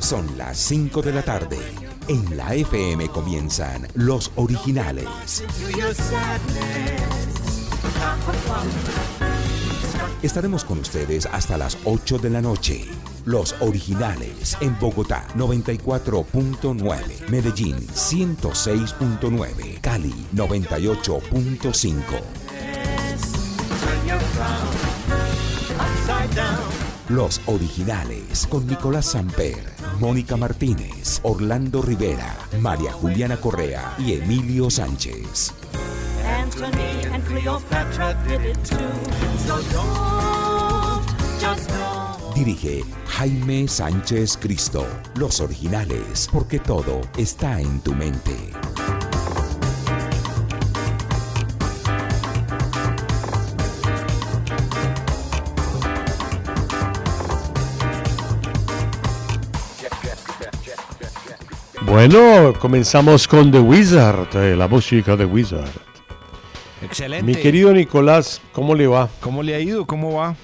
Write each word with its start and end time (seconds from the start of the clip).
Son 0.00 0.36
las 0.36 0.58
5 0.58 1.02
de 1.02 1.12
la 1.12 1.22
tarde. 1.22 1.58
En 2.08 2.36
la 2.36 2.56
FM 2.56 3.08
comienzan 3.10 3.86
los 3.94 4.32
originales. 4.34 5.06
Estaremos 10.22 10.64
con 10.64 10.80
ustedes 10.80 11.26
hasta 11.26 11.56
las 11.56 11.78
8 11.84 12.18
de 12.18 12.30
la 12.30 12.42
noche. 12.42 12.88
Los 13.26 13.54
originales 13.58 14.56
en 14.60 14.78
Bogotá 14.78 15.26
94.9, 15.34 17.28
Medellín 17.28 17.76
106.9, 17.76 19.80
Cali 19.80 20.14
98.5. 20.32 22.02
Los 27.08 27.40
originales 27.46 28.46
con 28.46 28.64
Nicolás 28.68 29.06
Samper, 29.06 29.72
Mónica 29.98 30.36
Martínez, 30.36 31.18
Orlando 31.24 31.82
Rivera, 31.82 32.36
María 32.60 32.92
Juliana 32.92 33.38
Correa 33.38 33.96
y 33.98 34.12
Emilio 34.12 34.70
Sánchez. 34.70 35.52
Dirige 42.36 42.84
Jaime 43.06 43.66
Sánchez 43.66 44.36
Cristo. 44.36 44.86
Los 45.14 45.40
originales, 45.40 46.28
porque 46.30 46.58
todo 46.58 47.00
está 47.16 47.58
en 47.58 47.80
tu 47.80 47.94
mente. 47.94 48.36
Bueno, 61.86 62.52
comenzamos 62.60 63.26
con 63.26 63.50
The 63.50 63.60
Wizard, 63.60 64.36
eh, 64.36 64.54
la 64.54 64.68
música 64.68 65.16
de 65.16 65.24
Wizard. 65.24 65.70
Excelente. 66.82 67.24
Mi 67.24 67.34
querido 67.34 67.72
Nicolás, 67.72 68.42
¿cómo 68.52 68.74
le 68.74 68.86
va? 68.86 69.08
¿Cómo 69.20 69.42
le 69.42 69.54
ha 69.54 69.60
ido? 69.60 69.86
¿Cómo 69.86 70.12
va? 70.12 70.36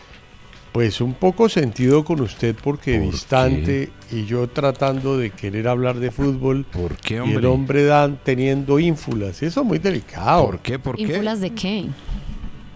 Pues 0.73 1.03
un 1.03 1.13
poco 1.13 1.51
sentido 1.51 2.03
con 2.03 2.21
usted 2.23 2.57
porque 2.63 2.99
¿Por 2.99 3.13
distante 3.13 3.91
y 4.11 4.25
yo 4.25 4.49
tratando 4.49 5.19
de 5.19 5.31
querer 5.31 5.69
hablar 5.69 5.97
de 6.01 6.11
fútbol 6.11 6.65
¿Por 6.65 6.97
qué, 6.97 7.17
y 7.17 7.19
hombre? 7.19 7.39
el 7.39 7.47
hombre 7.47 7.85
Dan 7.85 8.19
teniendo 8.23 8.79
ínfulas. 8.79 9.43
Eso 9.43 9.61
es 9.61 9.67
muy 9.67 9.79
delicado. 9.79 10.47
¿Por 10.47 10.59
qué? 10.61 10.79
¿Por 10.79 10.97
qué? 10.97 11.03
¿Ínfulas 11.03 11.41
de 11.41 11.51
qué? 11.51 11.87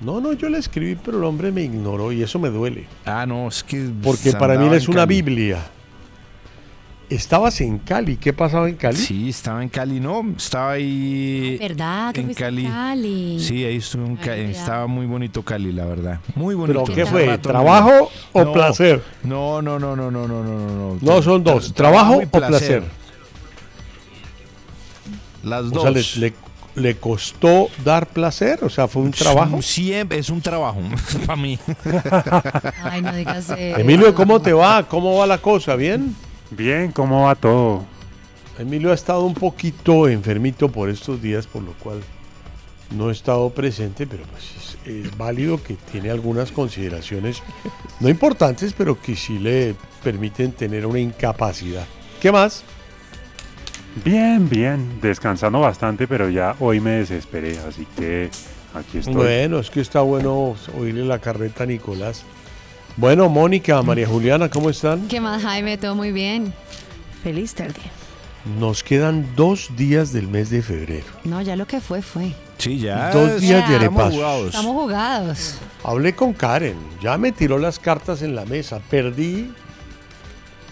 No, 0.03 0.21
no, 0.21 0.35
yo 0.35 0.51
le 0.51 0.59
escribí, 0.59 0.95
pero 1.03 1.17
el 1.19 1.25
hombre 1.25 1.51
me 1.51 1.63
ignoró 1.63 2.13
y 2.13 2.23
eso 2.23 2.39
me 2.39 2.51
duele. 2.51 2.87
Ah, 3.07 3.25
no, 3.27 3.49
es 3.49 3.65
que. 3.65 3.89
Porque 4.03 4.33
para 4.33 4.59
mí 4.59 4.67
él 4.67 4.75
es 4.75 4.89
una. 4.89 5.07
Biblia. 5.07 5.59
Estabas 7.09 7.61
en 7.61 7.79
Cali, 7.79 8.17
¿qué 8.17 8.33
pasaba 8.33 8.69
en 8.69 8.75
Cali? 8.75 8.97
Sí, 8.97 9.29
estaba 9.29 9.63
en 9.63 9.69
Cali, 9.69 10.01
no, 10.01 10.25
estaba 10.37 10.73
ahí. 10.73 11.57
¿Verdad? 11.61 12.13
que 12.13 12.21
en 12.21 12.35
Cali. 12.35 12.65
Cali. 12.65 13.39
Sí, 13.41 13.65
ahí 13.65 13.77
estuve 13.77 14.07
en 14.07 14.17
Cali. 14.17 14.41
Estaba 14.51 14.89
muy 14.89 15.07
bonito 15.07 15.41
Cali, 15.45 15.71
la 15.73 15.85
verdad. 15.85 16.19
Muy 16.35 16.57
bonito. 16.57 16.83
¿Pero 16.85 16.95
qué 16.97 17.07
fue? 17.07 17.39
¿Trabajo 17.39 18.11
o 18.33 18.45
No, 18.45 18.53
placer? 18.53 19.05
No, 19.23 19.63
no, 19.63 19.79
no, 19.79 19.95
no, 19.95 20.11
no, 20.11 20.27
no, 20.27 20.43
no, 20.43 20.95
no. 20.95 20.99
No, 21.01 21.23
son 21.23 21.45
dos, 21.45 21.71
Tra- 21.71 21.75
¿trabajo 21.77 22.17
o 22.17 22.27
placer? 22.29 22.83
Las 25.45 25.67
O 25.67 25.71
dos. 25.71 25.83
sea, 25.83 25.91
le, 25.93 26.31
le- 26.31 26.47
le 26.75 26.97
costó 26.97 27.69
dar 27.85 28.07
placer, 28.09 28.59
o 28.63 28.69
sea, 28.69 28.89
fue 28.89 29.03
un 29.03 29.13
trabajo. 29.13 29.63
Siempre 29.63 30.19
es 30.19 30.29
un 30.29 30.41
trabajo 30.43 30.81
para 31.27 31.37
mí. 31.41 31.57
Ay, 32.83 33.01
no 33.01 33.15
digas 33.15 33.45
eso. 33.51 33.55
Emilio, 33.57 34.13
¿cómo 34.15 34.41
te 34.43 34.53
va? 34.53 34.83
¿Cómo 34.89 35.17
va 35.17 35.27
la 35.27 35.39
cosa? 35.39 35.77
¿Bien? 35.77 36.15
Bien, 36.51 36.93
¿cómo 36.93 37.25
va 37.25 37.35
todo? 37.35 37.85
Emilio 38.59 38.91
ha 38.91 38.95
estado 38.95 39.25
un 39.25 39.35
poquito 39.35 40.09
enfermito 40.09 40.71
por 40.71 40.89
estos 40.89 41.21
días, 41.21 41.47
por 41.47 41.63
lo 41.63 41.73
cual 41.75 42.01
no 42.91 43.11
he 43.11 43.13
estado 43.13 43.51
presente, 43.51 44.07
pero 44.07 44.25
pues 44.25 44.77
es, 44.85 44.87
es 44.87 45.17
válido 45.17 45.63
que 45.63 45.75
tiene 45.75 46.11
algunas 46.11 46.53
consideraciones 46.53 47.43
no 48.01 48.09
importantes, 48.09 48.73
pero 48.73 49.01
que 49.01 49.17
sí 49.17 49.39
le 49.39 49.75
permiten 50.03 50.53
tener 50.53 50.87
una 50.87 51.01
incapacidad. 51.01 51.87
¿Qué 52.21 52.31
más? 52.31 52.63
Bien, 54.05 54.49
bien, 54.49 55.01
descansando 55.01 55.61
bastante, 55.61 56.07
pero 56.07 56.29
ya 56.29 56.55
hoy 56.61 56.81
me 56.81 56.93
desesperé, 56.93 57.59
así 57.59 57.87
que 57.97 58.31
aquí 58.75 58.99
estoy. 58.99 59.15
Bueno, 59.15 59.59
es 59.59 59.71
que 59.71 59.81
está 59.81 60.03
bueno 60.03 60.55
oírle 60.79 61.05
la 61.05 61.19
carreta 61.19 61.65
a 61.65 61.67
Nicolás. 61.67 62.25
Bueno, 62.97 63.29
Mónica, 63.29 63.83
María 63.83 64.07
Juliana, 64.09 64.49
¿cómo 64.49 64.71
están? 64.71 65.07
¿Qué 65.09 65.21
más, 65.21 65.43
Jaime? 65.43 65.77
Todo 65.77 65.95
muy 65.95 66.13
bien. 66.13 66.53
Feliz 67.23 67.55
tarde. 67.55 67.75
Nos 68.59 68.83
quedan 68.83 69.27
dos 69.35 69.71
días 69.77 70.13
del 70.13 70.29
mes 70.29 70.51
de 70.51 70.63
febrero. 70.63 71.07
No, 71.25 71.43
ya 71.43 71.57
lo 71.57 71.67
que 71.67 71.81
fue, 71.81 72.01
fue. 72.01 72.33
Sí, 72.59 72.79
ya. 72.79 73.11
Dos 73.11 73.41
días 73.41 73.69
de 73.69 73.75
Ya. 73.75 73.81
arepasos. 73.81 74.15
jugados. 74.15 74.47
Estamos 74.47 74.73
jugados. 74.83 75.55
Hablé 75.85 76.15
con 76.15 76.33
Karen, 76.33 76.77
ya 77.03 77.19
me 77.19 77.33
tiró 77.33 77.59
las 77.59 77.79
cartas 77.79 78.23
en 78.23 78.35
la 78.35 78.45
mesa, 78.47 78.81
perdí. 78.89 79.53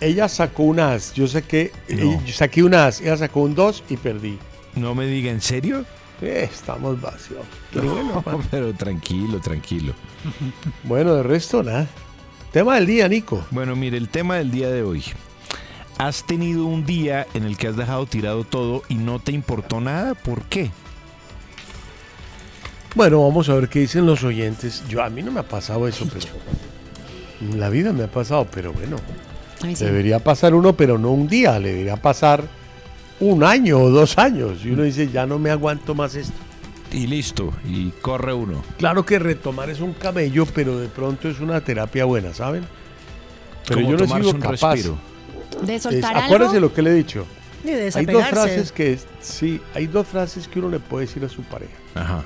Ella 0.01 0.29
sacó 0.29 0.65
un 0.65 0.81
as, 0.81 1.13
yo 1.15 1.27
saqué, 1.29 1.73
No. 1.89 2.13
eh, 2.13 2.21
yo 2.27 2.33
saqué 2.33 2.63
un 2.63 2.75
as, 2.75 3.01
ella 3.01 3.17
sacó 3.17 3.41
un 3.41 3.55
2 3.55 3.85
y 3.91 3.97
perdí. 3.97 4.39
No 4.77 4.95
me 4.95 5.07
diga, 5.07 5.31
¿en 5.31 5.41
serio? 5.41 5.85
Eh, 6.23 6.49
estamos 6.53 7.01
vacíos. 7.01 7.45
Pero 7.73 7.93
bueno, 7.93 8.23
No, 8.27 8.41
pero 8.51 8.73
tranquilo, 8.73 9.41
tranquilo. 9.41 9.93
bueno, 10.85 11.15
de 11.15 11.23
resto 11.23 11.63
nada. 11.63 11.87
Tema 12.55 12.77
del 12.77 12.87
día, 12.87 13.09
Nico. 13.09 13.45
Bueno, 13.51 13.75
mire, 13.75 13.97
el 13.97 14.09
tema 14.09 14.37
del 14.37 14.53
día 14.53 14.71
de 14.71 14.85
hoy. 14.85 15.03
¿Has 15.99 16.25
tenido 16.25 16.67
un 16.67 16.87
día 16.87 17.27
en 17.35 17.43
el 17.43 17.57
que 17.57 17.67
has 17.67 17.77
dejado 17.77 18.07
tirado 18.07 18.45
todo 18.45 18.85
y 18.89 18.95
no 18.95 19.19
te 19.19 19.33
importó 19.33 19.81
nada? 19.81 20.15
¿Por 20.15 20.43
qué? 20.43 20.71
Bueno, 22.95 23.25
vamos 23.25 23.49
a 23.49 23.55
ver 23.55 23.69
qué 23.69 23.81
dicen 23.81 24.07
los 24.07 24.23
oyentes. 24.23 24.85
Yo 24.89 25.03
a 25.03 25.11
mí 25.11 25.21
no 25.21 25.33
me 25.33 25.41
ha 25.41 25.49
pasado 25.49 25.89
eso, 25.89 26.07
pero 26.13 26.27
en 27.41 27.59
la 27.59 27.71
vida 27.71 27.93
me 27.93 28.05
ha 28.05 28.09
pasado, 28.13 28.47
pero 28.49 28.73
bueno, 28.73 28.99
sí. 29.61 29.85
debería 29.85 30.21
pasar 30.21 30.55
uno, 30.55 30.75
pero 30.75 30.97
no 30.97 31.11
un 31.11 31.27
día, 31.27 31.59
le 31.59 31.73
debería 31.73 31.97
pasar 31.97 32.45
un 33.19 33.43
año 33.43 33.81
o 33.81 33.91
dos 33.91 34.17
años. 34.17 34.65
Y 34.65 34.71
uno 34.71 34.85
dice, 34.85 35.11
ya 35.11 35.27
no 35.27 35.41
me 35.41 35.51
aguanto 35.51 35.97
más 35.97 36.15
esto. 36.15 36.44
Y 36.95 37.07
listo, 37.09 37.53
y 37.69 37.91
corre 38.01 38.33
uno. 38.33 38.63
Claro 38.79 39.05
que 39.05 39.19
retomar 39.19 39.69
es 39.69 39.81
un 39.81 39.95
camello, 39.95 40.47
pero 40.47 40.79
de 40.79 40.89
pronto 40.89 41.29
es 41.29 41.41
una 41.41 41.61
terapia 41.61 42.05
buena, 42.05 42.33
¿saben? 42.33 42.65
Pero 43.67 43.81
Como 43.81 43.91
yo 43.91 43.97
no 43.99 44.05
he 44.05 44.07
tomarse 44.07 44.25
sido 44.29 44.37
un 44.37 44.41
capaz. 44.43 44.73
respiro. 44.75 44.99
De 45.63 45.75
Es- 45.75 45.83
soltar 45.83 46.17
acuérdese 46.17 46.57
algo. 46.57 46.69
lo 46.69 46.75
que 46.75 46.83
le 46.83 46.91
he 46.91 46.95
dicho. 46.95 47.27
Hay 47.95 48.05
dos 48.07 48.27
frases 48.27 48.71
que 48.73 48.99
sí, 49.21 49.61
hay 49.75 49.87
dos 49.87 50.07
frases 50.07 50.47
que 50.47 50.59
uno 50.59 50.69
le 50.69 50.79
puede 50.81 51.07
decir 51.07 51.25
a 51.25 51.29
su 51.29 51.43
pareja. 51.43 51.73
Ajá. 51.95 52.23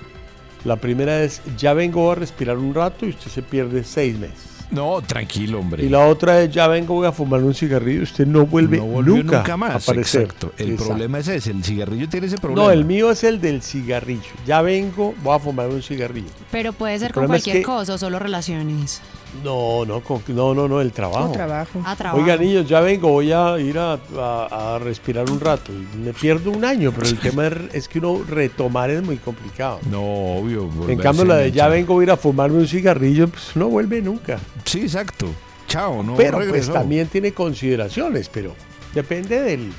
La 0.65 0.77
primera 0.77 1.23
es, 1.23 1.41
ya 1.57 1.73
vengo 1.73 2.11
a 2.11 2.17
respirar 2.17 2.59
un 2.59 2.75
rato 2.75 3.07
y 3.07 3.11
usted 3.11 3.31
se 3.31 3.43
pierde 3.43 3.85
seis 3.85 4.19
meses. 4.19 4.48
No, 4.71 5.01
tranquilo, 5.01 5.61
hombre. 5.61 5.85
Y 5.85 5.89
la 5.89 6.07
otra 6.07 6.43
es, 6.43 6.51
ya 6.53 6.69
vengo, 6.69 6.95
voy 6.95 7.07
a 7.07 7.13
fumar 7.13 7.43
un 7.43 7.55
cigarrillo. 7.55 8.03
Usted 8.03 8.27
no 8.27 8.45
vuelve 8.47 8.77
no 8.79 9.01
nunca, 9.03 9.39
nunca, 9.39 9.57
más. 9.57 9.71
a 9.71 9.77
aparecer. 9.93 10.23
Exacto. 10.23 10.53
El 10.59 10.71
Exacto. 10.73 10.89
problema 10.91 11.19
es 11.21 11.29
ese. 11.29 11.51
El 11.53 11.65
cigarrillo 11.65 12.09
tiene 12.09 12.27
ese 12.27 12.37
problema. 12.37 12.63
No, 12.65 12.71
el 12.71 12.85
mío 12.85 13.11
es 13.11 13.25
el 13.25 13.41
del 13.41 13.63
cigarrillo. 13.63 14.23
Ya 14.47 14.61
vengo, 14.61 15.15
voy 15.23 15.37
a 15.37 15.39
fumar 15.39 15.69
un 15.69 15.83
cigarrillo. 15.83 16.29
Pero 16.51 16.73
puede 16.75 16.99
ser 16.99 17.09
El 17.09 17.15
con 17.15 17.23
problema 17.23 17.37
es 17.39 17.45
cualquier 17.45 17.63
que- 17.63 17.67
cosa 17.67 17.95
o 17.95 17.99
solo 17.99 18.19
relaciones. 18.19 19.01
No, 19.45 19.85
no, 19.85 20.01
con- 20.01 20.23
no, 20.29 20.55
no, 20.55 20.67
no, 20.69 20.81
el 20.81 20.91
trabajo. 20.93 21.33
trabajo. 21.33 21.83
Ah, 21.85 21.95
trabajo. 21.95 22.23
Oiga, 22.23 22.37
niños, 22.37 22.67
ya 22.69 22.81
vengo, 22.81 23.09
voy 23.11 23.31
a 23.31 23.59
ir 23.59 23.79
a, 23.79 23.99
a- 24.17 24.75
a 24.75 24.79
respirar 24.79 25.31
un 25.31 25.39
rato. 25.39 25.71
Y 25.73 25.99
me 25.99 26.13
pierdo 26.13 26.51
un 26.51 26.65
año, 26.65 26.93
pero 26.93 27.07
el 27.09 27.19
tema 27.21 27.47
es, 27.73 27.89
que 27.89 27.99
uno 27.99 28.23
retomar 28.27 28.91
es 28.91 29.03
muy 29.03 29.17
complicado. 29.19 29.81
No, 29.91 30.03
obvio. 30.03 30.69
En 30.89 30.99
cambio, 30.99 31.25
la 31.27 31.37
de 31.37 31.53
ya 31.53 31.69
vengo, 31.69 31.95
voy 31.95 32.03
a 32.03 32.07
ir 32.07 32.11
a 32.13 32.17
fumarme 32.17 32.59
un 32.59 32.67
cigarrillo, 32.67 33.29
pues 33.29 33.55
no 33.55 33.69
vuelve 33.69 34.01
nunca. 34.01 34.39
Sí, 34.65 34.81
exacto. 34.83 35.27
Chao, 35.69 36.03
no 36.03 36.17
pero 36.17 36.39
pues 36.49 36.71
también 36.73 37.09
tiene 37.09 37.33
consideraciones, 37.33 38.29
pero 38.31 38.55
depende 38.95 39.41
del... 39.43 39.71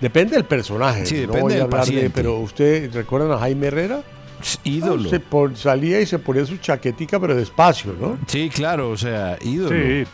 Depende 0.00 0.36
del 0.36 0.44
personaje. 0.44 1.04
Sí, 1.06 1.14
no 1.16 1.20
depende 1.32 1.40
voy 1.42 1.52
a 1.54 1.64
hablar 1.64 1.86
de- 1.86 2.10
pero 2.10 2.38
usted 2.38 2.94
recuerdan 2.94 3.32
a 3.32 3.38
Jaime 3.38 3.66
Herrera? 3.66 4.02
Ídolo. 4.64 5.08
Se 5.10 5.20
pon- 5.20 5.56
salía 5.56 6.00
y 6.00 6.06
se 6.06 6.18
ponía 6.18 6.44
su 6.46 6.56
chaquetica, 6.58 7.18
pero 7.18 7.34
despacio, 7.34 7.94
¿no? 8.00 8.18
Sí, 8.26 8.48
claro, 8.48 8.90
o 8.90 8.96
sea, 8.96 9.36
ídolo. 9.42 9.70
Sí, 9.76 10.04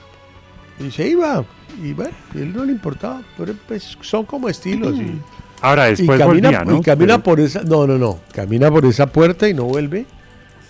Y 0.87 0.91
se 0.91 1.09
iba. 1.09 1.44
Y 1.82 1.93
bueno, 1.93 2.15
a 2.35 2.38
él 2.38 2.53
no 2.55 2.65
le 2.65 2.73
importaba. 2.73 3.23
Pero 3.37 3.55
pues 3.69 3.97
son 4.00 4.25
como 4.25 4.49
estilos. 4.49 4.94
Y, 4.97 5.19
ahora 5.61 5.88
y 5.88 5.97
después 5.97 6.19
camina, 6.19 6.49
volvía, 6.50 6.65
¿no? 6.65 6.79
y 6.79 6.81
camina 6.82 7.15
Pero- 7.15 7.23
por 7.23 7.41
esa. 7.41 7.62
No, 7.62 7.87
no, 7.87 7.99
no. 7.99 8.19
Camina 8.32 8.71
por 8.71 8.85
esa 8.87 9.06
puerta 9.06 9.49
y 9.49 9.55
no 9.55 9.65
vuelve. 9.65 10.06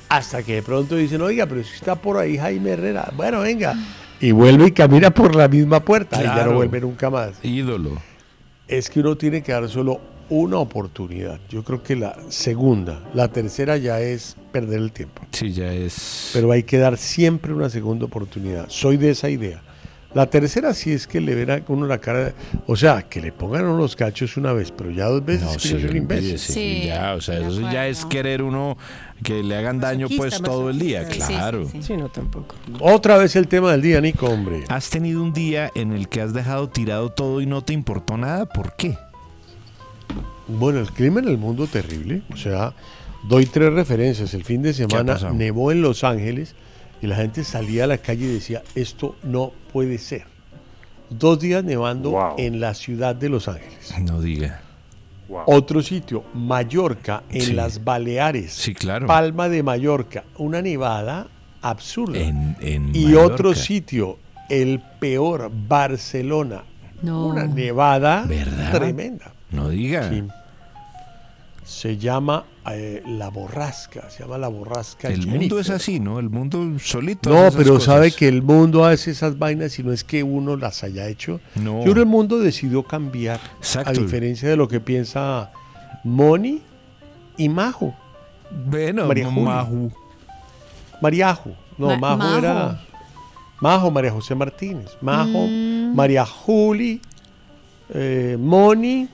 Hasta 0.08 0.42
que 0.42 0.56
de 0.56 0.62
pronto 0.62 0.96
dicen, 0.96 1.22
oiga, 1.22 1.46
pero 1.46 1.62
si 1.64 1.74
está 1.74 1.94
por 1.96 2.18
ahí 2.18 2.36
Jaime 2.36 2.70
Herrera. 2.72 3.10
Bueno, 3.16 3.40
venga. 3.40 3.74
Y 4.20 4.32
vuelve 4.32 4.66
y 4.68 4.72
camina 4.72 5.10
por 5.10 5.34
la 5.34 5.48
misma 5.48 5.80
puerta. 5.80 6.20
Y 6.20 6.24
ya 6.24 6.44
no 6.44 6.52
vuelve 6.54 6.80
nunca 6.80 7.10
más. 7.10 7.32
Ídolo. 7.42 7.92
Es 8.68 8.88
que 8.90 9.00
uno 9.00 9.16
tiene 9.16 9.42
que 9.42 9.52
dar 9.52 9.68
solo 9.68 10.00
una 10.28 10.58
oportunidad. 10.58 11.38
Yo 11.48 11.62
creo 11.64 11.82
que 11.82 11.96
la 11.96 12.16
segunda, 12.28 13.00
la 13.14 13.28
tercera 13.28 13.76
ya 13.76 14.00
es 14.00 14.36
perder 14.52 14.78
el 14.80 14.92
tiempo. 14.92 15.22
Sí, 15.32 15.52
ya 15.52 15.72
es. 15.72 16.30
Pero 16.32 16.50
hay 16.52 16.62
que 16.62 16.78
dar 16.78 16.96
siempre 16.96 17.52
una 17.52 17.68
segunda 17.70 18.06
oportunidad. 18.06 18.66
Soy 18.68 18.96
de 18.96 19.10
esa 19.10 19.28
idea. 19.30 19.62
La 20.14 20.26
tercera 20.30 20.72
sí 20.74 20.92
es 20.92 21.08
que 21.08 21.20
le 21.20 21.34
verá 21.34 21.60
uno 21.66 21.88
la 21.88 21.98
cara, 21.98 22.26
de- 22.26 22.34
o 22.68 22.76
sea, 22.76 23.02
que 23.02 23.20
le 23.20 23.32
pongan 23.32 23.64
uno 23.64 23.76
los 23.78 23.96
cachos 23.96 24.36
una 24.36 24.52
vez, 24.52 24.70
pero 24.70 24.92
ya 24.92 25.06
dos 25.06 25.24
veces 25.24 25.42
No, 25.42 25.50
es 25.54 25.62
sí, 25.62 25.70
soy 25.70 25.84
un 25.86 25.96
imbécil. 25.96 26.24
olvídese, 26.26 26.52
Sí, 26.52 26.82
ya, 26.86 27.14
o 27.14 27.20
sea, 27.20 27.40
eso 27.40 27.60
ya 27.72 27.88
es 27.88 28.04
querer 28.04 28.40
uno 28.42 28.78
que 29.24 29.42
le 29.42 29.56
hagan 29.56 29.80
daño 29.80 30.06
pues 30.16 30.40
todo 30.40 30.70
el 30.70 30.78
día. 30.78 31.04
Sí, 31.10 31.20
sí, 31.20 31.26
claro. 31.34 31.68
sí. 31.68 31.82
Sí, 31.82 31.96
no, 31.96 32.10
tampoco. 32.10 32.54
Otra 32.78 33.18
vez 33.18 33.34
el 33.34 33.48
tema 33.48 33.72
del 33.72 33.82
día, 33.82 34.00
Nico, 34.00 34.26
hombre. 34.26 34.62
¿Has 34.68 34.88
tenido 34.88 35.20
un 35.20 35.32
día 35.32 35.72
en 35.74 35.92
el 35.92 36.08
que 36.08 36.20
has 36.20 36.32
dejado 36.32 36.68
tirado 36.68 37.10
todo 37.10 37.40
y 37.40 37.46
no 37.46 37.64
te 37.64 37.72
importó 37.72 38.16
nada? 38.16 38.46
¿Por 38.46 38.76
qué? 38.76 38.96
Bueno, 40.48 40.80
el 40.80 40.90
clima 40.90 41.20
en 41.20 41.28
el 41.28 41.38
mundo 41.38 41.66
terrible. 41.66 42.22
O 42.32 42.36
sea, 42.36 42.74
doy 43.28 43.46
tres 43.46 43.72
referencias. 43.72 44.34
El 44.34 44.44
fin 44.44 44.62
de 44.62 44.72
semana 44.74 45.18
nevó 45.32 45.72
en 45.72 45.82
Los 45.82 46.04
Ángeles 46.04 46.54
y 47.02 47.06
la 47.06 47.16
gente 47.16 47.44
salía 47.44 47.84
a 47.84 47.86
la 47.86 47.98
calle 47.98 48.24
y 48.26 48.34
decía, 48.34 48.62
esto 48.74 49.16
no 49.22 49.52
puede 49.72 49.98
ser. 49.98 50.24
Dos 51.10 51.38
días 51.40 51.62
nevando 51.64 52.10
Wow. 52.10 52.34
en 52.38 52.60
la 52.60 52.74
ciudad 52.74 53.14
de 53.14 53.28
Los 53.28 53.46
Ángeles. 53.48 53.94
No 54.02 54.20
diga. 54.20 54.60
Wow. 55.28 55.42
Otro 55.46 55.82
sitio, 55.82 56.24
Mallorca, 56.34 57.22
en 57.30 57.40
Sí. 57.40 57.52
las 57.52 57.82
Baleares. 57.84 58.52
Sí, 58.52 58.74
claro. 58.74 59.06
Palma 59.06 59.48
de 59.48 59.62
Mallorca, 59.62 60.24
una 60.38 60.60
nevada 60.60 61.28
absurda. 61.62 62.18
En, 62.18 62.56
en 62.60 62.94
y 62.94 63.04
Mallorca. 63.06 63.34
otro 63.34 63.54
sitio, 63.54 64.18
el 64.50 64.82
peor, 65.00 65.50
Barcelona. 65.68 66.64
No. 67.02 67.26
Una 67.26 67.46
nevada 67.46 68.24
¿Verdad? 68.26 68.72
tremenda. 68.72 69.32
No 69.54 69.68
diga. 69.68 70.08
Sí. 70.10 70.22
Se 71.64 71.96
llama 71.96 72.44
eh, 72.70 73.02
la 73.06 73.30
borrasca, 73.30 74.10
se 74.10 74.22
llama 74.22 74.36
la 74.36 74.48
borrasca. 74.48 75.08
El 75.08 75.26
mundo 75.26 75.58
es 75.58 75.70
así, 75.70 75.98
¿no? 75.98 76.18
El 76.18 76.28
mundo 76.28 76.78
solito. 76.78 77.30
No, 77.30 77.44
hace 77.46 77.56
pero 77.56 77.74
cosas. 77.74 77.86
sabe 77.94 78.12
que 78.12 78.28
el 78.28 78.42
mundo 78.42 78.84
hace 78.84 79.12
esas 79.12 79.38
vainas 79.38 79.78
y 79.78 79.82
no 79.82 79.90
es 79.92 80.04
que 80.04 80.22
uno 80.22 80.56
las 80.56 80.84
haya 80.84 81.08
hecho. 81.08 81.40
No. 81.54 81.78
Yo 81.78 81.82
creo 81.84 81.94
que 81.94 82.00
el 82.00 82.06
mundo 82.06 82.38
decidió 82.38 82.82
cambiar. 82.82 83.40
Exacto. 83.58 83.88
A 83.90 83.92
diferencia 83.94 84.46
de 84.48 84.56
lo 84.56 84.68
que 84.68 84.80
piensa 84.80 85.52
Moni 86.04 86.60
y 87.38 87.48
Majo. 87.48 87.94
Bueno, 88.66 89.06
María. 89.06 89.30
Maju. 89.30 89.90
Mariajo. 91.00 91.50
No, 91.78 91.88
Ma- 91.88 91.96
Majo, 91.96 92.16
Majo. 92.18 92.38
era. 92.38 92.80
Majo, 93.60 93.90
María 93.90 94.10
José 94.12 94.34
Martínez. 94.34 94.90
Majo, 95.00 95.46
Mm. 95.48 95.94
María 95.94 96.26
Juli, 96.26 97.00
eh, 97.92 98.36
Moni, 98.38 99.08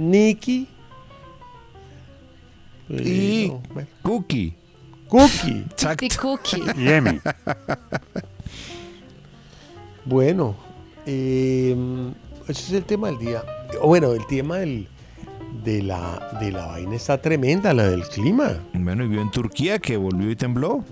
Nikki. 0.00 0.66
eh, 2.88 3.02
Y 3.44 3.48
no, 3.48 3.62
bueno, 3.74 3.88
Cookie. 4.02 4.54
Cookie. 5.08 5.64
Exacto. 5.70 6.04
Y 6.04 6.08
cookie. 6.08 6.62
Y 6.76 6.88
Emi. 6.88 7.20
Bueno, 10.04 10.56
eh, 11.06 11.76
ese 12.48 12.62
es 12.62 12.72
el 12.72 12.84
tema 12.84 13.08
del 13.08 13.18
día. 13.18 13.42
O 13.82 13.88
Bueno, 13.88 14.12
el 14.12 14.26
tema 14.26 14.56
del, 14.58 14.88
de, 15.64 15.82
la, 15.82 16.36
de 16.40 16.50
la 16.50 16.66
vaina 16.66 16.96
está 16.96 17.20
tremenda, 17.20 17.74
la 17.74 17.86
del 17.86 18.02
clima. 18.08 18.54
Bueno, 18.72 19.04
y 19.04 19.08
vio 19.08 19.20
en 19.20 19.30
Turquía 19.30 19.78
que 19.78 19.96
volvió 19.96 20.30
y 20.30 20.36
tembló. 20.36 20.82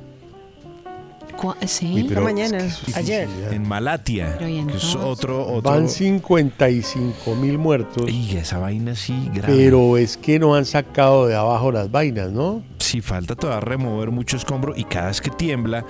Sí. 1.67 2.07
pero 2.09 2.23
mañana, 2.23 2.59
es 2.59 2.77
que 2.77 2.91
eso 2.91 2.91
es 2.91 2.97
ayer. 2.97 3.29
En 3.51 3.67
Malatia. 3.67 4.37
Pero 4.39 4.49
¿y 4.49 4.65
que 4.65 4.77
es 4.77 4.95
otro, 4.97 5.47
otro. 5.47 5.71
Van 5.71 5.89
55 5.89 7.35
mil 7.37 7.59
muertos, 7.59 8.11
Y 8.11 8.37
esa 8.37 8.59
vaina 8.59 8.95
sí, 8.95 9.31
grave. 9.33 9.55
pero 9.55 9.97
es 9.97 10.17
que 10.17 10.39
no 10.39 10.55
han 10.55 10.65
sacado 10.65 11.27
de 11.27 11.35
abajo 11.35 11.71
las 11.73 11.91
vainas, 11.91 12.31
¿no? 12.31 12.63
Sí, 12.79 13.01
falta 13.01 13.35
todavía 13.35 13.61
remover 13.61 14.11
mucho 14.11 14.37
escombro 14.37 14.75
y 14.77 14.85
cada 14.85 15.09
vez 15.09 15.21
que 15.21 15.31
tiembla, 15.31 15.85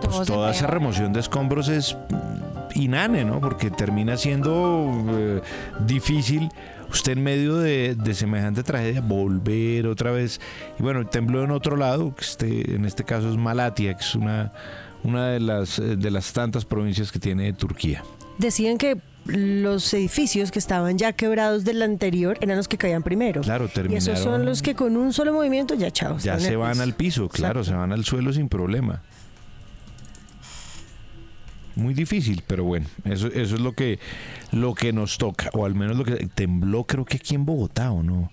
pues 0.00 0.16
Todo 0.16 0.24
toda 0.24 0.50
esa 0.52 0.66
remoción 0.66 1.12
de 1.12 1.20
escombros 1.20 1.68
es 1.68 1.96
inane, 2.74 3.24
¿no? 3.24 3.40
Porque 3.40 3.70
termina 3.70 4.16
siendo 4.16 4.90
eh, 5.10 5.40
difícil 5.86 6.48
usted 6.90 7.12
en 7.12 7.22
medio 7.22 7.56
de, 7.56 7.94
de 7.94 8.14
semejante 8.14 8.62
tragedia 8.62 9.00
volver 9.00 9.86
otra 9.86 10.10
vez. 10.10 10.40
Y 10.78 10.82
bueno, 10.82 11.06
tembló 11.06 11.44
en 11.44 11.50
otro 11.50 11.76
lado, 11.76 12.14
que 12.14 12.24
este, 12.24 12.74
en 12.74 12.84
este 12.84 13.04
caso 13.04 13.28
es 13.30 13.36
Malatia, 13.36 13.94
que 13.94 14.02
es 14.04 14.14
una, 14.14 14.52
una 15.04 15.28
de, 15.28 15.40
las, 15.40 15.78
eh, 15.78 15.96
de 15.96 16.10
las 16.10 16.32
tantas 16.32 16.64
provincias 16.64 17.12
que 17.12 17.18
tiene 17.18 17.52
Turquía. 17.52 18.02
Decían 18.38 18.78
que 18.78 18.98
los 19.26 19.92
edificios 19.92 20.50
que 20.50 20.58
estaban 20.58 20.96
ya 20.96 21.12
quebrados 21.12 21.64
del 21.64 21.82
anterior 21.82 22.38
eran 22.40 22.56
los 22.56 22.66
que 22.68 22.78
caían 22.78 23.02
primero. 23.02 23.42
Claro, 23.42 23.66
Y 23.66 23.68
terminaron. 23.68 23.98
esos 24.08 24.20
son 24.20 24.46
los 24.46 24.62
que 24.62 24.74
con 24.74 24.96
un 24.96 25.12
solo 25.12 25.32
movimiento 25.34 25.74
ya 25.74 25.90
chao. 25.90 26.16
Ya 26.18 26.38
se 26.38 26.56
van 26.56 26.70
piso. 26.72 26.82
al 26.82 26.94
piso, 26.94 27.28
claro, 27.28 27.60
Exacto. 27.60 27.70
se 27.70 27.74
van 27.78 27.92
al 27.92 28.04
suelo 28.04 28.32
sin 28.32 28.48
problema. 28.48 29.02
Muy 31.78 31.94
difícil, 31.94 32.42
pero 32.44 32.64
bueno, 32.64 32.86
eso, 33.04 33.28
eso 33.28 33.54
es 33.54 33.60
lo 33.60 33.72
que, 33.72 34.00
lo 34.50 34.74
que 34.74 34.92
nos 34.92 35.16
toca, 35.16 35.48
o 35.52 35.64
al 35.64 35.76
menos 35.76 35.96
lo 35.96 36.04
que 36.04 36.28
tembló 36.34 36.84
creo 36.84 37.04
que 37.04 37.18
aquí 37.18 37.36
en 37.36 37.46
Bogotá, 37.46 37.92
¿o 37.92 38.02
no? 38.02 38.32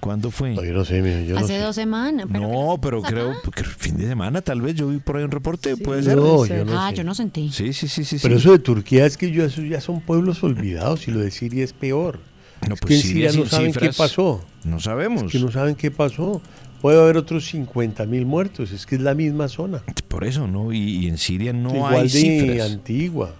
¿Cuándo 0.00 0.30
fue? 0.30 0.54
No, 0.54 0.62
yo 0.62 0.74
no 0.74 0.84
sé, 0.84 1.00
mijo, 1.00 1.20
yo 1.20 1.34
no 1.34 1.40
Hace 1.40 1.56
sé. 1.56 1.60
dos 1.60 1.74
semanas. 1.74 2.26
pero 2.30 2.46
no, 2.46 2.74
¿qué 2.74 2.80
pero 2.82 3.02
creo 3.02 3.40
que 3.50 3.64
fin 3.64 3.96
de 3.96 4.06
semana 4.06 4.42
tal 4.42 4.60
vez 4.60 4.74
yo 4.74 4.88
vi 4.88 4.98
por 4.98 5.16
ahí 5.16 5.24
un 5.24 5.30
reporte, 5.30 5.78
puede 5.78 6.02
ser. 6.02 6.18
No, 6.18 6.44
yo 6.44 6.62
no 6.66 6.78
ah, 6.78 6.90
sé. 6.90 6.96
yo 6.96 7.04
no 7.04 7.14
sentí. 7.14 7.50
Sí, 7.50 7.72
sí, 7.72 7.88
sí, 7.88 8.04
sí. 8.04 8.18
Pero 8.20 8.34
sí. 8.34 8.42
eso 8.42 8.52
de 8.52 8.58
Turquía 8.58 9.06
es 9.06 9.16
que 9.16 9.30
yo, 9.30 9.46
eso 9.46 9.62
ya 9.62 9.80
son 9.80 10.02
pueblos 10.02 10.44
olvidados 10.44 11.08
y 11.08 11.10
lo 11.10 11.20
de 11.20 11.30
Siria 11.30 11.64
es 11.64 11.72
peor. 11.72 12.20
No, 12.68 12.74
es 12.74 12.80
pues 12.80 12.88
que 12.88 12.94
en 12.96 13.00
Siria 13.00 13.30
Siria 13.30 13.44
no 13.44 13.50
saben 13.50 13.72
cifras, 13.72 13.96
qué 13.96 13.96
pasó. 13.96 14.44
No 14.64 14.78
sabemos. 14.78 15.32
Que 15.32 15.38
no 15.38 15.50
saben 15.50 15.74
qué 15.74 15.90
pasó. 15.90 16.42
Puede 16.84 17.00
haber 17.00 17.16
otros 17.16 17.46
50 17.46 18.04
mil 18.04 18.26
muertos, 18.26 18.70
es 18.70 18.84
que 18.84 18.96
es 18.96 19.00
la 19.00 19.14
misma 19.14 19.48
zona. 19.48 19.82
Por 20.06 20.22
eso, 20.22 20.46
¿no? 20.46 20.70
Y, 20.70 20.98
y 20.98 21.08
en 21.08 21.16
Siria 21.16 21.54
no 21.54 21.74
Igual 21.74 21.94
hay 21.94 22.02
de 22.02 22.08
cifras. 22.10 22.72
antigua. 22.72 23.34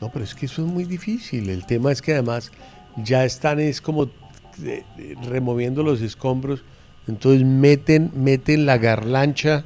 No, 0.00 0.12
pero 0.12 0.24
es 0.24 0.36
que 0.36 0.46
eso 0.46 0.64
es 0.64 0.72
muy 0.72 0.84
difícil. 0.84 1.50
El 1.50 1.66
tema 1.66 1.90
es 1.90 2.00
que 2.00 2.12
además 2.12 2.52
ya 2.96 3.24
están 3.24 3.58
es 3.58 3.80
como 3.80 4.04
eh, 4.04 4.84
eh, 4.98 5.16
removiendo 5.24 5.82
los 5.82 6.00
escombros, 6.00 6.62
entonces 7.08 7.44
meten 7.44 8.12
meten 8.14 8.66
la 8.66 8.78
garlancha 8.78 9.64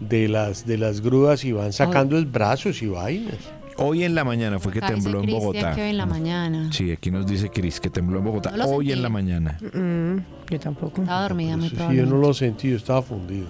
de 0.00 0.26
las 0.26 0.66
de 0.66 0.78
las 0.78 1.00
grúas 1.00 1.44
y 1.44 1.52
van 1.52 1.72
sacando 1.72 2.18
el 2.18 2.26
brazos 2.26 2.82
y 2.82 2.88
vainas. 2.88 3.38
Hoy 3.78 4.04
en 4.04 4.14
la 4.14 4.24
mañana 4.24 4.58
fue 4.58 4.72
que 4.72 4.78
Acá 4.78 4.90
dice 4.92 5.02
tembló 5.04 5.22
en 5.22 5.30
Bogotá. 5.30 5.74
que 5.74 5.82
hoy 5.82 5.90
en 5.90 5.96
la 5.98 6.06
mañana. 6.06 6.72
Sí, 6.72 6.90
aquí 6.90 7.10
nos 7.10 7.26
dice 7.26 7.48
Cris 7.50 7.80
que 7.80 7.90
tembló 7.90 8.18
en 8.18 8.24
Bogotá. 8.24 8.50
No 8.50 8.56
lo 8.58 8.64
Hoy 8.66 8.86
en 8.86 8.90
sentí. 8.98 9.02
la 9.02 9.08
mañana. 9.08 9.58
Mm, 9.72 10.16
yo 10.50 10.60
tampoco. 10.60 11.02
Estaba 11.02 11.22
dormida, 11.22 11.56
muy 11.56 11.66
sí, 11.66 11.70
yo 11.70 11.76
probablemente. 11.76 12.14
no 12.14 12.20
lo 12.20 12.34
sentí, 12.34 12.70
yo 12.70 12.76
estaba 12.76 13.02
fundido. 13.02 13.46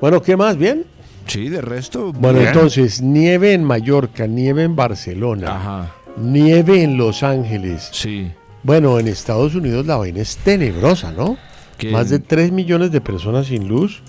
Bueno, 0.00 0.20
¿qué 0.22 0.36
más? 0.36 0.56
¿Bien? 0.58 0.84
Sí, 1.26 1.48
de 1.48 1.60
resto. 1.62 2.12
Bueno, 2.12 2.38
Bien. 2.40 2.52
entonces, 2.52 3.00
nieve 3.00 3.54
en 3.54 3.64
Mallorca, 3.64 4.26
nieve 4.26 4.62
en 4.64 4.76
Barcelona, 4.76 5.56
Ajá, 5.56 5.92
nieve 6.18 6.82
en 6.82 6.96
Los 6.98 7.22
Ángeles. 7.22 7.88
sí. 7.92 8.30
Bueno, 8.62 8.98
en 8.98 9.08
Estados 9.08 9.54
Unidos 9.54 9.84
la 9.84 9.96
vaina 9.96 10.20
es 10.22 10.38
tenebrosa, 10.38 11.12
¿no? 11.12 11.36
Que- 11.76 11.90
Más 11.90 12.08
de 12.10 12.18
3 12.20 12.52
millones 12.52 12.92
de 12.92 13.00
personas 13.00 13.46
sin 13.48 13.68
luz. 13.68 14.02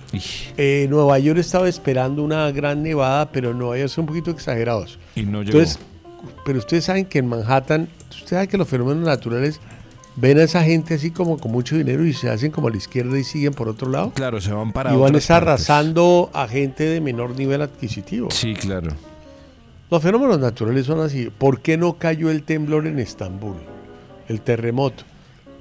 Eh, 0.57 0.87
Nueva 0.89 1.17
York 1.19 1.39
estaba 1.39 1.67
esperando 1.67 2.23
una 2.23 2.51
gran 2.51 2.83
nevada, 2.83 3.31
pero 3.31 3.53
Nueva 3.53 3.77
York 3.77 3.89
son 3.89 4.03
un 4.03 4.07
poquito 4.07 4.31
exagerados. 4.31 4.99
y 5.15 5.23
no 5.23 5.41
llegó. 5.43 5.57
Entonces, 5.59 5.79
pero 6.45 6.59
ustedes 6.59 6.85
saben 6.85 7.05
que 7.05 7.19
en 7.19 7.27
Manhattan, 7.27 7.87
ustedes 8.09 8.29
saben 8.29 8.47
que 8.47 8.57
los 8.57 8.67
fenómenos 8.67 9.03
naturales 9.05 9.59
ven 10.15 10.39
a 10.39 10.43
esa 10.43 10.63
gente 10.63 10.93
así 10.93 11.11
como 11.11 11.37
con 11.37 11.51
mucho 11.51 11.75
dinero 11.77 12.05
y 12.05 12.13
se 12.13 12.29
hacen 12.29 12.51
como 12.51 12.67
a 12.67 12.71
la 12.71 12.77
izquierda 12.77 13.17
y 13.19 13.23
siguen 13.23 13.53
por 13.53 13.67
otro 13.67 13.89
lado. 13.89 14.11
claro, 14.13 14.39
se 14.39 14.51
van 14.53 14.71
para 14.71 14.93
y 14.93 14.97
van 14.97 15.11
partes. 15.13 15.31
arrasando 15.31 16.29
a 16.33 16.47
gente 16.47 16.83
de 16.85 17.01
menor 17.01 17.37
nivel 17.37 17.61
adquisitivo. 17.61 18.29
Sí, 18.31 18.53
claro. 18.53 18.91
Los 19.91 20.01
fenómenos 20.01 20.39
naturales 20.39 20.85
son 20.85 20.99
así. 21.01 21.29
¿Por 21.37 21.61
qué 21.61 21.77
no 21.77 21.93
cayó 21.93 22.29
el 22.31 22.43
temblor 22.43 22.87
en 22.87 22.97
Estambul? 22.99 23.55
El 24.27 24.41
terremoto. 24.41 25.03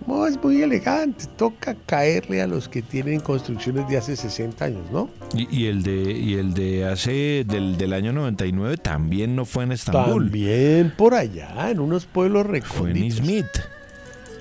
No, 0.06 0.26
es 0.26 0.42
muy 0.42 0.60
elegante. 0.62 1.24
Toca 1.36 1.74
caerle 1.86 2.42
a 2.42 2.46
los 2.46 2.68
que 2.68 2.82
tienen 2.82 3.20
construcciones 3.20 3.88
de 3.88 3.96
hace 3.96 4.16
60 4.16 4.64
años, 4.64 4.82
¿no? 4.92 5.08
Y, 5.34 5.62
y 5.62 5.66
el 5.66 5.82
de 5.82 6.12
y 6.12 6.34
el 6.34 6.52
de 6.52 6.84
hace 6.86 7.44
del, 7.46 7.78
del 7.78 7.92
año 7.94 8.12
99 8.12 8.76
también 8.76 9.34
no 9.34 9.44
fue 9.46 9.64
en 9.64 9.72
Estambul. 9.72 10.24
También 10.24 10.92
por 10.96 11.14
allá, 11.14 11.70
en 11.70 11.80
unos 11.80 12.04
pueblos 12.04 12.42
Fue 12.46 12.56
en 12.58 12.62
recónditos. 12.62 13.18
Izmit. 13.20 13.46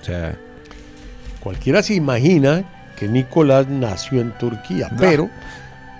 O 0.01 0.05
sea, 0.05 0.37
Cualquiera 1.39 1.81
se 1.83 1.93
imagina 1.93 2.63
que 2.97 3.07
Nicolás 3.07 3.67
nació 3.69 4.21
en 4.21 4.31
Turquía, 4.37 4.89
No. 4.91 4.97
pero 4.97 5.29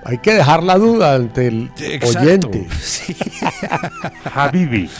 hay 0.05 0.17
que 0.17 0.33
dejar 0.33 0.61
la 0.63 0.77
duda 0.77 1.15
ante 1.15 1.47
el 1.47 1.69
exacto. 1.79 2.19
oyente. 2.49 2.67
Sí. 2.81 3.15
Habibi. 4.33 4.89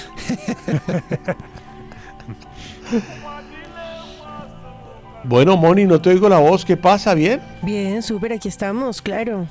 Bueno, 5.26 5.56
Moni, 5.56 5.86
no 5.86 6.02
te 6.02 6.10
oigo 6.10 6.28
la 6.28 6.40
voz. 6.40 6.66
¿Qué 6.66 6.76
pasa? 6.76 7.14
¿Bien? 7.14 7.40
Bien, 7.62 8.02
súper, 8.02 8.34
aquí 8.34 8.50
estamos, 8.50 9.02
claro. 9.02 9.48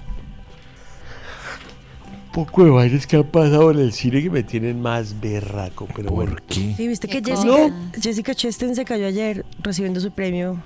Poco 2.33 2.65
de 2.65 2.71
vainas 2.71 3.07
que 3.07 3.17
han 3.17 3.25
pasado 3.25 3.71
en 3.71 3.79
el 3.79 3.93
cine 3.93 4.23
que 4.23 4.31
me 4.31 4.43
tienen 4.43 4.81
más 4.81 5.21
berraco, 5.21 5.87
pero 5.95 6.11
bueno. 6.11 6.33
¿Por 6.33 6.43
qué? 6.43 6.75
Sí, 6.77 6.89
viste 6.89 7.09
que 7.09 7.21
¿Qué 7.23 7.31
Jessica, 7.33 7.53
cosa? 7.53 7.75
Jessica 8.01 8.35
Chastain 8.35 8.75
se 8.75 8.85
cayó 8.85 9.07
ayer 9.07 9.45
recibiendo 9.63 10.01
su 10.01 10.11
premio, 10.13 10.59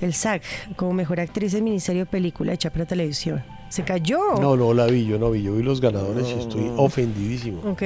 el 0.00 0.12
SAG, 0.14 0.42
como 0.74 0.92
mejor 0.92 1.20
actriz 1.20 1.54
en 1.54 1.64
miniserie 1.64 2.02
o 2.02 2.06
película 2.06 2.52
hecha 2.52 2.70
para 2.70 2.84
televisión. 2.84 3.42
Se 3.68 3.84
cayó. 3.84 4.18
No, 4.40 4.56
no 4.56 4.72
la 4.72 4.86
vi, 4.86 5.04
yo 5.04 5.18
no 5.18 5.30
vi. 5.30 5.42
Yo 5.42 5.54
vi 5.54 5.62
los 5.62 5.80
ganadores 5.80 6.26
y 6.28 6.40
estoy 6.40 6.70
ofendidísimo. 6.76 7.60
Ok, 7.70 7.82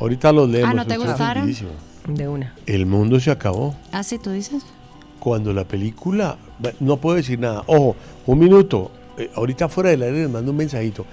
Ahorita 0.00 0.32
los 0.32 0.48
leemos. 0.48 0.70
Ah, 0.70 0.74
¿no 0.74 0.86
te 0.86 0.96
gustaron? 0.96 1.52
de 2.06 2.28
una. 2.28 2.54
El 2.66 2.86
mundo 2.86 3.20
se 3.20 3.30
acabó. 3.30 3.74
¿Ah, 3.92 4.02
sí, 4.02 4.18
tú 4.18 4.30
dices? 4.30 4.64
Cuando 5.18 5.52
la 5.52 5.64
película. 5.64 6.36
No 6.80 6.96
puedo 6.96 7.16
decir 7.16 7.38
nada. 7.38 7.62
Ojo, 7.66 7.96
un 8.26 8.38
minuto. 8.38 8.90
Eh, 9.16 9.30
ahorita 9.34 9.68
fuera 9.68 9.90
del 9.90 10.02
aire 10.02 10.22
les 10.22 10.30
mando 10.30 10.52
un 10.52 10.56
mensajito. 10.56 11.04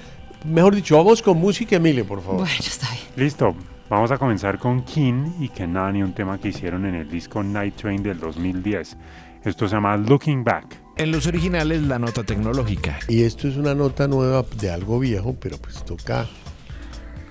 Mejor 0.46 0.76
dicho, 0.76 0.96
vamos 0.98 1.22
con 1.22 1.38
música, 1.38 1.76
Emilio, 1.78 2.06
por 2.06 2.22
favor. 2.22 2.42
Bueno, 2.42 2.56
está 2.60 2.88
bien. 2.92 3.04
Listo, 3.16 3.56
vamos 3.90 4.12
a 4.12 4.18
comenzar 4.18 4.60
con 4.60 4.84
King 4.84 5.32
y 5.40 5.50
Kenani, 5.50 6.04
un 6.04 6.14
tema 6.14 6.38
que 6.40 6.50
hicieron 6.50 6.86
en 6.86 6.96
el 6.96 7.10
disco 7.10 7.42
Night 7.42 7.76
Train 7.76 8.04
del 8.04 8.20
2010. 8.20 8.98
Esto 9.44 9.68
se 9.68 9.76
llama 9.76 9.98
Looking 9.98 10.44
Back. 10.44 10.82
En 10.98 11.12
los 11.12 11.28
originales 11.28 11.82
la 11.82 12.00
nota 12.00 12.24
tecnológica. 12.24 13.00
Y 13.08 13.24
esto 13.24 13.48
es 13.48 13.58
una 13.58 13.76
nota 13.76 14.08
nueva 14.08 14.46
de 14.60 14.72
algo 14.72 15.00
viejo, 15.00 15.36
pero 15.40 15.58
pues 15.58 15.84
toca, 15.84 16.28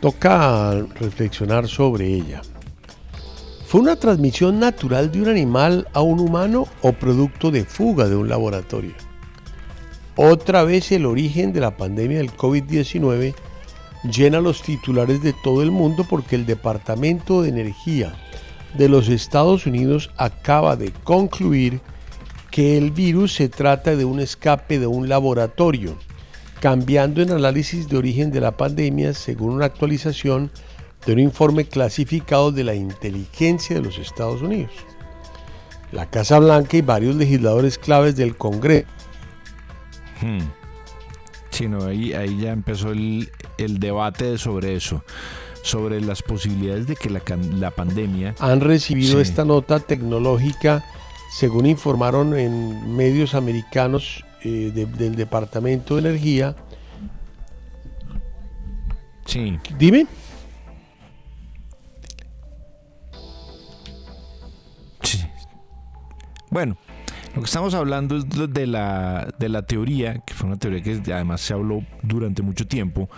toca 0.00 0.72
reflexionar 0.98 1.68
sobre 1.68 2.06
ella. 2.06 2.42
¿Fue 3.74 3.80
una 3.80 3.96
transmisión 3.96 4.60
natural 4.60 5.10
de 5.10 5.20
un 5.20 5.28
animal 5.28 5.88
a 5.94 6.00
un 6.00 6.20
humano 6.20 6.68
o 6.80 6.92
producto 6.92 7.50
de 7.50 7.64
fuga 7.64 8.08
de 8.08 8.14
un 8.14 8.28
laboratorio? 8.28 8.92
Otra 10.14 10.62
vez 10.62 10.92
el 10.92 11.04
origen 11.04 11.52
de 11.52 11.58
la 11.58 11.76
pandemia 11.76 12.18
del 12.18 12.30
COVID-19 12.30 13.34
llena 14.04 14.40
los 14.40 14.62
titulares 14.62 15.24
de 15.24 15.34
todo 15.42 15.60
el 15.60 15.72
mundo 15.72 16.06
porque 16.08 16.36
el 16.36 16.46
Departamento 16.46 17.42
de 17.42 17.48
Energía 17.48 18.14
de 18.78 18.88
los 18.88 19.08
Estados 19.08 19.66
Unidos 19.66 20.12
acaba 20.18 20.76
de 20.76 20.92
concluir 20.92 21.80
que 22.52 22.78
el 22.78 22.92
virus 22.92 23.34
se 23.34 23.48
trata 23.48 23.96
de 23.96 24.04
un 24.04 24.20
escape 24.20 24.78
de 24.78 24.86
un 24.86 25.08
laboratorio, 25.08 25.96
cambiando 26.60 27.22
el 27.22 27.32
análisis 27.32 27.88
de 27.88 27.96
origen 27.96 28.30
de 28.30 28.40
la 28.40 28.56
pandemia 28.56 29.14
según 29.14 29.50
una 29.54 29.64
actualización 29.64 30.52
de 31.06 31.12
un 31.12 31.18
informe 31.18 31.64
clasificado 31.66 32.50
de 32.52 32.64
la 32.64 32.74
inteligencia 32.74 33.76
de 33.76 33.82
los 33.82 33.98
Estados 33.98 34.42
Unidos. 34.42 34.72
La 35.92 36.06
Casa 36.10 36.38
Blanca 36.38 36.76
y 36.76 36.82
varios 36.82 37.14
legisladores 37.16 37.78
claves 37.78 38.16
del 38.16 38.36
Congreso 38.36 38.88
Hmm. 40.20 40.38
Sí, 41.50 41.68
no, 41.68 41.84
ahí, 41.84 42.12
ahí 42.14 42.38
ya 42.40 42.52
empezó 42.52 42.90
el, 42.92 43.30
el 43.58 43.78
debate 43.78 44.38
sobre 44.38 44.74
eso, 44.76 45.04
sobre 45.62 46.00
las 46.00 46.22
posibilidades 46.22 46.86
de 46.86 46.96
que 46.96 47.10
la, 47.10 47.20
la 47.56 47.70
pandemia... 47.70 48.34
han 48.38 48.60
recibido 48.60 49.16
Sí. 49.16 49.22
esta 49.22 49.44
nota 49.44 49.80
tecnológica, 49.80 50.84
según 51.32 51.66
informaron 51.66 52.36
en 52.38 52.96
medios 52.96 53.34
americanos 53.34 54.24
eh, 54.42 54.72
de- 54.74 54.86
del 54.86 55.14
Departamento 55.16 55.94
de 55.96 56.00
Energía. 56.08 56.56
Sí, 59.26 59.58
Dime. 59.78 60.06
Bueno, 66.54 66.76
lo 67.34 67.40
que 67.42 67.46
estamos 67.46 67.74
hablando 67.74 68.16
es 68.16 68.24
de- 68.28 68.66
la, 68.68 69.26
de 69.40 69.48
la 69.48 69.62
teoría, 69.62 70.18
que 70.24 70.34
fue 70.34 70.46
una 70.46 70.56
teoría 70.56 70.80
que 70.80 71.12
además 71.12 71.40
se 71.40 71.52
habló 71.52 71.82
durante 72.00 72.42
mucho 72.42 72.64
tiempo, 72.64 73.08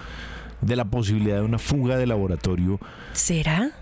de 0.63 0.75
la 0.75 0.87
posibilidad 0.87 1.37
de 1.37 1.43
una 1.43 1.59
fuga 1.59 1.99
de 1.99 2.07
laboratorio. 2.07 2.81
¿Será? 3.13 3.73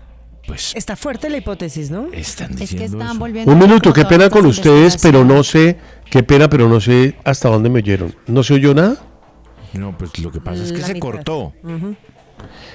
Pues 0.45 0.75
Está 0.75 0.97
fuerte 0.97 1.29
la 1.29 1.37
hipótesis, 1.37 1.89
¿no? 1.89 2.07
están 2.11 2.61
Es 2.61 2.75
que 2.75 2.83
están 2.83 3.01
eso. 3.11 3.17
volviendo. 3.19 3.49
Un 3.53 3.57
minuto, 3.57 3.93
qué 3.93 4.03
pena 4.03 4.29
con 4.29 4.45
ustedes, 4.45 4.97
pero 5.01 5.23
no 5.23 5.41
sé, 5.41 5.77
qué 6.11 6.21
pena, 6.21 6.49
pero 6.49 6.67
no 6.67 6.81
sé 6.81 7.15
hasta 7.23 7.47
dónde 7.47 7.69
me 7.69 7.79
oyeron. 7.79 8.13
¿No 8.27 8.43
se 8.43 8.55
oyó 8.55 8.73
nada? 8.75 8.97
No, 9.71 9.97
pues 9.97 10.19
lo 10.19 10.33
que 10.33 10.41
pasa 10.41 10.63
es 10.63 10.73
que 10.73 10.79
La 10.79 10.87
se 10.87 10.93
mitad. 10.95 11.07
cortó. 11.11 11.53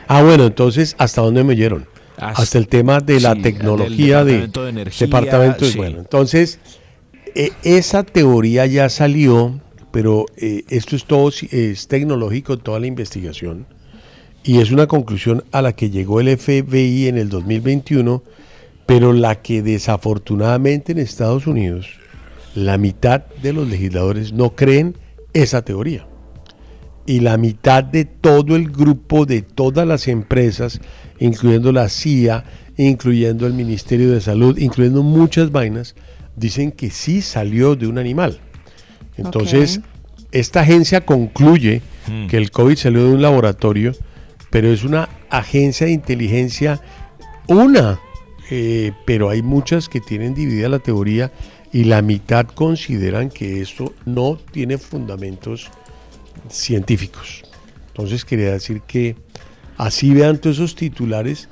Ah, 0.09 0.23
bueno, 0.23 0.47
entonces, 0.47 0.97
¿hasta 0.99 1.21
dónde 1.21 1.45
me 1.45 1.53
oyeron? 1.53 1.87
Hasta- 2.21 2.43
Hasta 2.43 2.59
el 2.59 2.69
tema 2.69 3.01
de 3.01 3.21
la 3.21 3.35
sí, 3.35 3.43
tecnología 3.43 4.25
del 4.25 4.27
de, 4.27 4.33
Departamento 4.33 4.65
de 4.65 4.71
Energía, 4.71 5.07
departamento. 5.07 5.65
sí. 5.65 5.77
Bueno, 5.79 5.99
entonces, 5.99 6.59
eh, 7.35 7.51
esa 7.63 8.03
teoría 8.03 8.67
ya 8.67 8.89
salió, 8.89 9.61
pero 9.91 10.27
eh, 10.37 10.65
esto 10.69 10.97
es 10.97 11.05
todo, 11.05 11.31
es 11.51 11.89
tecnológico, 11.89 12.59
toda 12.59 12.79
la 12.81 12.87
investigación, 12.87 13.67
y 14.45 14.59
es 14.61 14.71
una 14.71 14.87
conclusión 14.87 15.45
a 15.53 15.63
la 15.63 15.73
que 15.75 15.91
llegó 15.91 16.21
el 16.21 16.29
FBI 16.37 17.09
en 17.09 17.19
el 17.19 17.29
2021, 17.29 18.23
pero 18.87 19.13
la 19.13 19.37
que 19.43 19.63
desafortunadamente 19.63 20.93
en 20.93 20.99
Estados 20.99 21.47
Unidos, 21.47 21.89
la 22.55 22.77
mitad 22.79 23.25
de 23.43 23.53
los 23.53 23.69
legisladores 23.69 24.33
no 24.33 24.57
creen 24.57 24.97
esa 25.33 25.63
teoría 25.63 26.07
y 27.07 27.21
la 27.21 27.37
mitad 27.37 27.83
de 27.83 28.05
todo 28.05 28.57
el 28.57 28.71
grupo 28.71 29.27
de 29.27 29.43
todas 29.43 29.87
las 29.87 30.09
empresas, 30.09 30.81
incluyendo 31.19 31.73
la 31.73 31.89
CIA, 31.89 32.45
incluyendo 32.77 33.47
el 33.47 33.55
Ministerio 33.55 34.11
de 34.13 34.21
Salud, 34.21 34.59
incluyendo 34.59 35.03
muchas 35.03 35.51
vainas, 35.51 35.95
dicen 36.37 36.73
que 36.73 36.91
sí 36.91 37.23
salió 37.23 37.77
de 37.77 37.87
un 37.87 37.99
animal. 37.99 38.41
Entonces, 39.17 39.81
esta 40.33 40.61
agencia 40.61 41.05
concluye 41.05 41.83
Hmm. 42.11 42.27
que 42.27 42.37
el 42.37 42.51
COVID 42.51 42.77
salió 42.77 43.05
de 43.05 43.13
un 43.13 43.23
laboratorio, 43.23 43.93
pero 44.51 44.69
es 44.69 44.85
una 44.85 45.09
agencia 45.29 45.87
de 45.87 45.93
inteligencia, 45.93 46.81
una, 47.47 48.01
eh, 48.51 48.93
pero 49.07 49.31
hay 49.31 49.43
muchas 49.43 49.89
que 49.89 50.01
tienen 50.01 50.35
dividida 50.35 50.69
la 50.69 50.79
teoría 50.79 51.31
y 51.73 51.85
la 51.85 52.03
mitad 52.03 52.47
consideran 52.47 53.29
que 53.29 53.61
esto 53.61 53.95
no 54.05 54.39
tiene 54.51 54.79
fundamentos 54.79 55.71
científicos. 56.49 57.43
Entonces 57.89 58.25
quería 58.25 58.53
decir 58.53 58.81
que 58.83 59.17
así 59.77 60.13
vean 60.15 60.39
todos 60.39 60.57
esos 60.57 60.75
titulares, 60.75 61.49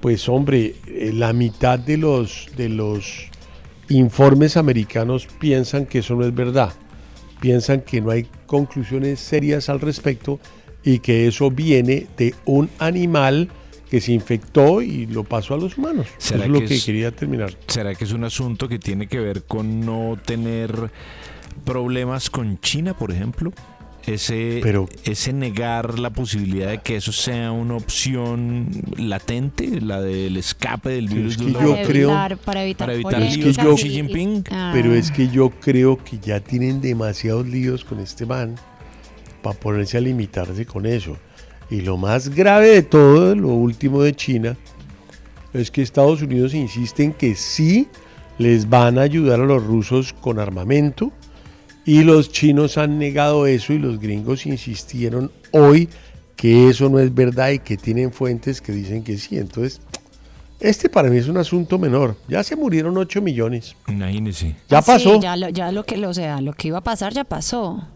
pues 0.00 0.28
hombre, 0.28 0.74
eh, 0.86 1.12
la 1.14 1.32
mitad 1.32 1.78
de 1.78 1.96
los 1.96 2.48
de 2.56 2.68
los 2.68 3.28
informes 3.88 4.56
americanos 4.56 5.26
piensan 5.38 5.86
que 5.86 5.98
eso 5.98 6.14
no 6.14 6.24
es 6.24 6.34
verdad. 6.34 6.72
Piensan 7.40 7.80
que 7.82 8.00
no 8.00 8.10
hay 8.10 8.26
conclusiones 8.46 9.20
serias 9.20 9.68
al 9.68 9.80
respecto 9.80 10.38
y 10.84 11.00
que 11.00 11.26
eso 11.26 11.50
viene 11.50 12.06
de 12.16 12.34
un 12.44 12.70
animal 12.78 13.48
que 13.90 14.00
se 14.00 14.12
infectó 14.12 14.80
y 14.80 15.06
lo 15.06 15.22
pasó 15.24 15.54
a 15.54 15.58
los 15.58 15.76
humanos. 15.76 16.06
Eso 16.18 16.28
¿Será 16.30 16.44
es 16.44 16.50
lo 16.50 16.60
que 16.60 16.66
que 16.66 16.74
es- 16.76 16.84
quería 16.84 17.10
terminar. 17.10 17.52
¿Será 17.66 17.94
que 17.94 18.04
es 18.04 18.12
un 18.12 18.24
asunto 18.24 18.68
que 18.68 18.78
tiene 18.78 19.06
que 19.06 19.18
ver 19.20 19.42
con 19.44 19.80
no 19.80 20.16
tener 20.24 20.90
problemas 21.64 22.30
con 22.30 22.58
China, 22.60 22.94
por 22.96 23.10
ejemplo? 23.12 23.52
Ese, 24.06 24.60
Pero- 24.62 24.88
ese 25.04 25.32
negar 25.32 25.98
la 25.98 26.10
posibilidad 26.10 26.68
de 26.70 26.78
que 26.78 26.96
eso 26.96 27.12
sea 27.12 27.52
una 27.52 27.76
opción 27.76 28.68
latente, 28.96 29.80
la 29.80 30.00
del 30.00 30.36
escape 30.36 30.90
del 30.90 31.08
virus 31.08 31.32
es 31.32 31.38
de 31.38 31.44
que 31.44 31.50
una 31.52 31.60
yo 31.62 31.70
para 31.74 31.86
creo- 31.86 32.08
evitar, 32.10 32.36
para 32.38 32.62
evitar, 32.64 32.86
para 32.86 32.94
evitar 32.94 33.12
polémicas 33.12 33.36
líos 33.44 33.58
con 33.58 33.72
y- 33.72 33.76
Xi 33.76 33.88
Jinping. 33.90 34.44
Ah. 34.50 34.70
Pero 34.74 34.94
es 34.94 35.10
que 35.10 35.28
yo 35.28 35.50
creo 35.50 36.02
que 36.02 36.18
ya 36.18 36.40
tienen 36.40 36.80
demasiados 36.80 37.46
líos 37.46 37.84
con 37.84 38.00
este 38.00 38.26
man 38.26 38.56
para 39.42 39.58
ponerse 39.58 39.98
a 39.98 40.00
limitarse 40.00 40.66
con 40.66 40.86
eso. 40.86 41.16
Y 41.70 41.80
lo 41.80 41.96
más 41.96 42.28
grave 42.28 42.68
de 42.68 42.82
todo, 42.82 43.34
lo 43.34 43.48
último 43.48 44.02
de 44.02 44.14
China, 44.14 44.56
es 45.54 45.70
que 45.70 45.82
Estados 45.82 46.22
Unidos 46.22 46.54
insiste 46.54 47.02
en 47.04 47.12
que 47.12 47.34
sí 47.34 47.88
les 48.38 48.68
van 48.68 48.98
a 48.98 49.02
ayudar 49.02 49.40
a 49.40 49.44
los 49.44 49.62
rusos 49.64 50.12
con 50.12 50.38
armamento 50.38 51.12
y 51.84 52.02
los 52.02 52.30
chinos 52.30 52.78
han 52.78 52.98
negado 52.98 53.46
eso 53.46 53.72
y 53.72 53.78
los 53.78 53.98
gringos 53.98 54.46
insistieron 54.46 55.30
hoy 55.50 55.88
que 56.36 56.68
eso 56.68 56.88
no 56.88 56.98
es 56.98 57.14
verdad 57.14 57.50
y 57.50 57.58
que 57.60 57.76
tienen 57.76 58.12
fuentes 58.12 58.60
que 58.60 58.72
dicen 58.72 59.02
que 59.04 59.16
sí. 59.18 59.38
Entonces, 59.38 59.80
este 60.60 60.88
para 60.88 61.08
mí 61.10 61.18
es 61.18 61.28
un 61.28 61.36
asunto 61.38 61.78
menor. 61.78 62.16
Ya 62.28 62.42
se 62.42 62.56
murieron 62.56 62.96
8 62.96 63.20
millones. 63.22 63.76
Imagínese. 63.88 64.54
Ya 64.68 64.78
Ah, 64.78 64.82
sí, 64.82 64.90
pasó. 64.92 65.20
ya, 65.20 65.36
lo, 65.36 65.48
ya 65.50 65.72
lo 65.72 65.84
que, 65.84 66.04
o 66.04 66.14
sea, 66.14 66.40
lo 66.40 66.52
que 66.52 66.68
iba 66.68 66.78
a 66.78 66.82
pasar 66.84 67.12
ya 67.12 67.24
pasó. 67.24 67.86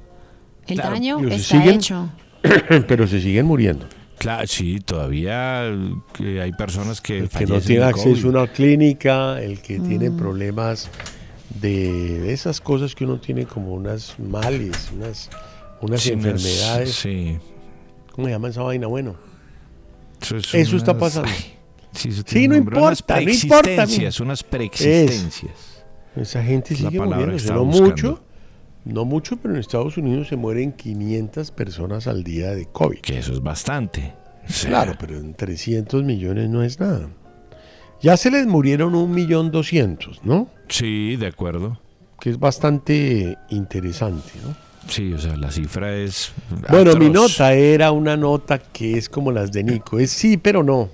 El 0.66 0.76
Claro, 0.76 0.90
daño 0.92 1.18
está 1.28 1.56
siguen- 1.58 1.74
hecho. 1.76 2.08
pero 2.88 3.06
se 3.06 3.20
siguen 3.20 3.46
muriendo. 3.46 3.86
Claro, 4.18 4.46
sí, 4.46 4.80
todavía 4.80 5.70
que 6.14 6.40
hay 6.40 6.50
personas 6.52 7.00
que 7.00 7.18
El 7.18 7.28
que 7.28 7.46
no 7.46 7.60
tiene 7.60 7.84
acceso 7.84 8.26
a 8.28 8.30
una 8.30 8.46
clínica, 8.46 9.40
el 9.42 9.60
que 9.60 9.78
tiene 9.78 10.08
Mm. 10.10 10.16
problemas 10.16 10.88
de, 11.60 12.32
esas 12.32 12.60
cosas 12.60 12.94
que 12.94 13.04
uno 13.04 13.18
tiene 13.20 13.46
como 13.46 13.72
unas 13.74 14.18
males, 14.18 14.90
unas, 14.94 15.30
unas 15.80 16.00
Sí, 16.00 16.12
unas- 16.12 16.24
enfermedades. 16.26 16.94
Sí. 16.94 17.38
¿Cómo 18.12 18.26
se 18.28 18.32
llama 18.32 18.48
esa 18.48 18.62
vaina? 18.62 18.86
Bueno, 18.86 19.16
Eso, 20.20 20.36
es 20.38 20.54
Eso 20.54 20.76
está 20.76 20.96
pasando. 20.98 21.28
ay, 21.30 21.54
sí, 21.92 22.08
eso 22.08 22.18
Sí, 22.18 22.24
tiene 22.24 22.48
no 22.48 22.56
importa, 22.56 22.80
no 22.80 22.90
importa, 22.90 23.14
preexistencias, 23.16 24.20
unas 24.20 24.42
preexistencias. 24.42 25.84
esa 26.16 26.42
gente 26.42 26.72
Es 26.74 26.80
sigue 26.80 26.96
estaba 27.36 27.56
No 27.58 27.64
buscando. 27.66 27.90
mucho, 27.90 28.22
no 28.86 29.04
mucho, 29.04 29.36
pero 29.36 29.52
en 29.54 29.60
Estados 29.60 29.96
Unidos 29.98 30.28
se 30.28 30.36
mueren 30.36 30.72
500 30.72 31.50
personas 31.50 32.06
al 32.06 32.24
día 32.24 32.54
de 32.54 32.66
COVID. 32.66 33.00
Que 33.00 33.18
eso 33.18 33.32
es 33.34 33.40
bastante. 33.42 34.14
Claro, 34.64 34.94
pero 34.98 35.18
en 35.18 35.34
300 35.34 36.02
millones 36.04 36.48
no 36.48 36.62
es 36.62 36.78
nada. 36.80 37.10
Ya 38.02 38.16
se 38.16 38.30
les 38.30 38.46
murieron 38.46 38.94
un 38.94 39.10
millón 39.12 39.50
doscientos, 39.50 40.20
¿no? 40.22 40.48
Sí, 40.68 41.16
de 41.16 41.26
acuerdo. 41.26 41.78
Que 42.20 42.30
es 42.30 42.38
bastante 42.38 43.36
interesante, 43.50 44.32
¿no? 44.44 44.54
Sí, 44.88 45.12
o 45.12 45.18
sea, 45.18 45.36
la 45.36 45.50
cifra 45.50 45.94
es. 45.94 46.32
Bueno, 46.70 46.94
mi 46.96 47.10
nota 47.10 47.52
era 47.54 47.90
una 47.90 48.16
nota 48.16 48.58
que 48.58 48.96
es 48.96 49.08
como 49.08 49.32
las 49.32 49.50
de 49.52 49.64
Nico. 49.64 49.98
Es 49.98 50.10
sí, 50.12 50.36
pero 50.36 50.62
no. 50.62 50.88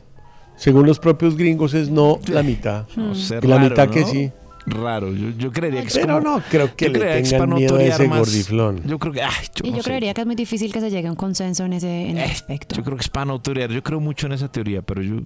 Según 0.57 0.87
los 0.87 0.99
propios 0.99 1.37
gringos 1.37 1.75
es 1.75 1.91
no 1.91 2.19
la 2.29 2.43
mitad. 2.43 2.87
No 2.97 3.15
sé, 3.15 3.41
la 3.43 3.57
raro, 3.57 3.71
mitad 3.71 3.91
que 3.91 4.01
¿no? 4.01 4.07
sí. 4.07 4.33
Raro, 4.65 5.13
yo, 5.13 5.31
yo 5.37 5.51
creería 5.51 5.81
que 5.83 5.89
es 5.89 5.95
Pero 5.95 6.19
como- 6.21 6.37
no 6.39 6.43
creo 6.49 6.75
que 6.77 6.87
yo 6.87 6.93
le 6.93 6.99
tengan 7.01 7.31
para 7.41 7.47
miedo 7.57 7.75
a 7.75 7.79
notoriar 7.79 8.01
ese 8.01 8.09
más- 8.09 8.19
gordiflón. 8.21 8.81
Yo 8.87 8.99
creo 8.99 9.13
que. 9.13 9.23
Ay, 9.23 9.33
yo 9.57 9.67
Y 9.67 9.71
no 9.71 9.77
yo 9.79 9.83
sé. 9.83 9.89
creería 9.91 10.15
que 10.15 10.21
es 10.21 10.27
muy 10.27 10.37
difícil 10.37 10.73
que 10.73 10.81
se 10.81 10.91
llegue 10.91 11.09
a 11.09 11.11
un 11.11 11.17
consenso 11.17 11.65
en 11.65 11.73
ese 11.73 12.11
en 12.11 12.19
Eh, 12.19 12.23
aspecto. 12.25 12.77
Yo 12.77 12.85
creo 12.85 12.97
que 12.97 13.03
es 13.03 13.09
para 13.09 13.27
notoriar. 13.27 13.71
Yo 13.71 13.83
creo 13.83 13.99
mucho 14.01 14.27
en 14.27 14.33
esa 14.35 14.47
teoría, 14.51 14.81
pero 14.83 15.03
yo 15.03 15.17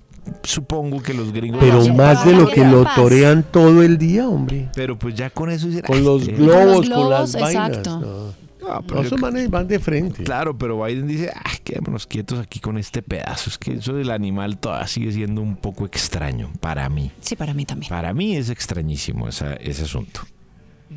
supongo 0.42 1.02
que 1.02 1.12
los 1.14 1.32
gringos. 1.32 1.60
Pero 1.60 1.82
Sí, 1.82 1.92
más 1.92 2.24
de 2.24 2.32
lo 2.32 2.48
que 2.48 2.64
lo 2.64 2.84
torean 2.94 3.42
todo 3.50 3.82
el 3.82 3.98
día, 3.98 4.26
hombre. 4.28 4.68
Pero 4.74 4.98
pues 4.98 5.14
ya 5.14 5.28
con 5.30 5.50
eso. 5.50 5.68
Con 5.86 5.96
"Ay, 5.98 6.02
los 6.04 6.26
globos, 6.26 6.46
Con 6.54 6.58
con, 6.64 6.72
los 6.72 6.86
globos, 6.86 7.10
las 7.10 7.32
vainas. 7.42 7.68
exacto. 7.68 8.00
No, 8.00 8.45
No, 8.66 8.82
pero 8.87 9.02
esos 9.02 9.20
manes 9.20 9.49
van 9.49 9.68
de 9.68 9.78
frente. 9.78 10.25
Claro, 10.25 10.56
pero 10.58 10.82
Biden 10.82 11.06
dice, 11.06 11.30
ay, 11.35 11.58
quedémonos 11.62 12.06
quietos 12.06 12.38
aquí 12.40 12.58
con 12.61 12.78
este 12.78 13.00
pedazo. 13.02 13.49
Es 13.50 13.58
que 13.58 13.75
eso 13.75 13.92
del 13.92 14.11
animal 14.11 14.58
todavía 14.58 14.87
sigue 14.88 15.12
siendo 15.12 15.40
un 15.40 15.56
poco 15.56 15.87
extraño 15.87 16.50
para 16.61 16.88
mí. 16.88 17.11
Sí, 17.20 17.37
para 17.37 17.54
mí 17.54 17.64
también. 17.64 17.90
Para 17.90 18.12
mí 18.12 18.37
es 18.37 18.50
extrañísimo 18.50 19.28
esa- 19.28 19.54
ese 19.54 19.85
asunto. 19.85 20.20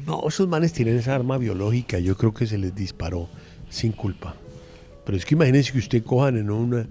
No, 0.05 0.27
esos 0.27 0.47
manes 0.47 0.73
tienen 0.73 0.97
esa 0.97 1.13
arma 1.15 1.37
biológica. 1.37 1.99
Yo 1.99 2.15
creo 2.17 2.33
que 2.33 2.47
se 2.47 2.57
les 2.57 2.73
disparó 2.75 3.27
sin 3.69 3.91
culpa. 3.91 4.35
Pero 5.05 5.17
es 5.17 5.25
que 5.25 5.35
imagínense 5.35 5.71
que 5.71 5.79
usted 5.79 6.03
cojan 6.03 6.37
en 6.37 6.49
una, 6.51 6.87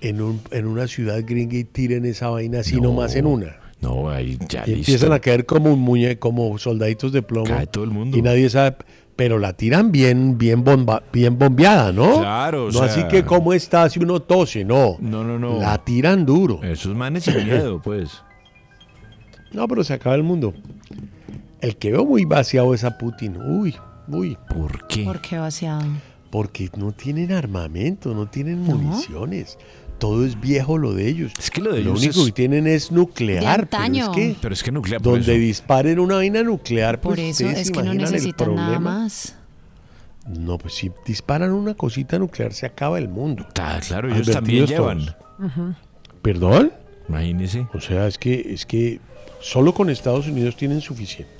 en, 0.00 0.20
un- 0.22 0.40
en 0.50 0.66
una 0.66 0.86
ciudad 0.86 1.22
gringa 1.26 1.56
y 1.56 1.64
tiren 1.64 2.04
esa 2.06 2.28
vaina 2.30 2.60
así 2.60 2.76
No. 2.76 2.84
nomás 2.88 3.14
en 3.16 3.26
una. 3.26 3.56
No, 3.80 4.08
ahí 4.08 4.38
ya 4.48 4.62
Y 4.66 4.76
listo. 4.76 4.92
empiezan 4.92 5.12
a 5.12 5.18
caer 5.20 5.44
como 5.44 5.72
un 5.72 5.80
muñe, 5.80 6.18
como 6.18 6.56
soldaditos 6.58 7.12
de 7.12 7.20
plomo. 7.22 7.46
Cae 7.46 7.66
todo 7.66 7.84
el 7.84 7.90
mundo. 7.90 8.16
Y 8.16 8.22
nadie 8.22 8.48
sabe. 8.48 8.76
Pero 9.16 9.38
la 9.38 9.54
tiran 9.54 9.92
bien, 9.92 10.36
bien, 10.36 10.62
bomba, 10.62 11.02
bien 11.10 11.38
bombeada, 11.38 11.90
¿no? 11.90 12.18
Claro, 12.18 12.64
o 12.64 12.66
No 12.66 12.72
sea- 12.72 12.84
así 12.84 13.02
que 13.08 13.24
cómo 13.24 13.54
está 13.54 13.88
si 13.88 13.98
uno 13.98 14.20
tose, 14.20 14.62
no. 14.64 14.96
No, 15.00 15.24
no, 15.24 15.38
no. 15.38 15.58
La 15.58 15.78
tiran 15.82 16.26
duro. 16.26 16.60
Esos 16.62 16.94
manes 16.94 17.24
sin 17.24 17.34
miedo, 17.46 17.80
pues. 17.82 18.22
No, 19.52 19.66
pero 19.68 19.82
se 19.84 19.94
acaba 19.94 20.14
el 20.16 20.22
mundo. 20.22 20.52
El 21.62 21.76
que 21.76 21.92
veo 21.92 22.04
muy 22.04 22.24
vaciado 22.26 22.74
es 22.74 22.84
a 22.84 22.98
Putin. 22.98 23.38
Uy, 23.38 23.74
uy. 24.08 24.36
¿Por 24.54 24.86
qué? 24.86 25.04
¿Por 25.04 25.20
qué 25.22 25.38
vaciado? 25.38 25.82
Porque 26.30 26.68
no 26.76 26.92
tienen 26.92 27.32
armamento, 27.32 28.12
no 28.14 28.26
tienen 28.26 28.60
municiones. 28.60 29.56
Todo 29.98 30.26
es 30.26 30.38
viejo 30.40 30.76
lo 30.76 30.92
de 30.92 31.08
ellos. 31.08 31.32
Es 31.38 31.50
que 31.50 31.60
lo 31.62 31.72
de 31.72 31.80
Lo 31.82 31.90
ellos 31.92 31.98
único 32.04 32.20
es- 32.20 32.26
que 32.26 32.32
tienen 32.32 32.66
es 32.66 32.92
nuclear. 32.92 33.66
De 33.66 33.66
pero 33.70 33.86
es 33.96 34.08
que 34.10 34.36
Pero 34.42 34.54
es 34.54 34.62
que 34.62 34.72
nuclear 34.72 35.00
por 35.00 35.14
donde 35.14 35.32
eso. 35.32 35.40
disparen 35.40 35.98
una 35.98 36.16
vaina 36.16 36.42
nuclear, 36.42 37.00
Por 37.00 37.14
pues 37.14 37.20
eso 37.40 37.44
ustedes 37.44 37.60
es 37.62 37.66
se 37.68 37.72
que 37.72 37.78
no 37.78 37.84
imaginan 37.86 38.06
el 38.08 38.12
necesitan 38.12 38.54
nada 38.54 38.66
problema. 38.74 38.98
más. 39.00 39.36
No, 40.28 40.58
pues 40.58 40.74
si 40.74 40.90
disparan 41.06 41.52
una 41.52 41.74
cosita 41.74 42.18
nuclear 42.18 42.52
se 42.52 42.66
acaba 42.66 42.98
el 42.98 43.08
mundo. 43.08 43.46
Ah, 43.58 43.80
claro, 43.86 44.12
ellos 44.12 44.28
también 44.30 44.66
llevan. 44.66 45.06
¿Perdón? 46.22 46.72
Imagínese. 47.08 47.66
O 47.72 47.80
sea, 47.80 48.06
es 48.08 48.18
que, 48.18 48.52
es 48.52 48.66
que 48.66 49.00
solo 49.40 49.72
con 49.72 49.88
Estados 49.88 50.26
Unidos 50.26 50.56
tienen 50.56 50.80
suficiente. 50.80 51.35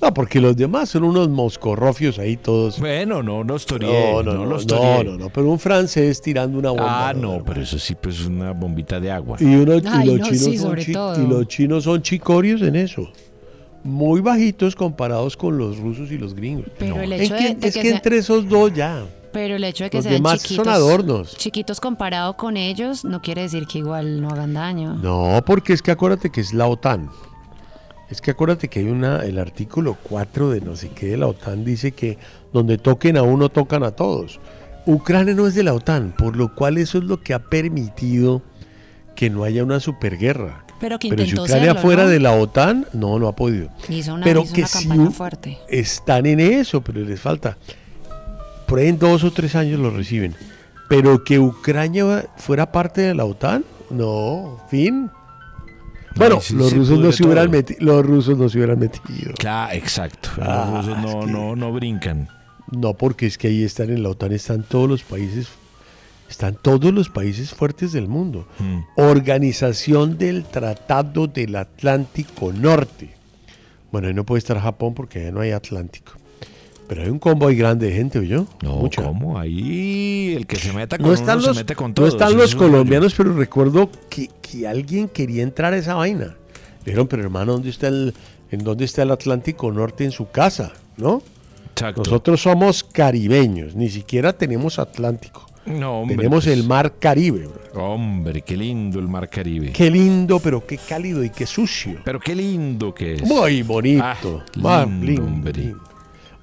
No, 0.00 0.12
porque 0.12 0.40
los 0.40 0.54
demás 0.56 0.90
son 0.90 1.04
unos 1.04 1.28
moscorrofios 1.28 2.18
ahí 2.18 2.36
todos. 2.36 2.78
Bueno, 2.78 3.22
no 3.22 3.42
los 3.42 3.64
toreé. 3.64 4.12
No, 4.12 4.22
no, 4.22 4.34
no, 4.34 4.44
los 4.46 4.66
no, 4.66 4.76
toreé. 4.76 5.04
no, 5.04 5.16
no, 5.16 5.30
pero 5.30 5.50
un 5.50 5.58
francés 5.58 6.20
tirando 6.20 6.58
una 6.58 6.70
bomba. 6.70 7.08
Ah, 7.08 7.14
no, 7.14 7.42
pero 7.44 7.62
eso 7.62 7.78
sí, 7.78 7.94
pues 7.94 8.20
es 8.20 8.26
una 8.26 8.52
bombita 8.52 9.00
de 9.00 9.10
agua. 9.10 9.38
Y, 9.40 9.46
uno- 9.46 9.76
y 9.76 9.82
Ay, 9.88 10.06
los 10.06 10.18
no, 10.18 10.24
chinos 10.26 10.42
sí, 10.44 10.58
son 10.58 10.76
chi- 10.76 10.92
y 10.92 11.26
los 11.26 11.48
chinos 11.48 11.84
son 11.84 12.02
chicorios 12.02 12.60
en 12.62 12.76
eso. 12.76 13.08
Muy 13.82 14.20
bajitos 14.20 14.74
comparados 14.76 15.36
con 15.36 15.56
los 15.56 15.78
rusos 15.78 16.10
y 16.10 16.18
los 16.18 16.34
gringos. 16.34 16.66
Pero 16.78 17.00
el 17.00 17.12
Es 17.12 17.22
hecho 17.22 17.36
que, 17.36 17.42
de, 17.44 17.54
de 17.54 17.68
es 17.68 17.74
que 17.74 17.80
que 17.82 17.88
sea- 17.88 17.96
entre 17.96 18.18
esos 18.18 18.48
dos 18.48 18.72
ya. 18.74 19.02
pero 19.32 19.56
el 19.56 19.64
hecho 19.64 19.84
de 19.84 19.90
que 19.90 19.98
Los 19.98 20.04
sean 20.04 20.14
demás 20.16 20.40
son 20.42 20.48
chiquitos, 20.48 20.66
adornos. 20.68 21.36
chiquitos 21.36 21.80
comparado 21.80 22.36
con 22.36 22.56
ellos 22.56 23.04
no 23.04 23.22
quiere 23.22 23.42
decir 23.42 23.66
que 23.66 23.78
igual 23.78 24.20
no 24.20 24.28
hagan 24.28 24.54
daño. 24.54 24.94
No, 24.96 25.40
porque 25.46 25.72
es 25.72 25.82
que 25.82 25.90
acuérdate 25.92 26.30
que 26.30 26.40
es 26.40 26.52
la 26.52 26.66
OTAN. 26.66 27.08
Es 28.10 28.20
que 28.20 28.30
acuérdate 28.30 28.68
que 28.68 28.78
hay 28.80 28.86
una, 28.86 29.24
el 29.24 29.38
artículo 29.38 29.96
4 30.04 30.50
de 30.50 30.60
no 30.60 30.76
sé 30.76 30.90
qué 30.90 31.06
de 31.06 31.16
la 31.16 31.26
OTAN 31.26 31.64
dice 31.64 31.92
que 31.92 32.18
donde 32.52 32.78
toquen 32.78 33.16
a 33.16 33.22
uno 33.22 33.48
tocan 33.48 33.82
a 33.82 33.90
todos. 33.90 34.38
Ucrania 34.86 35.34
no 35.34 35.46
es 35.48 35.54
de 35.56 35.64
la 35.64 35.74
OTAN, 35.74 36.14
por 36.16 36.36
lo 36.36 36.54
cual 36.54 36.78
eso 36.78 36.98
es 36.98 37.04
lo 37.04 37.20
que 37.20 37.34
ha 37.34 37.40
permitido 37.40 38.42
que 39.16 39.28
no 39.30 39.42
haya 39.42 39.64
una 39.64 39.80
superguerra. 39.80 40.64
Pero 40.78 40.98
que 40.98 41.08
Pero 41.08 41.24
si 41.24 41.34
Ucrania 41.34 41.68
serlo, 41.72 41.80
fuera 41.80 42.04
¿no? 42.04 42.10
de 42.10 42.20
la 42.20 42.32
OTAN, 42.32 42.86
no, 42.92 43.18
no 43.18 43.26
ha 43.28 43.34
podido. 43.34 43.70
Hizo 43.88 44.14
una, 44.14 44.24
pero 44.24 44.42
hizo 44.42 44.52
que 44.54 44.60
una 44.60 44.68
si 44.68 44.78
campaña 44.88 45.08
u- 45.08 45.12
fuerte. 45.12 45.58
Están 45.68 46.26
en 46.26 46.38
eso, 46.38 46.82
pero 46.82 47.00
les 47.00 47.18
falta. 47.20 47.56
Por 48.68 48.78
ahí 48.78 48.88
en 48.88 48.98
dos 48.98 49.24
o 49.24 49.32
tres 49.32 49.56
años 49.56 49.80
lo 49.80 49.90
reciben. 49.90 50.34
Pero 50.88 51.24
que 51.24 51.40
Ucrania 51.40 52.26
fuera 52.36 52.70
parte 52.70 53.00
de 53.00 53.14
la 53.14 53.24
OTAN, 53.24 53.64
no, 53.90 54.60
fin. 54.70 55.10
Bueno, 56.16 56.40
sí, 56.40 56.54
los 56.54 56.72
rusos 56.72 56.98
no 56.98 57.12
se 57.12 57.24
hubieran 57.24 57.50
metido, 57.50 57.78
los 57.84 58.04
rusos 58.06 58.38
no 58.38 58.48
se 58.48 58.58
hubieran 58.58 58.78
metido. 58.78 59.32
Claro, 59.38 59.72
exacto. 59.74 60.30
Ah, 60.40 60.70
los 60.74 60.86
rusos 60.86 60.98
es 60.98 61.14
no, 61.14 61.20
que- 61.20 61.32
no, 61.32 61.56
no 61.56 61.72
brincan. 61.72 62.28
No, 62.72 62.94
porque 62.94 63.26
es 63.26 63.38
que 63.38 63.48
ahí 63.48 63.62
están 63.62 63.90
en 63.90 64.02
la 64.02 64.08
OTAN, 64.08 64.32
están 64.32 64.62
todos 64.64 64.88
los 64.88 65.02
países, 65.04 65.48
están 66.28 66.56
todos 66.60 66.92
los 66.92 67.08
países 67.08 67.50
fuertes 67.54 67.92
del 67.92 68.08
mundo. 68.08 68.46
Mm. 68.58 68.80
Organización 68.96 70.18
del 70.18 70.44
Tratado 70.44 71.26
del 71.28 71.54
Atlántico 71.56 72.52
Norte. 72.52 73.14
Bueno, 73.92 74.08
ahí 74.08 74.14
no 74.14 74.24
puede 74.24 74.38
estar 74.38 74.58
Japón 74.60 74.94
porque 74.94 75.20
allá 75.20 75.30
no 75.32 75.40
hay 75.40 75.52
Atlántico. 75.52 76.12
Pero 76.88 77.02
hay 77.02 77.08
un 77.08 77.18
convoy 77.18 77.56
grande 77.56 77.86
de 77.86 77.92
gente, 77.92 78.18
¿oyó? 78.18 78.46
No, 78.62 78.76
Mucha. 78.76 79.02
¿cómo? 79.02 79.38
Ahí 79.38 80.34
el 80.36 80.46
que 80.46 80.56
se 80.56 80.72
meta 80.72 80.96
con 80.98 81.06
No 81.06 81.12
uno 81.12 81.20
están 81.20 81.40
se 81.40 81.46
los, 81.48 81.56
mete 81.56 81.74
con 81.74 81.90
no 81.90 81.94
todos. 81.94 82.08
están 82.14 82.28
Eso 82.28 82.38
los 82.38 82.54
colombianos, 82.54 83.14
pero 83.16 83.32
recuerdo 83.34 83.90
que, 84.08 84.28
que 84.40 84.68
alguien 84.68 85.08
quería 85.08 85.42
entrar 85.42 85.72
a 85.72 85.76
esa 85.78 85.94
vaina. 85.94 86.36
Le 86.84 86.92
dijeron, 86.92 87.08
pero 87.08 87.22
hermano, 87.22 87.52
¿dónde 87.54 87.70
está 87.70 87.88
el, 87.88 88.14
¿en 88.50 88.62
dónde 88.62 88.84
está 88.84 89.02
el 89.02 89.10
Atlántico 89.10 89.72
Norte 89.72 90.04
en 90.04 90.12
su 90.12 90.30
casa? 90.30 90.72
¿No? 90.96 91.22
Exacto. 91.72 92.02
Nosotros 92.04 92.40
somos 92.40 92.84
caribeños, 92.84 93.74
ni 93.74 93.90
siquiera 93.90 94.32
tenemos 94.32 94.78
Atlántico. 94.78 95.44
no, 95.66 96.00
hombre, 96.02 96.16
tenemos 96.16 96.44
pues, 96.44 96.56
el 96.56 96.64
mar 96.64 96.94
Caribe. 97.00 97.48
bro. 97.72 97.84
Hombre, 97.94 98.42
qué 98.42 98.56
lindo 98.56 98.98
el 99.00 99.08
mar 99.08 99.28
Caribe. 99.28 99.72
Qué 99.72 99.90
lindo, 99.90 100.38
pero 100.38 100.64
qué 100.64 100.78
cálido 100.78 101.22
y 101.24 101.30
qué 101.30 101.44
sucio. 101.46 101.98
Pero 102.04 102.20
qué 102.20 102.34
lindo 102.36 102.94
que 102.94 103.14
es. 103.16 103.22
Muy 103.24 103.62
bonito. 103.62 104.04
Ah, 104.04 104.86
lindo, 104.86 105.04
lindo, 105.04 105.24
hombre. 105.24 105.52
lindo. 105.52 105.80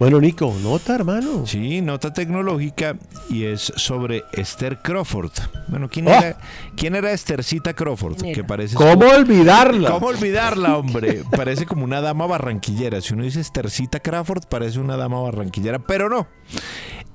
Bueno, 0.03 0.19
Nico, 0.19 0.53
nota, 0.61 0.95
hermano. 0.95 1.47
Sí, 1.47 1.79
nota 1.79 2.11
tecnológica 2.11 2.97
y 3.29 3.45
es 3.45 3.71
sobre 3.77 4.25
Esther 4.33 4.79
Crawford. 4.81 5.31
Bueno, 5.69 5.87
¿quién, 5.89 6.09
¡Ah! 6.09 6.17
era, 6.17 6.37
¿quién 6.75 6.95
era 6.95 7.13
Esthercita 7.13 7.73
Crawford? 7.73 8.17
Que 8.17 8.43
parece 8.43 8.75
¿Cómo 8.75 9.07
olvidarla? 9.07 9.91
¿Cómo 9.91 10.07
olvidarla, 10.07 10.77
hombre? 10.77 11.23
Parece 11.31 11.65
como 11.65 11.85
una 11.85 12.01
dama 12.01 12.27
barranquillera. 12.27 12.99
Si 12.99 13.13
uno 13.13 13.23
dice 13.23 13.39
Esthercita 13.39 14.01
Crawford, 14.01 14.43
parece 14.49 14.81
una 14.81 14.97
dama 14.97 15.21
barranquillera, 15.21 15.79
pero 15.79 16.09
no. 16.09 16.27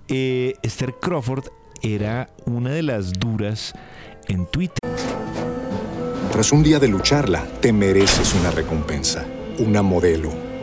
Eh, 0.09 0.55
Esther 0.63 0.95
Crawford 0.99 1.45
era 1.83 2.31
una 2.47 2.71
de 2.71 2.85
las 2.85 3.13
duras 3.13 3.75
en 4.29 4.47
Twitter. 4.47 4.79
Tras 6.33 6.53
un 6.53 6.63
día 6.63 6.79
de 6.79 6.89
lucharla, 6.89 7.45
te 7.61 7.71
mereces 7.71 8.33
una 8.33 8.51
recompensa, 8.51 9.27
una 9.59 9.83
modelo, 9.83 10.48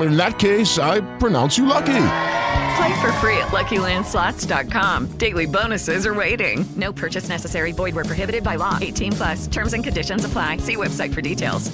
In 0.00 0.16
that 0.16 0.38
case, 0.38 0.78
I 0.78 1.00
pronounce 1.18 1.58
you 1.58 1.66
lucky. 1.66 1.92
Play 2.76 3.00
for 3.00 3.12
free 3.20 3.36
at 3.38 3.48
LuckyLandSlots.com. 3.52 5.06
Daily 5.18 5.46
bonuses 5.46 6.06
are 6.06 6.14
waiting. 6.14 6.64
No 6.76 6.92
purchase 6.92 7.28
necessary. 7.28 7.72
Void 7.72 7.94
where 7.94 8.04
prohibited 8.04 8.42
by 8.42 8.56
law. 8.56 8.78
18 8.80 9.12
plus. 9.12 9.46
Terms 9.48 9.74
and 9.74 9.84
conditions 9.84 10.24
apply. 10.24 10.58
See 10.58 10.76
website 10.76 11.12
for 11.12 11.20
details. 11.20 11.70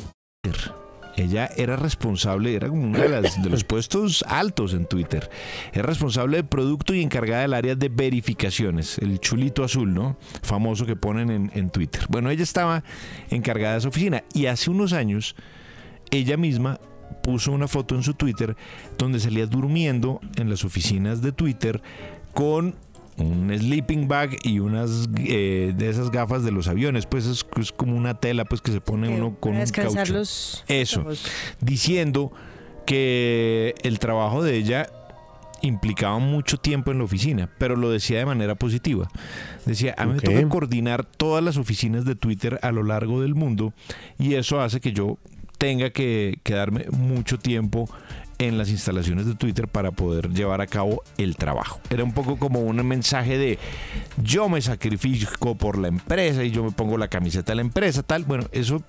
Ella 1.16 1.48
era 1.56 1.74
responsable, 1.76 2.54
era 2.54 2.68
como 2.68 2.84
uno 2.84 2.98
de, 3.00 3.08
las- 3.08 3.42
de 3.42 3.50
los 3.50 3.64
puestos 3.64 4.22
altos 4.28 4.72
en 4.72 4.86
Twitter. 4.86 5.28
Era 5.72 5.82
responsable 5.82 6.36
de 6.36 6.44
producto 6.44 6.94
y 6.94 7.02
encargada 7.02 7.42
del 7.42 7.54
área 7.54 7.74
de 7.74 7.88
verificaciones, 7.88 8.98
el 8.98 9.18
chulito 9.18 9.64
azul, 9.64 9.92
¿no? 9.92 10.16
Famoso 10.42 10.86
que 10.86 10.94
ponen 10.94 11.30
en, 11.30 11.50
en 11.54 11.70
Twitter. 11.70 12.04
Bueno, 12.08 12.30
ella 12.30 12.44
estaba 12.44 12.84
encargada 13.30 13.72
de 13.72 13.78
esa 13.80 13.88
oficina 13.88 14.22
y 14.32 14.46
hace 14.46 14.70
unos 14.70 14.92
años 14.92 15.34
ella 16.12 16.36
misma 16.36 16.78
puso 17.28 17.52
una 17.52 17.68
foto 17.68 17.94
en 17.94 18.02
su 18.02 18.14
Twitter 18.14 18.56
donde 18.96 19.20
salía 19.20 19.44
durmiendo 19.46 20.18
en 20.36 20.48
las 20.48 20.64
oficinas 20.64 21.20
de 21.20 21.30
Twitter 21.30 21.82
con 22.32 22.74
un 23.18 23.54
sleeping 23.54 24.08
bag 24.08 24.38
y 24.44 24.60
unas 24.60 25.10
eh, 25.18 25.74
de 25.76 25.90
esas 25.90 26.10
gafas 26.10 26.42
de 26.42 26.52
los 26.52 26.68
aviones, 26.68 27.04
pues 27.04 27.26
es, 27.26 27.44
es 27.60 27.70
como 27.70 27.94
una 27.94 28.14
tela 28.14 28.46
pues 28.46 28.62
que 28.62 28.72
se 28.72 28.80
pone 28.80 29.10
uno 29.10 29.36
con 29.38 29.54
un 29.58 29.66
caucho. 29.66 30.10
los 30.10 30.64
Eso, 30.68 31.04
diciendo 31.60 32.32
que 32.86 33.74
el 33.82 33.98
trabajo 33.98 34.42
de 34.42 34.56
ella 34.56 34.88
implicaba 35.60 36.18
mucho 36.18 36.56
tiempo 36.56 36.92
en 36.92 36.98
la 36.98 37.04
oficina, 37.04 37.50
pero 37.58 37.76
lo 37.76 37.90
decía 37.90 38.20
de 38.20 38.24
manera 38.24 38.54
positiva. 38.54 39.10
Decía, 39.66 39.94
a 39.98 40.06
mí 40.06 40.14
me 40.14 40.20
toca 40.20 40.48
coordinar 40.48 41.04
todas 41.04 41.44
las 41.44 41.58
oficinas 41.58 42.06
de 42.06 42.14
Twitter 42.14 42.58
a 42.62 42.72
lo 42.72 42.84
largo 42.84 43.20
del 43.20 43.34
mundo 43.34 43.74
y 44.18 44.32
eso 44.32 44.62
hace 44.62 44.80
que 44.80 44.92
yo 44.94 45.18
tenga 45.58 45.90
que 45.90 46.38
quedarme 46.42 46.86
mucho 46.90 47.38
tiempo 47.38 47.88
en 48.40 48.56
las 48.56 48.70
instalaciones 48.70 49.26
de 49.26 49.34
Twitter 49.34 49.66
para 49.66 49.90
poder 49.90 50.30
llevar 50.30 50.60
a 50.60 50.68
cabo 50.68 51.02
el 51.16 51.34
trabajo. 51.34 51.80
Era 51.90 52.04
un 52.04 52.12
poco 52.12 52.36
como 52.38 52.60
un 52.60 52.76
mensaje 52.86 53.36
de 53.36 53.58
yo 54.22 54.48
me 54.48 54.62
sacrifico 54.62 55.56
por 55.56 55.76
la 55.76 55.88
empresa 55.88 56.44
y 56.44 56.52
yo 56.52 56.62
me 56.62 56.70
pongo 56.70 56.96
la 56.98 57.08
camiseta 57.08 57.50
de 57.50 57.56
la 57.56 57.62
empresa, 57.62 58.04
tal. 58.04 58.22
Bueno, 58.22 58.46
eso 58.52 58.84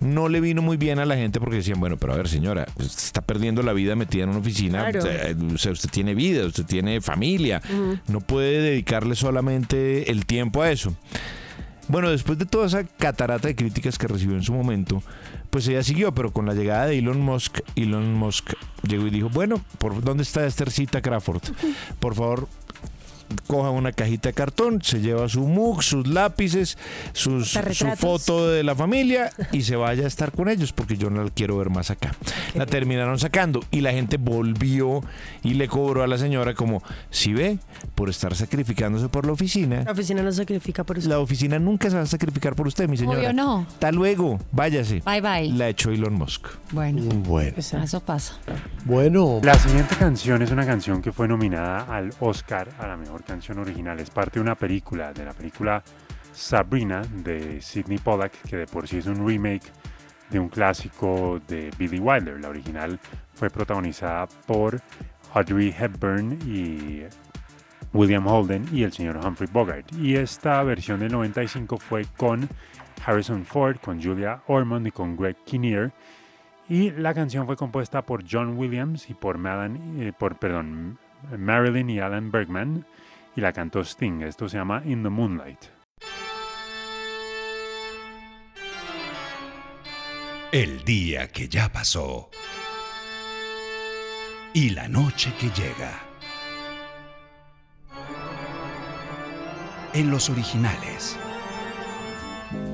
no 0.00 0.28
le 0.28 0.40
vino 0.40 0.60
muy 0.60 0.76
bien 0.76 0.98
a 0.98 1.04
la 1.04 1.14
gente 1.14 1.38
porque 1.38 1.56
decían, 1.58 1.78
bueno, 1.78 1.98
pero 1.98 2.14
a 2.14 2.16
ver 2.16 2.26
señora, 2.28 2.66
usted 2.78 2.98
está 3.04 3.20
perdiendo 3.22 3.62
la 3.62 3.72
vida 3.72 3.94
metida 3.94 4.24
en 4.24 4.30
una 4.30 4.40
oficina, 4.40 4.90
Claro. 4.90 5.08
eh, 5.08 5.36
o 5.54 5.58
sea, 5.58 5.70
usted 5.70 5.88
tiene 5.90 6.16
vida, 6.16 6.44
usted 6.44 6.64
tiene 6.66 7.00
familia, 7.00 7.62
no 8.08 8.20
puede 8.20 8.60
dedicarle 8.60 9.14
solamente 9.14 10.10
el 10.10 10.26
tiempo 10.26 10.62
a 10.62 10.72
eso. 10.72 10.92
Bueno, 11.90 12.08
después 12.08 12.38
de 12.38 12.46
toda 12.46 12.66
esa 12.68 12.84
catarata 12.84 13.48
de 13.48 13.56
críticas 13.56 13.98
que 13.98 14.06
recibió 14.06 14.36
en 14.36 14.44
su 14.44 14.52
momento, 14.52 15.02
pues 15.50 15.66
ella 15.66 15.82
siguió, 15.82 16.14
pero 16.14 16.32
con 16.32 16.46
la 16.46 16.54
llegada 16.54 16.86
de 16.86 16.96
Elon 16.96 17.20
Musk, 17.20 17.58
Elon 17.74 18.14
Musk 18.14 18.52
llegó 18.86 19.08
y 19.08 19.10
dijo, 19.10 19.28
bueno, 19.28 19.60
¿por 19.78 20.00
dónde 20.00 20.22
está 20.22 20.46
Esthercita 20.46 21.02
Crawford? 21.02 21.42
Por 21.98 22.14
favor, 22.14 22.46
coja 23.46 23.70
una 23.70 23.92
cajita 23.92 24.28
de 24.30 24.32
cartón, 24.34 24.80
se 24.82 25.00
lleva 25.00 25.28
su 25.28 25.40
mug, 25.46 25.82
sus 25.82 26.06
lápices, 26.06 26.78
sus, 27.12 27.50
su 27.50 27.86
foto 27.96 28.48
de 28.48 28.62
la 28.62 28.74
familia 28.74 29.30
y 29.52 29.62
se 29.62 29.76
vaya 29.76 30.04
a 30.04 30.06
estar 30.08 30.32
con 30.32 30.48
ellos 30.48 30.72
porque 30.72 30.96
yo 30.96 31.10
no 31.10 31.24
la 31.24 31.30
quiero 31.30 31.56
ver 31.58 31.70
más 31.70 31.90
acá. 31.90 32.12
La 32.54 32.66
terminaron 32.66 33.18
sacando 33.18 33.60
y 33.70 33.80
la 33.80 33.92
gente 33.92 34.16
volvió 34.16 35.02
y 35.42 35.54
le 35.54 35.68
cobró 35.68 36.02
a 36.02 36.06
la 36.06 36.18
señora 36.18 36.54
como, 36.54 36.82
si 37.10 37.32
ve, 37.32 37.58
por 37.94 38.08
estar 38.10 38.34
sacrificándose 38.34 39.08
por 39.08 39.26
la 39.26 39.32
oficina, 39.32 39.82
La 39.84 39.92
oficina 39.92 40.22
no 40.22 40.32
sacrifica 40.32 40.84
por 40.84 40.98
eso. 40.98 41.08
la 41.08 41.18
oficina 41.18 41.58
nunca 41.58 41.90
se 41.90 41.96
va 41.96 42.02
a 42.02 42.06
sacrificar 42.06 42.54
por 42.54 42.66
usted, 42.66 42.88
mi 42.88 42.96
señora. 42.96 43.18
Obvio 43.18 43.32
no. 43.32 43.66
Hasta 43.68 43.92
luego, 43.92 44.38
váyase. 44.52 45.02
Bye 45.04 45.20
bye. 45.20 45.52
La 45.52 45.68
echó 45.68 45.90
Elon 45.90 46.14
Musk. 46.14 46.46
Bueno, 46.72 47.02
Bueno, 47.26 47.54
eso 47.56 48.00
pasa. 48.00 48.34
bueno. 48.84 49.40
La 49.42 49.54
siguiente 49.58 49.96
canción 49.96 50.42
es 50.42 50.50
una 50.50 50.66
canción 50.66 51.02
que 51.02 51.12
fue 51.12 51.28
nominada 51.28 51.82
al 51.94 52.10
Oscar 52.20 52.68
a 52.78 52.86
la 52.86 52.96
mejor 52.96 53.19
canción 53.22 53.58
original. 53.58 53.98
Es 54.00 54.10
parte 54.10 54.38
de 54.38 54.40
una 54.42 54.54
película, 54.54 55.12
de 55.12 55.24
la 55.24 55.32
película 55.32 55.82
Sabrina 56.32 57.02
de 57.02 57.60
Sidney 57.60 57.98
Pollack, 57.98 58.32
que 58.42 58.56
de 58.56 58.66
por 58.66 58.86
sí 58.88 58.98
es 58.98 59.06
un 59.06 59.26
remake 59.26 59.66
de 60.30 60.38
un 60.38 60.48
clásico 60.48 61.40
de 61.48 61.70
Billy 61.78 61.98
Wilder. 61.98 62.40
La 62.40 62.48
original 62.48 62.98
fue 63.34 63.50
protagonizada 63.50 64.26
por 64.46 64.80
Audrey 65.34 65.74
Hepburn 65.76 66.38
y 66.46 67.02
William 67.92 68.26
Holden 68.26 68.66
y 68.72 68.84
el 68.84 68.92
señor 68.92 69.16
Humphrey 69.24 69.48
Bogart. 69.52 69.92
Y 69.94 70.14
esta 70.16 70.62
versión 70.62 71.00
del 71.00 71.10
95 71.12 71.78
fue 71.78 72.06
con 72.16 72.48
Harrison 73.04 73.44
Ford, 73.44 73.78
con 73.82 74.00
Julia 74.02 74.42
Ormond 74.46 74.86
y 74.86 74.90
con 74.92 75.16
Greg 75.16 75.36
Kinnear. 75.44 75.90
Y 76.68 76.92
la 76.92 77.12
canción 77.14 77.46
fue 77.46 77.56
compuesta 77.56 78.02
por 78.02 78.22
John 78.30 78.56
Williams 78.56 79.10
y 79.10 79.14
por, 79.14 79.38
Malan- 79.38 79.96
eh, 79.98 80.12
Marilyn 81.36 81.90
y 81.90 81.98
Alan 81.98 82.30
Bergman 82.30 82.86
y 83.40 83.42
la 83.42 83.54
cantó 83.54 83.82
Sting. 83.82 84.20
Esto 84.20 84.50
se 84.50 84.58
llama 84.58 84.82
In 84.84 85.02
the 85.02 85.08
Moonlight. 85.08 85.58
El 90.52 90.84
día 90.84 91.28
que 91.28 91.48
ya 91.48 91.72
pasó. 91.72 92.28
Y 94.52 94.70
la 94.70 94.88
noche 94.88 95.32
que 95.40 95.46
llega. 95.46 96.02
En 99.94 100.10
los 100.10 100.28
originales. 100.28 101.16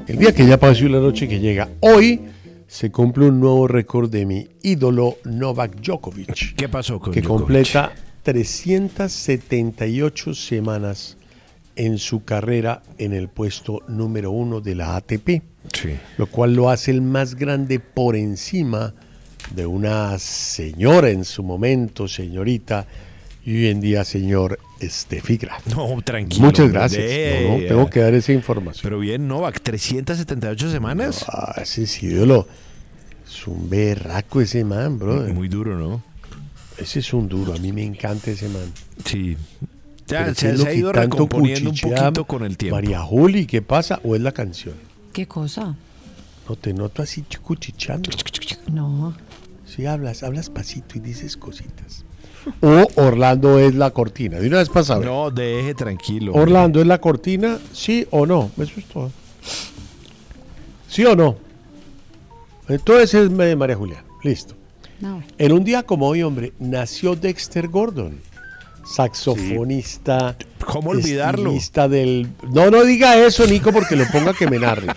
El 0.09 0.19
día 0.19 0.35
que 0.35 0.47
ya 0.47 0.59
pasó 0.59 0.85
y 0.85 0.89
la 0.89 0.99
noche 0.99 1.29
que 1.29 1.39
llega. 1.39 1.69
Hoy 1.81 2.23
se 2.67 2.91
cumple 2.91 3.27
un 3.27 3.39
nuevo 3.39 3.69
récord 3.69 4.11
de 4.11 4.27
mi 4.27 4.49
ídolo 4.63 5.19
Novak 5.25 5.77
Djokovic. 5.77 6.57
¿Qué 6.57 6.69
pasó 6.69 6.99
con 6.99 7.13
que 7.13 7.21
Djokovic? 7.21 7.39
completa 7.39 7.93
378 8.27 10.35
semanas 10.35 11.17
en 11.77 11.99
su 11.99 12.25
carrera 12.25 12.83
en 12.99 13.13
el 13.13 13.29
puesto 13.29 13.83
número 13.87 14.33
uno 14.33 14.61
de 14.61 14.75
la 14.75 14.97
ATP, 14.97 15.43
Sí. 15.73 15.91
lo 16.19 16.27
cual 16.27 16.57
lo 16.57 16.69
hace 16.69 16.91
el 16.91 17.03
más 17.03 17.37
grande 17.37 17.79
por 17.79 18.17
encima 18.17 18.95
de 19.55 19.67
una 19.67 20.19
señora 20.19 21.11
en 21.11 21.25
su 21.25 21.45
momento, 21.45 22.09
señorita, 22.09 22.89
y 23.45 23.59
hoy 23.59 23.67
en 23.69 23.81
día 23.81 24.03
señor 24.05 24.59
Steffi 24.83 25.37
Graf. 25.37 25.65
No, 25.69 26.03
tranquilo. 26.03 26.47
Muchas 26.47 26.73
gracias. 26.73 27.05
No, 27.45 27.59
no, 27.59 27.65
tengo 27.65 27.89
que 27.89 28.01
dar 28.01 28.15
esa 28.15 28.33
información. 28.33 28.81
Pero 28.83 28.99
bien, 28.99 29.29
Novak, 29.29 29.61
378 29.61 30.73
semanas. 30.73 31.25
Ah, 31.29 31.55
ese 31.63 31.85
es 31.85 32.03
ídolo. 32.03 32.49
Es 33.25 33.47
un 33.47 33.71
berraco 33.71 34.41
ese 34.41 34.65
man, 34.65 34.99
bro. 34.99 35.33
Muy 35.33 35.47
duro, 35.49 35.79
¿no? 35.79 36.03
Ese 36.79 36.99
es 37.01 37.13
un 37.13 37.29
duro. 37.29 37.55
A 37.55 37.59
mí 37.59 37.73
me 37.73 37.85
encanta 37.85 38.31
ese 38.31 38.49
man. 38.49 38.73
Sí. 39.05 39.37
Ya 40.07 40.35
se, 40.35 40.47
¿qué 40.47 40.53
es 40.53 40.59
se 40.59 40.65
lo 40.65 40.65
ha 40.65 40.67
que 40.67 40.77
ido 40.77 40.93
tanto 40.93 41.17
recomponiendo 41.17 41.71
un 41.71 41.77
poquito 41.77 42.25
con 42.27 42.45
el 42.45 42.57
tiempo. 42.57 42.77
María 42.77 43.01
Juli, 43.01 43.47
¿qué 43.47 43.63
pasa? 43.63 44.01
¿O 44.05 44.15
es 44.15 44.21
la 44.21 44.33
canción? 44.33 44.75
¿Qué 45.13 45.27
cosa? 45.27 45.75
No 46.49 46.57
te 46.57 46.73
noto 46.73 47.03
así 47.03 47.25
cuchicheando. 47.43 48.11
No. 48.73 49.17
Sí, 49.65 49.87
hablas, 49.87 50.23
hablas 50.23 50.49
pasito 50.49 50.97
y 50.97 51.01
dices 51.01 51.37
cositas. 51.37 52.05
O 52.61 52.87
Orlando 52.95 53.59
es 53.59 53.75
la 53.75 53.91
cortina. 53.91 54.39
De 54.39 54.47
una 54.47 54.59
vez 54.59 54.69
pasada. 54.69 55.05
No, 55.05 55.31
deje 55.31 55.75
tranquilo. 55.75 56.33
Orlando 56.35 56.81
es 56.81 56.87
la 56.87 57.01
cortina, 57.01 57.59
sí 57.73 58.07
o 58.11 58.25
no. 58.27 58.53
Eso 58.57 58.73
es 58.77 58.85
todo. 58.87 59.11
¿Sí 60.89 61.05
o 61.05 61.17
no? 61.17 61.37
Entonces 62.69 63.15
es 63.15 63.37
de 63.37 63.57
María 63.57 63.77
Julia. 63.77 64.05
Listo. 64.23 64.55
No. 65.01 65.23
En 65.39 65.53
un 65.53 65.65
día 65.65 65.83
como 65.83 66.09
hoy, 66.09 66.23
hombre, 66.23 66.53
nació 66.59 67.15
Dexter 67.17 67.69
Gordon, 67.69 68.19
saxofonista. 68.85 70.37
¿Cómo 70.65 70.91
olvidarlo? 70.91 71.45
estilista 71.51 71.89
del. 71.89 72.29
No, 72.53 72.71
no 72.71 72.85
diga 72.85 73.17
eso, 73.17 73.47
Nico, 73.47 73.73
porque 73.73 73.97
lo 73.97 74.05
ponga 74.13 74.33
que 74.33 74.49
me 74.49 74.59
narre. 74.59 74.89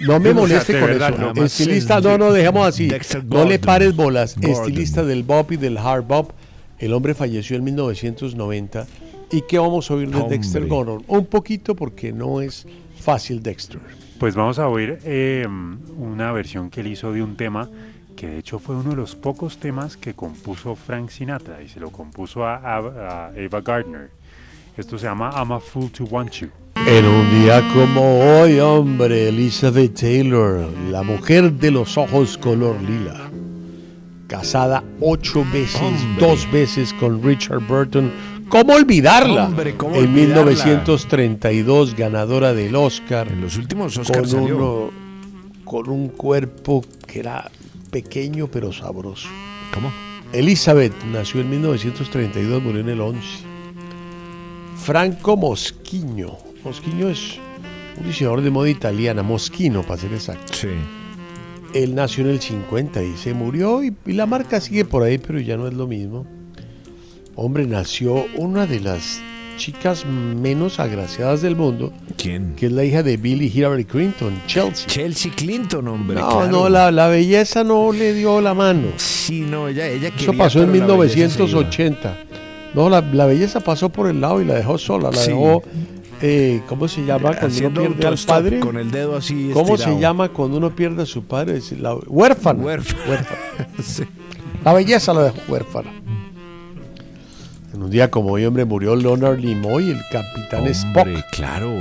No 0.00 0.18
me 0.20 0.30
O 0.30 0.32
sea, 0.32 0.40
moleste 0.42 0.72
con 0.80 0.88
verdad, 0.88 1.10
eso. 1.10 1.18
nada 1.20 1.34
más 1.34 1.58
Estilista, 1.60 1.98
el- 1.98 2.04
no, 2.04 2.18
no, 2.18 2.32
dejemos 2.32 2.66
así. 2.66 2.86
Dexter 2.88 3.24
No 3.24 3.36
le 3.38 3.42
Gordon. 3.56 3.60
pares 3.60 3.96
bolas. 3.96 4.34
Gordon. 4.36 4.50
Estilista 4.52 5.04
del 5.04 5.22
bop 5.22 5.52
y 5.52 5.56
del 5.56 5.78
hard 5.78 6.04
bop. 6.04 6.30
El 6.78 6.92
hombre 6.92 7.14
falleció 7.14 7.56
en 7.56 7.64
1990. 7.64 8.86
¿Y 9.30 9.42
qué 9.48 9.58
vamos 9.58 9.90
a 9.90 9.94
oír 9.94 10.10
de 10.10 10.16
Hombre. 10.16 10.36
Dexter 10.36 10.66
Gordon? 10.66 11.04
Un 11.08 11.26
poquito 11.26 11.74
porque 11.74 12.12
no 12.12 12.40
es 12.40 12.66
fácil 13.00 13.42
Dexter. 13.42 13.80
Pues 14.18 14.34
vamos 14.34 14.58
a 14.58 14.68
oír 14.68 14.98
eh, 15.04 15.46
una 15.98 16.30
versión 16.32 16.70
que 16.70 16.80
él 16.82 16.88
hizo 16.88 17.12
de 17.12 17.22
un 17.22 17.36
tema 17.36 17.68
que 18.16 18.28
de 18.28 18.38
hecho 18.38 18.58
fue 18.58 18.76
uno 18.76 18.90
de 18.90 18.96
los 18.96 19.14
pocos 19.16 19.58
temas 19.58 19.96
que 19.96 20.14
compuso 20.14 20.74
Frank 20.76 21.10
Sinatra 21.10 21.62
y 21.62 21.68
se 21.68 21.80
lo 21.80 21.90
compuso 21.90 22.44
a, 22.44 22.56
a- 22.56 22.78
a 22.78 23.26
Ava 23.28 23.60
Gardner. 23.60 24.10
Esto 24.76 24.98
se 24.98 25.06
llama 25.06 25.30
I'm 25.36 25.52
a 25.52 25.60
Fool 25.60 25.90
to 25.92 26.04
Want 26.04 26.30
You. 26.32 26.48
En 26.86 27.04
un 27.04 27.30
día 27.30 27.62
como 27.72 28.18
hoy, 28.40 28.58
hombre, 28.58 29.28
Elizabeth 29.28 29.94
Taylor, 30.00 30.68
la 30.90 31.02
mujer 31.02 31.52
de 31.52 31.70
los 31.70 31.96
ojos 31.96 32.36
color 32.36 32.80
lila, 32.82 33.30
casada 34.26 34.82
ocho 35.00 35.44
veces, 35.52 35.80
dos 36.18 36.50
veces 36.50 36.92
con 36.94 37.22
Richard 37.22 37.60
Burton. 37.66 38.10
¿Cómo 38.48 38.74
olvidarla? 38.74 39.46
Hombre, 39.46 39.74
¿cómo 39.76 39.94
en 39.96 40.04
olvidarla? 40.10 40.44
1932, 40.44 41.94
ganadora 41.96 42.52
del 42.52 42.74
Oscar. 42.76 43.28
En 43.28 43.40
los 43.40 43.56
últimos 43.56 43.94
con, 43.94 44.02
Oscars 44.02 44.32
uno- 44.32 44.90
con 45.64 45.88
un 45.88 46.08
cuerpo 46.08 46.84
que 47.06 47.20
era 47.20 47.50
pequeño 47.94 48.48
pero 48.48 48.72
sabroso. 48.72 49.28
¿Cómo? 49.72 49.92
Elizabeth 50.32 50.92
nació 51.12 51.42
en 51.42 51.50
1932, 51.50 52.60
murió 52.60 52.80
en 52.80 52.88
el 52.88 53.00
11. 53.00 53.20
Franco 54.76 55.36
Moschino. 55.36 56.36
Moschino 56.64 57.08
es 57.08 57.38
un 57.96 58.04
diseñador 58.04 58.42
de 58.42 58.50
moda 58.50 58.68
italiana, 58.68 59.22
Moschino 59.22 59.82
para 59.82 60.00
ser 60.00 60.12
exacto. 60.12 60.54
Sí. 60.54 60.70
Él 61.72 61.94
nació 61.94 62.24
en 62.24 62.30
el 62.30 62.40
50 62.40 63.00
y 63.00 63.16
se 63.16 63.32
murió 63.32 63.84
y, 63.84 63.94
y 64.06 64.12
la 64.14 64.26
marca 64.26 64.60
sigue 64.60 64.84
por 64.84 65.04
ahí, 65.04 65.18
pero 65.18 65.38
ya 65.38 65.56
no 65.56 65.68
es 65.68 65.74
lo 65.74 65.86
mismo. 65.86 66.26
Hombre, 67.36 67.64
nació 67.64 68.26
una 68.36 68.66
de 68.66 68.80
las 68.80 69.20
chicas 69.56 70.04
menos 70.06 70.78
agraciadas 70.80 71.42
del 71.42 71.56
mundo. 71.56 71.92
¿Quién? 72.16 72.54
Que 72.56 72.66
es 72.66 72.72
la 72.72 72.84
hija 72.84 73.02
de 73.02 73.16
Billy 73.16 73.46
Hillary 73.54 73.84
Clinton, 73.84 74.32
Chelsea. 74.46 74.86
Chelsea 74.86 75.32
Clinton, 75.34 75.86
hombre. 75.88 76.18
No, 76.20 76.28
claro. 76.28 76.46
no, 76.50 76.68
la, 76.68 76.90
la 76.90 77.08
belleza 77.08 77.64
no 77.64 77.92
le 77.92 78.12
dio 78.14 78.40
la 78.40 78.54
mano. 78.54 78.88
Sí, 78.96 79.40
no, 79.40 79.68
ella, 79.68 79.86
ella 79.88 80.08
Eso 80.08 80.26
quería, 80.26 80.38
pasó 80.44 80.62
en 80.62 80.72
pero 80.72 80.86
la 80.88 80.96
belleza 80.96 81.34
se 81.36 81.42
iba. 81.44 81.60
1980. 81.60 82.16
No, 82.74 82.88
la, 82.90 83.00
la 83.00 83.26
belleza 83.26 83.60
pasó 83.60 83.88
por 83.88 84.08
el 84.08 84.20
lado 84.20 84.40
y 84.42 84.44
la 84.44 84.54
dejó 84.54 84.76
sola. 84.78 85.10
La 85.10 85.16
Sí. 85.18 85.30
dejó, 85.30 85.62
eh, 86.22 86.60
¿cómo 86.68 86.88
se 86.88 87.04
llama 87.04 87.30
cuando 87.30 87.46
Haciendo 87.46 87.80
uno 87.82 87.90
pierde 87.94 88.06
al 88.08 88.18
padre? 88.26 88.60
con 88.60 88.76
el 88.78 88.90
dedo 88.90 89.16
así 89.16 89.50
¿Cómo 89.52 89.74
estirado. 89.74 89.94
se 89.96 90.00
llama 90.00 90.28
cuando 90.30 90.56
uno 90.56 90.74
pierde 90.74 91.02
a 91.02 91.06
su 91.06 91.22
padre? 91.24 91.58
Es 91.58 91.72
la, 91.78 91.94
huérfana. 91.94 92.62
Huérfana. 92.64 93.26
Sí. 93.82 94.02
La 94.64 94.72
belleza 94.72 95.12
la 95.12 95.24
dejó 95.24 95.36
huérfana. 95.48 95.92
En 97.74 97.82
un 97.82 97.90
día 97.90 98.10
como 98.10 98.32
hoy, 98.32 98.44
hombre, 98.44 98.64
murió 98.64 98.94
Leonard 98.94 99.38
Nimoy, 99.38 99.90
el 99.90 100.00
capitán 100.10 100.66
Spock. 100.68 101.08
Claro. 101.32 101.72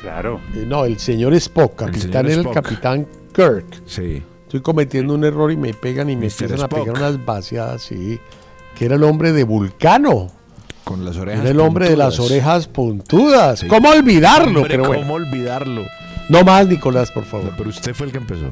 Claro. 0.00 0.40
Eh, 0.54 0.64
no, 0.66 0.84
el 0.84 0.98
señor 0.98 1.34
Spock. 1.34 1.76
Capitán 1.76 2.00
señor 2.00 2.26
era 2.30 2.40
el 2.40 2.50
capitán 2.50 3.06
Kirk. 3.32 3.82
Sí. 3.86 4.22
Estoy 4.42 4.60
cometiendo 4.60 5.14
un 5.14 5.24
error 5.24 5.52
y 5.52 5.56
me 5.56 5.72
pegan 5.72 6.10
y 6.10 6.16
me 6.16 6.26
Mr. 6.26 6.42
empiezan 6.42 6.62
a 6.62 6.68
pegar 6.68 6.96
unas 6.96 7.24
vaciadas, 7.24 7.82
sí. 7.82 8.18
Que 8.76 8.86
era 8.86 8.96
el 8.96 9.04
hombre 9.04 9.32
de 9.32 9.44
Vulcano. 9.44 10.28
Con 10.82 11.04
las 11.04 11.16
orejas 11.16 11.42
Era 11.42 11.50
el 11.50 11.60
hombre 11.60 11.88
de 11.88 11.96
las 11.96 12.16
puntudas. 12.16 12.30
orejas 12.32 12.66
puntudas. 12.66 13.58
Sí. 13.60 13.68
¿Cómo 13.68 13.90
olvidarlo? 13.90 14.60
Hombre, 14.62 14.70
pero 14.76 14.88
bueno. 14.88 15.02
¿Cómo 15.02 15.14
olvidarlo? 15.14 15.82
No 16.28 16.42
más, 16.42 16.66
Nicolás, 16.66 17.12
por 17.12 17.24
favor. 17.24 17.52
Pero 17.56 17.70
usted 17.70 17.94
fue 17.94 18.06
el 18.06 18.12
que 18.12 18.18
empezó. 18.18 18.50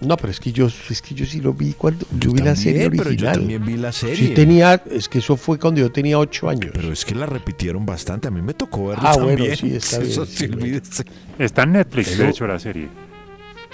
No, 0.00 0.16
pero 0.18 0.30
es 0.30 0.40
que 0.40 0.52
yo, 0.52 0.66
es 0.66 1.00
que 1.00 1.14
yo 1.14 1.24
sí 1.24 1.40
lo 1.40 1.54
vi 1.54 1.72
cuando 1.72 2.04
yo, 2.18 2.30
vi 2.32 2.42
la 2.42 2.54
serie 2.54 2.90
pero 2.90 3.04
yo 3.04 3.08
original. 3.08 3.34
también 3.38 3.64
vi 3.64 3.76
la 3.76 3.92
serie. 3.92 4.16
Sí 4.16 4.34
tenía, 4.34 4.74
es 4.90 5.08
que 5.08 5.18
eso 5.20 5.36
fue 5.36 5.58
cuando 5.58 5.80
yo 5.80 5.90
tenía 5.90 6.18
ocho 6.18 6.48
años. 6.50 6.70
Pero 6.74 6.92
es 6.92 7.04
que 7.04 7.14
la 7.14 7.24
repitieron 7.26 7.86
bastante. 7.86 8.28
A 8.28 8.30
mí 8.30 8.42
me 8.42 8.52
tocó 8.54 8.88
verla 8.88 9.10
Ah, 9.10 9.14
también. 9.14 9.38
bueno, 9.38 9.56
sí, 9.56 9.74
está 9.74 9.98
bien, 10.00 10.10
Eso 10.10 10.26
sí, 10.26 10.36
sí, 10.36 10.46
bueno. 10.48 10.62
olvídese. 10.62 11.04
Está 11.38 11.62
en 11.62 11.72
Netflix, 11.72 12.10
de 12.10 12.16
Pero- 12.18 12.28
hecho, 12.30 12.46
la 12.46 12.58
serie. 12.58 12.88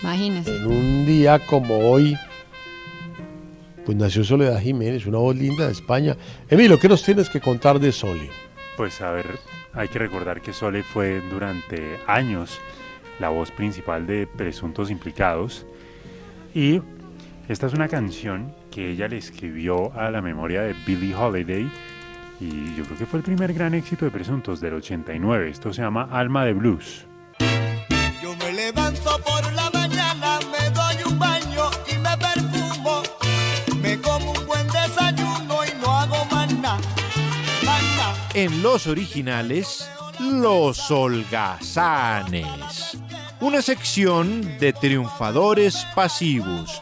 Imagínese. 0.02 0.56
En 0.56 0.66
un 0.66 1.06
día 1.06 1.44
como 1.46 1.78
hoy, 1.90 2.16
pues 3.84 3.96
nació 3.98 4.22
Soledad 4.22 4.60
Jiménez, 4.60 5.06
una 5.06 5.18
voz 5.18 5.34
linda 5.36 5.66
de 5.66 5.72
España. 5.72 6.16
Emilio, 6.48 6.78
¿qué 6.78 6.88
nos 6.88 7.02
tienes 7.02 7.28
que 7.28 7.40
contar 7.40 7.80
de 7.80 7.90
Sole? 7.90 8.30
Pues 8.76 9.00
a 9.00 9.10
ver, 9.10 9.26
hay 9.74 9.88
que 9.88 9.98
recordar 9.98 10.40
que 10.40 10.52
Sole 10.52 10.82
fue 10.84 11.20
durante 11.30 11.98
años 12.06 12.58
la 13.18 13.28
voz 13.28 13.50
principal 13.50 14.06
de 14.06 14.26
Presuntos 14.26 14.90
Implicados. 14.90 15.66
Y 16.54 16.80
esta 17.48 17.66
es 17.66 17.72
una 17.72 17.88
canción 17.88 18.54
que 18.70 18.90
ella 18.90 19.08
le 19.08 19.18
escribió 19.18 19.92
a 19.98 20.10
la 20.10 20.20
memoria 20.20 20.62
de 20.62 20.74
Billie 20.86 21.14
Holiday. 21.14 21.70
Y 22.40 22.74
yo 22.76 22.84
creo 22.84 22.98
que 22.98 23.06
fue 23.06 23.18
el 23.18 23.24
primer 23.24 23.52
gran 23.52 23.74
éxito 23.74 24.04
de 24.04 24.10
Presuntos 24.10 24.60
del 24.60 24.74
89. 24.74 25.50
Esto 25.50 25.72
se 25.72 25.82
llama 25.82 26.08
Alma 26.10 26.44
de 26.44 26.52
Blues. 26.52 27.06
Yo 28.22 28.36
me 28.36 28.52
levanto 28.52 29.18
por 29.24 29.52
la 29.52 29.70
mañana, 29.70 30.38
me 30.50 30.70
doy 30.70 30.96
un 31.12 31.18
baño 31.18 31.70
y 31.90 31.98
me 31.98 32.16
perfumo. 32.16 33.02
Me 33.80 33.98
como 33.98 34.32
un 34.32 34.46
buen 34.46 34.66
desayuno 34.66 35.64
y 35.64 35.80
no 35.80 35.98
hago. 35.98 36.22
En 38.34 38.62
los 38.62 38.86
originales, 38.86 39.90
Los 40.18 40.90
Holgazanes. 40.90 42.46
Una 43.42 43.60
sección 43.60 44.56
de 44.60 44.72
triunfadores 44.72 45.84
pasivos. 45.96 46.80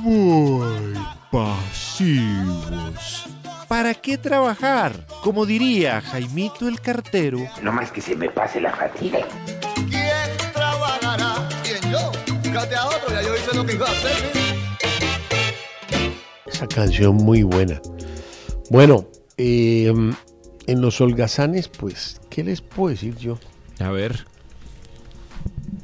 Muy 0.00 0.94
pasivos. 1.30 3.26
¿Para 3.68 3.92
qué 3.92 4.16
trabajar? 4.16 5.06
Como 5.22 5.44
diría 5.44 6.00
Jaimito 6.00 6.68
el 6.68 6.80
cartero. 6.80 7.38
No 7.60 7.70
más 7.70 7.92
que 7.92 8.00
se 8.00 8.16
me 8.16 8.30
pase 8.30 8.62
la 8.62 8.74
fatiga. 8.74 9.18
¿Quién 9.74 10.52
trabajará? 10.54 11.46
¿Quién 11.62 11.92
yo? 11.92 12.10
Fíjate 12.42 12.76
a 12.76 12.86
otro, 12.86 13.10
ya 13.10 13.20
yo 13.20 13.36
hice 13.36 13.54
lo 13.54 13.66
que 13.66 13.74
iba 13.74 13.86
a 13.86 13.90
hacer. 13.90 14.32
Esa 16.46 16.66
canción 16.66 17.16
muy 17.16 17.42
buena. 17.42 17.82
Bueno, 18.70 19.06
eh, 19.36 19.92
en 20.66 20.80
los 20.80 20.98
holgazanes, 21.02 21.68
pues, 21.68 22.22
¿qué 22.30 22.42
les 22.42 22.62
puedo 22.62 22.88
decir 22.88 23.18
yo? 23.18 23.38
A 23.80 23.90
ver. 23.90 24.24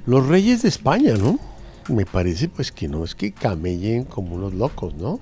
Los 0.07 0.27
reyes 0.27 0.63
de 0.63 0.69
España, 0.69 1.15
¿no? 1.15 1.39
Me 1.89 2.07
parece 2.07 2.49
pues 2.49 2.71
que 2.73 2.89
no 2.89 3.05
es 3.05 3.15
que 3.15 3.33
camellen 3.33 4.05
como 4.05 4.35
unos 4.37 4.55
locos, 4.55 4.95
¿no? 4.95 5.19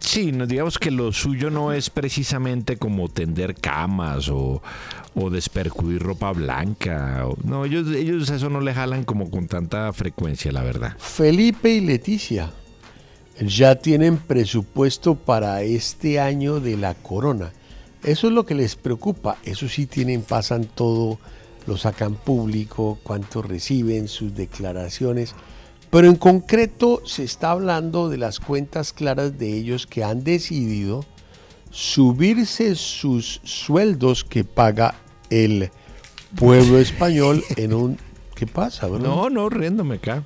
Sí, 0.00 0.32
digamos 0.32 0.78
que 0.78 0.90
lo 0.90 1.12
suyo 1.12 1.48
no 1.50 1.72
es 1.72 1.90
precisamente 1.90 2.76
como 2.76 3.08
tender 3.08 3.54
camas 3.54 4.28
o, 4.28 4.60
o 5.14 5.30
despercudir 5.30 6.02
ropa 6.02 6.32
blanca. 6.32 7.24
o- 7.26 7.36
no, 7.44 7.64
ellos, 7.64 7.86
ellos 7.94 8.28
eso 8.30 8.50
no 8.50 8.60
le 8.60 8.74
jalan 8.74 9.04
como 9.04 9.30
con 9.30 9.46
tanta 9.46 9.92
frecuencia, 9.92 10.50
la 10.50 10.62
verdad. 10.62 10.96
Felipe 10.98 11.70
y 11.70 11.80
Leticia 11.80 12.50
ya 13.40 13.76
tienen 13.76 14.16
presupuesto 14.16 15.14
para 15.14 15.62
este 15.62 16.18
año 16.18 16.58
de 16.58 16.76
la 16.76 16.94
corona. 16.94 17.52
Eso 18.02 18.26
es 18.26 18.32
lo 18.32 18.44
que 18.44 18.56
les 18.56 18.74
preocupa. 18.74 19.36
Eso 19.44 19.68
sí 19.68 19.86
tienen, 19.86 20.22
pasan 20.22 20.64
todo, 20.64 21.18
lo 21.68 21.76
sacan 21.76 22.14
público, 22.14 22.98
cuánto 23.02 23.42
reciben, 23.42 24.08
sus 24.08 24.34
declaraciones. 24.34 25.34
Pero 25.90 26.08
en 26.08 26.16
concreto 26.16 27.02
se 27.04 27.24
está 27.24 27.50
hablando 27.50 28.08
de 28.08 28.16
las 28.16 28.40
cuentas 28.40 28.92
claras 28.92 29.38
de 29.38 29.54
ellos 29.54 29.86
que 29.86 30.02
han 30.02 30.24
decidido 30.24 31.04
subirse 31.70 32.74
sus 32.74 33.40
sueldos 33.44 34.24
que 34.24 34.44
paga 34.44 34.94
el 35.30 35.70
pueblo 36.36 36.78
español 36.78 37.44
en 37.56 37.74
un... 37.74 37.98
¿Qué 38.34 38.46
pasa? 38.46 38.86
bro? 38.86 38.98
No, 38.98 39.30
no, 39.30 39.48
riéndome 39.48 39.96
acá. 39.96 40.24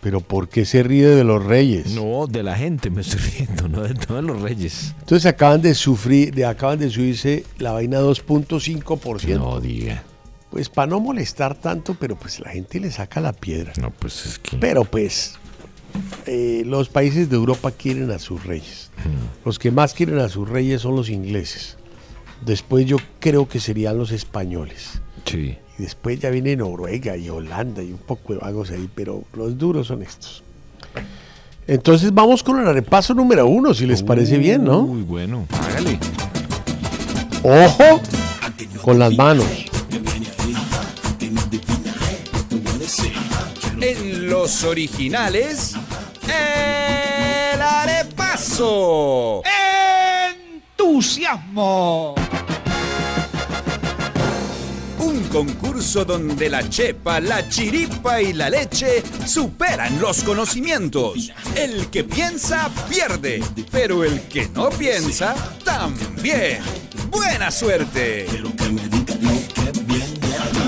Pero 0.00 0.20
¿por 0.20 0.48
qué 0.48 0.64
se 0.64 0.84
ríe 0.84 1.08
de 1.08 1.24
los 1.24 1.44
reyes? 1.44 1.94
No, 1.94 2.28
de 2.28 2.44
la 2.44 2.54
gente 2.54 2.90
me 2.90 3.00
estoy 3.00 3.18
riendo, 3.18 3.68
no 3.68 3.82
de 3.82 3.94
todos 3.94 4.22
los 4.22 4.40
reyes. 4.40 4.94
Entonces 5.00 5.26
acaban 5.26 5.62
de 5.62 5.74
sufrir, 5.74 6.32
de, 6.32 6.44
acaban 6.44 6.78
de 6.78 6.90
subirse 6.90 7.44
la 7.58 7.72
vaina 7.72 8.00
2.5%. 8.00 9.38
No 9.38 9.60
diga. 9.60 10.04
Pues 10.56 10.70
para 10.70 10.86
no 10.86 11.00
molestar 11.00 11.54
tanto, 11.54 11.98
pero 12.00 12.16
pues 12.16 12.40
la 12.40 12.48
gente 12.48 12.80
le 12.80 12.90
saca 12.90 13.20
la 13.20 13.34
piedra. 13.34 13.74
No, 13.78 13.90
pues 13.90 14.24
es 14.24 14.38
que. 14.38 14.56
Pero 14.56 14.84
pues, 14.84 15.34
eh, 16.24 16.62
los 16.64 16.88
países 16.88 17.28
de 17.28 17.36
Europa 17.36 17.72
quieren 17.72 18.10
a 18.10 18.18
sus 18.18 18.42
reyes. 18.42 18.90
Los 19.44 19.58
que 19.58 19.70
más 19.70 19.92
quieren 19.92 20.18
a 20.18 20.30
sus 20.30 20.48
reyes 20.48 20.80
son 20.80 20.96
los 20.96 21.10
ingleses. 21.10 21.76
Después 22.46 22.86
yo 22.86 22.96
creo 23.20 23.46
que 23.46 23.60
serían 23.60 23.98
los 23.98 24.12
españoles. 24.12 25.02
Sí. 25.26 25.58
Y 25.78 25.82
después 25.82 26.20
ya 26.20 26.30
viene 26.30 26.56
Noruega 26.56 27.18
y 27.18 27.28
Holanda 27.28 27.82
y 27.82 27.92
un 27.92 27.98
poco 27.98 28.32
de 28.32 28.38
vagos 28.38 28.70
ahí, 28.70 28.88
pero 28.94 29.24
los 29.34 29.58
duros 29.58 29.88
son 29.88 30.00
estos. 30.00 30.42
Entonces 31.66 32.14
vamos 32.14 32.42
con 32.42 32.58
el 32.60 32.72
repaso 32.72 33.12
número 33.12 33.46
uno, 33.46 33.74
si 33.74 33.84
les 33.84 34.02
parece 34.02 34.38
bien, 34.38 34.64
¿no? 34.64 34.84
Muy 34.84 35.02
bueno. 35.02 35.46
Hágale. 35.50 35.98
Ojo 37.42 38.00
con 38.80 38.98
las 38.98 39.14
manos. 39.14 39.65
Los 44.46 44.62
originales, 44.62 45.74
el 46.22 47.60
arepaso. 47.60 49.42
¡Entusiasmo! 50.78 52.14
Un 55.00 55.24
concurso 55.32 56.04
donde 56.04 56.48
la 56.48 56.68
chepa, 56.68 57.18
la 57.18 57.48
chiripa 57.48 58.22
y 58.22 58.34
la 58.34 58.48
leche 58.48 59.02
superan 59.26 60.00
los 60.00 60.22
conocimientos. 60.22 61.32
El 61.56 61.90
que 61.90 62.04
piensa 62.04 62.70
pierde, 62.88 63.42
pero 63.72 64.04
el 64.04 64.28
que 64.28 64.48
no 64.50 64.68
piensa 64.68 65.34
también. 65.64 66.60
¡Buena 67.10 67.50
suerte! 67.50 68.28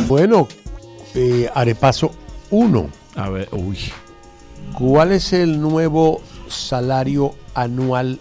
Bueno, 0.09 0.49
eh, 1.14 1.49
Arepaso 1.55 2.11
1. 2.51 2.98
A 3.19 3.29
ver, 3.31 3.49
uy. 3.51 3.79
¿Cuál 4.79 5.11
es 5.11 5.33
el 5.33 5.61
nuevo 5.61 6.21
salario 6.47 7.35
anual 7.53 8.21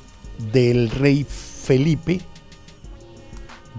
del 0.52 0.90
rey 0.90 1.24
Felipe 1.24 2.20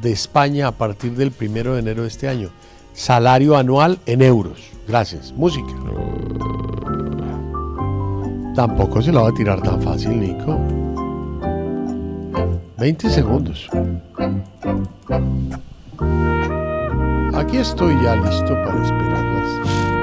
de 0.00 0.12
España 0.12 0.68
a 0.68 0.72
partir 0.72 1.16
del 1.16 1.32
primero 1.32 1.74
de 1.74 1.80
enero 1.80 2.02
de 2.02 2.08
este 2.08 2.28
año? 2.28 2.50
Salario 2.92 3.56
anual 3.56 3.98
en 4.06 4.22
euros. 4.22 4.60
Gracias. 4.86 5.32
Música. 5.32 5.72
Tampoco 8.54 9.02
se 9.02 9.10
la 9.10 9.22
va 9.22 9.30
a 9.30 9.34
tirar 9.34 9.60
tan 9.60 9.82
fácil, 9.82 10.20
Nico. 10.20 10.56
20 12.76 13.10
segundos. 13.10 13.68
Aquí 17.34 17.56
estoy 17.56 17.94
ya 18.04 18.14
listo 18.14 18.54
para 18.64 18.84
esperarlas. 18.84 19.97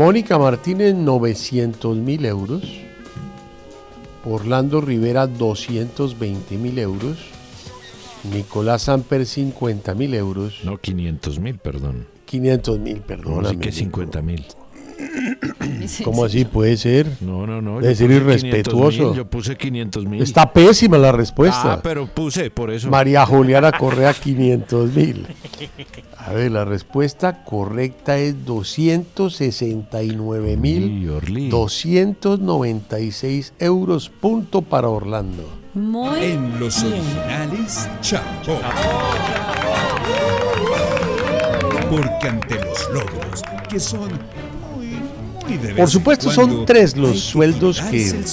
Mónica 0.00 0.38
Martínez, 0.38 0.94
900 0.94 1.94
mil 1.94 2.24
euros. 2.24 2.62
Orlando 4.24 4.80
Rivera, 4.80 5.26
220 5.26 6.56
mil 6.56 6.78
euros. 6.78 7.18
Nicolás 8.32 8.84
Samper, 8.84 9.26
50 9.26 9.94
mil 9.94 10.14
euros. 10.14 10.60
No, 10.64 10.78
500 10.78 11.38
mil, 11.38 11.58
perdón. 11.58 12.06
500 12.24 12.78
mil, 12.78 13.00
perdón. 13.02 13.42
No, 13.42 13.50
sí 13.50 13.58
que 13.58 13.72
50 13.72 14.22
mil. 14.22 14.46
¿Cómo 16.04 16.24
así 16.24 16.44
puede 16.44 16.76
ser? 16.76 17.06
No, 17.20 17.46
no, 17.46 17.62
no. 17.62 17.80
Ser 17.80 17.92
puse 17.92 18.04
irrespetuoso. 18.04 19.12
500.000, 19.12 19.16
Yo 19.16 19.28
puse 19.28 19.56
500 19.56 20.06
mil. 20.06 20.22
Está 20.22 20.52
pésima 20.52 20.98
la 20.98 21.10
respuesta. 21.12 21.74
Ah, 21.74 21.80
pero 21.82 22.06
puse, 22.06 22.50
por 22.50 22.70
eso. 22.70 22.88
María 22.90 23.24
Juliana 23.26 23.72
Correa, 23.72 24.14
500 24.14 24.94
mil. 24.94 25.26
A 26.16 26.32
ver, 26.32 26.52
la 26.52 26.64
respuesta 26.64 27.42
correcta 27.44 28.16
es 28.18 28.44
269 28.44 30.56
mil 30.56 31.06
296 31.50 33.54
euros. 33.58 34.08
Punto 34.10 34.62
para 34.62 34.88
Orlando. 34.88 35.60
Muy 35.74 36.24
En 36.24 36.58
los 36.58 36.82
originales, 36.82 37.88
champú. 38.00 38.54
Porque 41.88 42.28
ante 42.28 42.56
los 42.56 42.90
logros, 42.92 43.42
que 43.68 43.78
son 43.80 44.10
Por 45.76 45.88
supuesto, 45.88 46.30
son 46.30 46.64
tres 46.66 46.96
los 46.96 47.20
sueldos 47.20 47.80
que, 47.80 48.08
el 48.08 48.24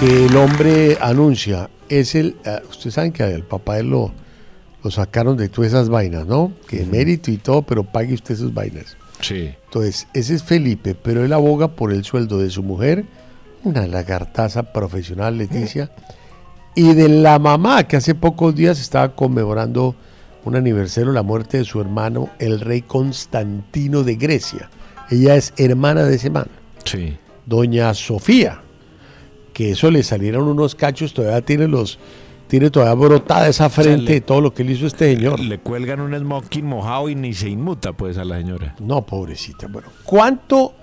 que 0.00 0.26
el 0.26 0.36
hombre 0.36 0.98
anuncia. 1.00 1.70
Es 1.88 2.14
el. 2.14 2.36
ah, 2.46 2.60
Ustedes 2.68 2.94
saben 2.94 3.12
que 3.12 3.24
el 3.24 3.42
papá 3.42 3.78
él 3.78 3.90
lo, 3.90 4.12
lo 4.82 4.90
sacaron 4.90 5.36
de 5.36 5.48
todas 5.48 5.72
esas 5.72 5.88
vainas, 5.88 6.26
¿no? 6.26 6.52
Que 6.66 6.84
mérito 6.84 7.30
y 7.30 7.36
todo, 7.36 7.62
pero 7.62 7.84
pague 7.84 8.14
usted 8.14 8.36
sus 8.36 8.54
vainas. 8.54 8.96
Sí. 9.20 9.50
Entonces, 9.64 10.06
ese 10.14 10.34
es 10.34 10.42
Felipe, 10.42 10.94
pero 10.94 11.24
él 11.24 11.32
aboga 11.32 11.68
por 11.68 11.92
el 11.92 12.04
sueldo 12.04 12.38
de 12.38 12.50
su 12.50 12.62
mujer, 12.62 13.04
una 13.64 13.86
lagartaza 13.86 14.72
profesional, 14.72 15.36
Leticia, 15.36 15.90
y 16.74 16.94
de 16.94 17.08
la 17.08 17.38
mamá, 17.38 17.84
que 17.84 17.96
hace 17.96 18.14
pocos 18.14 18.54
días 18.54 18.80
estaba 18.80 19.14
conmemorando 19.14 19.94
un 20.44 20.56
aniversario 20.56 21.12
la 21.12 21.22
muerte 21.22 21.58
de 21.58 21.64
su 21.64 21.80
hermano, 21.80 22.30
el 22.38 22.60
rey 22.60 22.82
Constantino 22.82 24.02
de 24.02 24.16
Grecia. 24.16 24.70
Ella 25.10 25.36
es 25.36 25.52
hermana 25.56 26.04
de 26.04 26.16
ese 26.16 26.30
man, 26.30 26.46
Sí. 26.84 27.16
doña 27.46 27.92
Sofía, 27.94 28.60
que 29.52 29.72
eso 29.72 29.90
le 29.90 30.02
salieron 30.02 30.46
unos 30.48 30.74
cachos, 30.74 31.12
todavía 31.14 31.42
tiene 31.42 31.66
los... 31.68 31.98
Tiene 32.48 32.68
todavía 32.70 32.94
brotada 32.94 33.46
esa 33.46 33.70
frente 33.70 34.02
le- 34.02 34.12
de 34.14 34.20
todo 34.22 34.40
lo 34.40 34.52
que 34.52 34.64
le 34.64 34.72
hizo 34.72 34.84
este 34.84 35.14
señor. 35.14 35.38
Le 35.38 35.58
cuelgan 35.60 36.00
un 36.00 36.18
smoking 36.18 36.66
mojado 36.66 37.08
y 37.08 37.14
ni 37.14 37.32
se 37.32 37.48
inmuta, 37.48 37.92
pues, 37.92 38.18
a 38.18 38.24
la 38.24 38.38
señora. 38.38 38.74
No, 38.80 39.06
pobrecita. 39.06 39.68
Bueno, 39.68 39.86
¿cuánto 40.04 40.74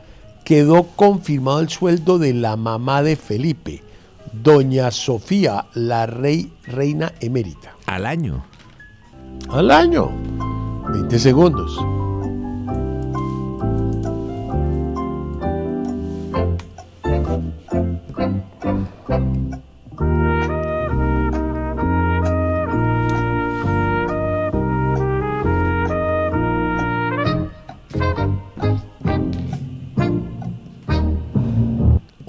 quedó 0.45 0.83
confirmado 0.95 1.59
el 1.59 1.67
sueldo 1.67 2.19
de 2.19 2.33
la 2.33 2.55
mamá 2.55 3.03
de 3.03 3.17
Felipe, 3.17 3.83
doña 4.31 4.91
Sofía, 4.91 5.65
la 5.73 6.05
rey, 6.05 6.53
reina 6.67 7.11
emérita? 7.19 7.75
Al 7.85 8.05
año. 8.05 8.45
Al 9.49 9.69
año. 9.71 10.09
20 10.93 11.19
segundos. 11.19 11.77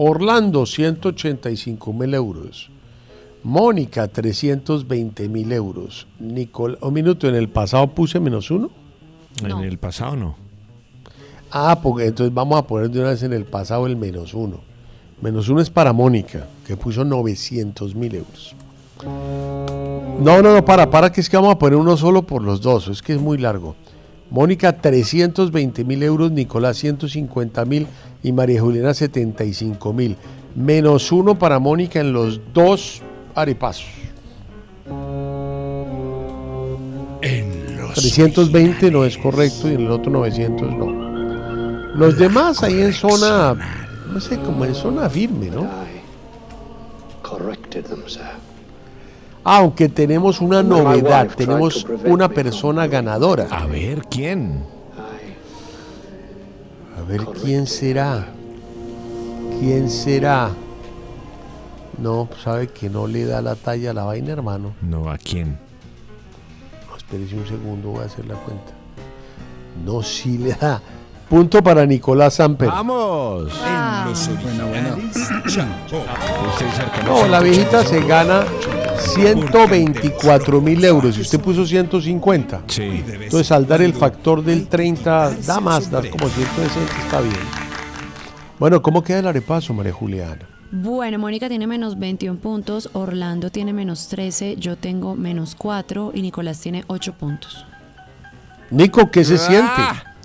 Orlando, 0.01 0.65
185 0.65 1.93
mil 1.93 2.15
euros. 2.15 2.71
Mónica, 3.43 4.07
320 4.07 5.29
mil 5.29 5.51
euros. 5.53 6.07
Nicol 6.21 6.79
un 6.81 6.95
minuto, 6.95 7.29
en 7.29 7.35
el 7.35 7.49
pasado 7.49 7.89
puse 7.89 8.21
menos 8.21 8.53
uno. 8.53 8.71
En 9.43 9.59
el 9.59 9.79
pasado 9.79 10.15
no. 10.15 10.37
Ah, 11.51 11.81
porque 11.83 12.07
entonces 12.07 12.33
vamos 12.33 12.59
a 12.59 12.67
poner 12.67 12.91
de 12.91 13.01
una 13.01 13.11
vez 13.11 13.23
en 13.25 13.33
el 13.33 13.45
pasado 13.45 13.87
el 13.87 13.97
menos 13.97 14.33
uno. 14.35 14.68
Menos 15.21 15.49
uno 15.49 15.61
es 15.61 15.71
para 15.71 15.93
Mónica, 15.93 16.47
que 16.67 16.77
puso 16.77 17.05
900 17.05 17.95
mil 17.95 18.15
euros. 18.15 18.55
No, 19.05 20.43
no, 20.43 20.55
no, 20.55 20.65
para, 20.65 20.91
para, 20.91 21.13
que 21.13 21.21
es 21.21 21.29
que 21.29 21.37
vamos 21.37 21.55
a 21.55 21.59
poner 21.59 21.79
uno 21.79 21.97
solo 21.97 22.23
por 22.23 22.43
los 22.43 22.61
dos, 22.61 22.89
es 22.89 23.03
que 23.03 23.15
es 23.15 23.21
muy 23.21 23.39
largo. 23.39 23.77
Mónica 24.31 24.73
320 24.73 25.85
mil 25.85 26.03
euros, 26.03 26.31
Nicolás 26.31 26.77
150 26.79 27.65
mil 27.65 27.87
y 28.23 28.33
María 28.33 28.61
Juliana 28.61 28.93
75 28.93 29.93
mil. 29.93 30.17
Menos 30.55 31.13
uno 31.13 31.39
para 31.39 31.59
Mónica 31.59 32.01
en 32.01 32.13
los 32.13 32.41
dos 32.53 33.03
arepasos. 33.35 33.87
320 37.95 38.91
no 38.91 39.05
es 39.05 39.17
correcto 39.19 39.69
y 39.69 39.75
en 39.75 39.81
el 39.83 39.91
otro 39.91 40.11
900 40.13 40.73
no. 40.73 41.09
Los 41.95 42.19
demás 42.19 42.63
ahí 42.63 42.81
en 42.81 42.93
zona, 42.93 43.57
no 44.13 44.21
sé, 44.21 44.39
como 44.41 44.65
en 44.65 44.75
zona 44.75 45.09
firme, 45.09 45.51
¿no? 45.51 45.67
Aunque 49.45 49.89
tenemos 49.89 50.41
una 50.41 50.63
novedad, 50.63 51.29
tenemos 51.37 51.87
una 52.05 52.29
persona 52.29 52.87
ganadora. 52.87 53.47
A 53.51 53.67
ver, 53.67 54.03
¿quién? 54.03 54.65
A 56.99 57.03
ver, 57.03 57.25
¿quién 57.43 57.67
será? 57.67 58.27
¿Quién 59.61 59.89
será? 59.89 60.51
No, 61.99 62.29
sabe 62.43 62.69
que 62.69 62.89
no 62.89 63.07
le 63.07 63.25
da 63.25 63.43
la 63.43 63.57
talla 63.57 63.91
a 63.91 63.95
la 63.95 64.05
vaina, 64.05 64.33
hermano. 64.33 64.75
No, 64.83 65.11
¿a 65.11 65.19
quién? 65.19 65.59
No, 66.89 66.97
espérese 66.97 67.35
un 67.37 67.47
segundo, 67.47 67.91
voy 67.91 68.03
a 68.03 68.07
hacer 68.07 68.27
la 68.27 68.35
cuenta. 68.35 68.73
No, 69.85 70.03
sí 70.03 70.39
le 70.39 70.55
da. 70.55 70.81
Punto 71.29 71.63
para 71.63 71.85
Nicolás 71.85 72.35
Samper. 72.35 72.69
¡Vamos! 72.69 73.53
En 73.63 74.05
los 74.07 74.29
dice 74.29 74.41
que 76.95 77.03
No, 77.05 77.27
la 77.29 77.41
viejita 77.41 77.85
se 77.85 78.03
gana 78.03 78.45
124 78.99 80.61
mil 80.61 80.83
euros 80.85 81.19
y 81.19 81.21
usted 81.21 81.39
puso 81.39 81.67
150. 81.67 82.63
Sí. 82.67 83.05
Entonces 83.07 83.53
al 83.53 83.67
dar 83.67 83.83
el 83.83 83.93
factor 83.93 84.43
del 84.43 84.69
30 84.69 85.33
da 85.47 85.61
más, 85.61 85.91
da 85.91 86.01
como 86.01 86.29
160, 86.29 86.99
está 86.99 87.21
bien. 87.21 87.37
Bueno, 88.59 88.81
¿cómo 88.81 89.05
queda 89.05 89.19
el 89.19 89.27
arepazo, 89.27 89.75
María 89.75 89.93
Juliana? 89.93 90.49
Bueno, 90.71 91.19
Mónica 91.19 91.49
tiene 91.49 91.67
menos 91.67 91.99
21 91.99 92.41
puntos, 92.41 92.91
Orlando 92.93 93.51
tiene 93.51 93.73
menos 93.73 94.09
13, 94.09 94.57
yo 94.57 94.77
tengo 94.77 95.15
menos 95.15 95.55
4 95.55 96.13
y 96.15 96.23
Nicolás 96.23 96.61
tiene 96.61 96.85
8 96.89 97.13
puntos. 97.15 97.67
Nico, 98.71 99.11
¿qué 99.11 99.25
se 99.25 99.39
siente? 99.39 99.83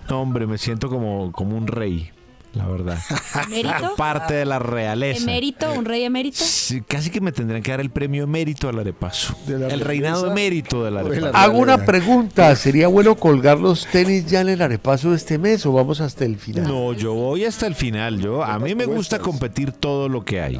Ah, 0.07 0.15
Hombre, 0.15 0.47
me 0.47 0.57
siento 0.57 0.89
como, 0.89 1.31
como 1.31 1.57
un 1.57 1.67
rey, 1.67 2.11
la 2.53 2.67
verdad. 2.67 2.99
¿Emérito? 3.47 3.95
Parte 3.95 4.33
de 4.35 4.45
la 4.45 4.59
realeza. 4.59 5.23
¿Emérito? 5.23 5.71
¿Un 5.73 5.85
rey 5.85 6.03
emérito? 6.03 6.37
Sí, 6.43 6.81
casi 6.81 7.09
que 7.09 7.19
me 7.19 7.31
tendrían 7.31 7.63
que 7.63 7.71
dar 7.71 7.81
el 7.81 7.89
premio 7.89 8.23
emérito 8.23 8.69
al 8.69 8.79
arepazo. 8.79 9.35
El 9.47 9.79
reinado 9.79 10.29
emérito 10.29 10.83
del 10.83 10.97
arepazo. 10.97 11.35
Hago 11.35 11.57
una 11.57 11.85
pregunta, 11.85 12.55
¿sería 12.55 12.87
bueno 12.87 13.15
colgar 13.15 13.59
los 13.59 13.87
tenis 13.87 14.25
ya 14.27 14.41
en 14.41 14.49
el 14.49 14.61
arepazo 14.61 15.11
de 15.11 15.17
este 15.17 15.37
mes 15.37 15.65
o 15.65 15.71
vamos 15.73 15.99
hasta 16.01 16.25
el 16.25 16.37
final? 16.37 16.67
No, 16.67 16.93
yo 16.93 17.13
voy 17.13 17.45
hasta 17.45 17.65
el 17.65 17.75
final. 17.75 18.19
Yo, 18.19 18.43
a 18.43 18.59
mí 18.59 18.75
me 18.75 18.85
gusta 18.85 19.19
competir 19.19 19.71
todo 19.71 20.09
lo 20.09 20.23
que 20.23 20.41
hay. 20.41 20.59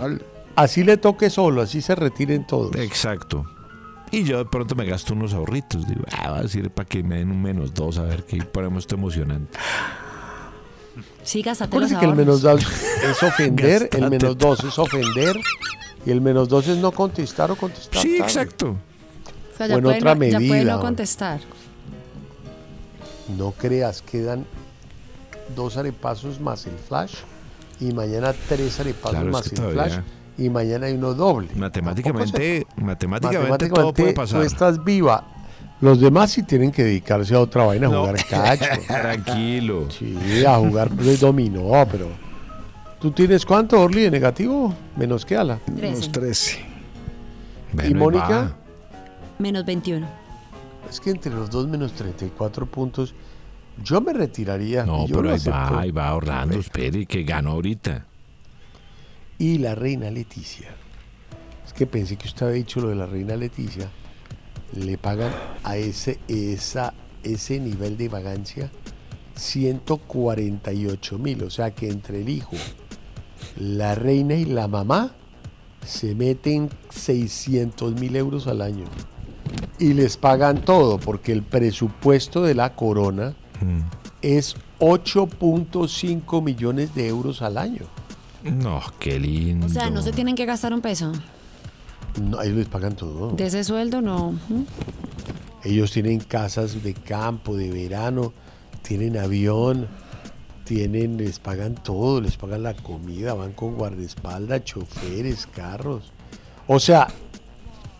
Así 0.56 0.84
le 0.84 0.98
toque 0.98 1.30
solo, 1.30 1.62
así 1.62 1.82
se 1.82 1.96
retiren 1.96 2.46
todos. 2.46 2.76
Exacto. 2.76 3.46
Y 4.14 4.24
yo 4.26 4.38
de 4.38 4.46
pronto 4.46 4.76
me 4.76 4.86
gasto 4.86 5.14
unos 5.14 5.34
ahorritos. 5.34 5.88
Digo, 5.88 6.04
ah, 6.12 6.30
va 6.30 6.38
a 6.38 6.42
decir 6.44 6.70
para 6.70 6.88
que 6.88 7.02
me 7.02 7.18
den 7.18 7.32
un 7.32 7.42
menos 7.42 7.74
dos, 7.74 7.98
a 7.98 8.04
ver 8.04 8.24
qué 8.26 8.38
ponemos 8.44 8.84
esto 8.84 8.94
emocionante. 8.94 9.58
Sí, 11.24 11.42
gástate 11.42 11.80
los 11.80 11.92
que 11.92 12.06
el 12.06 12.14
menos 12.16 12.42
dos 12.44 12.62
es 13.04 13.24
ofender, 13.24 13.90
el 13.92 14.10
menos 14.12 14.38
dos 14.38 14.64
es 14.64 14.78
ofender 14.78 15.40
y 16.06 16.12
el 16.12 16.22
menos 16.22 16.48
dos 16.48 16.68
es 16.68 16.78
no 16.78 16.92
contestar 16.92 17.50
o 17.50 17.56
contestar. 17.56 18.00
Sí, 18.02 18.18
tarde. 18.20 18.24
exacto. 18.24 18.76
O 19.54 19.58
sea, 19.58 19.66
ya, 19.68 19.76
o 19.76 19.78
en 19.80 19.84
puede 19.84 19.98
otra 19.98 20.14
no, 20.16 20.24
ya 20.26 20.38
puede 20.38 20.50
medida, 20.52 20.74
no 20.76 20.82
contestar. 20.82 21.40
No 23.36 23.52
creas, 23.52 24.04
quedan 24.04 24.46
dos 25.56 25.78
arepazos 25.78 26.40
más 26.40 26.68
el 26.68 26.78
flash 26.78 27.16
y 27.80 27.92
mañana 27.94 28.34
tres 28.48 28.80
Claro, 29.12 29.28
es 29.28 29.34
más 29.34 29.50
que 29.50 29.56
el 29.56 29.62
todavía- 29.62 29.84
flash 29.86 30.00
y 30.38 30.50
mañana 30.50 30.88
hay 30.88 30.94
uno 30.94 31.14
doble. 31.14 31.50
Matemáticamente, 31.56 32.66
matemáticamente, 32.78 33.70
todo 33.70 33.94
puede 33.94 34.14
pasar. 34.14 34.40
Tú 34.42 34.46
estás 34.46 34.84
viva. 34.84 35.26
Los 35.82 36.00
demás 36.00 36.32
sí 36.32 36.44
tienen 36.44 36.72
que 36.72 36.84
dedicarse 36.84 37.36
a 37.36 37.40
otra 37.42 37.66
vaina, 37.66 37.88
a 37.88 37.90
No. 37.92 38.00
jugar 38.02 38.26
cacho. 38.30 38.66
Tranquilo. 38.88 39.90
Sí, 39.92 40.46
a 40.46 40.56
jugar 40.58 40.90
de 40.92 41.18
dominó, 41.18 41.72
pero... 41.92 42.08
¿Tú 43.02 43.12
tienes 43.12 43.46
cuánto, 43.46 43.82
Orly, 43.82 44.04
de 44.04 44.12
negativo? 44.12 44.74
Menos 44.96 45.26
que 45.26 45.36
ala. 45.36 45.60
Menos 45.76 46.10
13. 46.10 46.60
Bueno, 47.74 47.90
¿Y 47.90 47.94
Mónica? 47.94 48.56
Menos 49.40 49.66
21. 49.66 50.08
Es 50.90 51.02
que 51.02 51.10
entre 51.10 51.34
los 51.34 51.50
dos 51.50 51.68
menos 51.68 51.92
34 51.94 52.66
puntos, 52.66 53.14
yo 53.84 54.00
me 54.00 54.14
retiraría. 54.14 54.86
No, 54.86 55.06
pero 55.12 55.32
ahí 55.34 55.40
va, 55.50 55.80
ahí 55.82 55.92
va 55.92 56.14
Orlando, 56.16 56.60
espere, 56.60 57.06
que 57.06 57.24
ganó 57.24 57.52
ahorita. 57.52 58.06
Y 59.44 59.58
la 59.58 59.76
reina 59.76 60.10
Leticia. 60.10 60.70
Es 61.66 61.74
que 61.74 61.86
pensé 61.86 62.16
que 62.16 62.30
usted 62.30 62.46
había 62.46 62.60
dicho 62.60 62.80
lo 62.80 62.88
de 62.88 62.96
la 62.96 63.08
reina 63.08 63.36
Leticia. 63.36 63.90
Le 64.74 64.98
pagan 64.98 65.34
a 65.66 65.76
ese, 65.76 66.18
esa, 66.30 66.94
ese 67.24 67.60
nivel 67.60 67.98
de 67.98 68.08
vagancia 68.08 68.72
148 69.36 71.20
mil. 71.20 71.44
O 71.44 71.50
sea 71.50 71.72
que 71.72 71.90
entre 71.90 72.22
el 72.22 72.30
hijo, 72.30 72.56
la 73.60 73.96
reina 73.96 74.36
y 74.36 74.46
la 74.46 74.70
mamá 74.70 75.12
se 75.86 76.16
meten 76.16 76.70
600 76.92 78.00
mil 78.00 78.16
euros 78.16 78.48
al 78.48 78.62
año. 78.62 78.86
Y 79.78 79.92
les 79.92 80.16
pagan 80.16 80.64
todo, 80.64 81.02
porque 81.02 81.34
el 81.34 81.44
presupuesto 81.44 82.44
de 82.44 82.56
la 82.56 82.78
corona 82.78 83.36
es 84.22 84.56
8.5 84.80 86.42
millones 86.42 86.96
de 86.96 87.10
euros 87.10 87.42
al 87.42 87.58
año. 87.58 88.03
No, 88.44 88.82
qué 89.00 89.20
lindo. 89.20 89.68
O 89.68 89.70
sea, 89.70 89.90
no 89.90 90.02
se 90.02 90.12
tienen 90.12 90.36
que 90.36 90.46
gastar 90.46 90.74
un 90.74 90.82
peso. 90.82 91.12
No, 92.22 92.42
ellos 92.42 92.58
les 92.58 92.68
pagan 92.68 92.96
todo. 92.96 93.32
De 93.32 93.46
ese 93.46 93.64
sueldo, 93.64 94.02
no. 94.02 94.34
¿Mm? 94.50 94.64
Ellos 95.64 95.92
tienen 95.92 96.20
casas 96.20 96.84
de 96.84 96.94
campo, 96.94 97.56
de 97.56 97.72
verano, 97.72 98.34
tienen 98.82 99.18
avión, 99.18 99.88
tienen, 100.66 101.18
les 101.18 101.40
pagan 101.40 101.76
todo, 101.76 102.20
les 102.22 102.36
pagan 102.36 102.64
la 102.64 102.74
comida, 102.74 103.34
van 103.34 103.54
con 103.54 103.76
guardaespaldas, 103.76 104.64
choferes, 104.66 105.48
carros. 105.48 106.12
O 106.68 106.80
sea, 106.80 107.08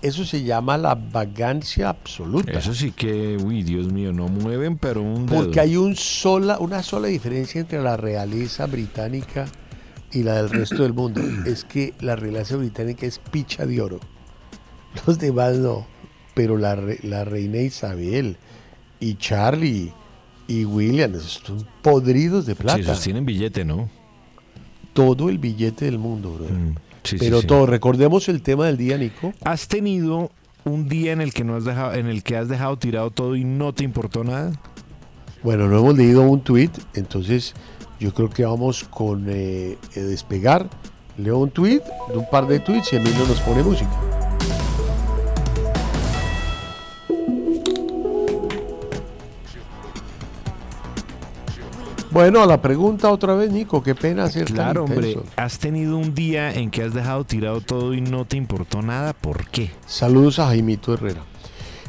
eso 0.02 0.26
se 0.26 0.44
llama 0.44 0.78
la 0.78 0.96
vagancia 0.96 1.88
absoluta. 1.88 2.52
Eso 2.52 2.74
sí 2.74 2.92
que, 2.92 3.38
uy, 3.38 3.64
Dios 3.64 3.92
mío, 3.92 4.12
no 4.12 4.28
mueven, 4.28 4.78
pero 4.78 5.02
un 5.02 5.26
dedo. 5.26 5.42
Porque 5.44 5.62
hay 5.62 5.78
un 5.78 5.96
sola, 5.96 6.60
una 6.60 6.84
sola 6.84 7.08
diferencia 7.08 7.62
entre 7.62 7.82
la 7.82 7.96
realeza 7.96 8.66
británica 8.66 9.46
y 10.14 10.24
la 10.24 10.36
del 10.36 10.50
resto 10.50 10.84
del 10.84 10.94
mundo. 10.94 11.22
es 11.46 11.64
que 11.64 11.94
la 12.00 12.16
realeza 12.16 12.56
británica 12.56 13.06
es 13.06 13.20
picha 13.20 13.66
de 13.66 13.82
oro. 13.82 14.00
Los 15.08 15.18
demás 15.20 15.58
no. 15.58 15.86
Pero 16.36 16.58
la, 16.58 16.76
re- 16.76 17.00
la 17.04 17.26
reina 17.26 17.58
Isabel 17.60 18.38
y 19.00 19.16
Charlie 19.16 19.92
y 20.48 20.66
William 20.66 21.14
son 21.20 21.66
podridos 21.82 22.46
de 22.46 22.54
Sí, 22.56 22.62
plata. 22.62 22.80
esos 22.80 23.02
tienen 23.02 23.26
billete, 23.26 23.66
¿no? 23.66 23.90
Todo 24.94 25.30
el 25.30 25.38
billete 25.40 25.86
del 25.86 25.98
mundo, 26.00 26.34
bro. 26.34 26.46
Mm, 26.46 26.76
sí, 27.04 27.18
sí, 27.18 27.18
Pero 27.20 27.42
sí. 27.42 27.48
todo, 27.48 27.66
recordemos 27.66 28.30
el 28.30 28.42
tema 28.42 28.66
del 28.68 28.78
día, 28.78 28.98
Nico. 28.98 29.34
¿Has 29.44 29.68
tenido 29.68 30.32
un 30.66 30.88
día 30.88 31.12
en 31.12 31.22
el 31.22 31.34
que 31.34 31.44
no 31.44 31.56
has 31.56 31.66
dejado, 31.66 31.94
en 31.94 32.08
el 32.08 32.24
que 32.24 32.38
has 32.38 32.48
dejado 32.48 32.78
tirado 32.78 33.10
todo 33.12 33.36
y 33.36 33.44
no 33.44 33.74
te 33.74 33.84
importó 33.84 34.24
nada? 34.24 34.52
Bueno, 35.44 35.68
no 35.68 35.80
hemos 35.80 35.98
leído 35.98 36.22
un 36.24 36.42
tweet, 36.42 36.70
entonces 36.94 37.54
yo 38.04 38.14
creo 38.14 38.30
que 38.30 38.44
vamos 38.44 38.84
con 38.84 39.30
eh, 39.30 39.78
eh, 39.96 40.00
despegar. 40.02 40.68
Leo 41.18 41.38
un 41.38 41.52
tweet, 41.52 41.82
un 42.14 42.30
par 42.30 42.48
de 42.48 42.60
tweets 42.60 42.92
y 42.92 42.98
Emilio 42.98 43.26
nos 43.26 43.40
pone 43.40 43.64
música. 43.64 43.90
Bueno, 52.12 52.44
a 52.44 52.46
la 52.46 52.62
pregunta 52.62 53.10
otra 53.10 53.36
vez, 53.36 53.52
Nico, 53.52 53.82
qué 53.82 53.96
pena 53.96 54.28
ser 54.28 54.48
tan 54.48 54.56
Claro, 54.56 54.84
hombre. 54.84 55.18
¿Has 55.38 55.60
tenido 55.60 55.98
un 55.98 56.14
día 56.14 56.52
en 56.52 56.72
que 56.72 56.84
has 56.84 56.94
dejado 56.94 57.24
tirado 57.24 57.62
todo 57.62 57.94
y 57.94 58.02
no 58.02 58.26
te 58.26 58.36
importó 58.36 58.82
nada? 58.82 59.14
¿Por 59.14 59.48
qué? 59.48 59.72
Saludos 59.86 60.40
a 60.40 60.48
Jaimito 60.48 60.94
Herrera. 60.94 61.22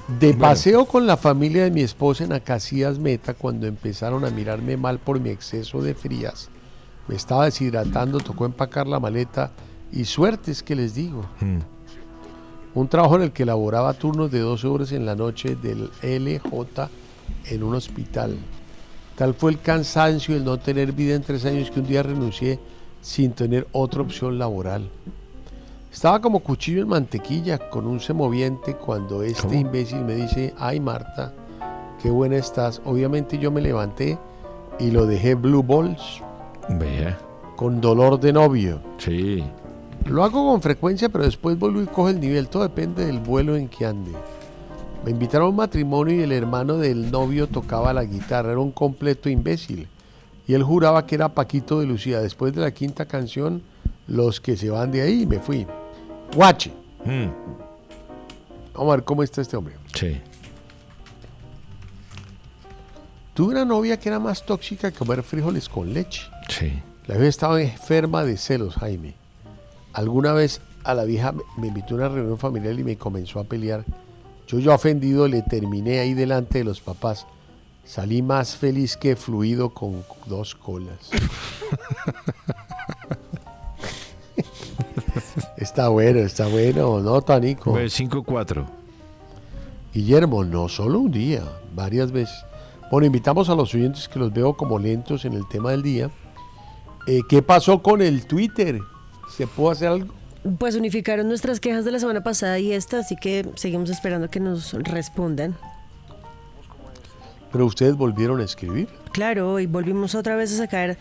De 0.09 0.33
Bueno. 0.33 0.41
paseo 0.41 0.85
con 0.85 1.07
la 1.07 1.17
familia 1.17 1.65
de 1.65 1.71
mi 1.71 1.81
esposa 1.81 2.25
en 2.25 2.35
Acacias 2.35 2.99
Meta 2.99 3.33
cuando 3.33 3.67
empezaron 3.67 4.27
a 4.27 4.31
mirarme 4.31 4.77
mal 4.77 4.99
por 4.99 5.19
mi 5.19 5.31
exceso 5.31 5.81
de 5.81 5.95
frías. 5.95 6.51
Me 7.09 7.15
estaba 7.15 7.47
deshidratando, 7.47 8.21
tocó 8.21 8.45
empacar 8.45 8.87
la 8.87 9.01
maleta 9.01 9.53
y 9.91 10.05
suerte 10.05 10.51
es 10.51 10.63
que 10.63 10.75
les 10.75 10.95
digo. 10.95 11.25
Mm. 11.41 11.59
Un 12.75 12.89
trabajo 12.89 13.17
en 13.17 13.23
el 13.23 13.33
que 13.33 13.47
laboraba 13.47 13.95
turnos 13.95 14.31
de 14.31 14.41
12 14.41 14.67
horas 14.67 14.93
en 14.93 15.07
la 15.07 15.15
noche 15.15 15.57
del 15.57 15.91
LJ 16.03 16.91
en 17.47 17.63
un 17.63 17.75
hospital. 17.75 18.37
Tal 19.17 19.33
fue 19.33 19.53
el 19.53 19.61
cansancio 19.61 20.35
y 20.35 20.39
el 20.39 20.45
no 20.45 20.59
tener 20.59 20.93
vida 20.93 21.15
en 21.15 21.23
tres 21.23 21.47
años 21.47 21.71
que 21.71 21.81
un 21.81 21.87
día 21.87 22.03
renuncié 22.03 22.59
sin 23.01 23.33
tener 23.33 23.67
otra 23.73 24.03
opción 24.03 24.39
laboral. 24.39 24.91
Estaba 25.95 26.21
como 26.21 26.41
cuchillo 26.41 26.83
en 26.83 26.89
mantequilla 26.89 27.57
con 27.71 27.87
un 27.87 28.01
semoviente 28.01 28.75
cuando 28.75 29.23
este 29.23 29.43
¿Cómo? 29.43 29.55
imbécil 29.61 30.05
me 30.05 30.17
dice, 30.17 30.53
ay 30.59 30.81
Marta, 30.81 31.33
qué 32.03 32.11
buena 32.11 32.35
estás. 32.35 32.83
Obviamente 32.85 33.39
yo 33.39 33.53
me 33.53 33.61
levanté 33.61 34.19
y 34.81 34.91
lo 34.91 35.07
dejé 35.07 35.37
blue 35.37 35.63
balls 35.63 36.21
Vea. 36.69 37.17
con 37.55 37.81
dolor 37.81 38.19
de 38.19 38.33
novio. 38.33 38.81
Sí. 38.99 39.45
Lo 40.07 40.25
hago 40.25 40.51
con 40.51 40.61
frecuencia, 40.61 41.09
pero 41.09 41.25
después 41.25 41.57
vuelvo 41.57 41.81
y 41.81 41.87
coge 41.87 42.11
el 42.11 42.21
nivel. 42.21 42.49
Todo 42.49 42.65
depende 42.65 43.07
del 43.07 43.21
vuelo 43.21 43.55
en 43.55 43.69
que 43.69 43.87
ande. 43.87 44.11
Me 45.05 45.13
invitaron 45.13 45.47
a 45.47 45.51
un 45.51 45.57
matrimonio 45.57 46.17
y 46.17 46.23
el 46.23 46.33
hermano 46.33 46.77
del 46.77 47.13
novio 47.13 47.47
tocaba 47.47 47.93
la 47.93 48.03
guitarra. 48.03 48.51
Era 48.51 48.61
un 48.61 48.73
completo 48.73 49.29
imbécil. 49.29 49.87
Y 50.49 50.55
él 50.55 50.65
juraba 50.65 51.07
que 51.07 51.15
era 51.15 51.29
Paquito 51.29 51.79
de 51.79 51.87
Lucía. 51.87 52.19
Después 52.19 52.53
de 52.53 52.63
la 52.63 52.73
quinta 52.73 53.07
canción, 53.07 53.63
los 54.09 54.41
que 54.41 54.57
se 54.57 54.71
van 54.71 54.91
de 54.91 55.03
ahí, 55.03 55.25
me 55.25 55.39
fui. 55.39 55.69
Guache. 56.35 56.73
Mm, 57.05 57.29
Vamos 58.75 58.93
a 58.93 58.97
ver 58.97 59.05
cómo 59.05 59.23
está 59.23 59.41
este 59.41 59.57
hombre. 59.57 59.77
Sí. 59.95 60.21
Tuve 63.35 63.53
una 63.53 63.65
novia 63.65 63.99
que 63.99 64.09
era 64.09 64.19
más 64.19 64.45
tóxica 64.45 64.91
que 64.91 64.99
comer 64.99 65.23
frijoles 65.23 65.69
con 65.69 65.93
leche. 65.93 66.23
Sí. 66.49 66.73
La 67.07 67.15
vieja 67.17 67.29
estaba 67.29 67.61
enferma 67.63 68.25
de 68.25 68.37
celos, 68.37 68.75
Jaime. 68.77 69.15
Alguna 69.93 70.33
vez 70.33 70.61
a 70.85 70.95
la 70.95 71.05
vieja 71.05 71.33
me- 71.33 71.43
me 71.57 71.67
invitó 71.69 71.95
a 71.95 71.99
una 71.99 72.09
reunión 72.09 72.39
familiar 72.39 72.79
y 72.79 72.85
me 72.85 72.97
comenzó 72.97 73.39
a 73.41 73.45
pelear. 73.45 73.85
Yo 74.47 74.59
ya 74.59 74.75
ofendido 74.75 75.27
le 75.29 75.43
terminé 75.43 76.01
ahí 76.01 76.15
delante 76.15 76.59
de 76.59 76.65
los 76.65 76.81
papás. 76.81 77.27
Salí 77.85 78.23
más 78.23 78.57
feliz 78.57 78.97
que 78.97 79.15
fluido 79.17 79.71
con 79.71 80.05
dos 80.27 80.55
colas. 80.55 81.11
Está 85.65 85.89
bueno, 85.89 86.19
está 86.19 86.47
bueno, 86.47 87.01
¿no, 87.01 87.23
Tanico? 87.23 87.73
Pues 87.73 87.99
5-4. 87.99 88.67
Guillermo, 89.95 90.45
no 90.45 90.69
solo 90.69 90.99
un 90.99 91.11
día, 91.11 91.43
varias 91.75 92.13
veces. 92.13 92.37
Bueno, 92.91 93.07
invitamos 93.07 93.49
a 93.49 93.55
los 93.55 93.75
oyentes 93.75 94.07
que 94.07 94.19
los 94.19 94.31
veo 94.31 94.55
como 94.55 94.79
lentos 94.79 95.25
en 95.25 95.33
el 95.33 95.49
tema 95.49 95.71
del 95.71 95.83
día. 95.83 96.11
Eh, 97.07 97.23
¿Qué 97.31 97.41
pasó 97.41 97.83
con 97.83 98.03
el 98.03 98.27
Twitter? 98.27 98.79
¿Se 99.35 99.47
puede 99.47 99.73
hacer 99.73 99.89
algo? 99.89 100.13
Pues 100.59 100.77
unificaron 100.77 101.29
nuestras 101.29 101.61
quejas 101.61 101.87
de 101.87 101.93
la 101.93 101.99
semana 101.99 102.23
pasada 102.23 102.59
y 102.59 102.73
esta, 102.73 102.99
así 102.99 103.17
que 103.17 103.49
seguimos 103.55 103.89
esperando 103.89 104.29
que 104.29 104.41
nos 104.41 104.75
respondan. 104.75 105.57
Pero 107.55 107.67
ustedes 107.67 107.97
volvieron 107.97 108.41
a 108.41 108.45
escribir. 108.45 108.89
Claro, 109.13 109.61
y 109.61 109.67
volvimos 109.67 110.17
otra 110.17 110.35
vez 110.35 110.53
a 110.55 110.57
sacar 110.57 110.99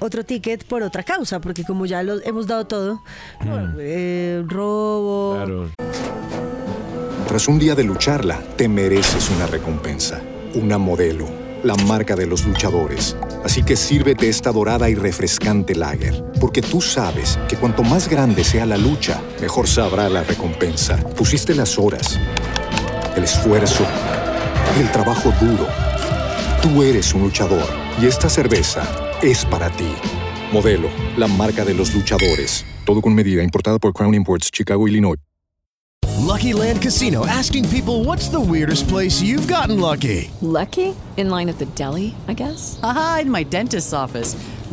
otro 0.00 0.22
ticket 0.22 0.62
por 0.66 0.82
otra 0.82 1.02
causa, 1.02 1.40
porque 1.40 1.64
como 1.64 1.86
ya 1.86 2.02
lo 2.02 2.22
hemos 2.24 2.46
dado 2.46 2.66
todo, 2.66 3.02
eh, 3.78 4.44
robo, 4.46 5.70
Tras 7.26 7.48
un 7.48 7.58
día 7.58 7.74
de 7.74 7.84
lucharla, 7.84 8.38
te 8.56 8.68
mereces 8.68 9.30
una 9.30 9.46
recompensa, 9.46 10.20
una 10.54 10.76
modelo, 10.76 11.26
la 11.62 11.74
marca 11.74 12.14
de 12.14 12.26
los 12.26 12.44
luchadores. 12.44 13.16
Así 13.42 13.62
que 13.62 13.74
sírvete 13.74 14.28
esta 14.28 14.52
dorada 14.52 14.90
y 14.90 14.94
refrescante 14.94 15.74
lager, 15.74 16.22
porque 16.38 16.60
tú 16.60 16.82
sabes 16.82 17.38
que 17.48 17.56
cuanto 17.56 17.82
más 17.82 18.10
grande 18.10 18.44
sea 18.44 18.66
la 18.66 18.76
lucha, 18.76 19.22
mejor 19.40 19.66
sabrá 19.66 20.10
la 20.10 20.22
recompensa. 20.22 20.98
Pusiste 21.16 21.54
las 21.54 21.78
horas, 21.78 22.20
el 23.16 23.24
esfuerzo, 23.24 23.86
el 24.78 24.92
trabajo 24.92 25.32
duro. 25.40 25.83
Tú 26.64 26.82
eres 26.82 27.12
un 27.12 27.20
luchador 27.20 27.68
y 28.00 28.06
esta 28.06 28.30
cerveza 28.30 28.90
es 29.20 29.44
para 29.44 29.68
ti. 29.68 29.92
Modelo, 30.50 30.88
la 31.18 31.28
marca 31.28 31.62
de 31.62 31.74
los 31.74 31.94
luchadores. 31.94 32.64
Todo 32.86 33.02
con 33.02 33.14
medida, 33.14 33.42
importada 33.42 33.78
por 33.78 33.92
Crown 33.92 34.14
Imports, 34.14 34.50
Chicago, 34.50 34.88
Illinois. 34.88 35.18
Lucky 36.22 36.54
Land 36.54 36.80
Casino 36.80 37.26
asking 37.26 37.68
people 37.68 38.02
what's 38.06 38.30
the 38.30 38.40
weirdest 38.40 38.88
place 38.88 39.20
you've 39.20 39.46
gotten 39.46 39.78
lucky? 39.78 40.30
Lucky? 40.40 40.94
In 41.18 41.28
line 41.28 41.50
at 41.50 41.58
the 41.58 41.66
deli, 41.74 42.14
I 42.28 42.32
guess? 42.32 42.80
Aha, 42.82 43.20
in 43.24 43.30
my 43.30 43.44
dentist's 43.44 43.92
office. 43.92 44.34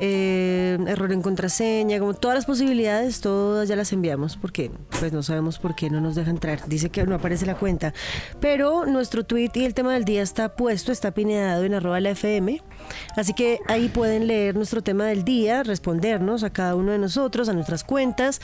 Eh, 0.00 0.78
error 0.86 1.12
en 1.12 1.22
contraseña, 1.22 1.98
como 1.98 2.14
todas 2.14 2.34
las 2.34 2.46
posibilidades, 2.46 3.20
todas 3.20 3.68
ya 3.68 3.76
las 3.76 3.92
enviamos 3.92 4.36
porque 4.36 4.70
pues 4.98 5.12
no 5.12 5.22
sabemos 5.22 5.58
por 5.58 5.74
qué 5.74 5.90
no 5.90 6.00
nos 6.00 6.14
deja 6.14 6.30
entrar. 6.30 6.66
Dice 6.66 6.90
que 6.90 7.04
no 7.04 7.14
aparece 7.14 7.46
la 7.46 7.54
cuenta. 7.54 7.92
Pero 8.40 8.86
nuestro 8.86 9.24
tweet 9.24 9.50
y 9.54 9.64
el 9.64 9.74
tema 9.74 9.92
del 9.92 10.04
día 10.04 10.22
está 10.22 10.56
puesto, 10.56 10.90
está 10.90 11.10
pineado 11.12 11.64
en 11.64 11.74
arroba 11.74 12.00
la 12.00 12.10
FM. 12.10 12.62
Así 13.16 13.34
que 13.34 13.60
ahí 13.68 13.88
pueden 13.88 14.26
leer 14.26 14.56
nuestro 14.56 14.82
tema 14.82 15.04
del 15.04 15.24
día, 15.24 15.62
respondernos 15.62 16.44
a 16.44 16.50
cada 16.50 16.74
uno 16.74 16.92
de 16.92 16.98
nosotros, 16.98 17.48
a 17.48 17.52
nuestras 17.52 17.84
cuentas, 17.84 18.40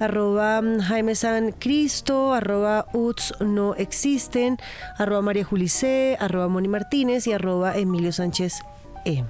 arroba 0.00 0.62
Jaime 0.82 1.14
San 1.14 1.52
Cristo, 1.52 2.32
arroba 2.32 2.86
Uts 2.92 3.34
no 3.40 3.74
existen, 3.74 4.58
arroba 4.98 5.22
María 5.22 5.44
Julice, 5.44 6.16
arroba 6.18 6.48
Moni 6.48 6.68
Martínez 6.68 7.26
y 7.26 7.32
arroba 7.32 7.76
Emilio 7.76 8.12
Sánchez 8.12 8.60
E. 9.04 9.24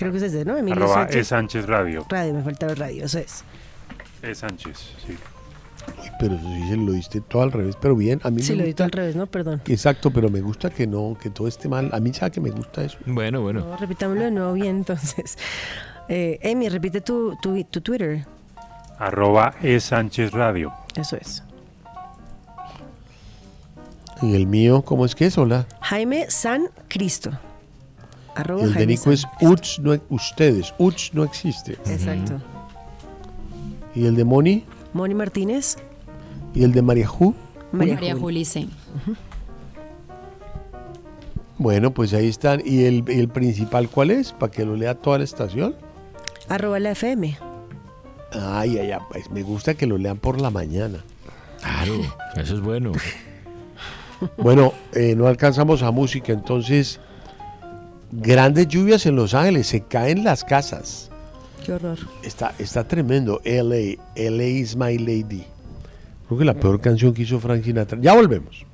Creo 0.00 0.10
que 0.12 0.16
es 0.18 0.24
ese, 0.24 0.44
¿no? 0.46 0.56
Emilio 0.56 0.82
Arroba 0.82 0.94
Sánchez. 0.94 1.16
E. 1.16 1.24
Sánchez 1.24 1.66
Radio. 1.66 2.06
Radio, 2.08 2.32
me 2.34 2.42
faltaba 2.42 2.72
el 2.72 2.78
radio, 2.78 3.04
eso 3.04 3.18
es. 3.18 3.44
E. 4.22 4.34
Sánchez, 4.34 4.78
sí. 5.06 5.12
Uy, 6.02 6.10
pero 6.18 6.34
eso 6.36 6.44
sí 6.44 6.68
se 6.70 6.76
lo 6.76 6.92
diste 6.92 7.20
todo 7.20 7.42
al 7.42 7.52
revés, 7.52 7.76
pero 7.80 7.94
bien. 7.94 8.18
A 8.24 8.30
mí 8.30 8.42
Sí, 8.42 8.52
me 8.52 8.58
lo 8.58 8.64
di 8.64 8.70
gusta. 8.70 8.76
todo 8.76 8.84
al 8.86 8.92
revés, 8.92 9.16
¿no? 9.16 9.26
Perdón. 9.26 9.60
Exacto, 9.66 10.10
pero 10.10 10.30
me 10.30 10.40
gusta 10.40 10.70
que 10.70 10.86
no, 10.86 11.16
que 11.22 11.28
todo 11.30 11.46
esté 11.48 11.68
mal. 11.68 11.90
A 11.92 12.00
mí 12.00 12.12
sabe 12.14 12.30
que 12.32 12.40
me 12.40 12.50
gusta 12.50 12.82
eso. 12.82 12.96
Bueno, 13.06 13.42
bueno. 13.42 13.60
No, 13.60 13.76
repitámoslo 13.76 14.24
de 14.24 14.30
nuevo 14.30 14.52
bien, 14.54 14.76
entonces. 14.76 15.36
Eh, 16.08 16.38
Emi, 16.42 16.68
repite 16.68 17.02
tu, 17.02 17.36
tu, 17.42 17.62
tu 17.64 17.80
Twitter. 17.82 18.24
Arroba 18.98 19.54
E. 19.62 19.78
Sánchez 19.80 20.32
Radio. 20.32 20.72
Eso 20.96 21.16
es. 21.16 21.42
Y 24.22 24.34
el 24.34 24.46
mío, 24.46 24.82
¿cómo 24.82 25.04
es 25.06 25.14
que 25.14 25.26
es? 25.26 25.38
Hola. 25.38 25.66
Jaime 25.82 26.26
San 26.30 26.68
Cristo. 26.88 27.30
Arroba 28.34 28.60
Y 28.60 28.64
el 28.64 28.68
de 28.70 28.74
Jaime 28.74 28.92
Nico 28.92 29.02
San 29.04 29.12
es 29.12 29.26
Uts, 29.48 29.78
no, 29.80 29.98
ustedes. 30.08 30.74
Uts 30.78 31.10
no 31.14 31.24
existe. 31.24 31.72
Exacto. 31.86 32.40
Y 33.94 34.06
el 34.06 34.14
de 34.16 34.24
Moni 34.24 34.64
Moni 34.92 35.14
Martínez. 35.14 35.76
y 36.54 36.64
el 36.64 36.72
de 36.72 36.82
María 36.82 37.06
Ju. 37.06 37.34
María, 37.72 38.16
Julice. 38.16 38.66
Bueno, 41.58 41.92
pues 41.92 42.14
ahí 42.14 42.28
están. 42.28 42.62
¿Y 42.64 42.84
el, 42.84 43.04
el 43.08 43.28
principal 43.28 43.88
cuál 43.88 44.10
es? 44.10 44.32
Para 44.32 44.50
que 44.50 44.64
lo 44.64 44.76
lea 44.76 44.94
toda 44.94 45.18
la 45.18 45.24
estación. 45.24 45.76
Arroba 46.48 46.80
la 46.80 46.92
FM. 46.92 47.36
Ay, 48.32 48.78
ay, 48.78 48.92
ay, 48.92 49.00
pues 49.10 49.30
me 49.30 49.42
gusta 49.42 49.74
que 49.74 49.86
lo 49.86 49.98
lean 49.98 50.16
por 50.16 50.40
la 50.40 50.50
mañana. 50.50 51.04
Claro, 51.60 51.94
eso 52.36 52.54
es 52.54 52.60
bueno. 52.60 52.92
Bueno, 54.36 54.74
eh, 54.92 55.14
no 55.16 55.28
alcanzamos 55.28 55.82
a 55.82 55.90
música, 55.92 56.30
entonces 56.30 57.00
grandes 58.12 58.68
lluvias 58.68 59.06
en 59.06 59.16
Los 59.16 59.34
Ángeles, 59.34 59.66
se 59.66 59.82
caen 59.82 60.24
las 60.24 60.44
casas. 60.44 61.10
Qué 61.64 61.72
horror. 61.72 61.98
Está, 62.22 62.54
está 62.58 62.84
tremendo. 62.84 63.40
LA, 63.44 63.96
LA 64.16 64.44
is 64.44 64.76
my 64.76 64.98
lady. 64.98 65.44
Creo 66.26 66.38
que 66.38 66.44
la 66.44 66.54
peor 66.54 66.80
canción 66.80 67.12
que 67.12 67.22
hizo 67.22 67.40
Frank 67.40 67.64
Sinatra. 67.64 67.98
Ya 68.00 68.14
volvemos. 68.14 68.64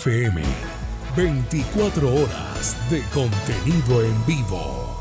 FM. 0.00 0.40
24 1.14 2.08
horas 2.08 2.74
de 2.88 3.02
contenido 3.12 4.02
en 4.02 4.26
vivo. 4.26 4.96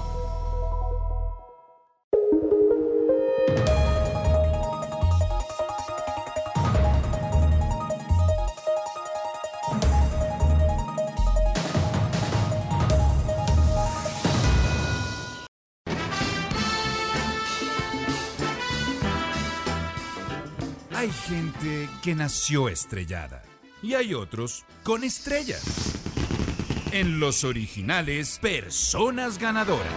Hay 20.92 21.10
gente 21.10 21.88
que 22.02 22.16
nació 22.16 22.68
estrellada 22.68 23.44
y 23.82 23.94
hay 23.94 24.14
otros 24.14 24.66
con 24.84 25.04
estrellas. 25.04 25.64
En 26.92 27.20
los 27.20 27.44
originales, 27.44 28.40
personas 28.42 29.38
ganadoras. 29.38 29.94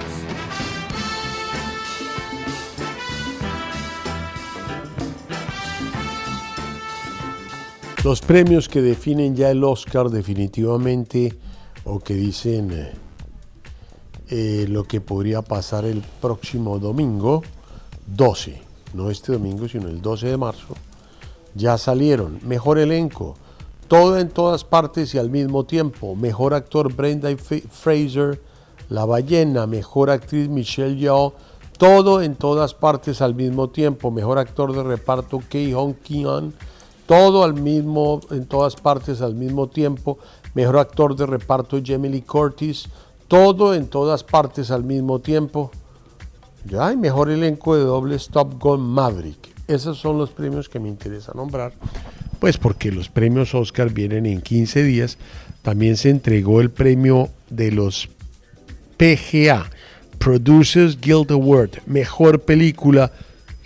Los 8.05 8.21
premios 8.21 8.69
que 8.69 8.83
definen 8.83 9.37
ya 9.37 9.51
el 9.51 9.63
Oscar 9.63 10.11
definitivamente 10.11 11.39
o 11.85 12.01
que 12.01 12.15
dicen 12.15 12.73
eh, 12.73 12.93
eh, 14.29 14.67
lo 14.69 14.85
que 14.85 15.01
podría 15.01 15.43
pasar 15.43 15.85
el 15.85 16.03
próximo 16.21 16.81
domingo 16.81 17.43
12, 18.09 18.61
no 18.95 19.11
este 19.11 19.33
domingo 19.33 19.69
sino 19.69 19.89
el 19.89 20.03
12 20.03 20.27
de 20.27 20.37
marzo, 20.37 20.75
ya 21.55 21.79
salieron. 21.79 22.41
Mejor 22.43 22.79
elenco, 22.79 23.37
todo 23.93 24.19
en 24.19 24.31
todas 24.31 24.65
partes 24.65 25.15
y 25.15 25.19
al 25.19 25.29
mismo 25.29 25.65
tiempo. 25.65 26.17
Mejor 26.17 26.55
actor 26.55 26.91
Brenda 26.95 27.29
Fraser, 27.37 28.41
La 28.89 29.05
ballena, 29.05 29.67
mejor 29.67 30.09
actriz 30.09 30.49
Michelle 30.49 30.97
Yeoh, 30.97 31.35
todo 31.77 32.23
en 32.23 32.35
todas 32.35 32.73
partes 32.73 33.21
al 33.21 33.35
mismo 33.35 33.69
tiempo. 33.69 34.11
Mejor 34.11 34.39
actor 34.39 34.75
de 34.75 34.83
reparto 34.83 35.43
Kei 35.47 35.75
Hong 35.75 35.93
Kion, 35.93 36.55
todo 37.05 37.45
al 37.45 37.53
mismo, 37.53 38.23
en 38.31 38.47
todas 38.47 38.77
partes 38.77 39.21
al 39.21 39.35
mismo 39.35 39.69
tiempo. 39.69 40.17
Mejor 40.55 40.79
actor 40.79 41.15
de 41.15 41.27
reparto 41.27 41.77
Jamie 41.85 42.13
Lee 42.13 42.23
Curtis, 42.23 42.89
todo 43.29 43.75
en 43.75 43.89
todas 43.89 44.25
partes 44.25 44.71
al 44.71 44.85
mismo 44.85 45.19
tiempo. 45.19 45.71
Ya 46.65 46.87
hay 46.87 46.97
mejor 46.97 47.29
elenco 47.29 47.77
de 47.77 47.85
doble 47.85 48.17
Top 48.33 48.59
Gun 48.59 48.81
Maverick. 48.81 49.55
Esos 49.69 49.99
son 49.99 50.17
los 50.17 50.31
premios 50.31 50.71
que 50.71 50.81
me 50.81 50.89
interesa 50.89 51.33
nombrar. 51.35 51.75
Pues 52.43 52.59
porque 52.59 52.91
los 52.91 53.09
premios 53.09 53.55
Oscar 53.55 53.93
vienen 53.93 54.27
en 54.27 54.41
15 54.41 54.83
días. 54.83 55.17
También 55.63 55.97
se 55.97 56.11
entregó 56.11 56.61
el 56.61 56.71
premio 56.71 57.31
de 57.51 57.71
los 57.71 58.09
PGA, 58.97 59.71
Producers 60.19 61.01
Guild 61.01 61.31
Award, 61.31 61.71
mejor 61.87 62.41
película, 62.41 63.13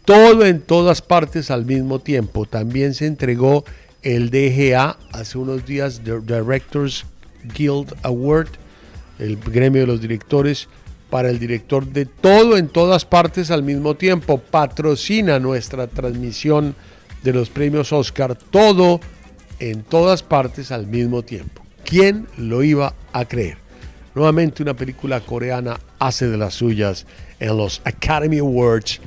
todo 0.05 0.45
en 0.45 0.61
todas 0.61 1.01
partes 1.01 1.51
al 1.51 1.65
mismo 1.65 2.01
tiempo. 2.01 2.45
También 2.45 2.93
se 2.93 3.07
entregó 3.07 3.65
el 4.03 4.29
DGA 4.29 4.99
hace 5.11 5.39
unos 5.39 5.65
días, 5.65 6.03
The 6.05 6.21
Directors 6.21 7.07
Guild 7.57 7.95
Award, 8.03 8.49
el 9.19 9.39
gremio 9.39 9.81
de 9.81 9.87
los 9.87 10.03
directores, 10.03 10.69
para 11.09 11.31
el 11.31 11.39
director 11.39 11.87
de 11.87 12.05
todo 12.05 12.59
en 12.59 12.69
todas 12.69 13.07
partes 13.07 13.51
al 13.51 13.63
mismo 13.63 13.95
tiempo. 13.95 14.37
Patrocina 14.37 15.39
nuestra 15.39 15.87
transmisión 15.87 16.75
de 17.27 17.33
los 17.33 17.51
premios 17.51 17.93
Oscar, 17.93 18.37
todo 18.37 19.01
en 19.59 19.83
todas 19.83 20.23
partes 20.23 20.71
al 20.71 20.87
mismo 20.87 21.23
tiempo. 21.25 21.61
¿Quién 21.85 22.29
lo 22.37 22.63
iba 22.63 22.95
a 23.13 23.25
creer? 23.25 23.59
Nuevamente 24.15 24.63
una 24.63 24.75
película 24.75 25.21
coreana 25.21 25.81
hace 25.99 26.29
de 26.29 26.37
las 26.37 26.55
suyas 26.55 27.05
en 27.41 27.57
los 27.57 27.83
Academy 27.85 28.39
Awards 28.39 29.01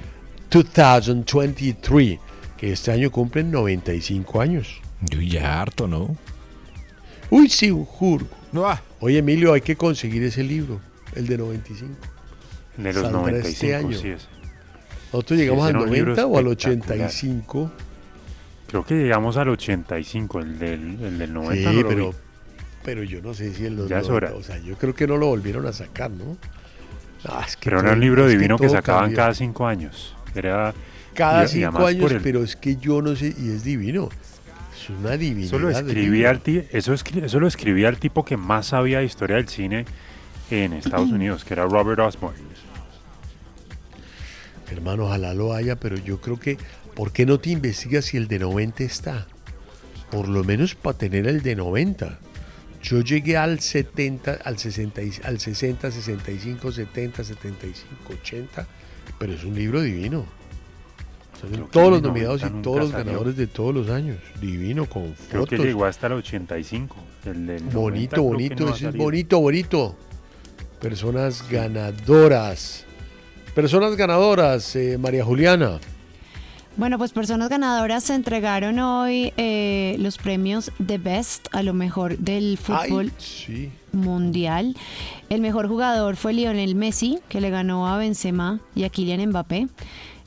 2023, 0.51 2.19
que 2.57 2.73
este 2.73 2.91
año 2.91 3.09
cumplen 3.09 3.51
95 3.51 4.41
años. 4.41 4.81
Yo 5.01 5.21
ya 5.21 5.61
harto, 5.61 5.87
¿no? 5.87 6.17
Uy, 7.29 7.47
sí, 7.47 7.73
juro. 7.87 8.25
Oye, 8.99 9.19
Emilio, 9.19 9.53
hay 9.53 9.61
que 9.61 9.77
conseguir 9.77 10.23
ese 10.23 10.43
libro, 10.43 10.81
el 11.15 11.25
de 11.25 11.37
95. 11.37 11.93
El 12.77 12.83
de 12.83 12.93
los 12.93 13.01
Saldrá 13.03 13.21
95, 13.21 13.47
este 13.49 13.75
año. 13.75 13.97
sí 13.97 14.09
es. 14.09 14.27
¿Nosotros 15.13 15.39
Sí, 15.39 15.43
llegamos 15.45 15.63
ese 15.69 15.69
al 15.69 15.75
era 15.77 15.89
un 15.89 15.93
libro 15.95 16.15
90 16.15 16.25
o 16.27 16.37
al 16.37 16.47
espectacular. 16.47 17.07
85? 17.07 17.71
Creo 18.69 18.85
que 18.85 18.95
llegamos 18.95 19.35
al 19.37 19.49
85, 19.49 20.39
el 20.39 20.59
del, 20.59 21.03
el 21.03 21.17
del 21.17 21.33
90 21.33 21.71
Sí, 21.71 21.81
no 21.81 21.87
pero, 21.89 22.09
vi. 22.11 22.17
pero 22.83 23.03
yo 23.03 23.21
no 23.21 23.33
sé 23.33 23.53
si 23.53 23.65
el 23.65 23.75
Ya 23.87 23.99
es 23.99 24.07
90, 24.07 24.13
hora. 24.13 24.33
O 24.35 24.43
sea, 24.43 24.57
yo 24.59 24.75
creo 24.77 24.93
que 24.93 25.07
no 25.07 25.17
lo 25.17 25.27
volvieron 25.27 25.65
a 25.65 25.73
sacar, 25.73 26.11
¿no? 26.11 26.37
Ah, 27.25 27.43
es 27.47 27.57
que 27.57 27.69
Pero 27.69 27.81
era 27.81 27.93
un 27.93 27.99
libro 27.99 28.25
es 28.27 28.31
divino 28.31 28.57
que, 28.57 28.69
sacaban 28.69 29.13
cada 29.13 29.33
cinco 29.33 29.65
años. 29.67 30.15
Era, 30.35 30.73
Cada 31.15 31.45
y- 31.45 31.47
cinco 31.49 31.85
años, 31.85 32.11
el- 32.11 32.21
pero 32.21 32.43
es 32.43 32.55
que 32.55 32.75
yo 32.77 33.01
no 33.01 33.15
sé, 33.15 33.33
y 33.37 33.49
es 33.49 33.63
divino. 33.63 34.09
Es 34.73 34.89
una 34.91 35.17
divinidad. 35.17 35.47
Eso 35.47 35.59
lo 35.59 35.69
escribía 35.71 36.33
ti- 36.39 36.63
eso, 36.71 36.93
escri- 36.93 37.23
eso 37.23 37.39
lo 37.39 37.47
escribía 37.47 37.89
el 37.89 37.97
tipo 37.97 38.23
que 38.23 38.37
más 38.37 38.67
sabía 38.67 38.99
de 38.99 39.05
historia 39.05 39.35
del 39.35 39.49
cine 39.49 39.85
en 40.51 40.73
Estados 40.73 41.09
Unidos, 41.11 41.43
que 41.43 41.53
era 41.55 41.65
Robert 41.65 41.99
Osborne. 41.99 42.37
Hermano, 44.71 45.05
ojalá 45.05 45.33
lo 45.33 45.53
haya, 45.53 45.75
pero 45.75 45.97
yo 45.97 46.21
creo 46.21 46.39
que, 46.39 46.57
¿por 46.99 47.13
qué 47.13 47.25
no 47.25 47.39
te 47.39 47.51
investigas 47.51 48.03
si 48.03 48.17
el 48.17 48.27
de 48.27 48.39
90 48.39 48.83
está? 48.83 49.25
Por 50.11 50.27
lo 50.27 50.43
menos 50.43 50.75
para 50.75 50.97
tener 50.97 51.27
el 51.27 51.41
de 51.41 51.55
90. 51.55 52.19
Yo 52.83 52.99
llegué 52.99 53.37
al 53.37 53.61
70, 53.61 54.39
al 54.43 54.57
60, 54.57 55.01
y- 55.03 55.13
al 55.23 55.39
60, 55.39 55.91
65, 55.91 56.73
70, 56.73 57.23
75, 57.23 58.13
80, 58.21 58.67
pero 59.17 59.31
es 59.31 59.45
un 59.45 59.55
libro 59.55 59.81
divino. 59.81 60.25
Que 61.49 61.57
todos 61.71 61.89
los 61.89 62.01
nominados 62.01 62.41
90 62.41 62.59
y 62.59 62.61
todos 62.63 62.79
los 62.79 62.91
salió. 62.91 63.05
ganadores 63.05 63.37
de 63.37 63.47
todos 63.47 63.73
los 63.73 63.89
años. 63.89 64.17
Divino, 64.41 64.85
con 64.85 65.15
Creo 65.29 65.45
que 65.45 65.57
llegó 65.57 65.85
hasta 65.85 66.07
el 66.07 66.13
85. 66.13 66.97
El 67.23 67.45
del 67.47 67.63
90 67.63 67.79
Bonito, 67.79 68.09
creo 68.09 68.23
que 68.23 68.29
bonito, 68.33 68.65
no 68.65 68.75
ese 68.75 68.89
es 68.89 68.95
bonito, 68.97 69.39
bonito. 69.39 69.95
Personas 70.81 71.49
ganadoras. 71.49 72.83
Personas 73.55 73.95
ganadoras, 73.95 74.75
eh, 74.75 74.97
María 74.97 75.23
Juliana. 75.23 75.79
Bueno, 76.77 76.97
pues 76.97 77.11
personas 77.11 77.49
ganadoras 77.49 78.05
se 78.05 78.15
entregaron 78.15 78.79
hoy 78.79 79.33
eh, 79.35 79.97
los 79.99 80.17
premios 80.17 80.71
The 80.85 80.97
Best 80.97 81.47
a 81.51 81.61
lo 81.61 81.73
mejor 81.73 82.17
del 82.17 82.57
fútbol 82.57 83.11
sí. 83.17 83.69
mundial. 83.91 84.75
El 85.29 85.41
mejor 85.41 85.67
jugador 85.67 86.15
fue 86.15 86.31
Lionel 86.33 86.75
Messi, 86.75 87.19
que 87.27 87.41
le 87.41 87.49
ganó 87.49 87.87
a 87.87 87.97
Benzema 87.97 88.59
y 88.75 88.83
a 88.83 88.89
Kylian 88.89 89.29
Mbappé. 89.29 89.67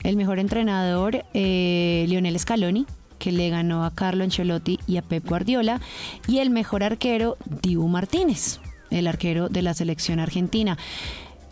El 0.02 0.16
mejor 0.16 0.38
entrenador, 0.38 1.24
eh, 1.32 2.04
Lionel 2.08 2.38
Scaloni, 2.38 2.86
que 3.18 3.32
le 3.32 3.48
ganó 3.48 3.84
a 3.84 3.94
Carlo 3.94 4.24
Ancelotti 4.24 4.78
y 4.86 4.96
a 4.96 5.02
Pep 5.02 5.26
Guardiola. 5.26 5.80
Y 6.26 6.38
el 6.38 6.50
mejor 6.50 6.82
arquero, 6.82 7.38
Dibu 7.62 7.88
Martínez, 7.88 8.60
el 8.90 9.06
arquero 9.06 9.48
de 9.48 9.62
la 9.62 9.74
selección 9.74 10.18
argentina. 10.18 10.76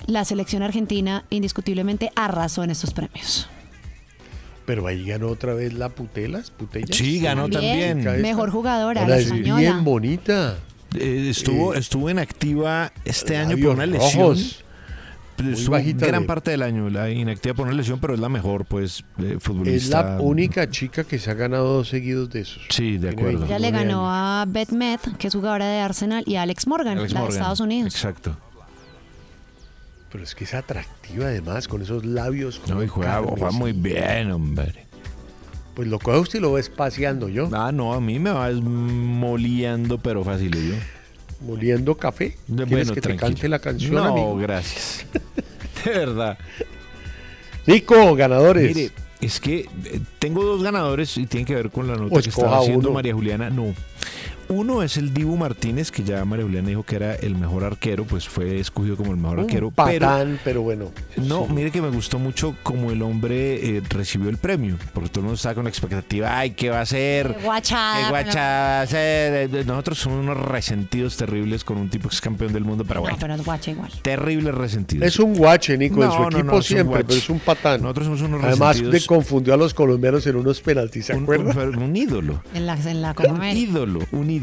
La 0.06 0.24
selección 0.24 0.62
argentina 0.62 1.24
indiscutiblemente 1.30 2.10
arrasó 2.16 2.64
en 2.64 2.70
estos 2.70 2.92
premios. 2.92 3.48
Pero 4.70 4.86
ahí 4.86 5.04
ganó 5.04 5.26
otra 5.26 5.52
vez 5.52 5.72
la 5.72 5.88
Putelas, 5.88 6.52
Putellas. 6.52 6.96
Sí, 6.96 7.18
ganó 7.18 7.48
también. 7.48 8.04
Mejor 8.22 8.50
jugadora, 8.52 9.00
Ahora 9.00 9.16
la 9.16 9.20
es 9.20 9.26
española. 9.26 9.60
bien 9.60 9.82
bonita. 9.82 10.58
Eh, 10.96 11.26
estuvo, 11.28 11.74
estuvo 11.74 12.08
en 12.08 12.20
activa 12.20 12.92
este 13.04 13.36
año 13.36 13.56
por 13.58 13.74
una 13.74 13.86
lesión. 13.86 14.22
rojos. 14.28 14.64
Pues, 15.36 15.58
Estuvo 15.58 15.72
bajita 15.72 16.06
gran 16.06 16.22
de- 16.22 16.26
parte 16.28 16.52
del 16.52 16.62
año 16.62 16.88
la 16.88 17.10
inactiva 17.10 17.52
por 17.54 17.66
una 17.66 17.74
lesión, 17.74 17.98
pero 17.98 18.14
es 18.14 18.20
la 18.20 18.28
mejor, 18.28 18.64
pues, 18.64 19.02
eh, 19.18 19.34
Es 19.38 19.42
futbolista. 19.42 20.02
la 20.16 20.20
única 20.20 20.70
chica 20.70 21.02
que 21.02 21.18
se 21.18 21.32
ha 21.32 21.34
ganado 21.34 21.72
dos 21.78 21.88
seguidos 21.88 22.30
de 22.30 22.42
esos. 22.42 22.62
Sí, 22.68 22.96
de 22.98 23.08
acuerdo. 23.08 23.46
Ella 23.46 23.58
le 23.58 23.72
ganó 23.72 24.08
a 24.08 24.44
Beth 24.46 24.70
Met, 24.70 25.00
que 25.18 25.26
es 25.26 25.34
jugadora 25.34 25.66
de 25.66 25.80
Arsenal, 25.80 26.22
y 26.28 26.36
a 26.36 26.42
Alex 26.42 26.68
Morgan, 26.68 26.96
Alex 26.98 27.12
la 27.12 27.20
de 27.20 27.24
Morgan. 27.24 27.40
Estados 27.40 27.58
Unidos. 27.60 27.92
Exacto. 27.92 28.36
Pero 30.10 30.24
es 30.24 30.34
que 30.34 30.44
es 30.44 30.54
atractiva 30.54 31.26
además, 31.26 31.68
con 31.68 31.82
esos 31.82 32.04
labios. 32.04 32.60
No, 32.68 32.82
y 32.82 32.88
juega, 32.88 33.22
juega 33.22 33.50
muy 33.52 33.72
bien, 33.72 34.32
hombre. 34.32 34.86
Pues 35.74 35.86
lo 35.88 35.98
coge 35.98 36.18
usted 36.18 36.38
y 36.40 36.42
lo 36.42 36.52
ves 36.52 36.68
paseando 36.68 37.28
yo. 37.28 37.48
Ah, 37.52 37.70
no, 37.72 37.94
a 37.94 38.00
mí 38.00 38.18
me 38.18 38.30
va 38.30 38.50
moliendo, 38.50 39.98
pero 39.98 40.24
fácil 40.24 40.52
yo. 40.52 40.74
Moliendo 41.46 41.96
café. 41.96 42.36
¿Quieres 42.46 42.68
bueno, 42.70 42.92
que 42.92 43.00
te 43.00 43.16
cante 43.16 43.48
la 43.48 43.60
canción, 43.60 43.94
No, 43.94 44.04
amigo? 44.04 44.36
gracias. 44.36 45.06
De 45.84 45.90
verdad. 45.90 46.38
Nico, 47.66 48.14
ganadores. 48.14 48.74
Mire, 48.74 48.90
es 49.20 49.40
que 49.40 49.60
eh, 49.84 50.00
tengo 50.18 50.44
dos 50.44 50.62
ganadores 50.62 51.16
y 51.16 51.26
tienen 51.26 51.46
que 51.46 51.54
ver 51.54 51.70
con 51.70 51.86
la 51.86 51.94
nota 51.94 52.10
Pues 52.10 52.24
que 52.24 52.30
estaba 52.30 52.48
coja 52.48 52.60
haciendo 52.62 52.88
uno. 52.88 52.94
María 52.94 53.14
Juliana. 53.14 53.48
No. 53.48 53.74
Uno 54.52 54.82
es 54.82 54.96
el 54.96 55.14
Dibu 55.14 55.36
Martínez, 55.36 55.92
que 55.92 56.02
ya 56.02 56.24
María 56.24 56.44
Juliana 56.44 56.68
dijo 56.68 56.82
que 56.82 56.96
era 56.96 57.14
el 57.14 57.36
mejor 57.36 57.62
arquero, 57.62 58.04
pues 58.04 58.28
fue 58.28 58.58
escogido 58.58 58.96
como 58.96 59.12
el 59.12 59.16
mejor 59.16 59.38
Un 59.38 59.44
arquero. 59.44 59.70
pero 59.70 60.00
patán, 60.00 60.40
pero, 60.42 60.62
bueno. 60.62 60.90
No, 61.16 61.46
mire 61.46 61.70
que 61.70 61.80
me 61.80 61.88
gustó 61.90 62.18
mucho 62.18 62.56
como 62.64 62.90
el 62.90 63.00
hombre 63.02 63.76
eh, 63.76 63.82
recibió 63.88 64.28
el 64.28 64.38
premio, 64.38 64.76
porque 64.92 65.08
todo 65.08 65.20
el 65.20 65.24
mundo 65.26 65.36
estaba 65.36 65.54
con 65.54 65.64
la 65.64 65.70
expectativa, 65.70 66.36
ay, 66.36 66.50
¿qué 66.50 66.68
va 66.68 66.78
a 66.78 66.82
hacer? 66.82 67.36
Qué 67.36 67.44
guachada, 67.44 67.94
¿Qué 67.94 68.00
pero- 68.00 68.10
guacha 68.24 68.40
va 68.40 68.78
a 68.80 68.82
hacer? 68.82 69.50
Eh, 69.54 69.64
Nosotros 69.64 69.98
somos 69.98 70.24
unos 70.24 70.36
resentidos 70.36 71.16
terribles 71.16 71.62
con 71.62 71.76
un 71.78 71.88
tipo 71.88 72.08
que 72.08 72.16
es 72.16 72.20
campeón 72.20 72.52
del 72.52 72.64
mundo, 72.64 72.84
pero 72.84 73.02
bueno, 73.02 73.14
No, 73.14 73.20
pero 73.20 73.34
es 73.36 73.44
guacha 73.44 73.70
igual. 73.70 73.92
terribles 74.02 74.52
resentidos. 74.52 75.06
Es 75.06 75.20
un 75.20 75.36
guache, 75.36 75.78
Nico, 75.78 76.02
en 76.02 76.10
su 76.10 76.16
No, 76.16 76.22
no, 76.22 76.38
equipo 76.38 76.44
no, 76.44 76.52
es 76.54 76.56
un 76.58 76.62
siempre, 76.64 76.86
guache. 77.02 77.04
pero 77.06 77.18
es 77.20 77.30
un 77.30 77.38
patán. 77.38 77.82
Nosotros 77.82 78.06
somos 78.06 78.20
unos 78.22 78.42
Además 78.42 78.76
de 78.78 78.82
resentidos. 78.82 79.06
confundió 79.06 79.54
a 79.54 79.56
los 79.56 79.74
colombianos 79.74 80.26
en 80.26 80.34
unos 80.34 80.60
penaltis, 80.60 81.06
¿se 81.06 81.14
Un, 81.14 81.22
acuerdan? 81.22 81.56
un- 81.78 81.82
un 81.84 81.96
ídolo. 81.96 82.42
En 82.52 82.66
la, 82.66 82.74
en 82.74 83.00
la 83.00 83.14
Un 83.28 83.44
ídolo, 83.56 84.00
un 84.10 84.28
ídolo. 84.28 84.39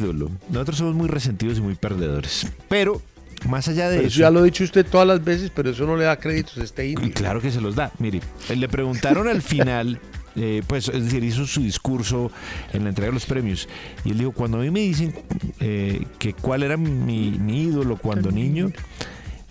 Nosotros 0.49 0.77
somos 0.77 0.95
muy 0.95 1.07
resentidos 1.07 1.57
y 1.57 1.61
muy 1.61 1.75
perdedores. 1.75 2.47
Pero, 2.69 3.01
más 3.47 3.67
allá 3.67 3.89
de 3.89 3.97
Pero 3.97 4.07
eso. 4.07 4.15
eso 4.15 4.19
ya 4.21 4.31
lo 4.31 4.39
ha 4.39 4.43
dicho 4.43 4.63
usted 4.63 4.85
todas 4.85 5.07
las 5.07 5.23
veces, 5.23 5.51
pero 5.53 5.69
eso 5.69 5.85
no 5.85 5.95
le 5.97 6.05
da 6.05 6.17
créditos 6.17 6.57
a 6.57 6.63
este 6.63 6.87
Y 6.87 6.93
indio. 6.93 7.13
Claro 7.13 7.41
que 7.41 7.51
se 7.51 7.61
los 7.61 7.75
da. 7.75 7.91
Mire, 7.99 8.21
le 8.55 8.67
preguntaron 8.67 9.27
al 9.27 9.41
final 9.41 9.99
eh, 10.37 10.61
pues 10.67 10.87
es 10.87 11.03
decir, 11.03 11.23
hizo 11.23 11.45
su 11.47 11.61
discurso 11.61 12.31
en 12.71 12.83
la 12.83 12.89
entrega 12.89 13.07
de 13.07 13.13
los 13.13 13.25
premios. 13.25 13.67
Y 14.05 14.11
él 14.11 14.19
dijo, 14.19 14.31
cuando 14.31 14.57
a 14.59 14.61
mí 14.61 14.69
me 14.69 14.81
dicen 14.81 15.13
eh, 15.59 16.05
que 16.19 16.33
cuál 16.33 16.63
era 16.63 16.77
mi, 16.77 17.31
mi 17.31 17.63
ídolo 17.63 17.97
cuando 17.97 18.31
niño, 18.31 18.71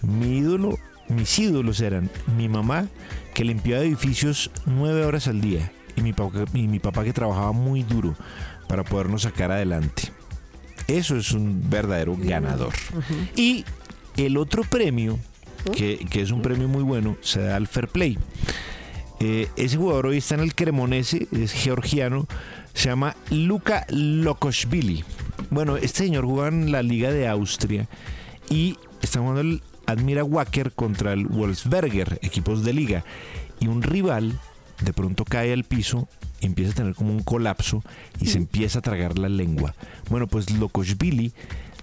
mi 0.03 0.38
ídolo, 0.38 0.78
mis 1.09 1.38
ídolos 1.38 1.80
eran 1.80 2.09
mi 2.36 2.49
mamá, 2.49 2.86
que 3.34 3.44
limpiaba 3.44 3.82
edificios 3.82 4.51
nueve 4.64 5.05
horas 5.05 5.26
al 5.28 5.40
día, 5.40 5.72
y 5.97 6.03
mi 6.03 6.12
papá, 6.12 6.44
y 6.55 6.68
mi 6.68 6.78
papá 6.78 7.05
que 7.05 7.12
trabajaba 7.12 7.53
muy 7.53 7.82
duro 7.82 8.14
para 8.68 8.84
podernos 8.84 9.22
sacar 9.22 9.51
adelante. 9.51 10.12
Eso 10.89 11.16
es 11.16 11.32
un 11.32 11.68
verdadero 11.68 12.16
ganador. 12.18 12.72
Y 13.34 13.64
el 14.16 14.37
otro 14.37 14.62
premio, 14.62 15.18
que, 15.74 16.07
que 16.11 16.22
es 16.22 16.30
un 16.30 16.43
premio 16.43 16.68
muy 16.68 16.82
bueno, 16.82 17.16
se 17.20 17.41
da 17.41 17.57
al 17.57 17.66
Fair 17.66 17.89
Play. 17.89 18.18
Eh, 19.20 19.49
ese 19.57 19.76
jugador 19.78 20.07
hoy 20.07 20.18
está 20.18 20.34
en 20.34 20.43
el 20.43 20.55
Cremonese, 20.55 21.26
es 21.32 21.53
georgiano, 21.53 22.26
se 22.74 22.91
llama 22.91 23.16
Luka 23.30 23.87
Lokoshvili. 23.89 25.05
Bueno, 25.51 25.76
este 25.76 26.05
señor 26.05 26.26
juega 26.26 26.49
en 26.49 26.70
la 26.70 26.82
Liga 26.82 27.11
de 27.11 27.26
Austria 27.26 27.89
y 28.51 28.76
está 29.01 29.20
jugando 29.20 29.41
el 29.41 29.62
Admira 29.87 30.24
Wacker 30.24 30.72
contra 30.72 31.12
el 31.12 31.26
Wolfsberger, 31.26 32.18
equipos 32.22 32.64
de 32.64 32.72
liga. 32.72 33.05
Y 33.61 33.68
un 33.68 33.82
rival 33.82 34.39
de 34.84 34.93
pronto 34.93 35.24
cae 35.24 35.53
al 35.53 35.64
piso, 35.64 36.09
empieza 36.47 36.72
a 36.72 36.74
tener 36.74 36.94
como 36.94 37.12
un 37.12 37.22
colapso 37.22 37.82
y 38.20 38.26
se 38.26 38.38
empieza 38.38 38.78
a 38.78 38.82
tragar 38.82 39.18
la 39.18 39.28
lengua. 39.28 39.74
Bueno, 40.11 40.26
pues 40.26 40.51
Lokoshvili 40.51 41.32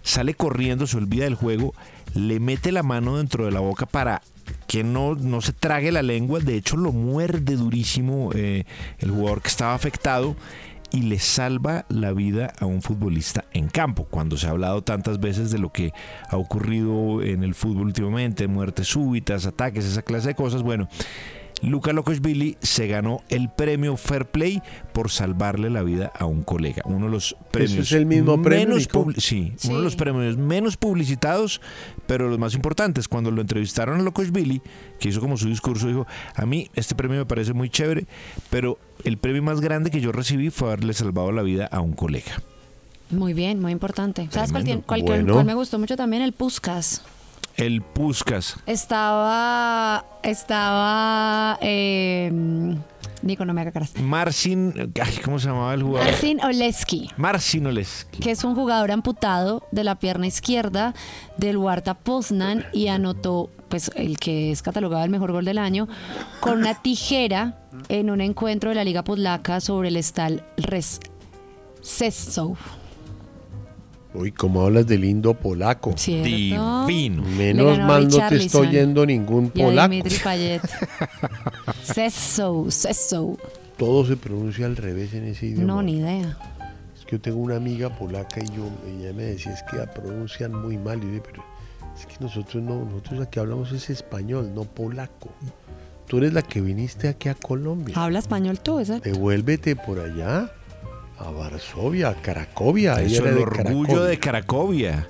sale 0.02 0.34
corriendo, 0.34 0.88
se 0.88 0.98
olvida 0.98 1.24
del 1.24 1.36
juego, 1.36 1.74
le 2.14 2.40
mete 2.40 2.72
la 2.72 2.84
mano 2.84 3.18
dentro 3.18 3.46
de 3.46 3.52
la 3.52 3.60
boca 3.60 3.86
para 3.86 4.22
que 4.68 4.84
no, 4.84 5.16
no 5.16 5.42
se 5.42 5.54
trague 5.54 5.92
la 5.92 6.02
lengua. 6.02 6.40
De 6.40 6.56
hecho, 6.56 6.78
lo 6.78 6.92
muerde 6.92 7.56
durísimo 7.56 8.32
eh, 8.34 8.66
el 9.00 9.12
jugador 9.12 9.42
que 9.42 9.50
estaba 9.50 9.74
afectado 9.74 10.36
y 10.92 11.02
le 11.02 11.20
salva 11.20 11.86
la 11.90 12.14
vida 12.14 12.54
a 12.60 12.66
un 12.66 12.84
futbolista 12.84 13.46
en 13.52 13.68
campo. 13.68 14.06
Cuando 14.06 14.38
se 14.38 14.48
ha 14.48 14.52
hablado 14.52 14.84
tantas 14.84 15.20
veces 15.20 15.50
de 15.50 15.58
lo 15.58 15.72
que 15.72 15.92
ha 16.30 16.38
ocurrido 16.38 17.24
en 17.24 17.44
el 17.44 17.56
fútbol 17.56 17.88
últimamente, 17.88 18.48
muertes 18.48 18.88
súbitas, 18.88 19.48
ataques, 19.48 19.86
esa 19.86 20.04
clase 20.04 20.30
de 20.30 20.36
cosas, 20.36 20.62
bueno. 20.62 20.88
Luca 21.64 21.94
Lokoshvili 21.94 22.58
se 22.62 22.88
ganó 22.88 23.22
el 23.30 23.50
premio 23.50 23.96
Fair 23.98 24.26
Play 24.26 24.62
por 24.92 25.10
salvarle 25.10 25.70
la 25.70 25.82
vida 25.82 26.12
a 26.18 26.26
un 26.26 26.44
colega. 26.44 26.82
Uno 26.86 27.06
de 27.06 27.12
los 27.12 27.36
premios 27.52 27.80
es 27.88 27.92
el 27.94 28.06
mismo 28.06 28.42
premio, 28.42 28.68
menos 28.76 28.90
publi- 28.90 29.20
sí, 29.20 29.54
uno 29.66 29.78
de 29.78 29.84
los 29.84 29.96
premios 29.96 30.38
menos 30.38 30.76
publicitados, 30.78 31.62
pero 32.06 32.30
los 32.30 32.38
más 32.38 32.54
importantes. 32.54 33.08
Cuando 33.08 33.32
lo 33.32 33.42
entrevistaron 33.42 34.00
a 34.00 34.04
Lokoshvili, 34.04 34.62
que 35.00 35.10
hizo 35.10 35.22
como 35.22 35.38
su 35.38 35.48
discurso, 35.48 35.88
dijo, 35.88 36.06
a 36.36 36.46
mí 36.46 36.70
este 36.76 36.96
premio 36.96 37.18
me 37.20 37.26
parece 37.26 37.54
muy 37.54 37.70
chévere, 37.70 38.06
pero 38.50 38.78
el 39.06 39.18
premio 39.18 39.42
más 39.42 39.62
grande 39.62 39.90
que 39.90 40.02
yo 40.02 40.12
recibí 40.12 40.50
fue 40.50 40.68
haberle 40.68 40.94
salvado 40.94 41.32
la 41.32 41.42
vida 41.44 41.66
a 41.72 41.80
un 41.80 41.94
colega. 41.94 42.42
Muy 43.10 43.34
bien, 43.34 43.62
muy 43.62 43.72
importante. 43.72 44.28
¿Sabes 44.32 44.52
cuál, 44.52 44.84
cuál- 44.86 45.04
Bueno. 45.04 45.34
cuál 45.34 45.46
me 45.46 45.54
gustó 45.54 45.78
mucho 45.80 45.96
también? 45.96 46.24
El 46.24 46.34
Puskas. 46.34 47.04
El 47.58 47.82
Puskas. 47.82 48.58
Estaba. 48.66 50.06
Estaba. 50.24 51.58
Eh, 51.62 52.32
Nico, 53.22 53.46
no 53.46 53.54
me 53.54 53.62
haga 53.62 53.72
caras. 53.72 53.94
Marcin, 54.02 54.92
ay, 55.02 55.18
¿cómo 55.24 55.40
se 55.40 55.48
llamaba 55.48 55.74
el 55.74 55.84
jugador? 55.84 56.10
Marcin 56.12 56.44
Oleski. 56.44 57.10
Marcin 57.18 57.68
Oleski. 57.68 58.20
que 58.20 58.32
es 58.32 58.44
un 58.44 58.54
jugador 58.56 58.92
amputado 58.92 59.66
de 59.72 59.84
la 59.84 59.96
pierna 59.96 60.28
izquierda 60.28 60.94
del 61.38 61.58
Huarta 61.58 61.94
Poznan 61.94 62.66
y 62.74 62.88
anotó 62.88 63.50
pues 63.70 63.92
el 63.96 64.20
que 64.20 64.52
es 64.52 64.62
catalogado 64.62 65.04
el 65.04 65.10
mejor 65.10 65.32
gol 65.32 65.46
del 65.46 65.58
año 65.58 65.88
con 66.42 66.60
una 66.60 66.76
tijera 66.76 67.60
en 67.90 68.10
un 68.10 68.22
encuentro 68.22 68.70
de 68.70 68.76
la 68.76 68.84
Liga 68.84 69.04
Polaca 69.04 69.62
sobre 69.62 69.88
el 69.88 69.98
Stal 70.04 70.44
Res. 70.58 71.00
Uy, 74.16 74.32
cómo 74.32 74.62
hablas 74.62 74.86
de 74.86 74.98
lindo 74.98 75.34
polaco. 75.34 75.94
¿Cierto? 75.98 76.26
Divino. 76.26 77.24
Menos 77.24 77.80
mal 77.80 78.08
no 78.08 78.28
te 78.30 78.36
estoy 78.36 78.68
oyendo 78.68 79.06
ningún 79.06 79.50
polaco. 79.50 79.90
Dimitri 79.90 80.18
Payet. 80.24 80.62
Sessow, 81.84 82.70
Sessow. 82.70 83.38
Todo 83.78 84.06
se 84.06 84.16
pronuncia 84.16 84.68
al 84.68 84.76
revés 84.76 85.14
en 85.16 85.26
ese 85.26 85.48
idioma. 85.48 85.66
No, 85.66 85.82
ni 85.82 85.98
idea. 85.98 86.38
Es 86.96 87.06
que 87.06 87.14
yo 87.14 87.22
tengo 87.22 87.40
una 87.40 87.56
amiga 87.56 87.90
polaca 87.90 88.40
y 88.40 88.48
yo, 88.56 88.70
ella 88.88 89.14
me 89.14 89.24
decía, 89.24 89.52
es 89.52 89.64
que 89.64 89.78
la 89.78 89.92
pronuncian 89.92 90.54
muy 90.54 90.78
mal. 90.78 91.00
Y 91.00 91.02
yo 91.02 91.08
dije, 91.08 91.24
pero 91.32 91.44
es 91.98 92.06
que 92.06 92.16
nosotros 92.20 92.62
no, 92.62 92.86
nosotros 92.86 93.22
aquí 93.22 93.40
hablamos 93.40 93.72
es 93.72 93.90
español, 93.90 94.52
no 94.54 94.64
polaco. 94.64 95.30
Tú 96.08 96.20
eres 96.20 96.34
la 96.34 96.44
que 96.44 96.62
viniste 96.62 97.08
aquí 97.08 97.30
a 97.30 97.34
Colombia. 97.34 97.96
Habla 97.98 98.20
español 98.20 98.60
tú, 98.60 98.80
¿esa? 98.80 99.00
Devuélvete 99.00 99.76
por 99.76 100.00
allá 100.00 100.52
a 101.20 101.32
Varsovia, 101.32 102.10
a 102.10 102.16
Cracovia. 102.16 103.02
Eso, 103.02 103.22
era 103.22 103.30
el 103.30 103.36
de 103.36 103.42
orgullo 103.44 103.84
Cracovia. 103.84 104.10
de 104.10 104.20
Cracovia. 104.20 105.08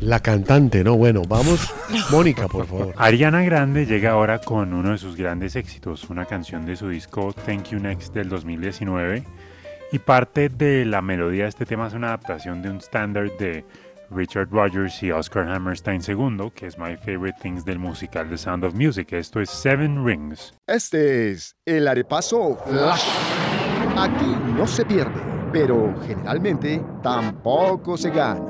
La 0.00 0.20
cantante, 0.20 0.84
¿no? 0.84 0.96
Bueno, 0.96 1.22
vamos. 1.26 1.72
Mónica, 2.10 2.48
por 2.48 2.66
favor. 2.66 2.94
Ariana 2.96 3.42
Grande 3.42 3.86
llega 3.86 4.10
ahora 4.10 4.40
con 4.40 4.74
uno 4.74 4.90
de 4.90 4.98
sus 4.98 5.16
grandes 5.16 5.56
éxitos, 5.56 6.10
una 6.10 6.26
canción 6.26 6.66
de 6.66 6.76
su 6.76 6.88
disco 6.88 7.32
Thank 7.32 7.70
You 7.70 7.78
Next 7.78 8.12
del 8.12 8.28
2019. 8.28 9.24
Y 9.92 9.98
parte 10.00 10.48
de 10.48 10.84
la 10.84 11.00
melodía 11.00 11.44
de 11.44 11.50
este 11.50 11.66
tema 11.66 11.86
es 11.86 11.94
una 11.94 12.08
adaptación 12.08 12.62
de 12.62 12.70
un 12.70 12.78
estándar 12.78 13.30
de 13.38 13.64
Richard 14.10 14.48
Rogers 14.50 15.02
y 15.02 15.10
Oscar 15.12 15.48
Hammerstein 15.48 16.00
II, 16.06 16.50
que 16.54 16.66
es 16.66 16.78
My 16.78 16.96
Favorite 16.96 17.38
Things 17.40 17.64
del 17.64 17.78
musical 17.78 18.28
The 18.28 18.38
Sound 18.38 18.64
of 18.64 18.74
Music. 18.74 19.12
Esto 19.12 19.40
es 19.40 19.50
Seven 19.50 20.04
Rings. 20.04 20.52
Este 20.66 21.30
es 21.30 21.56
el 21.64 21.88
arepaso 21.88 22.58
flash. 22.66 23.63
Aquí 23.96 24.26
no 24.56 24.66
se 24.66 24.84
pierde, 24.84 25.20
pero 25.52 25.94
generalmente 26.06 26.82
tampoco 27.02 27.96
se 27.96 28.10
gana. 28.10 28.44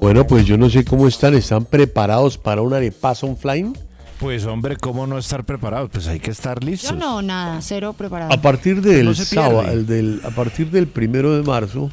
Bueno, 0.00 0.26
pues 0.26 0.44
yo 0.44 0.58
no 0.58 0.68
sé 0.68 0.84
cómo 0.84 1.08
están. 1.08 1.34
¿Están 1.34 1.64
preparados 1.64 2.36
para 2.36 2.60
un 2.60 2.74
arepaso 2.74 3.34
flying? 3.34 3.72
Pues 4.20 4.44
hombre, 4.46 4.76
¿cómo 4.76 5.06
no 5.06 5.18
estar 5.18 5.44
preparados? 5.44 5.90
Pues 5.90 6.06
hay 6.08 6.20
que 6.20 6.30
estar 6.30 6.62
listos. 6.62 6.90
Yo 6.90 6.96
no, 6.96 7.22
nada, 7.22 7.60
cero 7.60 7.94
preparado. 7.96 8.32
A 8.32 8.40
partir 8.40 8.80
del 8.80 9.06
No 9.06 9.14
sábado, 9.14 9.62
el 9.62 9.86
del, 9.86 10.20
a 10.24 10.30
partir 10.30 10.70
del 10.70 10.86
primero 10.86 11.34
de 11.34 11.42
marzo, 11.42 11.90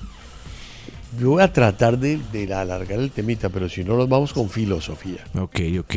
yo 1.20 1.32
voy 1.32 1.43
a 1.43 1.51
tratar 1.51 1.97
de, 1.97 2.20
de 2.32 2.54
alargar 2.54 2.99
el 2.99 3.12
temita, 3.12 3.49
pero 3.49 3.68
si 3.70 3.84
no 3.84 3.95
nos 3.97 4.08
vamos 4.08 4.34
con 4.34 4.49
filosofía. 4.49 5.24
Ok, 5.38 5.60
ok. 5.80 5.95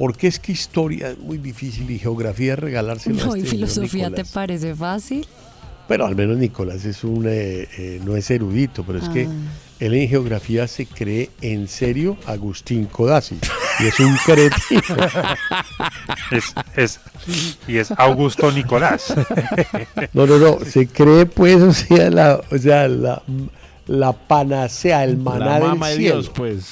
Porque 0.00 0.26
es 0.28 0.38
que 0.40 0.52
historia 0.52 1.10
es 1.10 1.18
muy 1.18 1.36
difícil 1.36 1.90
y 1.90 1.98
geografía 1.98 2.56
regalárselo 2.56 3.22
a 3.22 3.26
No, 3.26 3.36
¿y 3.36 3.40
este 3.40 3.50
señor 3.50 3.68
filosofía 3.68 4.10
te 4.10 4.24
parece 4.24 4.74
fácil? 4.74 5.26
Pero 5.86 6.06
al 6.06 6.16
menos 6.16 6.38
Nicolás 6.38 6.84
es 6.86 7.04
un 7.04 7.26
eh, 7.28 7.68
eh, 7.76 8.00
no 8.04 8.16
es 8.16 8.30
erudito, 8.30 8.82
pero 8.82 8.98
es 8.98 9.08
que 9.10 9.26
Ah. 9.26 9.32
él 9.80 9.94
en 9.94 10.08
geografía 10.08 10.66
se 10.68 10.86
cree 10.86 11.28
en 11.42 11.68
serio 11.68 12.16
Agustín 12.26 12.86
Codazzi 12.86 13.36
y 13.80 13.86
es 13.88 14.00
un 14.00 14.16
cretino. 14.24 14.80
Es, 16.30 16.54
es, 16.76 17.00
y 17.66 17.76
es 17.78 17.90
Augusto 17.92 18.50
Nicolás. 18.52 19.12
No, 20.14 20.26
no, 20.26 20.38
no, 20.38 20.58
se 20.64 20.86
cree 20.86 21.26
pues, 21.26 21.60
o 21.60 21.72
sea, 21.72 22.08
la, 22.10 22.40
o 22.50 22.58
sea, 22.58 22.88
la, 22.88 23.22
la 23.86 24.12
panacea, 24.12 25.04
el 25.04 25.16
maná 25.18 25.44
La 25.44 25.54
del 25.60 25.68
mama 25.68 25.88
de 25.88 25.96
cielo. 25.96 26.14
Dios, 26.16 26.30
pues. 26.34 26.64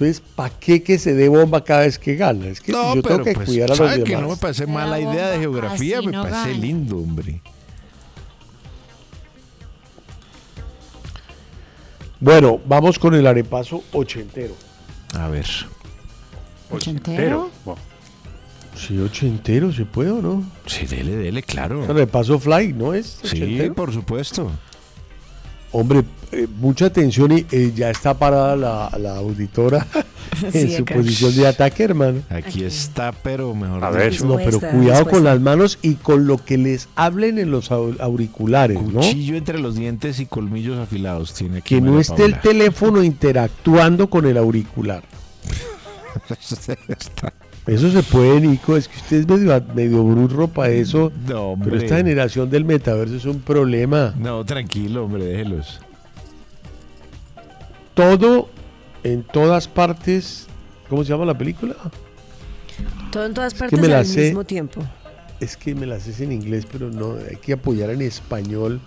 Entonces, 0.00 0.22
¿para 0.34 0.48
qué 0.58 0.82
que 0.82 0.98
se 0.98 1.12
dé 1.12 1.28
bomba 1.28 1.62
cada 1.62 1.82
vez 1.82 1.98
que 1.98 2.16
gana? 2.16 2.46
Es 2.46 2.62
que 2.62 2.72
No, 2.72 2.94
yo 2.94 3.02
pero 3.02 3.16
tengo 3.16 3.24
que 3.26 3.32
pues, 3.34 3.48
cuidar 3.50 3.66
a 3.66 3.76
los 3.76 3.78
¿sabe 3.78 4.02
que 4.02 4.10
demás. 4.12 4.22
no 4.22 4.28
me 4.30 4.36
parece 4.36 4.66
mala 4.66 4.90
La 4.92 5.00
idea 5.00 5.28
de 5.28 5.38
geografía, 5.40 6.00
me 6.00 6.10
no 6.10 6.22
parece 6.22 6.40
gana. 6.48 6.58
lindo, 6.58 6.96
hombre. 6.96 7.42
Bueno, 12.18 12.58
vamos 12.66 12.98
con 12.98 13.14
el 13.14 13.26
arepaso 13.26 13.82
ochentero. 13.92 14.54
A 15.14 15.28
ver. 15.28 15.46
¿Ochentero? 16.70 17.50
Bueno, 17.64 17.80
Sí, 18.76 18.98
ochentero, 18.98 19.70
¿se 19.72 19.84
puede 19.84 20.10
o 20.12 20.22
no? 20.22 20.42
Sí, 20.64 20.86
dele, 20.86 21.14
dele, 21.16 21.42
claro. 21.42 21.84
El 21.84 21.90
arepaso 21.90 22.38
fly, 22.38 22.72
¿no 22.72 22.94
es? 22.94 23.18
Sí, 23.22 23.42
ochentero? 23.42 23.74
por 23.74 23.92
supuesto. 23.92 24.50
Hombre, 25.72 26.02
eh, 26.32 26.48
mucha 26.58 26.86
atención 26.86 27.30
y 27.30 27.46
eh, 27.52 27.72
ya 27.74 27.90
está 27.90 28.14
parada 28.18 28.56
la, 28.56 28.90
la 28.98 29.16
auditora 29.18 29.86
en 30.42 30.52
Sí, 30.52 30.76
su 30.76 30.82
acá. 30.82 30.96
posición 30.96 31.36
de 31.36 31.46
ataque, 31.46 31.84
hermano. 31.84 32.22
Aquí 32.28 32.64
está, 32.64 33.12
pero 33.12 33.54
mejor 33.54 33.84
A 33.84 33.90
ver. 33.90 34.10
dicho, 34.10 34.26
No, 34.26 34.36
pero 34.36 34.58
cuidado 34.60 35.06
con 35.06 35.22
las 35.22 35.40
manos 35.40 35.78
y 35.82 35.94
con 35.94 36.26
lo 36.26 36.38
que 36.44 36.58
les 36.58 36.88
hablen 36.96 37.38
en 37.38 37.52
los 37.52 37.70
au- 37.70 38.00
auriculares, 38.00 38.82
¿no? 38.82 39.00
cuchillo 39.00 39.36
entre 39.36 39.60
los 39.60 39.76
dientes 39.76 40.18
y 40.18 40.26
colmillos 40.26 40.76
afilados 40.78 41.34
tiene 41.34 41.58
aquí 41.58 41.76
Que 41.76 41.80
no 41.80 42.00
esté 42.00 42.24
el 42.24 42.40
teléfono 42.40 43.02
interactuando 43.04 44.10
con 44.10 44.26
el 44.26 44.36
auricular. 44.38 45.04
Está- 46.28 47.32
Eso 47.66 47.90
se 47.90 48.02
puede, 48.02 48.40
Nico, 48.40 48.76
es 48.76 48.88
que 48.88 48.96
usted 48.96 49.16
es 49.18 49.28
medio, 49.28 49.62
medio 49.74 50.02
burro 50.02 50.48
para 50.48 50.70
eso. 50.70 51.12
No, 51.22 51.26
Pero 51.26 51.40
hombre. 51.42 51.76
esta 51.78 51.96
generación 51.96 52.50
del 52.50 52.64
metaverso 52.64 53.14
es 53.16 53.24
un 53.26 53.40
problema. 53.40 54.14
No, 54.18 54.44
tranquilo, 54.44 55.04
hombre, 55.04 55.24
déjelos. 55.24 55.80
Todo, 57.94 58.48
en 59.04 59.22
todas 59.22 59.68
partes. 59.68 60.46
¿Cómo 60.88 61.04
se 61.04 61.10
llama 61.12 61.24
la 61.24 61.36
película? 61.38 61.76
Todo 63.12 63.26
en 63.26 63.34
todas 63.34 63.52
que 63.54 63.58
partes 63.60 63.80
me 63.80 63.88
la 63.88 63.98
al 63.98 64.06
sé. 64.06 64.22
mismo 64.26 64.44
tiempo. 64.44 64.80
es 65.38 65.56
que 65.56 65.74
me 65.74 65.86
las 65.86 66.06
es 66.06 66.20
en 66.20 66.32
inglés, 66.32 66.66
pero 66.70 66.90
no, 66.90 67.14
hay 67.28 67.36
que 67.36 67.52
apoyar 67.52 67.90
en 67.90 68.02
español 68.02 68.80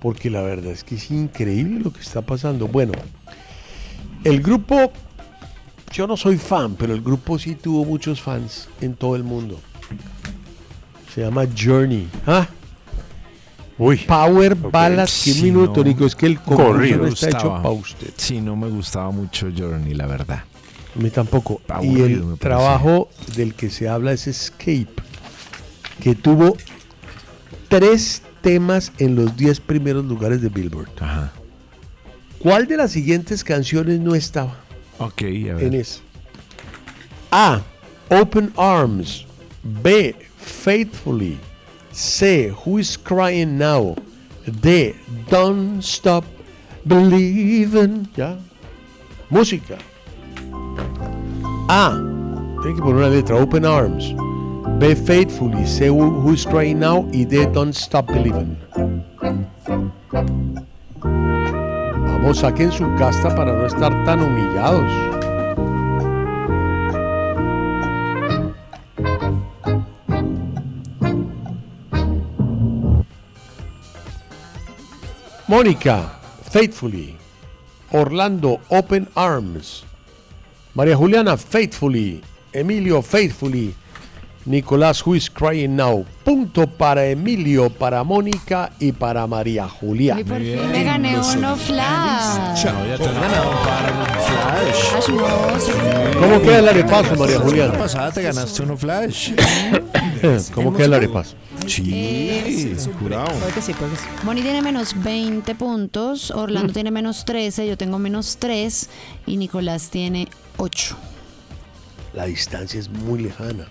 porque 0.00 0.30
la 0.30 0.42
verdad 0.42 0.72
es 0.72 0.84
que 0.84 0.94
es 0.96 1.10
increíble 1.10 1.80
lo 1.82 1.92
que 1.92 2.00
está 2.00 2.22
pasando. 2.22 2.68
Bueno, 2.68 2.92
el 4.22 4.40
grupo, 4.40 4.92
yo 5.94 6.08
no 6.08 6.16
soy 6.16 6.38
fan, 6.38 6.74
pero 6.74 6.92
el 6.92 7.00
grupo 7.00 7.38
sí 7.38 7.54
tuvo 7.54 7.84
muchos 7.84 8.20
fans 8.20 8.68
en 8.80 8.94
todo 8.94 9.14
el 9.14 9.22
mundo. 9.22 9.60
Se 11.14 11.20
llama 11.20 11.44
Journey. 11.56 12.08
¿Ah? 12.26 12.48
Uy. 13.78 13.98
Power 13.98 14.56
Ballads. 14.56 15.22
¿Qué 15.24 15.32
Sí, 15.32 15.42
minuto, 15.42 15.80
no. 15.80 15.84
Nico? 15.88 16.04
Es 16.04 16.16
que 16.16 16.26
el 16.26 16.40
Corrido 16.40 16.98
no 16.98 17.06
está 17.06 17.28
hecho 17.28 17.48
para 17.54 17.70
usted. 17.70 18.10
Sí, 18.16 18.40
no 18.40 18.56
me 18.56 18.68
gustaba 18.68 19.12
mucho 19.12 19.48
Journey, 19.56 19.94
la 19.94 20.06
verdad. 20.06 20.42
A 20.96 20.98
mí 21.00 21.10
tampoco. 21.10 21.60
y 21.82 22.00
el 22.00 22.38
trabajo 22.38 23.08
del 23.36 23.54
que 23.54 23.70
se 23.70 23.88
habla 23.88 24.12
es 24.12 24.26
Escape, 24.26 24.88
que 26.02 26.16
tuvo 26.16 26.56
tres 27.68 28.22
temas 28.42 28.92
en 28.98 29.14
los 29.14 29.36
10 29.36 29.60
primeros 29.60 30.04
lugares 30.04 30.42
de 30.42 30.48
Billboard. 30.48 30.88
¿Cuál 32.40 32.66
de 32.66 32.76
las 32.76 32.90
siguientes 32.90 33.42
canciones 33.44 34.00
no 34.00 34.14
estaba 34.14 34.63
Ok, 34.98 35.22
a 35.22 35.54
ver. 35.54 35.74
en? 35.74 35.84
A. 37.32 37.60
Open 38.10 38.52
Arms. 38.56 39.26
B. 39.82 40.14
Faithfully. 40.36 41.38
C. 41.90 42.48
Who 42.64 42.78
is 42.78 42.96
Crying 42.96 43.58
Now. 43.58 43.96
D. 44.60 44.94
Don't 45.28 45.82
Stop 45.82 46.24
Believing. 46.86 48.08
¿Ya? 48.16 48.36
Música. 49.30 49.78
A. 51.68 51.90
Tiene 52.62 52.76
que 52.76 52.82
poner 52.82 52.96
una 52.96 53.08
letra. 53.08 53.36
Open 53.36 53.64
Arms. 53.64 54.14
B. 54.78 54.94
Faithfully. 54.94 55.66
C. 55.66 55.88
Who, 55.88 56.20
Who 56.20 56.32
is 56.34 56.44
Crying 56.44 56.78
Now. 56.78 57.08
Y 57.12 57.24
D. 57.24 57.46
Don't 57.46 57.74
Stop 57.74 58.06
Believing. 58.06 58.56
Vamos, 62.24 62.38
saquen 62.38 62.72
su 62.72 62.86
casta 62.96 63.34
para 63.36 63.52
no 63.52 63.66
estar 63.66 63.92
tan 64.06 64.22
humillados. 64.22 64.90
Mónica, 75.46 76.18
Faithfully. 76.50 77.14
Orlando, 77.92 78.58
Open 78.70 79.06
Arms. 79.14 79.84
María 80.72 80.96
Juliana, 80.96 81.36
Faithfully. 81.36 82.22
Emilio, 82.54 83.02
Faithfully. 83.02 83.74
Nicolás, 84.46 85.06
Who 85.06 85.14
is 85.14 85.30
Crying 85.30 85.74
Now. 85.76 86.04
Punto 86.22 86.66
para 86.66 87.06
Emilio, 87.06 87.70
para 87.70 88.04
Mónica 88.04 88.72
y 88.78 88.92
para 88.92 89.26
María 89.26 89.66
Juliana. 89.68 90.20
Y 90.20 90.24
por 90.24 90.38
fin 90.38 90.70
me 90.70 90.84
gané 90.84 91.18
uno 91.18 91.56
flash. 91.56 92.64
No, 92.66 92.86
ya 92.86 92.96
te 92.96 93.04
has 93.04 93.14
ganado 93.14 93.50
un 93.50 93.56
Flash. 94.24 95.10
¿Cómo 96.18 96.40
queda 96.42 96.58
el 96.58 96.68
arepaso, 96.68 97.16
María 97.16 97.38
La 97.38 97.44
Juliana? 97.44 97.78
pasada 97.78 98.12
te 98.12 98.22
ganaste 98.22 98.62
uno 98.62 98.76
Flash. 98.76 99.32
¿Cómo 100.54 100.72
queda 100.74 100.86
el 100.86 100.94
arepaso? 100.94 101.36
Sí, 101.66 102.74
jurado. 103.00 103.26
Puede 103.38 103.52
que 103.52 103.62
sí, 103.62 103.72
puede 103.72 103.92
que 103.92 103.96
sí. 103.96 104.04
Moni 104.24 104.42
tiene 104.42 104.60
menos 104.60 104.94
20 105.02 105.54
puntos, 105.54 106.30
Orlando 106.30 106.72
tiene 106.72 106.90
menos 106.90 107.24
13, 107.24 107.66
yo 107.66 107.78
tengo 107.78 107.98
menos 107.98 108.36
3 108.38 108.90
y 109.26 109.36
Nicolás 109.38 109.88
tiene 109.88 110.28
8. 110.58 110.96
La 112.12 112.26
distancia 112.26 112.78
es 112.78 112.88
muy 112.90 113.22
lejana. 113.22 113.66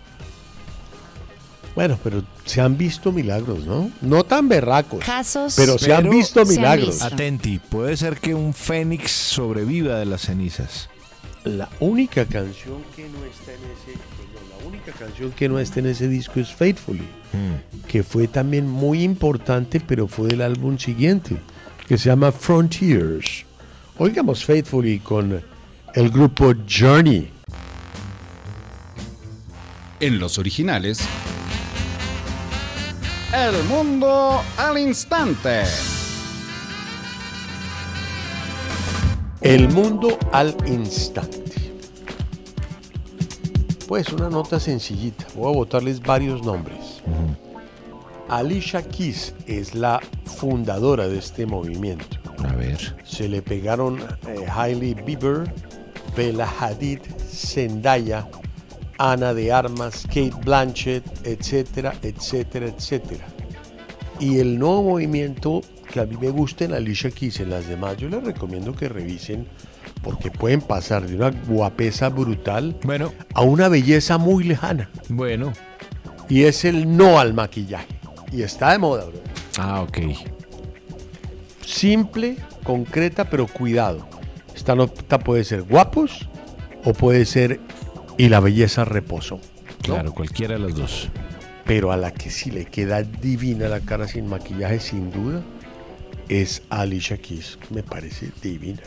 Bueno, 1.76 1.98
pero 2.04 2.24
se 2.46 2.62
han 2.62 2.78
visto 2.78 3.12
milagros, 3.12 3.66
¿no? 3.66 3.90
No 4.02 4.24
tan 4.24 4.48
berracos. 4.48 5.04
Casos, 5.04 5.56
pero 5.56 5.78
se 5.80 5.94
han 5.94 6.10
visto 6.10 6.46
se 6.46 6.52
han 6.52 6.58
milagros. 6.58 6.90
visto. 6.90 7.06
Atenti, 7.06 7.60
puede 7.60 7.98
ser 7.98 8.18
que 8.18 8.36
un 8.36 8.54
fénix 8.54 9.12
sobreviva 9.12 9.98
de 9.98 10.06
las 10.06 10.22
cenizas. 10.22 10.90
La 11.46 11.70
única 11.80 12.26
canción 12.26 12.84
que 12.96 13.10
no 13.10 13.26
está 13.26 13.52
en 13.52 13.60
ese, 13.60 14.00
perdón, 14.18 14.50
la 14.50 14.68
única 14.68 14.92
canción 14.94 15.32
que 15.32 15.50
no 15.50 15.60
está 15.60 15.80
en 15.80 15.88
ese 15.88 16.08
disco 16.08 16.40
es 16.40 16.54
Faithfully, 16.54 17.08
que 17.88 18.04
fue 18.04 18.28
también 18.28 18.70
muy 18.70 19.04
importante, 19.04 19.80
pero 19.82 20.08
fue 20.08 20.30
del 20.30 20.42
álbum 20.42 20.78
siguiente, 20.78 21.38
que 21.88 21.98
se 21.98 22.10
llama 22.10 22.32
Frontiers. 22.32 23.46
Oigamos 23.98 24.46
Faithfully 24.46 25.00
con 25.00 25.42
el 25.96 26.10
grupo 26.10 26.54
Journey. 26.70 27.30
En 30.00 30.20
los 30.20 30.38
originales, 30.38 31.00
El 33.34 33.64
mundo 33.64 34.44
al 34.60 34.78
instante. 34.78 35.64
El 39.42 39.70
mundo 39.70 40.20
al 40.32 40.56
instante. 40.68 41.74
Pues 43.88 44.14
una 44.14 44.30
nota 44.30 44.60
sencillita. 44.60 45.26
Voy 45.36 45.52
a 45.52 45.56
botarles 45.56 46.00
varios 46.00 46.44
nombres. 46.44 47.02
Alicia 48.30 48.88
Keys 48.88 49.34
es 49.48 49.74
la 49.74 50.00
fundadora 50.26 51.08
de 51.08 51.18
este 51.18 51.48
movimiento. 51.48 52.18
A 52.48 52.54
ver. 52.54 52.96
Se 53.04 53.28
le 53.28 53.42
pegaron 53.42 54.00
eh, 54.28 54.46
Hailey 54.48 54.94
Bieber, 54.94 55.52
Bella 56.16 56.48
Hadid, 56.60 57.00
Zendaya, 57.32 58.28
Ana 58.98 59.34
de 59.34 59.52
Armas, 59.52 60.06
Kate 60.08 60.34
Blanchett, 60.44 61.04
etcétera, 61.26 61.94
etcétera, 62.02 62.68
etcétera. 62.68 63.26
Y 64.20 64.40
el 64.40 64.60
nuevo 64.60 64.84
movimiento 64.84 65.62
que 65.92 66.00
a 66.00 66.06
mí 66.06 66.18
me 66.20 66.30
gusta 66.30 66.66
en 66.66 66.74
Alicia 66.74 67.12
Keys, 67.12 67.40
en 67.40 67.50
las 67.50 67.68
demás, 67.68 67.98
yo 67.98 68.10
les 68.10 68.24
recomiendo 68.24 68.74
que 68.74 68.90
revisen 68.90 69.48
porque 70.02 70.32
pueden 70.32 70.62
pasar 70.62 71.06
de 71.06 71.16
una 71.16 71.30
guapesa 71.30 72.10
brutal 72.10 72.76
bueno. 72.84 73.12
a 73.34 73.42
una 73.42 73.70
belleza 73.70 74.18
muy 74.18 74.44
lejana. 74.44 74.90
Bueno. 75.10 75.54
Y 76.30 76.44
es 76.44 76.66
el 76.66 76.98
no 76.98 77.20
al 77.20 77.34
maquillaje. 77.34 77.88
Y 78.32 78.42
está 78.42 78.72
de 78.72 78.80
moda, 78.80 79.06
bro. 79.06 79.20
Ah, 79.60 79.82
ok. 79.82 80.00
Simple, 81.66 82.38
concreta, 82.64 83.30
pero 83.30 83.48
cuidado. 83.48 84.08
Esta 84.56 84.76
nota 84.76 85.20
puede 85.20 85.44
ser 85.44 85.64
guapos 85.64 86.28
o 86.84 86.94
puede 86.94 87.26
ser 87.26 87.60
y 88.18 88.30
la 88.30 88.40
belleza 88.40 88.86
reposó. 88.86 89.40
Claro, 89.82 90.14
cualquiera 90.14 90.54
de 90.56 90.60
las 90.62 90.76
dos. 90.76 91.10
Pero 91.66 91.92
a 91.92 91.98
la 91.98 92.12
que 92.12 92.30
sí 92.30 92.52
le 92.52 92.66
queda 92.66 93.04
divina 93.04 93.68
la 93.68 93.80
cara 93.80 94.08
sin 94.08 94.28
maquillaje, 94.28 94.80
sin 94.80 95.12
duda, 95.12 95.42
es 96.30 96.62
Alicia 96.70 97.18
Keys. 97.18 97.58
Me 97.70 97.84
parece 97.84 98.32
divina. 98.42 98.82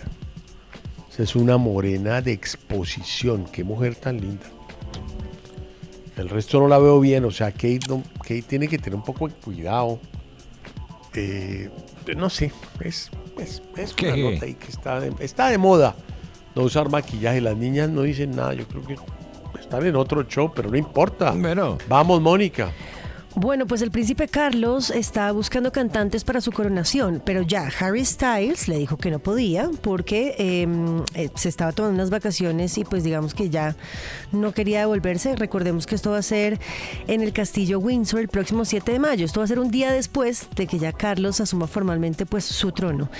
Es 1.18 1.34
una 1.34 1.56
morena 1.56 2.20
de 2.20 2.32
exposición. 2.32 3.46
Qué 3.50 3.64
mujer 3.64 3.94
tan 3.94 4.20
linda. 4.20 4.44
El 6.16 6.28
resto 6.28 6.60
no 6.60 6.68
la 6.68 6.78
veo 6.78 7.00
bien. 7.00 7.24
O 7.24 7.30
sea, 7.30 7.52
Kate, 7.52 7.80
no- 7.88 8.02
Kate 8.20 8.42
tiene 8.42 8.68
que 8.68 8.76
tener 8.78 8.96
un 8.96 9.04
poco 9.04 9.26
de 9.28 9.34
cuidado. 9.34 9.98
Eh, 11.14 11.70
no 12.16 12.28
sé. 12.28 12.52
Es, 12.80 13.10
es, 13.38 13.62
es 13.76 13.94
una 14.02 14.16
nota 14.16 14.44
ahí 14.44 14.54
que 14.54 14.68
está 14.68 15.00
de, 15.00 15.12
está 15.20 15.48
de 15.48 15.56
moda 15.58 15.96
no 16.56 16.62
usar 16.62 16.90
maquillaje. 16.90 17.40
Las 17.40 17.56
niñas 17.56 17.88
no 17.88 18.02
dicen 18.02 18.34
nada. 18.34 18.54
Yo 18.54 18.66
creo 18.66 18.84
que 18.84 18.96
están 19.60 19.86
en 19.86 19.94
otro 19.94 20.24
show, 20.24 20.50
pero 20.52 20.70
no 20.70 20.76
importa. 20.76 21.32
Vamos, 21.88 22.20
Mónica. 22.20 22.72
Bueno, 23.38 23.66
pues 23.66 23.82
el 23.82 23.90
príncipe 23.90 24.28
Carlos 24.28 24.88
está 24.88 25.30
buscando 25.30 25.70
cantantes 25.70 26.24
para 26.24 26.40
su 26.40 26.52
coronación, 26.52 27.20
pero 27.22 27.42
ya 27.42 27.70
Harry 27.80 28.02
Styles 28.02 28.66
le 28.66 28.78
dijo 28.78 28.96
que 28.96 29.10
no 29.10 29.18
podía 29.18 29.68
porque 29.82 30.34
eh, 30.38 30.66
eh, 31.12 31.28
se 31.34 31.50
estaba 31.50 31.72
tomando 31.72 31.96
unas 31.96 32.08
vacaciones 32.08 32.78
y 32.78 32.84
pues 32.84 33.04
digamos 33.04 33.34
que 33.34 33.50
ya 33.50 33.76
no 34.32 34.52
quería 34.52 34.80
devolverse. 34.80 35.36
Recordemos 35.36 35.86
que 35.86 35.96
esto 35.96 36.12
va 36.12 36.16
a 36.16 36.22
ser 36.22 36.58
en 37.08 37.20
el 37.20 37.34
castillo 37.34 37.78
Windsor 37.78 38.20
el 38.20 38.28
próximo 38.28 38.64
7 38.64 38.90
de 38.90 38.98
mayo. 38.98 39.26
Esto 39.26 39.40
va 39.40 39.44
a 39.44 39.48
ser 39.48 39.58
un 39.58 39.70
día 39.70 39.92
después 39.92 40.48
de 40.56 40.66
que 40.66 40.78
ya 40.78 40.92
Carlos 40.94 41.38
asuma 41.38 41.66
formalmente 41.66 42.24
pues 42.24 42.46
su 42.46 42.72
trono. 42.72 43.10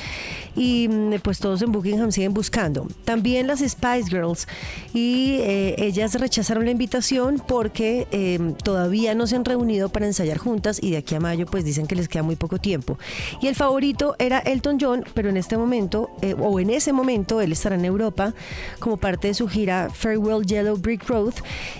Y 0.55 0.89
mm, 0.89 1.17
pues 1.23 1.41
todos 1.41 1.61
en 1.61 1.73
Buckingham 1.73 2.11
siguen 2.11 2.33
buscando. 2.33 2.89
También 3.05 3.47
las 3.47 3.61
Spice 3.61 4.09
Girls 4.09 4.49
y 4.95 5.41
eh, 5.41 5.75
ellas 5.77 6.15
rechazaron 6.15 6.65
la 6.65 6.71
invitación 6.71 7.43
porque 7.47 8.07
eh, 8.13 8.55
todavía 8.65 9.15
no 9.15 9.27
se 9.27 9.37
han 9.37 9.45
reunido 9.45 9.91
para 9.91 10.06
ensayar 10.07 10.39
juntas 10.39 10.79
y 10.83 10.91
de 10.93 10.99
aquí 10.99 11.15
a 11.15 11.21
mayo 11.21 11.47
pues 11.47 11.65
dicen 11.65 11.87
que 11.87 11.95
les 11.95 12.09
queda 12.09 12.23
muy 12.23 12.37
poco 12.37 12.59
tiempo. 12.59 12.99
Y 13.41 13.49
el 13.49 13.55
favorito 13.55 14.17
era 14.19 14.39
Elton 14.39 14.79
John, 14.81 15.05
pero 15.15 15.29
en 15.29 15.37
este 15.37 15.57
momento, 15.57 16.11
eh, 16.23 16.35
o 16.39 16.61
en 16.61 16.71
ese 16.71 16.93
momento, 16.93 17.41
él 17.41 17.53
estará 17.53 17.77
en 17.77 17.85
Europa 17.85 18.35
como 18.79 18.97
parte 18.97 19.29
de 19.29 19.35
su 19.35 19.49
gira 19.49 19.91
Farewell 19.93 20.45
Yellow 20.45 20.77
Brick 20.77 21.09
Road 21.09 21.35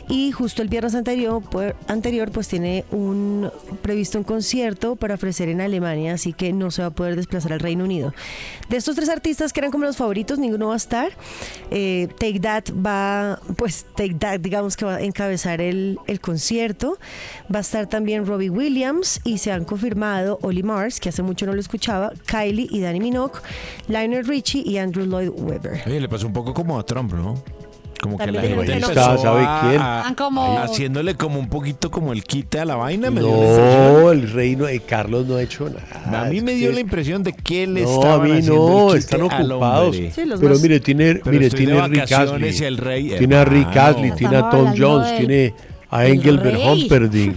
y 0.09 0.33
justo 0.33 0.63
el 0.63 0.69
viernes 0.69 0.95
anterior, 0.95 1.43
pues, 1.51 1.75
anterior 1.89 2.31
pues 2.31 2.49
tiene 2.49 2.85
un 2.91 3.51
previsto 3.83 4.19
un 4.19 4.25
concierto 4.25 4.97
para 4.97 5.15
ofrecer 5.15 5.49
en 5.49 5.61
Alemania, 5.61 6.15
así 6.15 6.33
que 6.33 6.53
no 6.53 6.71
se 6.71 6.83
va 6.83 6.89
a 6.89 6.91
poder 6.91 7.17
desplazar 7.17 7.53
al 7.53 7.61
Reino 7.61 7.85
Unido. 7.85 8.15
De 8.69 8.77
estos 8.77 8.97
tres 8.97 9.09
artistas 9.09 9.53
que 9.53 9.61
eran 9.61 9.71
como 9.71 9.85
los 9.85 9.97
favoritos, 9.97 10.39
ninguno 10.39 10.69
va 10.69 10.75
a 10.75 10.79
estar. 10.79 11.13
Eh, 11.71 12.09
Take 12.19 12.41
That 12.41 12.65
va, 12.75 13.41
pues 13.57 13.87
Take 13.95 14.15
That 14.15 14.41
digamos 14.41 14.77
que 14.77 14.85
va 14.85 14.97
a 14.97 15.03
encabezar 15.03 15.61
el, 15.61 15.99
el 16.07 16.21
concierto. 16.21 16.99
Va 17.53 17.59
a 17.59 17.63
estar 17.63 17.87
también 17.87 18.16
también 18.17 18.27
Robbie 18.27 18.51
Williams 18.51 19.21
y 19.25 19.39
se 19.39 19.53
han 19.53 19.65
confirmado 19.65 20.39
Oli 20.43 20.63
Mars, 20.63 21.01
que 21.01 21.09
hace 21.11 21.23
mucho 21.23 21.45
no 21.47 21.53
lo 21.53 21.61
escuchaba, 21.61 22.13
Kylie 22.27 22.67
y 22.71 22.81
Danny 22.81 23.01
Minogue, 23.01 23.41
Lionel 23.89 24.27
Richie 24.27 24.63
y 24.65 24.79
Andrew 24.79 25.05
Lloyd 25.07 25.31
Webber. 25.37 25.83
Oye, 25.87 26.01
le 26.01 26.09
pasó 26.09 26.27
un 26.27 26.33
poco 26.33 26.55
como 26.55 26.79
a 26.79 26.83
Trump, 26.85 27.13
¿no? 27.13 27.35
Como 28.01 28.19
que 28.19 28.27
la 28.27 28.33
También 28.41 28.59
gente 28.59 28.73
empezó. 28.75 29.19
¿Sabe 29.19 29.41
quién? 29.69 29.81
a- 29.83 30.09
Ah, 30.09 30.15
como- 30.17 30.59
haciéndole 30.59 31.15
como 31.15 31.39
un 31.39 31.49
poquito 31.49 31.91
como 31.91 32.13
el 32.13 32.23
quite 32.25 32.61
a 32.61 32.65
la 32.67 32.77
vaina. 32.77 33.11
me 33.11 33.21
dio 33.21 33.31
la 33.31 33.37
impresión. 33.39 33.93
No, 34.03 34.13
el 34.13 34.33
reino 34.33 34.65
de 34.67 34.81
Carlos 34.81 35.27
no 35.27 35.37
ha 35.37 35.43
hecho 35.43 35.69
nada. 35.71 36.23
A 36.23 36.25
mí 36.27 36.41
me 36.43 36.53
dio 36.55 36.73
la 36.73 36.81
impresión 36.81 37.23
de 37.23 37.33
que 37.33 37.67
le 37.67 37.83
No, 37.83 38.03
a 38.13 38.19
mí 38.21 38.41
no, 38.43 38.93
el 38.93 38.99
están 38.99 39.23
ocupados. 39.23 39.97
Sí, 39.97 40.11
Pero 40.15 40.39
más- 40.51 40.61
mire, 40.61 40.81
tiene, 40.81 41.15
Pero 41.17 41.31
mire, 41.33 41.51
tiene 41.51 41.79
a 41.81 41.89
Rick 41.89 42.13
Astley. 42.13 42.57
y 42.59 42.65
el 42.65 42.77
rey, 42.77 43.15
tiene 43.19 43.37
a 43.37 43.45
Rick. 43.45 43.77
Astley, 43.77 44.13
tiene 44.13 44.37
a 44.37 44.51
Tom 44.51 44.75
Jones, 44.77 45.09
del- 45.09 45.19
tiene 45.27 45.55
a 45.91 46.07
Engelbert. 46.07 46.59
Humperdinck. 46.65 47.37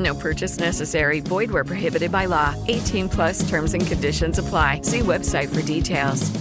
No 0.00 0.14
purchase 0.14 0.58
necessary. 0.58 1.20
Void 1.20 1.50
where 1.50 1.62
prohibited 1.64 2.10
by 2.10 2.26
law. 2.26 2.54
18 2.68 3.08
plus 3.08 3.44
terms 3.48 3.74
and 3.74 3.86
conditions 3.86 4.38
apply. 4.38 4.80
See 4.82 5.00
website 5.00 5.48
for 5.50 5.60
details. 5.62 6.32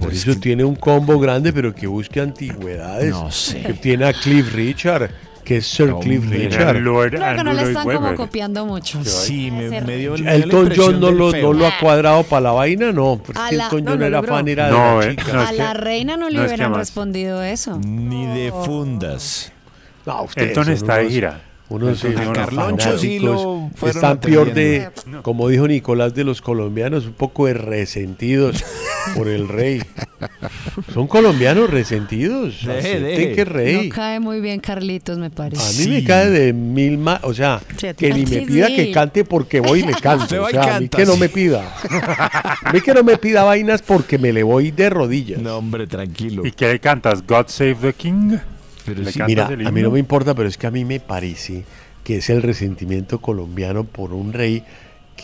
Por 0.00 0.12
eso 0.12 0.34
tiene 0.40 0.64
un 0.64 0.76
combo 0.76 1.18
grande, 1.18 1.52
pero 1.52 1.74
que 1.74 1.86
busque 1.86 2.20
antigüedades. 2.20 3.10
No 3.10 3.30
sé. 3.30 3.60
Que 3.60 3.74
tiene 3.74 4.06
a 4.06 4.12
Cliff 4.14 4.54
Richard, 4.54 5.10
que 5.44 5.58
es 5.58 5.66
Sir 5.66 5.94
Cliff 6.00 6.24
Richard. 6.30 6.76
Lord 6.80 7.10
Creo 7.16 7.36
que 7.36 7.44
no 7.44 7.52
le 7.52 7.62
están 7.62 7.84
Lloyd 7.86 7.96
como 7.96 8.14
copiando 8.14 8.64
mucho. 8.64 9.04
Sí, 9.04 9.50
me, 9.50 9.80
me 9.82 9.96
dio, 9.96 10.16
la 10.16 10.34
Elton 10.36 10.72
John 10.74 11.00
no 11.00 11.10
lo, 11.10 11.30
no 11.32 11.52
lo 11.52 11.66
ha 11.66 11.76
cuadrado 11.78 12.22
para 12.22 12.40
la 12.40 12.52
vaina, 12.52 12.90
no. 12.92 13.20
Porque 13.22 13.38
la- 13.56 13.64
Elton 13.64 13.84
no, 13.84 13.90
John 13.90 14.00
no 14.00 14.06
era 14.06 14.22
fan, 14.22 14.48
era 14.48 14.70
No, 14.70 15.00
de 15.00 15.06
la 15.06 15.12
eh, 15.12 15.16
chica. 15.16 15.32
no, 15.34 15.40
a 15.40 15.50
es 15.50 15.58
la 15.58 15.72
que- 15.72 15.78
reina 15.80 16.16
no 16.16 16.30
le 16.30 16.36
no, 16.38 16.44
es 16.44 16.48
que 16.50 16.54
hubieran 16.54 16.74
respondido 16.74 17.42
eso. 17.42 17.78
Ni 17.84 18.26
de 18.26 18.50
fundas. 18.64 19.52
No, 20.06 20.26
Elton 20.36 20.64
son 20.64 20.72
está 20.72 20.96
de 20.98 21.10
gira. 21.10 21.40
Carloncho 22.32 22.98
sí 22.98 23.18
lo 23.18 23.70
fueron 23.74 23.96
Están 23.96 24.18
peor 24.18 24.52
de, 24.52 24.90
como 25.22 25.48
dijo 25.48 25.66
Nicolás, 25.68 26.14
de 26.14 26.24
los 26.24 26.40
colombianos, 26.40 27.06
un 27.06 27.12
poco 27.12 27.46
de 27.46 27.54
resentidos 27.54 28.64
por 29.14 29.28
el 29.28 29.48
rey. 29.48 29.82
Son 30.92 31.06
colombianos 31.06 31.70
resentidos. 31.70 32.64
Deje, 32.66 33.00
deje. 33.00 33.32
que 33.32 33.44
rey. 33.44 33.88
No 33.88 33.94
cae 33.94 34.20
muy 34.20 34.40
bien 34.40 34.60
Carlitos, 34.60 35.18
me 35.18 35.30
parece. 35.30 35.62
A 35.62 35.84
mí 35.86 35.92
me 35.92 36.04
cae 36.04 36.30
de 36.30 36.52
mil 36.52 36.98
más, 36.98 37.20
o 37.22 37.34
sea, 37.34 37.60
Sí, 37.76 37.88
que 37.96 38.12
ni 38.12 38.24
me 38.24 38.42
pida 38.42 38.68
que 38.68 38.90
cante 38.92 39.24
porque 39.24 39.60
voy 39.60 39.80
y 39.80 39.86
le 39.86 39.94
canto. 39.94 40.24
O 40.44 40.48
sea, 40.48 40.76
a 40.76 40.80
mí 40.80 40.88
que 40.88 41.06
no 41.06 41.16
me 41.16 41.28
pida. 41.28 41.74
A 41.90 42.72
mí 42.72 42.80
que 42.80 42.92
no 42.92 43.02
me 43.02 43.16
pida 43.16 43.44
vainas 43.44 43.82
porque 43.82 44.18
me 44.18 44.32
le 44.32 44.42
voy 44.42 44.70
de 44.70 44.90
rodillas. 44.90 45.40
No, 45.40 45.58
hombre, 45.58 45.86
tranquilo. 45.86 46.44
¿Y 46.44 46.52
qué 46.52 46.68
le 46.68 46.80
cantas? 46.80 47.26
¿God 47.26 47.46
Save 47.48 47.76
the 47.80 47.92
King? 47.92 48.36
Pero 48.84 49.02
¿Le 49.02 49.12
sí, 49.12 49.18
cantas 49.18 49.50
Mira, 49.50 49.68
a 49.68 49.72
mí 49.72 49.82
no 49.82 49.90
me 49.90 49.98
importa, 49.98 50.34
pero 50.34 50.48
es 50.48 50.58
que 50.58 50.66
a 50.66 50.70
mí 50.70 50.84
me 50.84 51.00
parece 51.00 51.64
que 52.02 52.18
es 52.18 52.30
el 52.30 52.42
resentimiento 52.42 53.20
colombiano 53.20 53.84
por 53.84 54.12
un 54.12 54.32
rey 54.32 54.62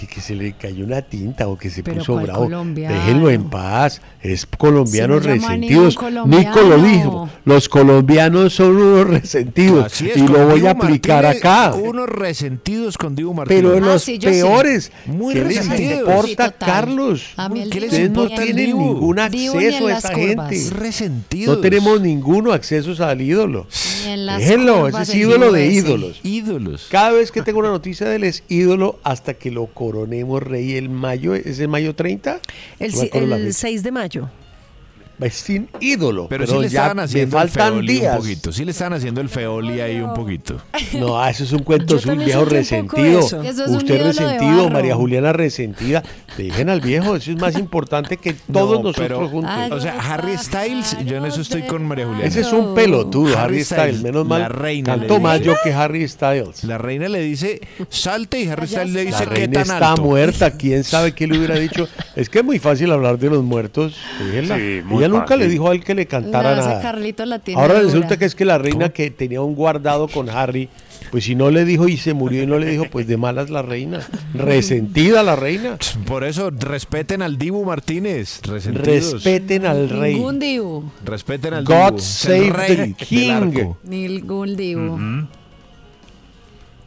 que, 0.00 0.06
que 0.06 0.20
se 0.20 0.34
le 0.34 0.52
cayó 0.54 0.84
una 0.84 1.02
tinta 1.02 1.46
o 1.48 1.58
que 1.58 1.68
se 1.70 1.82
Pero 1.82 1.98
puso 1.98 2.12
¿cuál 2.14 2.24
bravo. 2.26 2.44
colombiano? 2.44 2.94
Déjenlo 2.94 3.30
en 3.30 3.44
paz. 3.50 4.00
Es 4.22 4.46
colombianos 4.46 5.22
Si 5.22 5.28
no 5.28 5.34
resentidos. 5.34 5.98
Nico 6.26 6.60
lo 6.62 6.78
dijo. 6.82 7.28
Los 7.44 7.68
colombianos 7.68 8.54
son 8.54 8.76
unos 8.76 9.06
resentidos. 9.08 9.86
Así 9.86 10.08
es, 10.10 10.16
y 10.16 10.26
lo 10.26 10.46
voy 10.46 10.56
Dibu 10.56 10.68
a 10.68 10.70
aplicar 10.70 11.24
Martínez, 11.24 11.44
acá. 11.44 11.74
Unos 11.74 12.08
resentidos 12.08 12.96
con 12.98 13.14
Dibu 13.14 13.34
Martínez. 13.34 13.62
Pero 13.62 13.76
Ah, 13.76 13.80
los 13.92 14.02
sí, 14.02 14.18
yo 14.18 14.30
sí. 14.30 14.36
peores. 14.36 14.92
Muy 15.06 15.34
¿Qué 15.34 15.44
les 15.44 15.56
resentidos. 15.68 15.98
importa, 16.00 16.26
Sí, 16.28 16.36
total. 16.36 16.54
Carlos? 16.58 17.24
A 17.36 17.48
mí 17.48 17.60
el 17.62 17.70
¿Qué 17.70 17.80
les 17.80 17.92
Ustedes 17.92 18.10
no 18.10 18.22
importa 18.24 18.42
tienen 18.44 18.66
Dibu? 18.66 18.80
ningún 18.94 19.18
acceso 19.18 19.86
a 19.86 19.92
esa 19.98 20.12
curvas. 20.12 20.50
gente. 20.50 20.76
resentidos. 20.76 21.56
No 21.56 21.60
tenemos 21.62 22.00
ninguno 22.00 22.52
accesos 22.52 23.00
al 23.00 23.20
ídolo. 23.20 23.66
Déjenlo, 24.04 24.88
ese 24.88 25.02
es 25.02 25.14
ídolo 25.14 25.52
de 25.52 25.66
ídolos. 25.66 26.20
ídolos. 26.22 26.86
Cada 26.90 27.12
vez 27.12 27.30
que 27.32 27.42
tengo 27.42 27.58
una 27.60 27.68
noticia 27.68 28.08
de 28.08 28.16
él 28.16 28.24
es 28.24 28.42
ídolo 28.48 28.98
hasta 29.04 29.34
que 29.34 29.50
lo 29.50 29.66
coronemos 29.90 30.40
rey 30.40 30.76
el 30.76 30.88
mayo, 30.88 31.34
¿es 31.34 31.58
el 31.58 31.66
mayo 31.66 31.96
30? 31.96 32.40
El, 32.78 32.92
No 32.92 33.02
el 33.02 33.08
fecha. 33.10 33.52
6 33.52 33.82
de 33.82 33.90
mayo. 33.90 34.30
Es 35.20 35.34
sin 35.34 35.68
ídolo, 35.80 36.26
Pero, 36.28 36.44
pero, 36.46 36.56
sí 36.58 36.62
le 36.64 36.68
ya 36.70 36.80
estaban 36.80 36.98
haciendo 37.00 37.40
el 37.40 37.48
feoli 37.50 37.92
días. 37.92 38.14
un 38.16 38.20
poquito. 38.22 38.52
Sí 38.52 38.64
le 38.64 38.70
estaban 38.70 38.92
haciendo 38.94 39.20
el 39.20 39.28
feoli 39.28 39.80
ahí 39.80 40.00
un 40.00 40.14
poquito. 40.14 40.56
No, 40.98 41.20
ah, 41.20 41.30
eso 41.30 41.44
es 41.44 41.52
un 41.52 41.60
cuento 41.60 41.94
viejo 41.96 42.08
sentí 42.08 42.24
un 42.32 42.38
poco 42.38 42.50
resentido. 42.50 43.20
eso. 43.20 43.42
Eso 43.42 43.64
es 43.64 43.70
un 43.70 43.76
Usted 43.76 44.02
resentido. 44.02 44.70
María 44.70 44.94
Juliana 44.94 45.32
resentida. 45.32 46.02
Dejen 46.36 46.68
al 46.70 46.80
viejo, 46.80 47.16
eso 47.16 47.30
es 47.32 47.36
más 47.38 47.54
importante 47.58 48.16
que 48.16 48.32
todos 48.32 48.78
No, 48.78 48.84
nosotros 48.84 48.94
pero- 49.08 49.28
juntos. 49.28 49.50
Ay, 49.54 49.70
O 49.72 49.80
sea, 49.80 49.98
Harry 49.98 50.36
Styles, 50.38 50.96
yo 51.04 51.16
en 51.16 51.26
eso 51.26 51.40
estoy 51.40 51.62
con 51.62 51.84
María 51.86 52.06
Juliana. 52.06 52.26
Ese 52.26 52.40
es 52.40 52.52
un 52.52 52.74
pelotudo, 52.74 53.36
Harry 53.38 53.56
Harry 53.56 53.64
Styles. 53.64 53.82
Styles, 53.96 54.02
Menos 54.02 54.26
la 54.26 54.38
mal, 54.38 54.50
reina 54.50 54.96
canto 54.96 55.14
le 55.14 55.20
más 55.20 55.40
yo 55.40 55.54
que 55.62 55.72
Harry 55.72 56.06
Styles. 56.08 56.64
La 56.64 56.78
reina 56.78 57.08
le 57.08 57.20
dice, 57.20 57.60
salte 57.90 58.40
y 58.40 58.48
Harry 58.48 58.66
Styles 58.68 58.92
le 58.92 59.04
La 59.04 59.10
dice, 59.10 59.24
¿qué 59.24 59.34
reina 59.34 59.52
tan 59.64 59.74
está 59.76 59.90
alto? 59.90 60.02
muerta, 60.02 60.50
quién 60.52 60.82
sabe 60.84 61.12
qué 61.12 61.26
le 61.26 61.36
hubiera 61.36 61.56
dicho. 61.56 61.88
Es 62.16 62.28
que 62.30 62.38
es 62.38 62.44
muy 62.44 62.58
fácil 62.58 62.90
hablar 62.92 63.18
de 63.18 63.28
los 63.30 63.42
muertos. 63.42 63.96
déjenla. 64.24 64.56
Sí, 64.56 64.80
muy 64.84 65.04
nunca 65.10 65.36
le 65.36 65.48
dijo 65.48 65.68
a 65.68 65.72
él 65.74 65.84
que 65.84 65.94
le 65.94 66.06
cantara 66.06 66.54
No, 66.56 66.62
nada. 66.62 66.80
Carlito 66.80 67.24
la 67.26 67.38
tiene 67.38 67.60
Ahora 67.60 67.74
dura. 67.74 67.86
resulta 67.86 68.16
que 68.18 68.24
es 68.24 68.34
que 68.34 68.44
la 68.44 68.58
reina 68.58 68.88
que 68.90 69.10
tenía 69.10 69.40
un 69.42 69.54
guardado 69.54 70.08
con 70.08 70.30
Harry, 70.30 70.68
pues 71.10 71.24
si 71.24 71.34
no 71.34 71.50
le 71.50 71.64
dijo 71.64 71.88
y 71.88 71.96
se 71.96 72.14
murió 72.14 72.42
y 72.42 72.46
no 72.46 72.58
le 72.58 72.66
dijo, 72.66 72.86
pues 72.90 73.06
de 73.06 73.16
malas 73.16 73.50
la 73.50 73.62
reina. 73.62 74.00
Resentida 74.34 75.22
la 75.22 75.36
reina. 75.36 75.76
Por 76.06 76.24
eso, 76.24 76.50
respeten 76.50 77.22
al 77.22 77.36
Dibu 77.38 77.64
Martínez. 77.64 78.40
Resentidos. 78.42 79.12
Respeten 79.12 79.66
al 79.66 79.88
rey. 79.88 80.14
Ningún 80.14 80.38
Dibu. 80.38 80.84
Respeten 81.04 81.54
al 81.54 81.64
God 81.64 81.74
Dibu. 81.74 81.96
El 81.96 82.00
save 82.02 82.50
rey 82.50 82.68
the 82.68 82.76
del 82.76 82.94
king. 82.94 83.30
arco. 83.30 83.78
Ningún 83.84 84.56
Dibu. 84.56 84.98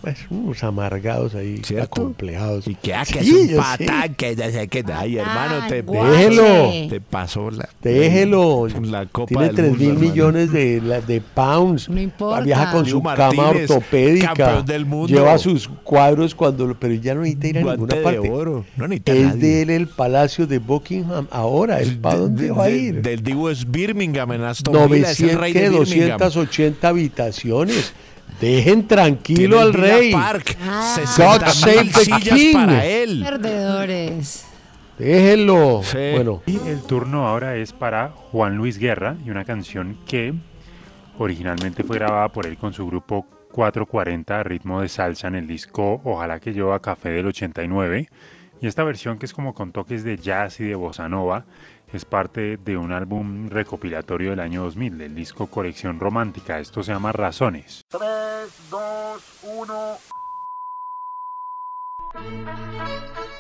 Pues, 0.04 0.18
unos 0.30 0.62
amargados 0.66 1.34
ahí, 1.34 1.62
¿Cierto? 1.64 1.86
acomplejados. 2.02 2.68
Y 2.68 2.76
que, 2.76 2.94
ah, 2.94 3.06
que 3.06 3.24
Sí, 3.24 3.48
es 3.52 3.52
un 3.52 3.58
patán, 3.64 4.14
que 4.16 4.36
ya 4.36 4.52
sé 4.52 4.68
que... 4.68 4.84
Ay, 4.94 5.18
hermano, 5.18 5.66
te, 5.70 5.82
Déjelo. 5.82 6.90
te 6.90 7.00
pasó 7.00 7.50
la... 7.50 7.70
Déjelo. 7.82 8.68
La 8.82 9.06
copa 9.06 9.28
Tiene 9.30 9.46
del 9.46 9.56
3 9.56 9.68
mundo, 9.70 9.80
mil 9.80 9.90
hermano. 9.94 10.10
millones 10.12 10.52
de, 10.52 10.82
la- 10.82 11.00
de 11.00 11.22
pounds. 11.22 11.88
No 11.88 12.02
importa. 12.02 12.42
Viaja 12.42 12.72
con 12.74 12.84
Dibu 12.84 12.98
su 13.00 13.04
cama 13.04 13.34
Martínez, 13.34 13.72
ortopédica. 13.72 14.28
campeón 14.34 14.66
del 14.66 14.86
mundo. 14.86 15.08
Lleva 15.08 15.38
sus 15.38 15.70
cuadros 15.70 16.36
cuando... 16.36 16.68
lo- 16.68 16.78
Pero 16.78 16.96
ya 16.96 17.16
no 17.16 17.22
necesita 17.22 17.48
ir 17.48 17.58
a 17.60 17.62
Guante 17.62 17.80
ninguna 17.82 17.96
de 17.96 18.04
parte. 18.04 18.30
oro. 18.30 18.66
No 18.76 18.88
necesita 18.90 19.14
Es 19.14 19.24
nadie. 19.26 19.40
de 19.40 19.62
él 19.62 19.70
el 19.70 19.88
palacio 19.88 20.48
de 20.48 20.60
Buckingham. 20.60 21.28
Ahora, 21.32 21.80
¿es 21.80 21.92
para 21.92 22.18
dónde 22.18 22.44
De- 22.44 22.52
va 22.52 22.66
a 22.66 22.68
de- 22.68 22.78
ir? 22.78 23.02
Del 23.02 23.24
Dibu 23.24 23.48
es 23.48 23.72
Birmingham 23.72 24.34
en 24.34 24.44
Aston 24.44 24.74
Villa, 24.92 25.12
es 25.12 25.20
el 25.22 25.28
900, 25.38 25.40
rey 25.40 25.54
de 25.54 25.70
Birmingham. 25.70 26.18
280 26.20 26.88
habitaciones. 26.90 27.94
Dejen 28.44 28.88
tranquilo 28.88 29.60
al 29.60 29.74
rey. 29.74 30.12
Park, 30.12 30.58
Ah. 30.62 30.94
60 30.96 31.26
God 31.38 31.48
save 31.48 31.84
the 31.92 32.04
sillas 32.06 32.38
king. 32.40 32.54
para 32.54 32.86
él. 32.86 33.22
Perdedores. 33.24 34.46
Déjenlo. 35.00 35.82
Sí. 35.84 35.98
Bueno, 36.14 36.42
Y 36.46 36.58
el 36.68 36.82
turno 36.84 37.28
ahora 37.28 37.56
es 37.56 37.74
para 37.74 38.10
Juan 38.10 38.56
Luis 38.58 38.78
Guerra 38.78 39.16
y 39.26 39.30
una 39.30 39.46
canción 39.46 39.98
que 40.06 40.34
originalmente 41.18 41.84
fue 41.84 41.98
grabada 41.98 42.30
por 42.30 42.46
él 42.46 42.58
con 42.58 42.74
su 42.74 42.86
grupo 42.88 43.26
440 43.52 44.40
a 44.40 44.44
ritmo 44.44 44.82
de 44.82 44.90
salsa 44.90 45.28
en 45.28 45.36
el 45.36 45.48
disco 45.48 46.02
Ojalá 46.04 46.40
que 46.40 46.54
yo 46.54 46.74
a 46.74 46.82
Café 46.82 47.10
del 47.10 47.28
89. 47.28 48.10
Y 48.62 48.68
esta 48.68 48.84
versión 48.84 49.20
que 49.20 49.26
es 49.26 49.34
como 49.34 49.54
con 49.54 49.72
toques 49.72 50.04
de 50.04 50.18
jazz 50.18 50.60
y 50.60 50.64
de 50.64 50.76
bossa 50.76 51.10
nova 51.10 51.46
es 51.94 52.06
parte 52.06 52.58
de 52.58 52.76
un 52.76 52.92
álbum 52.92 53.50
recopilatorio 53.50 54.32
del 54.32 54.40
año 54.40 54.64
2000 54.64 54.98
del 54.98 55.16
disco 55.16 55.48
Colección 55.48 56.00
Romántica. 56.00 56.60
Esto 56.60 56.84
se 56.84 56.92
llama 56.92 57.12
Razones. 57.12 57.86
3, 57.90 58.02
2, 58.70 59.40
1. 59.44 59.98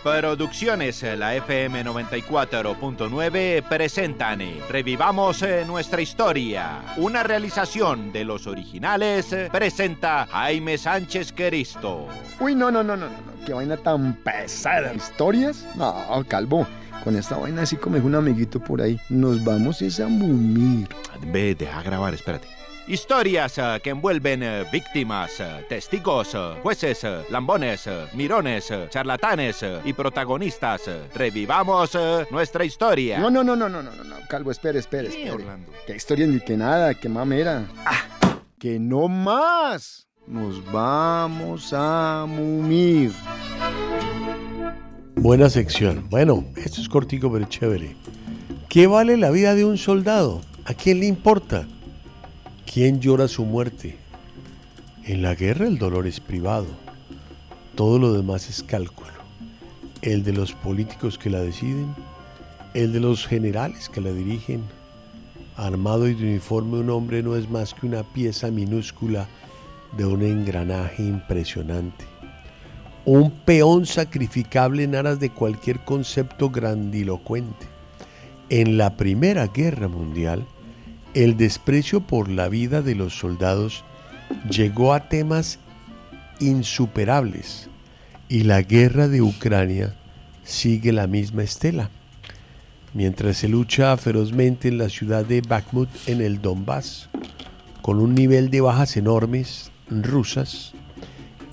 Producciones 0.04 1.02
La 1.18 1.34
FM 1.36 1.86
94.9 1.86 3.64
presentan 3.70 4.42
Revivamos 4.70 5.42
eh, 5.44 5.64
nuestra 5.66 6.02
historia. 6.02 6.82
Una 6.98 7.24
realización 7.24 8.12
de 8.12 8.26
los 8.26 8.46
originales 8.46 9.32
eh, 9.32 9.50
presenta 9.50 10.28
Jaime 10.30 10.78
Sánchez 10.78 11.32
Queristo. 11.32 12.08
Uy, 12.42 12.54
no, 12.54 12.70
no, 12.70 12.84
no, 12.84 12.98
no, 12.98 13.08
no. 13.08 13.46
Qué 13.46 13.54
vaina 13.54 13.78
tan 13.78 14.16
pesada. 14.16 14.94
¿Historias? 14.94 15.66
No, 15.76 15.96
calvo. 16.28 16.68
Con 17.04 17.18
esta 17.18 17.38
vaina 17.38 17.64
así 17.64 17.76
como 17.76 17.98
es 17.98 18.04
un 18.04 18.16
amiguito 18.16 18.60
por 18.60 18.82
ahí. 18.82 19.00
Nos 19.10 19.44
vamos 19.44 19.82
es 19.82 20.00
a 20.00 20.08
mumir. 20.08 20.88
Ve, 21.32 21.54
deja 21.54 21.84
grabar, 21.84 22.14
espérate. 22.14 22.48
Historias 22.88 23.58
eh, 23.58 23.80
que 23.82 23.92
envuelven 23.92 24.44
eh, 24.44 24.66
víctimas, 24.72 25.40
eh, 25.40 25.66
testigos, 25.70 26.36
jueces, 26.62 27.06
lambones, 27.30 27.90
mirones, 28.14 28.72
charlatanes 28.90 29.66
y 29.86 29.94
protagonistas. 29.94 30.90
Revivamos 31.14 31.98
nuestra 32.30 32.66
historia. 32.66 33.20
No, 33.20 33.30
no, 33.30 33.44
no, 33.44 33.56
no, 33.56 33.70
no, 33.70 33.82
no, 33.82 33.92
no. 33.92 34.16
Calvo, 34.28 34.52
espere, 34.52 34.80
espere, 34.80 35.10
¿Qué, 35.10 35.24
espere. 35.24 35.32
Orlando? 35.32 35.72
Qué 35.88 35.96
historia 35.96 36.28
ni 36.28 36.40
que 36.40 36.58
nada, 36.58 36.94
qué 36.94 37.08
mamera. 37.08 37.66
Ah, 37.86 38.40
que 38.60 38.80
no 38.80 39.08
más. 39.08 40.08
Nos 40.26 40.64
vamos 40.72 41.74
a 41.74 42.26
mumir. 42.28 43.12
Buena 45.16 45.50
sección. 45.50 46.08
Bueno, 46.10 46.44
esto 46.58 46.82
es 46.82 46.90
cortico 46.90 47.32
pero 47.32 47.46
chévere. 47.46 47.96
¿Qué 48.68 48.88
vale 48.88 49.16
la 49.16 49.32
vida 49.32 49.56
de 49.56 49.64
un 49.64 49.78
soldado? 49.78 50.42
¿A 50.66 50.74
quién 50.74 51.00
le 51.00 51.06
importa? 51.06 51.68
¿Quién 52.72 53.00
llora 53.00 53.28
su 53.28 53.46
muerte? 53.46 53.98
En 55.06 55.22
la 55.22 55.36
guerra 55.36 55.68
el 55.68 55.78
dolor 55.78 56.08
es 56.08 56.20
privado. 56.20 56.68
Todo 57.76 58.00
lo 58.00 58.12
demás 58.12 58.50
es 58.50 58.64
cálculo. 58.64 59.12
El 60.02 60.24
de 60.24 60.34
los 60.34 60.54
políticos 60.54 61.18
que 61.18 61.30
la 61.30 61.42
deciden, 61.42 61.94
el 62.74 62.92
de 62.92 63.00
los 63.00 63.26
generales 63.26 63.90
que 63.90 64.02
la 64.02 64.12
dirigen. 64.12 64.64
Armado 65.56 66.08
y 66.08 66.16
de 66.16 66.26
uniforme 66.26 66.80
un 66.80 66.90
hombre 66.90 67.24
no 67.24 67.36
es 67.36 67.50
más 67.50 67.74
que 67.74 67.86
una 67.86 68.04
pieza 68.04 68.50
minúscula 68.50 69.28
de 69.96 70.06
un 70.06 70.24
engranaje 70.24 71.04
impresionante 71.04 72.13
un 73.06 73.32
peón 73.32 73.86
sacrificable 73.86 74.84
en 74.84 74.96
aras 74.96 75.20
de 75.20 75.30
cualquier 75.30 75.80
concepto 75.84 76.50
grandilocuente. 76.50 77.68
En 78.50 78.78
la 78.78 78.96
Primera 78.96 79.48
Guerra 79.48 79.88
Mundial, 79.88 80.46
el 81.14 81.38
desprecio 81.38 82.02
por 82.02 82.30
la 82.30 82.48
vida 82.50 82.82
de 82.82 82.96
los 82.96 83.18
soldados 83.18 83.84
llegó 84.50 84.94
a 84.94 85.10
temas 85.10 85.60
insuperables 86.40 87.70
y 88.30 88.44
la 88.44 88.62
guerra 88.62 89.08
de 89.08 89.22
Ucrania 89.22 89.96
sigue 90.44 90.92
la 90.92 91.08
misma 91.08 91.44
estela. 91.44 91.90
Mientras 92.94 93.38
se 93.38 93.48
lucha 93.48 93.96
ferozmente 93.98 94.68
en 94.68 94.78
la 94.78 94.90
ciudad 94.90 95.26
de 95.26 95.42
Bakhmut 95.42 95.90
en 96.08 96.22
el 96.22 96.42
Donbass, 96.42 97.10
con 97.82 98.00
un 98.00 98.16
nivel 98.16 98.50
de 98.50 98.62
bajas 98.62 98.96
enormes 98.98 99.72
rusas, 99.90 100.74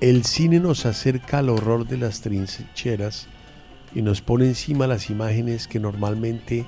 el 0.00 0.24
cine 0.24 0.60
nos 0.60 0.86
acerca 0.86 1.38
al 1.38 1.50
horror 1.50 1.86
de 1.86 1.98
las 1.98 2.22
trincheras 2.22 3.28
y 3.94 4.00
nos 4.00 4.22
pone 4.22 4.46
encima 4.46 4.86
las 4.86 5.10
imágenes 5.10 5.68
que 5.68 5.78
normalmente 5.78 6.64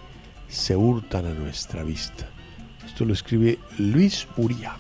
se 0.49 0.77
hurtan 0.77 1.25
a 1.25 1.33
nuestra 1.35 1.83
vista. 1.83 2.29
Esto 2.85 3.07
lo 3.07 3.15
escribe 3.15 3.59
Luis 3.79 4.27
Uría. 4.37 4.77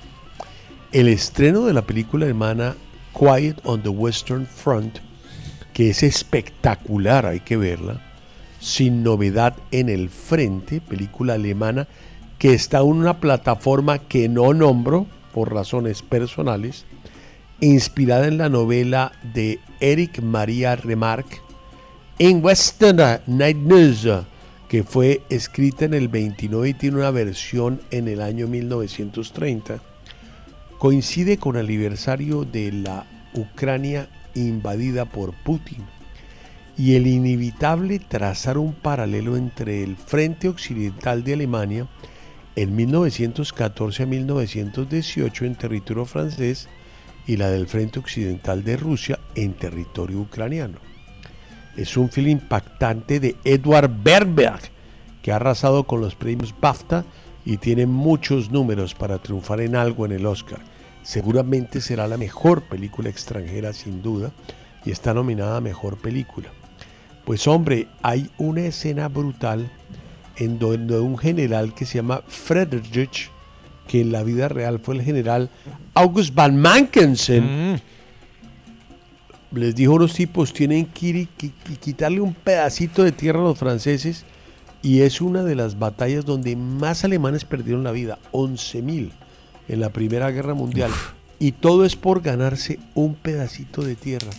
El 0.92 1.08
estreno 1.08 1.64
de 1.64 1.72
la 1.72 1.82
película 1.82 2.26
alemana 2.26 2.74
Quiet 3.18 3.56
on 3.64 3.82
the 3.82 3.88
Western 3.88 4.46
Front, 4.46 4.98
que 5.72 5.88
es 5.88 6.02
espectacular, 6.02 7.24
hay 7.24 7.40
que 7.40 7.56
verla, 7.56 8.02
sin 8.60 9.02
novedad 9.02 9.56
en 9.70 9.88
el 9.88 10.10
frente, 10.10 10.82
película 10.82 11.34
alemana 11.34 11.88
que 12.38 12.52
está 12.52 12.78
en 12.78 12.88
una 12.88 13.18
plataforma 13.18 13.98
que 13.98 14.28
no 14.28 14.52
nombro 14.52 15.06
por 15.32 15.54
razones 15.54 16.02
personales, 16.02 16.84
inspirada 17.62 18.26
en 18.26 18.38
la 18.38 18.48
novela 18.48 19.12
de 19.34 19.60
Eric 19.78 20.20
Maria 20.20 20.74
Remarque, 20.74 21.38
en 22.18 22.44
Western 22.44 23.20
Night 23.28 23.56
News, 23.56 24.08
que 24.68 24.82
fue 24.82 25.22
escrita 25.30 25.84
en 25.84 25.94
el 25.94 26.08
29 26.08 26.70
y 26.70 26.74
tiene 26.74 26.96
una 26.96 27.12
versión 27.12 27.80
en 27.92 28.08
el 28.08 28.20
año 28.20 28.48
1930, 28.48 29.80
coincide 30.78 31.38
con 31.38 31.54
el 31.54 31.66
aniversario 31.66 32.44
de 32.44 32.72
la 32.72 33.06
Ucrania 33.34 34.08
invadida 34.34 35.04
por 35.04 35.32
Putin 35.32 35.84
y 36.76 36.96
el 36.96 37.06
inevitable 37.06 38.00
trazar 38.00 38.58
un 38.58 38.72
paralelo 38.72 39.36
entre 39.36 39.84
el 39.84 39.96
frente 39.96 40.48
occidental 40.48 41.22
de 41.22 41.34
Alemania 41.34 41.86
en 42.56 42.74
1914 42.74 44.02
a 44.02 44.06
1918 44.06 45.44
en 45.44 45.54
territorio 45.54 46.06
francés 46.06 46.68
y 47.26 47.36
la 47.36 47.50
del 47.50 47.66
frente 47.66 47.98
occidental 47.98 48.64
de 48.64 48.76
Rusia 48.76 49.18
en 49.34 49.54
territorio 49.54 50.20
ucraniano. 50.20 50.78
Es 51.76 51.96
un 51.96 52.10
film 52.10 52.28
impactante 52.28 53.20
de 53.20 53.36
Edward 53.44 53.90
Berberg, 54.02 54.60
que 55.22 55.32
ha 55.32 55.36
arrasado 55.36 55.84
con 55.84 56.00
los 56.00 56.14
premios 56.14 56.54
BAFTA 56.60 57.04
y 57.44 57.56
tiene 57.56 57.86
muchos 57.86 58.50
números 58.50 58.94
para 58.94 59.18
triunfar 59.18 59.60
en 59.60 59.76
algo 59.76 60.04
en 60.04 60.12
el 60.12 60.26
Oscar. 60.26 60.60
Seguramente 61.02 61.80
será 61.80 62.06
la 62.06 62.16
mejor 62.16 62.62
película 62.62 63.08
extranjera 63.08 63.72
sin 63.72 64.02
duda 64.02 64.32
y 64.84 64.90
está 64.90 65.14
nominada 65.14 65.56
a 65.56 65.60
mejor 65.60 65.96
película. 65.98 66.50
Pues 67.24 67.46
hombre, 67.46 67.88
hay 68.02 68.30
una 68.38 68.62
escena 68.62 69.08
brutal 69.08 69.70
en 70.36 70.58
donde 70.58 70.98
un 70.98 71.18
general 71.18 71.74
que 71.74 71.86
se 71.86 71.98
llama 71.98 72.22
Friedrich, 72.26 73.30
que 73.86 74.00
en 74.00 74.12
la 74.12 74.22
vida 74.22 74.48
real 74.48 74.80
fue 74.80 74.94
el 74.96 75.02
general 75.02 75.50
August 75.94 76.34
van 76.34 76.56
Mankensen, 76.56 77.80
les 79.52 79.74
dijo 79.74 79.92
a 79.92 79.96
unos 79.96 80.14
tipos, 80.14 80.52
tienen 80.52 80.86
que 80.86 81.06
ir 81.06 81.16
y 81.16 81.76
quitarle 81.76 82.20
un 82.20 82.34
pedacito 82.34 83.04
de 83.04 83.12
tierra 83.12 83.40
a 83.40 83.44
los 83.44 83.58
franceses 83.58 84.24
y 84.82 85.02
es 85.02 85.20
una 85.20 85.44
de 85.44 85.54
las 85.54 85.78
batallas 85.78 86.24
donde 86.24 86.56
más 86.56 87.04
alemanes 87.04 87.44
perdieron 87.44 87.84
la 87.84 87.92
vida, 87.92 88.18
11.000 88.32 89.10
en 89.68 89.80
la 89.80 89.90
Primera 89.90 90.30
Guerra 90.30 90.54
Mundial. 90.54 90.90
Y 91.38 91.52
todo 91.52 91.84
es 91.84 91.94
por 91.94 92.20
ganarse 92.20 92.80
un 92.94 93.14
pedacito 93.14 93.82
de 93.82 93.94
tierra. 93.94 94.30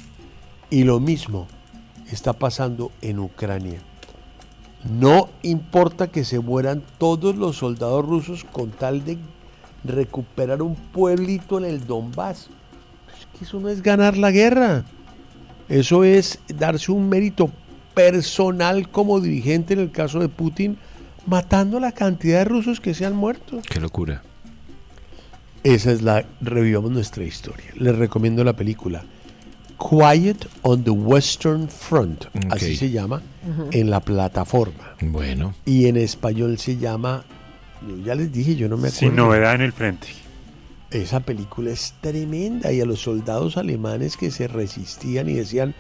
Y 0.70 0.84
lo 0.84 1.00
mismo 1.00 1.48
está 2.12 2.34
pasando 2.34 2.92
en 3.02 3.20
Ucrania. 3.20 3.80
No 4.90 5.30
importa 5.44 6.08
que 6.08 6.26
se 6.26 6.40
mueran 6.40 6.84
todos 6.98 7.36
los 7.36 7.58
soldados 7.58 8.06
rusos 8.06 8.44
con 8.44 8.72
tal 8.72 9.06
de 9.06 9.18
recuperar 9.84 10.62
un 10.62 10.76
pueblito 10.76 11.58
en 11.58 11.66
el 11.66 11.86
Donbass. 11.88 12.50
Es 13.18 13.40
que 13.40 13.46
eso 13.46 13.60
no 13.60 13.70
es 13.70 13.82
ganar 13.82 14.18
la 14.18 14.32
guerra. 14.32 14.84
Eso 15.70 16.04
es 16.04 16.40
darse 16.48 16.92
un 16.92 17.08
mérito 17.08 17.50
personal 17.94 18.90
como 18.90 19.22
dirigente 19.22 19.74
en 19.74 19.80
el 19.80 19.92
caso 19.92 20.20
de 20.20 20.28
Putin, 20.28 20.78
matando 21.26 21.80
la 21.80 21.94
cantidad 21.94 22.40
de 22.40 22.46
rusos 22.46 22.82
que 22.82 22.94
se 22.94 23.06
han 23.06 23.16
muerto. 23.16 23.62
Qué 23.70 23.80
locura. 23.80 24.22
Esa 25.64 25.94
es 25.94 26.02
la 26.02 26.26
revivamos 26.42 26.92
nuestra 26.92 27.24
historia. 27.24 27.68
Les 27.76 27.96
recomiendo 27.96 28.44
la 28.44 28.54
película 28.54 29.06
Quiet 29.78 30.48
on 30.62 30.84
the 30.84 30.92
Western 30.92 31.68
Front, 31.70 32.26
así 32.50 32.76
se 32.76 32.90
llama, 32.92 33.22
en 33.72 33.90
la 33.90 34.00
plataforma. 34.00 34.96
Bueno. 35.02 35.54
Y 35.66 35.88
en 35.88 35.98
español 35.98 36.58
se 36.58 36.78
llama, 36.78 37.24
yo 37.88 37.98
ya 38.06 38.16
les 38.16 38.32
dije, 38.32 38.56
yo 38.56 38.70
no 38.70 38.78
me 38.78 38.88
acuerdo. 38.88 39.00
Sin 39.00 39.16
novedad 39.16 39.56
en 39.56 39.62
el 39.62 39.74
frente. 39.74 40.08
Esa 40.92 41.22
película 41.22 41.72
es 41.72 41.96
tremenda 42.02 42.72
y 42.72 42.80
a 42.80 42.86
los 42.86 43.02
soldados 43.02 43.58
alemanes 43.58 44.16
que 44.16 44.30
se 44.32 44.48
resistían 44.48 45.28
y 45.28 45.34
decían, 45.34 45.74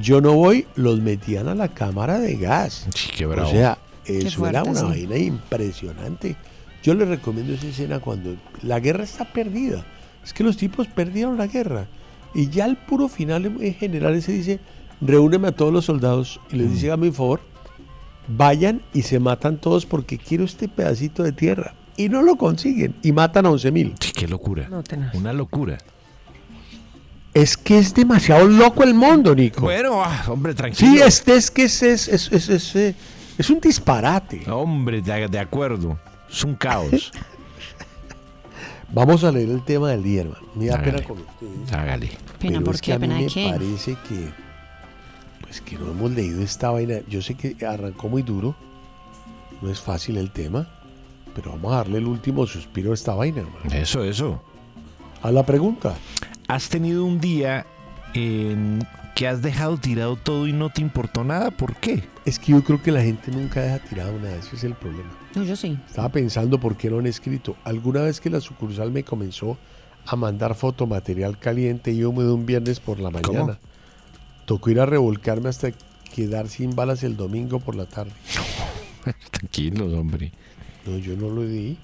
yo 0.00 0.20
no 0.20 0.34
voy, 0.34 0.66
los 0.76 1.00
metían 1.00 1.48
a 1.48 1.54
la 1.56 1.68
cámara 1.68 2.18
de 2.20 2.36
gas. 2.36 2.86
qué 3.16 3.26
o 3.26 3.30
bravo. 3.30 3.50
sea, 3.50 3.78
Qué 4.04 4.18
eso 4.18 4.46
era 4.46 4.62
una 4.62 4.80
sí. 4.80 4.86
vaina 4.86 5.16
impresionante. 5.16 6.36
Yo 6.82 6.94
les 6.94 7.08
recomiendo 7.08 7.52
esa 7.52 7.66
escena 7.66 7.98
cuando 8.00 8.36
la 8.62 8.80
guerra 8.80 9.04
está 9.04 9.24
perdida. 9.24 9.84
Es 10.24 10.32
que 10.32 10.44
los 10.44 10.56
tipos 10.56 10.86
perdieron 10.86 11.36
la 11.36 11.46
guerra. 11.46 11.86
Y 12.34 12.48
ya 12.48 12.64
al 12.64 12.76
puro 12.76 13.08
final 13.08 13.46
en 13.46 13.62
en 13.62 13.74
general 13.74 14.20
se 14.22 14.32
dice, 14.32 14.60
reúneme 15.00 15.48
a 15.48 15.52
todos 15.52 15.72
los 15.72 15.84
soldados 15.84 16.40
y 16.50 16.56
les 16.56 16.72
dice, 16.72 16.86
hágame 16.86 17.08
un 17.08 17.14
favor, 17.14 17.40
vayan 18.28 18.82
y 18.92 19.02
se 19.02 19.18
matan 19.18 19.58
todos 19.58 19.86
porque 19.86 20.18
quiero 20.18 20.44
este 20.44 20.68
pedacito 20.68 21.22
de 21.22 21.32
tierra. 21.32 21.74
Y 21.96 22.08
no 22.08 22.22
lo 22.22 22.36
consiguen 22.36 22.94
y 23.02 23.12
matan 23.12 23.46
a 23.46 23.50
11 23.50 23.72
mil. 23.72 23.94
Qué 24.14 24.26
locura. 24.26 24.68
Una 25.12 25.32
locura. 25.32 25.78
Es 27.34 27.56
que 27.56 27.78
es 27.78 27.94
demasiado 27.94 28.46
loco 28.46 28.82
el 28.82 28.94
mundo, 28.94 29.34
Nico. 29.34 29.60
Bueno, 29.62 30.02
ah, 30.02 30.24
hombre, 30.28 30.54
tranquilo. 30.54 30.90
Sí, 30.90 30.98
este 30.98 31.36
es 31.36 31.50
que 31.50 31.64
es, 31.64 31.82
es, 31.82 32.08
es, 32.08 32.32
es, 32.32 32.48
es, 32.48 32.76
eh, 32.76 32.94
es 33.38 33.50
un 33.50 33.60
disparate. 33.60 34.50
Hombre, 34.50 35.00
de, 35.00 35.28
de 35.28 35.38
acuerdo. 35.38 35.98
Es 36.28 36.42
un 36.42 36.54
caos. 36.54 37.12
Vamos 38.92 39.22
a 39.24 39.30
leer 39.30 39.50
el 39.50 39.62
tema 39.62 39.90
del 39.90 40.02
día, 40.02 40.22
hermano. 40.22 40.46
Me 40.54 40.66
da 40.66 40.74
Hágale. 40.74 40.92
pena 40.92 41.04
con 41.08 41.18
ustedes. 41.18 41.72
Hágale. 41.72 42.06
Pena, 42.38 42.58
pero 42.58 42.64
¿por 42.64 42.74
qué? 42.76 42.80
que 42.80 42.92
a 42.92 42.98
mí 42.98 43.06
¿Pena 43.06 43.14
de 43.18 43.24
me 43.24 43.30
qué? 43.32 43.50
parece 43.52 43.96
que 44.08 44.30
pues 45.42 45.60
que 45.60 45.76
no 45.78 45.90
hemos 45.90 46.10
leído 46.12 46.42
esta 46.42 46.70
vaina. 46.70 46.96
Yo 47.08 47.22
sé 47.22 47.34
que 47.34 47.56
arrancó 47.66 48.08
muy 48.08 48.22
duro, 48.22 48.54
no 49.62 49.70
es 49.70 49.80
fácil 49.80 50.16
el 50.16 50.30
tema, 50.30 50.68
pero 51.34 51.50
vamos 51.52 51.72
a 51.72 51.76
darle 51.76 51.98
el 51.98 52.06
último 52.06 52.46
suspiro 52.46 52.90
a 52.92 52.94
esta 52.94 53.14
vaina, 53.14 53.40
hermano. 53.42 53.72
Eso, 53.72 54.02
eso. 54.04 54.42
A 55.22 55.30
la 55.30 55.44
pregunta. 55.44 55.94
¿Has 56.48 56.68
tenido 56.68 57.04
un 57.04 57.20
día 57.20 57.66
en 58.14 58.84
que 59.14 59.28
has 59.28 59.40
dejado 59.42 59.76
tirado 59.76 60.16
todo 60.16 60.46
y 60.48 60.52
no 60.52 60.70
te 60.70 60.80
importó 60.82 61.22
nada? 61.24 61.50
¿Por 61.52 61.76
qué? 61.76 62.02
Es 62.24 62.38
que 62.38 62.52
yo 62.52 62.62
creo 62.64 62.82
que 62.82 62.90
la 62.90 63.02
gente 63.02 63.30
nunca 63.30 63.60
deja 63.60 63.78
tirado 63.80 64.12
nada, 64.18 64.34
ese 64.36 64.56
es 64.56 64.64
el 64.64 64.74
problema. 64.74 65.10
No, 65.34 65.44
yo 65.44 65.56
sí. 65.56 65.78
Estaba 65.86 66.08
pensando 66.08 66.58
por 66.58 66.76
qué 66.76 66.90
no 66.90 66.98
han 66.98 67.06
escrito. 67.06 67.56
Alguna 67.64 68.02
vez 68.02 68.20
que 68.20 68.30
la 68.30 68.40
sucursal 68.40 68.90
me 68.90 69.04
comenzó 69.04 69.58
a 70.06 70.16
mandar 70.16 70.54
fotomaterial 70.54 71.38
caliente, 71.38 71.96
yo 71.96 72.12
me 72.12 72.24
de 72.24 72.32
un 72.32 72.46
viernes 72.46 72.80
por 72.80 72.98
la 72.98 73.10
¿Cómo? 73.10 73.32
mañana. 73.32 73.58
Tocó 74.44 74.70
ir 74.70 74.80
a 74.80 74.86
revolcarme 74.86 75.48
hasta 75.48 75.70
quedar 76.14 76.48
sin 76.48 76.74
balas 76.74 77.04
el 77.04 77.16
domingo 77.16 77.60
por 77.60 77.76
la 77.76 77.86
tarde. 77.86 78.12
Tranquilos, 79.30 79.92
hombre. 79.92 80.32
No, 80.86 80.98
yo 80.98 81.16
no 81.16 81.30
lo 81.30 81.42
di. 81.42 81.76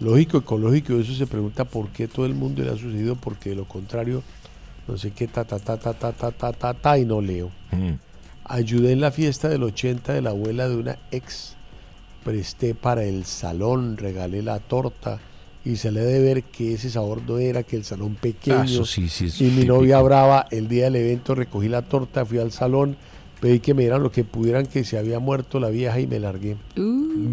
Lógico, 0.00 0.38
ecológico, 0.38 0.94
eso 0.94 1.14
se 1.14 1.26
pregunta 1.26 1.64
por 1.64 1.88
qué 1.88 2.06
todo 2.06 2.26
el 2.26 2.34
mundo 2.34 2.62
le 2.62 2.70
ha 2.70 2.76
sucedido, 2.76 3.16
porque 3.16 3.50
de 3.50 3.56
lo 3.56 3.66
contrario, 3.66 4.22
no 4.86 4.98
sé 4.98 5.12
qué, 5.12 5.26
ta, 5.26 5.44
ta, 5.44 5.58
ta, 5.58 5.78
ta, 5.78 5.94
ta, 5.94 6.12
ta, 6.12 6.30
ta, 6.30 6.52
ta, 6.52 6.74
ta, 6.74 6.98
y 6.98 7.04
no 7.04 7.20
leo. 7.20 7.50
Mm. 7.72 7.94
Ayudé 8.44 8.92
en 8.92 9.00
la 9.00 9.10
fiesta 9.10 9.48
del 9.48 9.62
80 9.62 10.12
de 10.12 10.22
la 10.22 10.30
abuela 10.30 10.68
de 10.68 10.76
una 10.76 10.98
ex. 11.10 11.56
Presté 12.26 12.74
para 12.74 13.04
el 13.04 13.24
salón, 13.24 13.96
regalé 13.96 14.42
la 14.42 14.58
torta 14.58 15.20
y 15.64 15.76
se 15.76 15.92
le 15.92 16.00
de 16.00 16.20
ver 16.20 16.42
que 16.42 16.74
ese 16.74 16.90
sabor 16.90 17.22
no 17.24 17.38
era, 17.38 17.62
que 17.62 17.76
el 17.76 17.84
salón 17.84 18.16
pequeño. 18.16 18.58
Ah, 18.58 18.64
eso 18.64 18.84
sí, 18.84 19.08
sí, 19.08 19.26
es 19.26 19.40
y 19.40 19.44
mi 19.44 19.50
típico. 19.50 19.74
novia 19.74 20.02
brava, 20.02 20.46
el 20.50 20.66
día 20.66 20.86
del 20.86 20.96
evento 20.96 21.36
recogí 21.36 21.68
la 21.68 21.82
torta, 21.82 22.26
fui 22.26 22.38
al 22.38 22.50
salón, 22.50 22.96
pedí 23.40 23.60
que 23.60 23.74
me 23.74 23.82
dieran 23.82 24.02
lo 24.02 24.10
que 24.10 24.24
pudieran, 24.24 24.66
que 24.66 24.82
se 24.82 24.98
había 24.98 25.20
muerto 25.20 25.60
la 25.60 25.68
vieja 25.68 26.00
y 26.00 26.08
me 26.08 26.18
largué. 26.18 26.56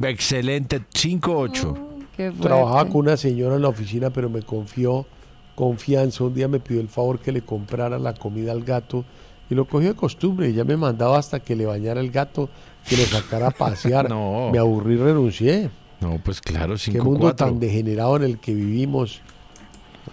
Excelente, 0.03 0.83
5-8. 0.93 2.39
Trabajaba 2.39 2.85
con 2.85 2.97
una 2.97 3.17
señora 3.17 3.55
en 3.55 3.63
la 3.63 3.69
oficina, 3.69 4.11
pero 4.11 4.29
me 4.29 4.43
confió 4.43 5.07
confianza. 5.55 6.23
Un 6.23 6.35
día 6.35 6.47
me 6.47 6.59
pidió 6.59 6.81
el 6.81 6.89
favor 6.89 7.17
que 7.17 7.31
le 7.31 7.41
comprara 7.41 7.97
la 7.97 8.13
comida 8.13 8.51
al 8.51 8.63
gato 8.63 9.05
y 9.49 9.55
lo 9.55 9.65
cogió 9.65 9.89
de 9.89 9.95
costumbre. 9.95 10.49
Y 10.49 10.53
ya 10.53 10.63
me 10.63 10.77
mandaba 10.77 11.17
hasta 11.17 11.39
que 11.39 11.55
le 11.55 11.65
bañara 11.65 11.99
el 11.99 12.11
gato, 12.11 12.49
que 12.88 12.97
lo 12.97 13.03
sacara 13.05 13.47
a 13.47 13.51
pasear. 13.51 14.10
No. 14.14 14.49
Me 14.51 14.60
aburrí 14.60 14.95
y 14.95 14.97
renuncié. 14.97 15.69
No, 16.01 16.19
pues 16.23 16.41
claro, 16.41 16.76
Qué 16.84 17.01
mundo 17.01 17.31
5-4. 17.31 17.35
tan 17.35 17.60
degenerado 17.60 18.18
en 18.18 18.23
el 18.23 18.38
que 18.39 18.53
vivimos. 18.53 19.22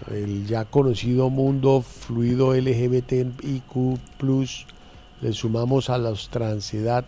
El 0.09 0.47
ya 0.47 0.63
conocido 0.65 1.29
mundo 1.29 1.81
fluido 1.81 2.53
LGBTIQ+, 2.55 3.99
le 5.21 5.33
sumamos 5.33 5.89
a 5.89 5.97
los 5.97 6.29
transedad. 6.29 7.05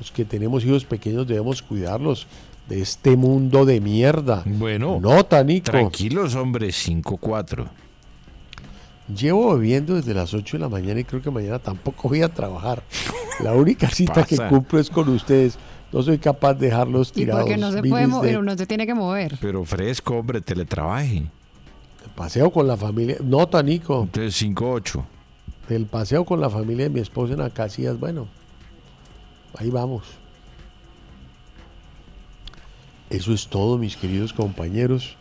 Los 0.00 0.10
que 0.10 0.24
tenemos 0.24 0.64
hijos 0.64 0.84
pequeños 0.84 1.26
debemos 1.26 1.62
cuidarlos 1.62 2.26
de 2.68 2.80
este 2.82 3.16
mundo 3.16 3.64
de 3.64 3.80
mierda. 3.80 4.42
Bueno, 4.46 4.98
Nota, 5.00 5.44
Nico. 5.44 5.70
Tranquilos, 5.70 6.34
hombre, 6.34 6.68
5-4. 6.68 7.66
Llevo 9.08 9.54
bebiendo 9.54 9.94
desde 9.94 10.14
las 10.14 10.32
8 10.32 10.56
de 10.56 10.60
la 10.62 10.68
mañana 10.68 11.00
y 11.00 11.04
creo 11.04 11.20
que 11.20 11.30
mañana 11.30 11.58
tampoco 11.58 12.08
voy 12.08 12.22
a 12.22 12.28
trabajar. 12.28 12.82
La 13.40 13.52
única 13.52 13.88
cita 13.90 14.24
que 14.24 14.36
cumplo 14.36 14.78
es 14.78 14.88
con 14.88 15.08
ustedes. 15.10 15.58
No 15.92 16.02
soy 16.02 16.18
capaz 16.18 16.54
de 16.54 16.66
dejarlos 16.66 17.10
Y 17.10 17.12
tirados. 17.12 17.42
porque 17.42 17.56
no 17.56 17.70
se 17.70 17.82
puede 17.82 18.02
de 18.02 18.08
mover, 18.08 18.38
uno 18.38 18.56
se 18.56 18.66
tiene 18.66 18.86
que 18.86 18.94
mover. 18.94 19.36
Pero 19.40 19.64
fresco, 19.64 20.16
hombre, 20.16 20.40
teletrabaje. 20.40 21.24
Paseo 22.16 22.50
con 22.50 22.66
la 22.66 22.76
familia. 22.76 23.16
Nota, 23.22 23.62
Nico. 23.62 24.02
Entonces 24.04 24.40
5-8. 24.42 25.04
Del 25.68 25.86
paseo 25.86 26.24
con 26.24 26.40
la 26.40 26.50
familia 26.50 26.84
de 26.84 26.90
mi 26.90 27.00
esposa 27.00 27.34
en 27.34 27.40
Acacias. 27.42 27.98
Bueno, 27.98 28.26
ahí 29.56 29.70
vamos. 29.70 30.04
Eso 33.10 33.32
es 33.32 33.46
todo, 33.48 33.78
mis 33.78 33.96
queridos 33.96 34.32
compañeros. 34.32 35.16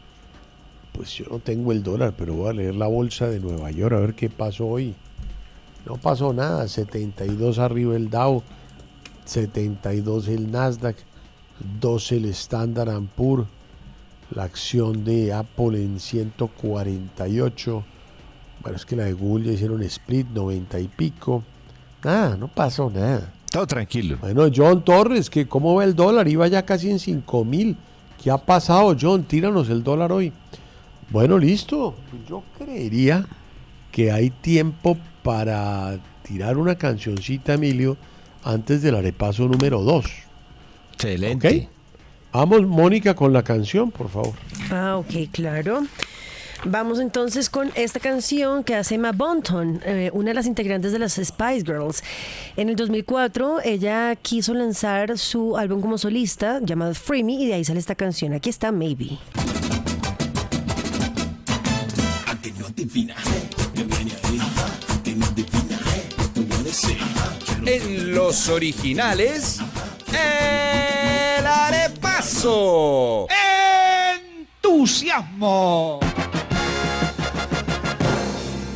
Pues 0.93 1.13
yo 1.15 1.25
no 1.29 1.39
tengo 1.39 1.71
el 1.71 1.83
dólar, 1.83 2.13
pero 2.17 2.35
voy 2.35 2.49
a 2.49 2.53
leer 2.53 2.75
la 2.75 2.87
bolsa 2.87 3.27
de 3.27 3.39
Nueva 3.39 3.71
York 3.71 3.93
a 3.93 3.99
ver 3.99 4.13
qué 4.13 4.29
pasó 4.29 4.67
hoy. 4.67 4.95
No 5.85 5.97
pasó 5.97 6.33
nada. 6.33 6.67
72 6.67 7.59
arriba 7.59 7.95
el 7.95 8.09
Dow, 8.09 8.43
72 9.25 10.27
el 10.27 10.51
Nasdaq, 10.51 10.95
12 11.81 12.17
el 12.17 12.25
Standard 12.25 13.01
Poor's, 13.15 13.47
la 14.31 14.43
acción 14.43 15.03
de 15.03 15.33
Apple 15.33 15.83
en 15.83 15.99
148. 15.99 17.83
Bueno, 18.61 18.77
es 18.77 18.85
que 18.85 18.95
la 18.95 19.05
de 19.05 19.13
Google 19.13 19.45
ya 19.47 19.51
hicieron 19.53 19.83
split, 19.83 20.27
90 20.27 20.79
y 20.79 20.87
pico. 20.87 21.43
Nada, 22.03 22.37
no 22.37 22.47
pasó 22.47 22.89
nada. 22.89 23.33
Todo 23.51 23.67
tranquilo. 23.67 24.17
Bueno, 24.21 24.45
John 24.53 24.83
Torres, 24.83 25.29
que 25.29 25.47
cómo 25.47 25.75
va 25.75 25.83
el 25.83 25.95
dólar, 25.95 26.27
iba 26.27 26.47
ya 26.47 26.65
casi 26.65 26.89
en 26.89 26.99
5 26.99 27.45
mil. 27.45 27.77
¿Qué 28.21 28.31
ha 28.31 28.37
pasado, 28.37 28.95
John? 28.99 29.23
Tíranos 29.23 29.69
el 29.69 29.83
dólar 29.83 30.11
hoy. 30.11 30.31
Bueno, 31.13 31.37
listo. 31.37 31.93
Yo 32.27 32.43
creería 32.57 33.27
que 33.91 34.11
hay 34.11 34.31
tiempo 34.31 34.97
para 35.21 35.99
tirar 36.23 36.57
una 36.57 36.75
cancioncita, 36.75 37.53
Emilio, 37.53 37.97
antes 38.43 38.81
del 38.81 38.95
arepaso 38.95 39.47
número 39.47 39.81
2. 39.83 40.05
Excelente. 40.93 41.69
Vamos, 42.31 42.65
Mónica, 42.65 43.13
con 43.13 43.31
la 43.31 43.43
canción, 43.43 43.91
por 43.91 44.09
favor. 44.09 44.33
Ah, 44.71 44.97
ok, 44.97 45.29
claro. 45.31 45.83
Vamos 46.65 46.99
entonces 46.99 47.47
con 47.47 47.71
esta 47.75 47.99
canción 47.99 48.63
que 48.63 48.73
hace 48.73 48.95
Emma 48.95 49.11
Bonton, 49.11 49.81
eh, 49.85 50.09
una 50.13 50.29
de 50.29 50.33
las 50.33 50.47
integrantes 50.47 50.93
de 50.93 50.97
las 50.97 51.13
Spice 51.13 51.63
Girls. 51.63 52.03
En 52.57 52.69
el 52.69 52.75
2004 52.75 53.59
ella 53.63 54.15
quiso 54.15 54.55
lanzar 54.55 55.19
su 55.19 55.57
álbum 55.57 55.79
como 55.79 55.99
solista 55.99 56.59
llamado 56.63 56.95
Free 56.95 57.23
Me 57.23 57.33
y 57.33 57.45
de 57.45 57.53
ahí 57.53 57.63
sale 57.65 57.79
esta 57.79 57.93
canción. 57.93 58.33
Aquí 58.33 58.49
está 58.49 58.71
Maybe. 58.71 59.19
En 67.65 68.13
los 68.13 68.49
originales, 68.49 69.59
el 70.11 71.45
arepaso. 71.47 73.27
¡Entusiasmo! 74.61 76.01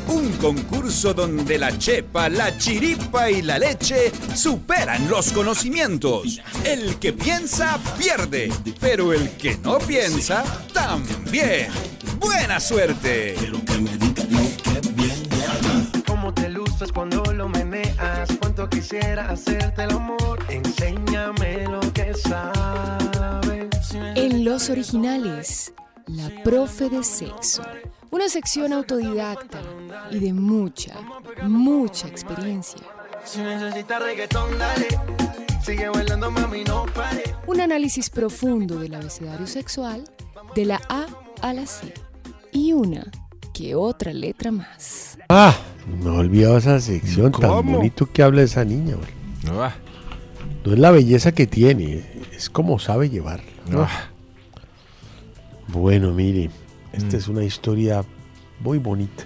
Un 0.07 0.31
concurso 0.37 1.13
donde 1.13 1.57
la 1.57 1.77
chepa, 1.77 2.29
la 2.29 2.57
chiripa 2.57 3.29
y 3.29 3.41
la 3.41 3.59
leche 3.59 4.11
superan 4.35 5.09
los 5.09 5.31
conocimientos. 5.33 6.41
El 6.63 6.95
que 6.97 7.13
piensa 7.13 7.77
pierde, 7.97 8.51
pero 8.79 9.13
el 9.13 9.31
que 9.31 9.57
no 9.57 9.77
piensa 9.79 10.43
también. 10.73 11.67
Buena 12.19 12.59
suerte. 12.59 13.35
Cómo 16.07 16.33
te 16.33 16.49
luces 16.49 16.91
cuando 16.91 17.23
lo 17.33 17.49
meneas, 17.49 18.29
cuánto 18.39 18.69
quisiera 18.69 19.29
hacerte 19.29 19.83
el 19.83 19.91
amor. 19.91 20.39
Enséñame 20.49 21.65
lo 21.67 21.81
que 21.93 22.13
sabes. 22.13 23.67
En 24.15 24.45
los 24.45 24.69
originales, 24.69 25.73
la 26.07 26.29
profe 26.43 26.89
de 26.89 27.03
sexo. 27.03 27.63
Una 28.09 28.29
sección 28.29 28.73
autodidacta 28.73 29.59
y 30.11 30.19
de 30.19 30.33
mucha, 30.33 30.95
mucha 31.43 32.07
experiencia. 32.07 32.81
Si 33.25 33.39
necesitas 33.41 34.01
reggaetón, 34.01 34.57
dale. 34.57 34.87
Sigue 35.63 35.89
bailando, 35.89 36.31
mami, 36.31 36.63
no 36.63 36.85
pare. 36.85 37.23
Un 37.45 37.59
análisis 37.59 38.09
profundo 38.09 38.79
del 38.79 38.95
abecedario 38.95 39.47
sexual 39.47 40.05
de 40.55 40.65
la 40.65 40.81
A 40.87 41.07
a 41.41 41.53
la 41.53 41.65
C. 41.65 41.93
Y 42.53 42.71
una 42.73 43.05
que 43.53 43.75
otra 43.75 44.13
letra 44.13 44.51
más. 44.51 45.17
Ah, 45.27 45.55
me 46.01 46.05
he 46.05 46.17
olvidado 46.17 46.57
esa 46.57 46.79
sección 46.79 47.31
tan 47.33 47.65
bonito 47.69 48.09
que 48.11 48.23
habla 48.23 48.43
esa 48.43 48.63
niña. 48.63 48.95
güey. 48.95 49.59
Ah. 49.59 49.75
No 50.63 50.73
es 50.73 50.79
la 50.79 50.91
belleza 50.91 51.33
que 51.33 51.47
tiene, 51.47 52.05
es 52.33 52.49
como 52.49 52.79
sabe 52.79 53.09
llevar. 53.09 53.41
Ah. 53.73 54.09
Bueno, 55.67 56.13
mire, 56.13 56.49
esta 56.97 57.15
Mm. 57.15 57.19
es 57.19 57.27
una 57.27 57.43
historia 57.43 58.03
muy 58.59 58.77
bonita. 58.79 59.23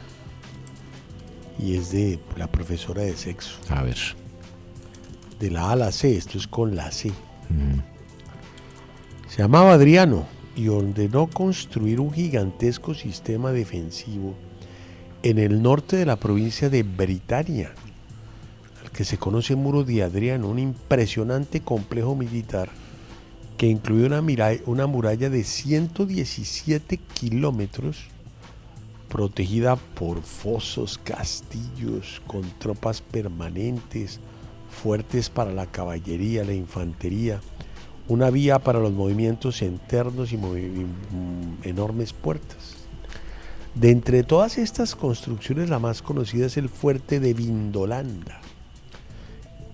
Y 1.60 1.76
es 1.76 1.92
de 1.92 2.20
la 2.38 2.48
profesora 2.48 3.02
de 3.02 3.16
sexo. 3.16 3.58
A 3.70 3.84
ver. 3.84 3.98
De 5.40 5.50
la 5.52 5.70
A 5.70 5.72
a 5.72 5.76
la 5.76 5.92
C, 5.92 6.16
esto 6.16 6.38
es 6.38 6.48
con 6.48 6.76
la 6.76 6.92
C. 6.92 7.12
Se 9.28 9.42
llamaba 9.42 9.74
Adriano 9.74 10.26
y 10.56 10.68
ordenó 10.68 11.28
construir 11.28 12.00
un 12.00 12.12
gigantesco 12.12 12.94
sistema 12.94 13.52
defensivo 13.52 14.36
en 15.24 15.40
el 15.40 15.62
norte 15.62 15.96
de 15.96 16.06
la 16.06 16.18
provincia 16.18 16.70
de 16.70 16.84
Britania, 16.84 17.72
al 18.84 18.92
que 18.92 19.06
se 19.06 19.18
conoce 19.18 19.56
Muro 19.56 19.84
de 19.84 20.04
Adriano, 20.04 20.48
un 20.50 20.60
impresionante 20.60 21.62
complejo 21.62 22.16
militar 22.16 22.70
que 23.62 23.68
incluye 23.68 24.08
una, 24.08 24.24
mira- 24.24 24.58
una 24.66 24.88
muralla 24.88 25.30
de 25.30 25.44
117 25.44 26.98
kilómetros 26.98 28.06
protegida 29.08 29.76
por 29.76 30.24
fosos, 30.24 30.98
castillos, 30.98 32.24
con 32.26 32.42
tropas 32.58 33.04
permanentes, 33.04 34.20
fuertes 34.82 35.30
para 35.30 35.54
la 35.54 35.68
caballería, 35.68 36.44
la 36.44 36.56
infantería, 36.56 37.40
una 38.08 38.32
vía 38.32 38.58
para 38.58 38.80
los 38.80 38.94
movimientos 38.94 39.62
internos 39.62 40.34
y 40.34 40.38
mm, 40.38 41.60
enormes 41.62 42.14
puertas. 42.14 42.78
De 43.76 43.92
entre 43.92 44.24
todas 44.24 44.58
estas 44.58 44.96
construcciones, 44.96 45.70
la 45.70 45.78
más 45.78 46.02
conocida 46.02 46.48
es 46.48 46.58
el 46.58 46.68
fuerte 46.68 47.20
de 47.20 47.36
Vindolanda, 47.36 48.42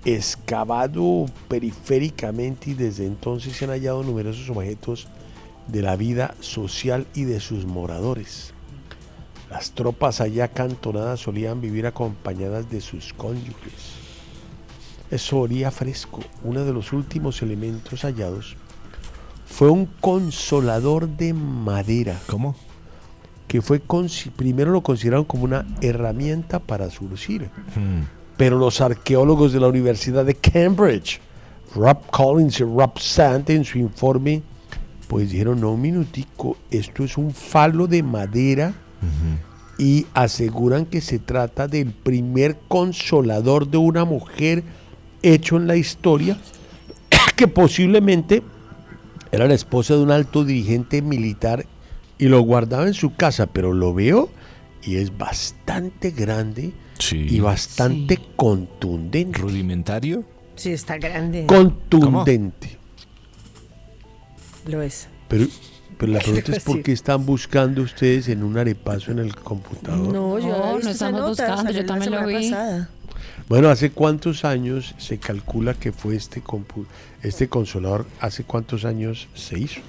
excavado 0.08 1.26
periféricamente 1.50 2.72
y 2.72 2.74
desde 2.76 3.06
entonces 3.06 3.58
se 3.58 3.66
han 3.66 3.72
hallado 3.72 4.04
numerosos 4.04 4.50
objetos 4.50 5.08
de 5.68 5.82
la 5.82 5.98
vida 5.98 6.34
social 6.40 7.06
y 7.14 7.26
de 7.26 7.42
sus 7.42 7.66
moradores. 7.66 8.54
Las 9.50 9.72
tropas 9.72 10.22
allá 10.22 10.46
acantonadas 10.46 11.20
solían 11.20 11.60
vivir 11.60 11.86
acompañadas 11.88 12.70
de 12.70 12.80
sus 12.80 13.12
cónyuges. 13.14 13.98
Eso 15.12 15.40
olía 15.40 15.72
fresco. 15.72 16.22
Uno 16.42 16.64
de 16.64 16.72
los 16.72 16.94
últimos 16.94 17.42
elementos 17.42 18.04
hallados 18.04 18.56
fue 19.46 19.70
un 19.70 19.88
consolador 20.00 21.10
de 21.10 21.34
madera. 21.34 22.18
¿Cómo? 22.28 22.56
Que 23.50 23.62
fue 23.62 23.82
primero 24.36 24.72
lo 24.72 24.82
consideraron 24.82 25.26
como 25.26 25.44
una 25.44 25.66
herramienta 25.82 26.60
para 26.60 26.90
surcir. 26.90 27.50
Pero 28.38 28.58
los 28.58 28.82
arqueólogos 28.82 29.52
de 29.52 29.60
la 29.60 29.68
Universidad 29.68 30.26
de 30.26 30.36
Cambridge, 30.36 31.20
Rob 31.76 32.06
Collins 32.12 32.60
y 32.60 32.64
Rob 32.64 33.00
Sant, 33.00 33.50
en 33.50 33.66
su 33.66 33.80
informe, 33.80 34.42
pues 35.08 35.32
dijeron, 35.32 35.62
no, 35.62 35.72
un 35.72 35.82
minutico, 35.82 36.58
esto 36.70 37.04
es 37.04 37.18
un 37.18 37.32
falo 37.32 37.88
de 37.88 38.04
madera 38.04 38.74
y 39.78 40.06
aseguran 40.14 40.86
que 40.86 41.02
se 41.02 41.20
trata 41.20 41.68
del 41.68 41.92
primer 41.92 42.58
consolador 42.68 43.68
de 43.68 43.78
una 43.78 44.06
mujer 44.06 44.64
hecho 45.22 45.58
en 45.58 45.68
la 45.68 45.76
historia, 45.76 46.38
que 47.36 47.48
posiblemente 47.48 48.44
era 49.32 49.48
la 49.48 49.54
esposa 49.54 49.96
de 49.96 50.02
un 50.02 50.12
alto 50.12 50.44
dirigente 50.44 51.02
militar 51.02 51.66
y 52.18 52.26
lo 52.26 52.42
guardaba 52.42 52.88
en 52.88 52.94
su 52.94 53.16
casa, 53.16 53.48
pero 53.48 53.74
lo 53.74 53.94
veo 53.94 54.30
y 54.84 54.98
es 54.98 55.18
bastante 55.18 56.12
grande 56.12 56.74
y 57.12 57.40
bastante 57.40 58.20
contundente. 58.36 59.40
¿Rudimentario? 59.40 60.24
Sí, 60.56 60.72
está 60.72 60.98
grande. 60.98 61.46
Contundente. 61.46 62.78
Lo 64.66 64.82
es. 64.82 65.08
Pero, 65.28 65.46
pero 65.98 66.12
la 66.14 66.20
¿Qué 66.24 66.26
te 66.26 66.32
pregunta 66.42 66.58
es 66.58 66.64
por 66.64 66.82
qué 66.84 66.92
están 66.92 67.26
buscando 67.26 67.82
ustedes 67.82 68.28
en 68.30 68.44
un 68.44 68.58
arepazo 68.58 69.12
en 69.12 69.20
el 69.20 69.36
computador. 69.36 70.14
No, 70.14 70.40
yo 70.40 70.48
No, 70.48 70.90
estamos 70.90 71.22
nota, 71.22 71.28
buscando, 71.50 71.72
yo 71.72 71.86
también 71.86 72.12
lo 72.12 72.26
vi. 72.26 72.50
pasada. 72.50 72.90
Bueno, 73.48 73.70
¿hace 73.70 73.92
cuántos 73.92 74.44
años 74.44 74.94
se 74.98 75.20
calcula 75.20 75.74
que 75.74 75.94
fue 75.94 76.16
este, 76.16 76.44
compu- 76.44 76.86
este 77.24 77.48
consolador? 77.48 78.06
¿Hace 78.20 78.44
cuántos 78.44 78.84
años 78.84 79.28
se 79.36 79.58
hizo? 79.60 79.80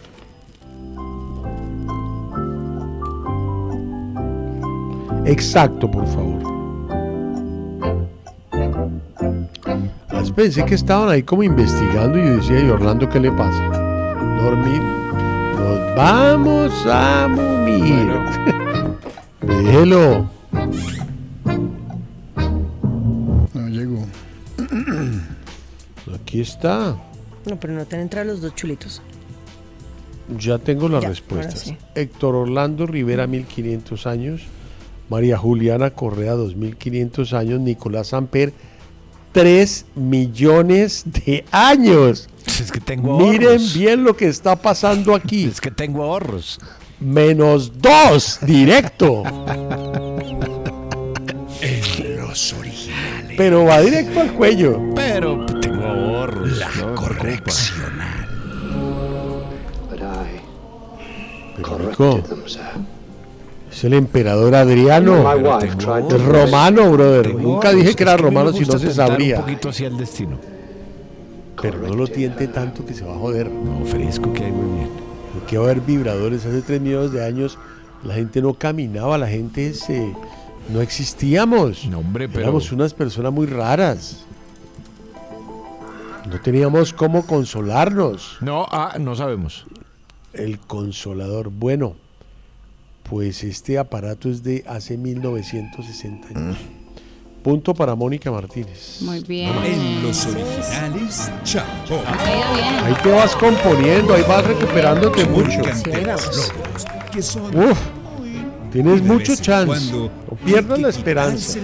Exacto, 5.27 5.91
por 5.91 6.07
favor. 6.07 6.58
Ah, 10.11 10.23
Pensé 10.35 10.65
que 10.65 10.75
estaban 10.75 11.09
ahí 11.09 11.23
como 11.23 11.43
investigando 11.43 12.19
y 12.19 12.23
yo 12.25 12.37
decía, 12.37 12.61
¿y 12.61 12.69
Orlando 12.71 13.09
qué 13.09 13.19
le 13.21 13.31
pasa? 13.33 13.63
Dormir. 14.41 14.83
Nos 14.83 15.97
vamos 15.97 16.87
a 16.87 17.27
mumir. 17.29 18.09
Déjelo. 19.43 20.31
No 23.55 23.69
llegó. 23.69 24.07
Aquí 26.15 26.41
está. 26.41 26.97
No, 27.47 27.59
pero 27.59 27.73
no 27.75 27.85
te 27.87 27.97
han 27.97 28.03
entrado 28.03 28.27
los 28.29 28.41
dos 28.41 28.55
chulitos. 28.55 29.03
Ya 30.39 30.59
tengo 30.59 30.89
las 30.89 31.03
Ya, 31.03 31.09
respuestas. 31.09 31.61
sí. 31.61 31.77
Héctor 31.95 32.35
Orlando 32.35 32.87
Rivera, 32.87 33.27
1500 33.27 34.07
años. 34.07 34.43
María 35.09 35.39
Juliana 35.39 35.91
Correa, 35.91 36.33
2500 36.33 37.33
años. 37.33 37.61
Nicolás 37.61 38.13
Amper, 38.13 38.53
3 39.33 39.87
millones 39.95 41.05
de 41.07 41.45
años. 41.51 42.29
Es 42.47 42.73
que 42.73 42.81
tengo 42.81 43.19
Miren 43.19 43.49
ahorros. 43.49 43.75
bien 43.75 44.05
lo 44.05 44.17
que 44.17 44.27
está 44.29 44.57
pasando 44.57 45.15
aquí. 45.15 45.45
Es 45.45 45.61
que 45.61 45.71
tengo 45.71 46.03
ahorros. 46.03 46.59
Menos 47.01 47.73
2, 47.81 48.41
directo. 48.43 49.23
En 51.61 52.17
los 52.17 52.53
originales. 52.55 53.37
Pero 53.37 53.65
va 53.65 53.81
directo 53.81 54.21
al 54.21 54.33
cuello. 54.33 54.81
Pero 54.95 55.47
tengo 55.61 55.85
ahorros. 55.85 56.59
La 56.59 56.69
no 56.81 56.95
correccional. 56.95 58.29
Pero, 61.57 61.79
Nico, 61.89 62.23
es 63.71 63.85
el 63.85 63.95
emperador 63.95 64.55
Adriano. 64.55 65.25
Es 66.09 66.25
romano, 66.25 66.91
brother. 66.93 67.27
Tengo 67.27 67.41
Nunca 67.41 67.73
dije 67.73 67.95
que 67.95 68.03
era 68.03 68.17
romano 68.17 68.53
si 68.53 68.65
no 68.65 68.79
se 68.79 68.93
sabría. 68.93 69.37
Un 69.39 69.43
poquito 69.45 69.69
hacia 69.69 69.89
el 69.89 69.97
destino. 69.97 70.39
Pero 71.61 71.79
no 71.79 71.95
lo 71.95 72.07
tiente 72.07 72.49
tanto 72.49 72.85
que 72.87 72.95
se 72.95 73.05
va 73.05 73.15
a 73.15 73.19
joder. 73.19 73.51
No, 73.51 73.85
fresco 73.85 74.33
que 74.33 74.45
hay 74.45 74.53
muy 74.53 74.79
bien. 74.79 74.91
Porque 75.35 75.59
va 75.59 75.65
a 75.67 75.71
haber 75.71 75.83
vibradores. 75.83 76.47
Hace 76.47 76.63
3 76.63 76.81
millones 76.81 77.13
de 77.13 77.25
años 77.25 77.59
la 78.05 78.15
gente 78.15 78.41
no 78.41 78.55
caminaba, 78.55 79.19
la 79.19 79.27
gente 79.27 79.75
se, 79.75 80.15
no 80.73 80.81
existíamos. 80.81 81.85
No, 81.87 81.99
hombre, 81.99 82.29
pero- 82.29 82.43
Éramos 82.43 82.71
unas 82.73 82.95
personas 82.95 83.33
muy 83.33 83.47
raras. 83.47 84.25
No 86.31 86.41
teníamos 86.41 86.93
cómo 86.93 87.27
consolarnos. 87.27 88.37
No, 88.41 88.67
ah, 88.71 88.97
no 89.01 89.15
sabemos. 89.17 89.65
El 90.33 90.59
consolador. 90.59 91.49
Bueno, 91.51 91.95
pues 93.11 93.43
este 93.45 93.79
aparato 93.79 94.29
es 94.31 94.43
de 94.43 94.65
hace 94.67 94.97
1960. 94.97 96.29
Punto 97.43 97.73
para 97.73 97.95
Mónica 97.95 98.31
Martínez. 98.31 98.99
Muy 99.01 99.21
bien. 99.21 99.51
En 99.65 100.03
los 100.03 100.27
originales, 100.27 101.31
Chapó. 101.45 102.03
Ahí 102.85 102.95
te 103.03 103.11
vas 103.11 103.35
componiendo, 103.37 104.13
ahí 104.15 104.25
vas 104.29 104.45
recuperándote 104.47 105.25
mucho. 105.25 105.61
Uf, 107.55 107.79
tienes 108.73 109.03
mucho 109.03 109.35
chance. 109.37 109.93
No 109.93 110.11
pierdas 110.45 110.79
la 110.81 110.89
esperanza. 110.91 111.59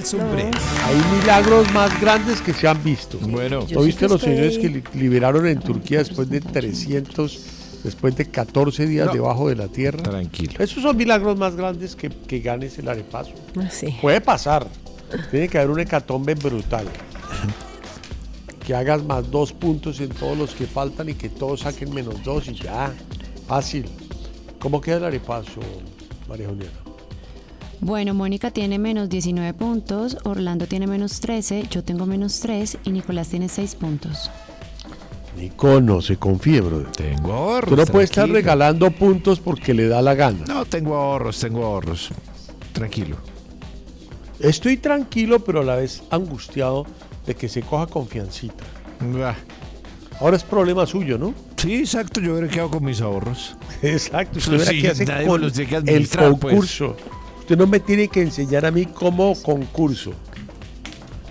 Hay 0.86 1.18
milagros 1.20 1.70
más 1.72 2.00
grandes 2.00 2.40
que 2.40 2.54
se 2.54 2.66
han 2.66 2.82
visto. 2.82 3.18
Bueno. 3.20 3.66
¿No 3.70 3.82
viste 3.82 4.08
los 4.08 4.20
señores 4.20 4.56
que 4.58 4.68
li- 4.68 4.84
liberaron 4.94 5.46
en 5.46 5.60
Turquía 5.60 5.98
después 5.98 6.30
de 6.30 6.40
300, 6.40 7.40
después 7.84 8.16
de 8.16 8.28
14 8.30 8.86
días 8.86 9.06
No. 9.06 9.12
debajo 9.12 9.48
de 9.48 9.54
la 9.56 9.68
tierra? 9.68 10.02
Tranquilo. 10.02 10.54
Esos 10.58 10.82
son 10.82 10.96
milagros 10.96 11.38
más 11.38 11.54
grandes 11.54 11.94
que, 11.94 12.08
que 12.10 12.40
ganes 12.40 12.76
el 12.78 12.88
arepazo. 12.88 13.30
Ah, 13.56 13.68
Sí. 13.70 13.94
Puede 14.00 14.20
pasar. 14.20 14.66
Tiene 15.30 15.48
que 15.48 15.58
haber 15.58 15.70
un 15.70 15.78
hecatombe 15.80 16.34
brutal. 16.34 16.86
Que 18.66 18.74
hagas 18.74 19.04
más 19.04 19.30
dos 19.30 19.52
puntos 19.52 20.00
en 20.00 20.08
todos 20.08 20.36
los 20.36 20.54
que 20.54 20.66
faltan 20.66 21.10
y 21.10 21.14
que 21.14 21.28
todos 21.28 21.60
saquen 21.60 21.92
menos 21.92 22.22
dos 22.24 22.48
y 22.48 22.54
ya. 22.54 22.92
Fácil. 23.46 23.84
¿Cómo 24.58 24.80
queda 24.80 24.96
el 24.96 25.04
arepazo, 25.04 25.60
María 26.26 26.48
Juliana? 26.48 26.72
Bueno, 27.80 28.14
Mónica 28.14 28.50
tiene 28.50 28.78
menos 28.78 29.10
19 29.10 29.52
puntos, 29.52 30.16
Orlando 30.24 30.66
tiene 30.66 30.86
menos 30.86 31.20
13, 31.20 31.64
yo 31.70 31.84
tengo 31.84 32.06
menos 32.06 32.40
3 32.40 32.78
y 32.84 32.90
Nicolás 32.90 33.28
tiene 33.28 33.50
6 33.50 33.74
puntos. 33.74 34.30
Nico, 35.36 35.80
no 35.80 36.00
se 36.00 36.16
confíe, 36.16 36.60
brother. 36.60 36.90
Tengo 36.92 37.32
ahorros. 37.32 37.70
Tú 37.70 37.76
no 37.76 37.86
puedes 37.86 38.10
estar 38.10 38.28
regalando 38.28 38.90
puntos 38.90 39.40
porque 39.40 39.74
le 39.74 39.88
da 39.88 40.00
la 40.02 40.14
gana. 40.14 40.44
No, 40.46 40.64
tengo 40.64 40.94
ahorros, 40.94 41.38
tengo 41.40 41.64
ahorros. 41.64 42.10
Tranquilo. 42.72 43.16
Estoy 44.40 44.76
tranquilo, 44.76 45.40
pero 45.40 45.60
a 45.60 45.64
la 45.64 45.76
vez 45.76 46.02
angustiado 46.10 46.86
de 47.26 47.34
que 47.34 47.48
se 47.48 47.62
coja 47.62 47.86
confiancita. 47.86 48.64
Ah, 49.22 49.34
Ahora 50.20 50.36
es 50.36 50.44
problema 50.44 50.86
suyo, 50.86 51.18
¿no? 51.18 51.34
Sí, 51.56 51.76
exacto, 51.76 52.20
yo 52.20 52.32
hubiera 52.32 52.48
quedado 52.48 52.70
con 52.70 52.84
mis 52.84 53.00
ahorros. 53.00 53.56
Exacto. 53.82 54.38
Usted 54.38 54.52
Sí, 54.52 54.58
verá 54.58 54.70
qué 54.80 54.88
hace 54.88 55.26
con 55.26 55.50
que 55.50 55.74
el 55.96 56.06
pues. 56.08 56.16
concurso. 56.16 56.96
Usted 57.40 57.56
no 57.58 57.66
me 57.66 57.80
tiene 57.80 58.08
que 58.08 58.22
enseñar 58.22 58.64
a 58.64 58.70
mí 58.70 58.86
cómo 58.86 59.34
concurso. 59.42 60.12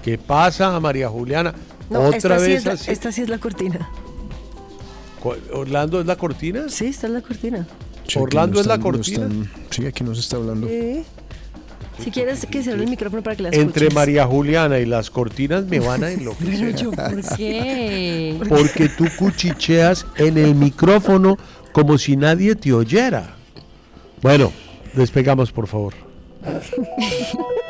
¿Qué 0.04 0.18
pasa, 0.18 0.78
María 0.80 1.08
Juliana? 1.08 1.54
No, 1.94 2.02
Otra 2.08 2.18
esta, 2.18 2.40
sí 2.40 2.46
vez 2.48 2.58
es 2.60 2.66
la, 2.66 2.72
así. 2.74 2.92
esta 2.92 3.12
sí 3.12 3.22
es 3.22 3.30
la 3.30 3.38
cortina. 3.38 3.90
¿Cu- 5.22 5.36
¿Orlando 5.54 6.00
es 6.02 6.06
la 6.06 6.16
cortina? 6.18 6.64
Sí, 6.68 6.88
esta 6.88 7.08
es 7.08 7.14
la 7.14 7.22
cortina. 7.22 7.68
Sí, 8.08 8.20
Orlando 8.20 8.60
es 8.60 8.68
la 8.68 8.74
están- 8.76 8.92
cortina. 8.92 9.26
están- 9.26 9.52
sí, 9.70 9.86
aquí 9.86 10.04
nos 10.04 10.20
está 10.20 10.36
hablando. 10.38 10.68
Sí. 10.68 11.04
Si 12.04 12.10
quieres 12.10 12.46
que 12.48 12.64
se 12.64 12.72
abra 12.72 12.84
el 12.84 12.90
micrófono 12.90 13.22
para 13.22 13.36
que 13.36 13.44
la 13.44 13.50
Entre 13.50 13.66
escuches. 13.86 13.94
María 13.94 14.26
Juliana 14.26 14.80
y 14.80 14.86
las 14.86 15.10
cortinas 15.12 15.66
me 15.66 15.80
van 15.80 16.04
a 16.04 16.12
enloquecer. 16.12 16.76
yo, 16.76 16.92
¿por 16.92 17.22
qué? 17.38 18.36
Porque 18.50 18.90
tú 18.90 19.06
cuchicheas 19.18 20.06
en 20.18 20.38
el 20.40 20.56
micrófono 20.56 21.38
como 21.72 21.98
si 22.00 22.18
nadie 22.18 22.56
te 22.56 22.74
oyera. 22.74 23.36
Bueno, 24.22 24.52
despegamos, 24.96 25.52
por 25.52 25.68
favor. 25.68 25.94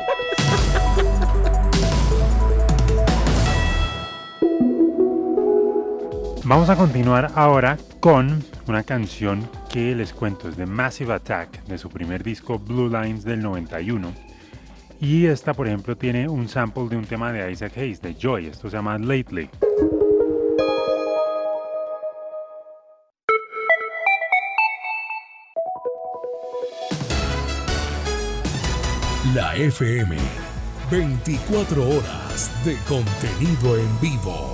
Vamos 6.46 6.68
a 6.68 6.76
continuar 6.76 7.32
ahora 7.36 7.78
con 8.00 8.44
una 8.68 8.82
canción 8.82 9.48
que 9.72 9.94
les 9.94 10.12
cuento 10.12 10.50
es 10.50 10.58
de 10.58 10.66
Massive 10.66 11.14
Attack, 11.14 11.64
de 11.64 11.78
su 11.78 11.88
primer 11.88 12.22
disco 12.22 12.58
Blue 12.58 12.90
Lines 12.90 13.24
del 13.24 13.40
91. 13.40 14.12
Y 15.00 15.24
esta, 15.24 15.54
por 15.54 15.66
ejemplo, 15.66 15.96
tiene 15.96 16.28
un 16.28 16.46
sample 16.50 16.88
de 16.90 16.98
un 16.98 17.06
tema 17.06 17.32
de 17.32 17.50
Isaac 17.50 17.78
Hayes, 17.78 18.02
de 18.02 18.14
Joy. 18.14 18.48
Esto 18.48 18.68
se 18.68 18.76
llama 18.76 18.98
Lately. 18.98 19.48
La 29.34 29.56
FM. 29.56 30.14
24 30.90 31.88
horas 31.88 32.52
de 32.66 32.76
contenido 32.86 33.78
en 33.78 34.00
vivo. 34.02 34.53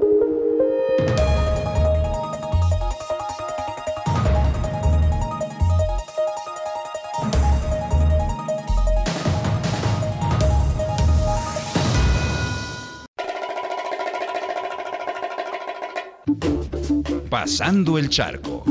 Pasando 17.29 17.97
el 17.97 18.09
charco. 18.09 18.63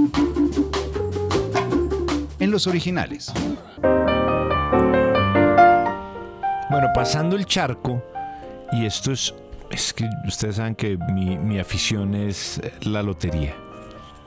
En 2.38 2.50
los 2.50 2.66
originales. 2.66 3.32
Bueno, 6.70 6.88
pasando 6.94 7.36
el 7.36 7.46
charco, 7.46 8.02
y 8.72 8.86
esto 8.86 9.12
es, 9.12 9.34
es 9.70 9.92
que 9.92 10.08
ustedes 10.26 10.56
saben 10.56 10.74
que 10.74 10.96
mi, 11.12 11.36
mi 11.36 11.58
afición 11.58 12.14
es 12.14 12.58
eh, 12.58 12.72
la 12.82 13.02
lotería. 13.02 13.54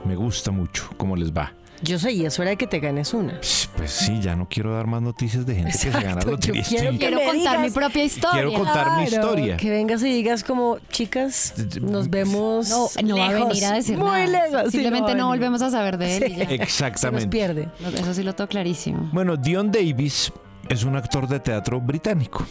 Me 0.04 0.14
gusta 0.14 0.50
mucho 0.50 0.90
cómo 0.96 1.16
les 1.16 1.32
va. 1.32 1.52
Yo 1.82 1.98
sé, 1.98 2.12
y 2.12 2.24
es 2.24 2.38
hora 2.38 2.50
de 2.50 2.56
que 2.56 2.66
te 2.66 2.80
ganes 2.80 3.12
una. 3.12 3.40
Pues 3.76 3.90
sí, 3.90 4.20
ya 4.20 4.36
no 4.36 4.48
quiero 4.48 4.72
dar 4.74 4.86
más 4.86 5.02
noticias 5.02 5.44
de 5.44 5.54
gente 5.56 5.72
que 5.72 5.78
se 5.78 5.90
gana 5.90 6.12
Exacto, 6.12 6.26
yo 6.26 6.30
lotería. 6.32 6.62
quiero 6.62 6.98
Quiero 6.98 7.20
contar 7.24 7.58
mi 7.58 7.70
propia 7.70 8.04
historia. 8.04 8.32
Quiero 8.42 8.52
contar 8.54 8.96
mi 8.98 9.04
historia. 9.04 9.56
Que 9.56 9.70
vengas 9.70 10.02
y 10.02 10.06
digas 10.12 10.44
como, 10.44 10.78
chicas, 10.90 11.52
nos 11.82 12.08
vemos 12.08 12.68
No, 12.70 12.88
no 13.04 13.16
va 13.18 13.28
a 13.28 13.32
venir 13.32 13.64
a 13.66 13.72
decir 13.72 13.98
muy 13.98 14.06
nada. 14.06 14.26
lejos. 14.26 14.70
Simplemente 14.72 15.14
no 15.14 15.26
volvemos 15.28 15.60
a 15.62 15.70
saber 15.70 15.98
de 15.98 16.16
él. 16.16 16.32
y 16.32 16.36
ya. 16.36 16.44
Exactamente. 16.44 17.20
Se 17.20 17.26
nos 17.26 17.30
pierde. 17.32 17.68
No, 17.80 17.88
Eso 17.88 18.14
sí 18.14 18.22
lo 18.22 18.34
tengo 18.34 18.48
clarísimo. 18.48 19.10
Bueno, 19.12 19.36
Dion 19.36 19.70
Davis 19.70 20.32
es 20.68 20.84
un 20.84 20.96
actor 20.96 21.28
de 21.28 21.40
teatro 21.40 21.80
británico. 21.80 22.46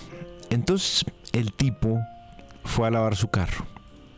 Entonces, 0.50 1.06
el 1.32 1.54
tipo 1.54 2.00
fue 2.64 2.88
a 2.88 2.92
lavar 2.92 3.16
su 3.16 3.30
carro. 3.30 3.66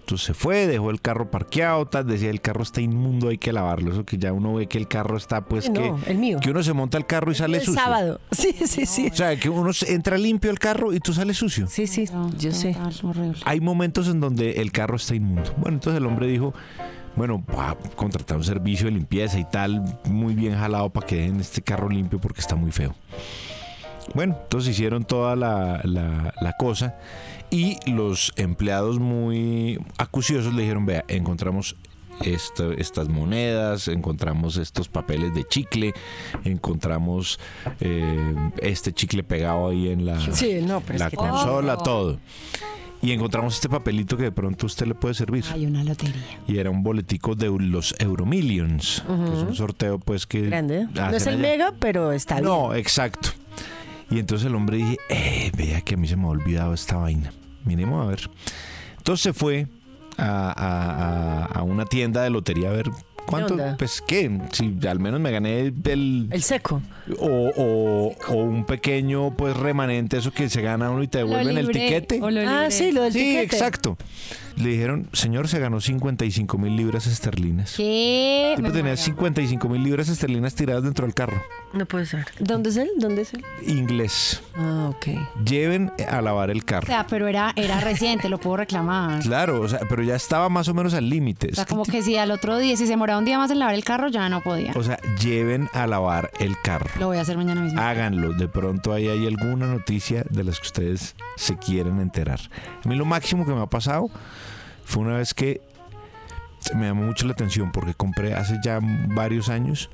Entonces 0.05 0.27
se 0.27 0.33
fue, 0.35 0.67
dejó 0.67 0.91
el 0.91 1.01
carro 1.01 1.31
parqueado, 1.31 1.87
tal, 1.87 2.05
decía 2.05 2.29
el 2.29 2.39
carro 2.39 2.61
está 2.61 2.79
inmundo, 2.79 3.29
hay 3.29 3.39
que 3.39 3.51
lavarlo. 3.51 3.91
Eso 3.91 4.05
que 4.05 4.19
ya 4.19 4.31
uno 4.33 4.53
ve 4.53 4.67
que 4.67 4.77
el 4.77 4.87
carro 4.87 5.17
está, 5.17 5.41
pues 5.45 5.67
No, 5.67 5.99
que, 6.03 6.11
el 6.11 6.19
mío. 6.19 6.37
que 6.39 6.51
uno 6.51 6.61
se 6.61 6.73
monta 6.73 6.99
el 6.99 7.07
carro 7.07 7.31
y 7.31 7.35
sale 7.35 7.57
El 7.57 7.63
sucio. 7.65 7.81
sábado. 7.81 8.19
Sí, 8.31 8.53
sí, 8.67 8.85
sí. 8.85 9.07
O 9.11 9.15
sea, 9.15 9.35
que 9.35 9.49
uno 9.49 9.73
se- 9.73 9.91
entra 9.95 10.19
limpio 10.19 10.51
al 10.51 10.59
carro 10.59 10.93
y 10.93 10.99
tú 10.99 11.11
sales 11.11 11.37
sucio. 11.37 11.65
Sí, 11.67 11.87
sí, 11.87 12.07
yo 12.37 12.51
sé. 12.51 12.75
Hay 13.45 13.59
momentos 13.61 14.07
en 14.07 14.19
donde 14.19 14.61
el 14.61 14.71
carro 14.71 14.97
está 14.97 15.15
inmundo. 15.15 15.51
Bueno, 15.57 15.77
entonces 15.77 15.99
el 15.99 16.05
hombre 16.05 16.27
dijo, 16.27 16.53
bueno, 17.15 17.43
va 17.57 17.71
a 17.71 17.75
contratar 17.95 18.37
un 18.37 18.43
servicio 18.43 18.85
de 18.85 18.91
limpieza 18.91 19.39
y 19.39 19.45
tal, 19.45 19.81
muy 20.05 20.35
bien 20.35 20.53
jalado 20.55 20.91
para 20.91 21.07
que 21.07 21.15
dejen 21.15 21.39
este 21.39 21.63
carro 21.63 21.89
limpio 21.89 22.19
porque 22.21 22.41
está 22.41 22.53
muy 22.55 22.71
feo. 22.71 22.93
Bueno, 24.13 24.37
entonces 24.43 24.69
hicieron 24.73 25.03
toda 25.03 25.35
la, 25.35 25.81
la- 25.83 26.31
la 26.39 26.53
cosa 26.59 26.93
y 27.55 27.77
los 27.89 28.33
empleados 28.35 28.99
muy 28.99 29.79
acuciosos 29.97 30.53
le 30.53 30.63
dijeron, 30.63 30.85
vea, 30.85 31.05
encontramos 31.07 31.77
estas 32.21 33.07
monedas, 33.07 33.87
encontramos 33.87 34.57
estos 34.57 34.89
papeles 34.89 35.33
de 35.33 35.45
chicle, 35.45 35.93
encontramos 36.43 37.39
eh, 37.79 38.35
este 38.61 38.91
chicle 38.91 39.23
pegado 39.23 39.69
ahí 39.69 39.87
en 39.87 40.05
la, 40.05 40.19
Sí, 40.33 40.59
no, 40.61 40.83
consola, 41.15 41.77
todo. 41.77 42.19
Y 43.01 43.13
encontramos 43.13 43.55
este 43.55 43.69
papelito 43.69 44.17
que 44.17 44.23
de 44.23 44.31
pronto 44.33 44.65
a 44.65 44.67
usted 44.67 44.87
le 44.87 44.95
puede 44.95 45.13
servir. 45.13 45.45
Hay 45.53 45.65
una 45.65 45.83
lotería. 45.83 46.41
Y 46.47 46.57
era 46.57 46.71
un 46.71 46.83
boletico 46.83 47.35
de 47.35 47.47
los 47.57 47.95
Euromillions, 47.99 49.01
que 49.05 49.33
es 49.33 49.43
un 49.43 49.55
sorteo 49.55 49.97
pues 49.99 50.25
que... 50.25 50.41
Grande. 50.41 50.87
No 50.93 51.09
es 51.11 51.25
el 51.27 51.35
allá. 51.35 51.41
mega, 51.41 51.73
pero 51.79 52.11
está 52.11 52.35
bien. 52.35 52.45
No, 52.45 52.73
exacto. 52.73 53.29
Y 54.09 54.19
entonces 54.19 54.47
el 54.47 54.55
hombre 54.55 54.77
dije, 54.77 54.97
eh, 55.09 55.51
vea 55.55 55.81
que 55.81 55.93
a 55.93 55.97
mí 55.97 56.07
se 56.07 56.17
me 56.17 56.25
ha 56.25 56.29
olvidado 56.29 56.73
esta 56.73 56.97
vaina. 56.97 57.31
Miremos 57.65 58.05
a 58.05 58.09
ver. 58.09 58.29
Entonces 58.97 59.23
se 59.23 59.33
fue 59.33 59.67
a, 60.17 60.25
a- 60.51 61.45
a- 61.45 61.59
a 61.59 61.63
una 61.63 61.85
tienda 61.85 62.23
de 62.23 62.29
lotería 62.29 62.69
a 62.69 62.73
ver 62.73 62.89
cuánto, 63.27 63.57
pues 63.77 64.03
qué, 64.07 64.39
si 64.51 64.77
al 64.87 64.99
menos 64.99 65.19
me 65.19 65.31
gané 65.31 65.61
el... 65.61 66.27
El 66.31 66.43
seco. 66.43 66.81
O, 67.19 67.51
o- 67.57 68.15
o 68.29 68.35
un 68.35 68.65
pequeño 68.65 69.35
pues 69.35 69.57
remanente, 69.57 70.17
eso 70.17 70.31
que 70.31 70.47
se 70.49 70.61
gana 70.61 70.89
uno 70.91 71.01
y 71.03 71.07
te 71.07 71.19
devuelven 71.19 71.57
el 71.57 71.67
tiquete. 71.69 72.19
Ah, 72.47 72.67
sí, 72.69 72.91
lo 72.91 73.01
del 73.03 73.13
Sí, 73.13 73.19
tiquete. 73.19 73.43
exacto. 73.43 73.97
Le 74.57 74.69
dijeron, 74.69 75.09
señor, 75.11 75.47
se 75.49 75.59
ganó 75.59 75.81
55 75.81 76.57
mil 76.57 76.75
libras 76.77 77.07
esterlinas. 77.07 77.73
¿Qué? 77.75 78.51
El 78.51 78.55
tipo 78.57 78.67
Me 78.67 78.73
tenía 78.73 78.83
muero. 78.93 78.97
55 79.01 79.69
mil 79.69 79.83
libras 79.83 80.07
esterlinas 80.07 80.55
tiradas 80.55 80.83
dentro 80.83 81.05
del 81.05 81.13
carro. 81.13 81.41
No 81.75 81.85
puede 81.85 82.05
ser. 82.05 82.25
¿Dónde 82.39 82.69
es 82.69 82.77
él? 82.77 82.89
¿Dónde 82.97 83.23
es 83.23 83.33
él? 83.33 83.43
Inglés. 83.67 84.41
Ah, 84.55 84.87
ok. 84.89 85.07
Lleven 85.45 85.91
a 86.09 86.21
lavar 86.21 86.49
el 86.49 86.59
O 86.61 86.65
carro. 86.65 86.87
sea, 86.87 87.05
pero 87.05 87.27
era, 87.27 87.51
era 87.57 87.81
reciente, 87.81 88.29
lo 88.29 88.39
puedo 88.39 88.57
reclamar. 88.57 89.21
Claro, 89.23 89.61
o 89.61 89.67
sea, 89.67 89.79
pero 89.89 90.01
ya 90.03 90.15
estaba 90.15 90.47
más 90.49 90.67
o 90.69 90.73
menos 90.73 90.93
al 90.93 91.09
límite. 91.09 91.49
O 91.51 91.55
sea, 91.55 91.65
como 91.65 91.83
que 91.83 92.01
si 92.01 92.15
al 92.17 92.31
otro 92.31 92.57
día, 92.57 92.77
si 92.77 92.85
se 92.85 92.91
demoraba 92.91 93.19
un 93.19 93.25
día 93.25 93.37
más 93.37 93.51
en 93.51 93.59
lavar 93.59 93.75
el 93.75 93.83
carro, 93.83 94.07
ya 94.07 94.29
no 94.29 94.41
podía. 94.41 94.71
O 94.75 94.83
sea, 94.83 94.97
lleven 95.21 95.67
a 95.73 95.85
lavar 95.85 96.31
el 96.39 96.55
carro. 96.61 96.89
Lo 96.99 97.07
voy 97.07 97.17
a 97.17 97.21
hacer 97.21 97.35
mañana 97.37 97.61
mismo. 97.61 97.79
Háganlo. 97.81 98.33
De 98.33 98.47
pronto 98.47 98.93
ahí 98.93 99.07
hay 99.09 99.27
alguna 99.27 99.67
noticia 99.67 100.23
de 100.29 100.43
las 100.45 100.59
que 100.59 100.67
ustedes 100.67 101.15
se 101.35 101.57
quieren 101.57 101.99
enterar. 101.99 102.39
A 102.83 102.87
mí 102.87 102.95
lo 102.95 103.03
máximo 103.05 103.45
que 103.45 103.51
me 103.53 103.61
ha 103.61 103.65
pasado 103.67 104.09
fue 104.85 105.03
una 105.03 105.17
vez 105.17 105.33
que 105.33 105.61
me 106.73 106.87
llamó 106.87 107.03
mucho 107.03 107.25
la 107.27 107.33
atención 107.33 107.71
porque 107.71 107.93
compré 107.93 108.33
hace 108.33 108.57
ya 108.63 108.79
varios 108.81 109.49
años 109.49 109.89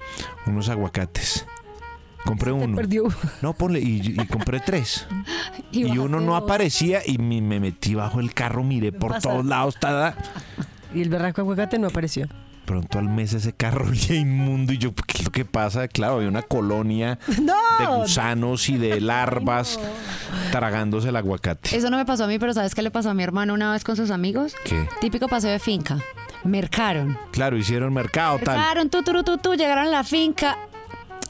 unos 0.46 0.70
aguacates. 0.70 1.46
Compré 2.26 2.52
uno. 2.52 2.76
perdió. 2.76 3.04
No, 3.42 3.54
ponle, 3.54 3.80
y, 3.80 4.16
y 4.22 4.26
compré 4.28 4.60
tres. 4.60 5.08
Y 5.74 5.88
Y, 5.88 5.98
uno 5.98 6.20
no 6.20 6.36
aparecía 6.36 7.00
y 7.06 7.18
me, 7.18 7.42
me 7.42 7.60
metí 7.62 7.96
bajo 7.96 8.20
el 8.20 8.34
carro, 8.34 8.62
miré 8.64 8.92
por 8.92 9.12
pasa? 9.12 9.30
todos 9.30 9.46
lados. 9.46 9.78
tada. 9.80 10.16
Y 10.94 11.02
el 11.02 11.08
berraco 11.10 11.40
aguacate 11.42 11.80
no 11.80 11.88
apareció. 11.88 12.28
Pronto 12.66 13.00
al 13.00 13.08
mes 13.08 13.34
ese 13.34 13.54
carro 13.54 13.92
ya 13.94 14.16
inmundo 14.16 14.74
y 14.74 14.78
yo, 14.78 14.94
¿qué 14.94 15.20
es 15.20 15.24
lo 15.26 15.32
que 15.32 15.46
pasa? 15.46 15.88
Claro, 15.88 16.16
había 16.16 16.28
una 16.28 16.42
colonia 16.42 17.20
¡No! 17.42 17.54
de 17.80 17.86
gusanos 18.02 18.68
y 18.70 18.78
de 18.78 19.00
larvas 19.00 19.80
tragándose 20.52 21.10
el 21.10 21.16
aguacate. 21.16 21.76
Eso 21.76 21.90
no 21.90 21.98
me 21.98 22.06
pasó 22.06 22.26
a 22.26 22.28
mí, 22.28 22.38
pero 22.38 22.54
¿sabes 22.54 22.76
qué 22.76 22.82
le 22.82 22.92
pasó 22.92 23.10
a 23.10 23.14
mi 23.14 23.24
hermano 23.24 23.54
una 23.54 23.72
vez 23.72 23.84
con 23.86 23.96
sus 23.96 24.12
amigos? 24.12 24.54
¿Qué? 24.66 24.88
Típico 25.00 25.28
paseo 25.28 25.52
de 25.52 25.60
finca. 25.60 25.98
Mercaron. 26.44 27.18
Claro, 27.32 27.56
hicieron 27.58 27.94
mercado 27.94 28.40
tal. 28.44 28.58
Mercaron, 28.58 28.90
tú, 28.90 29.04
tú, 29.04 29.24
tú, 29.24 29.38
tú, 29.38 29.54
llegaron 29.56 29.86
a 29.86 29.90
la 29.90 30.04
finca. 30.04 30.58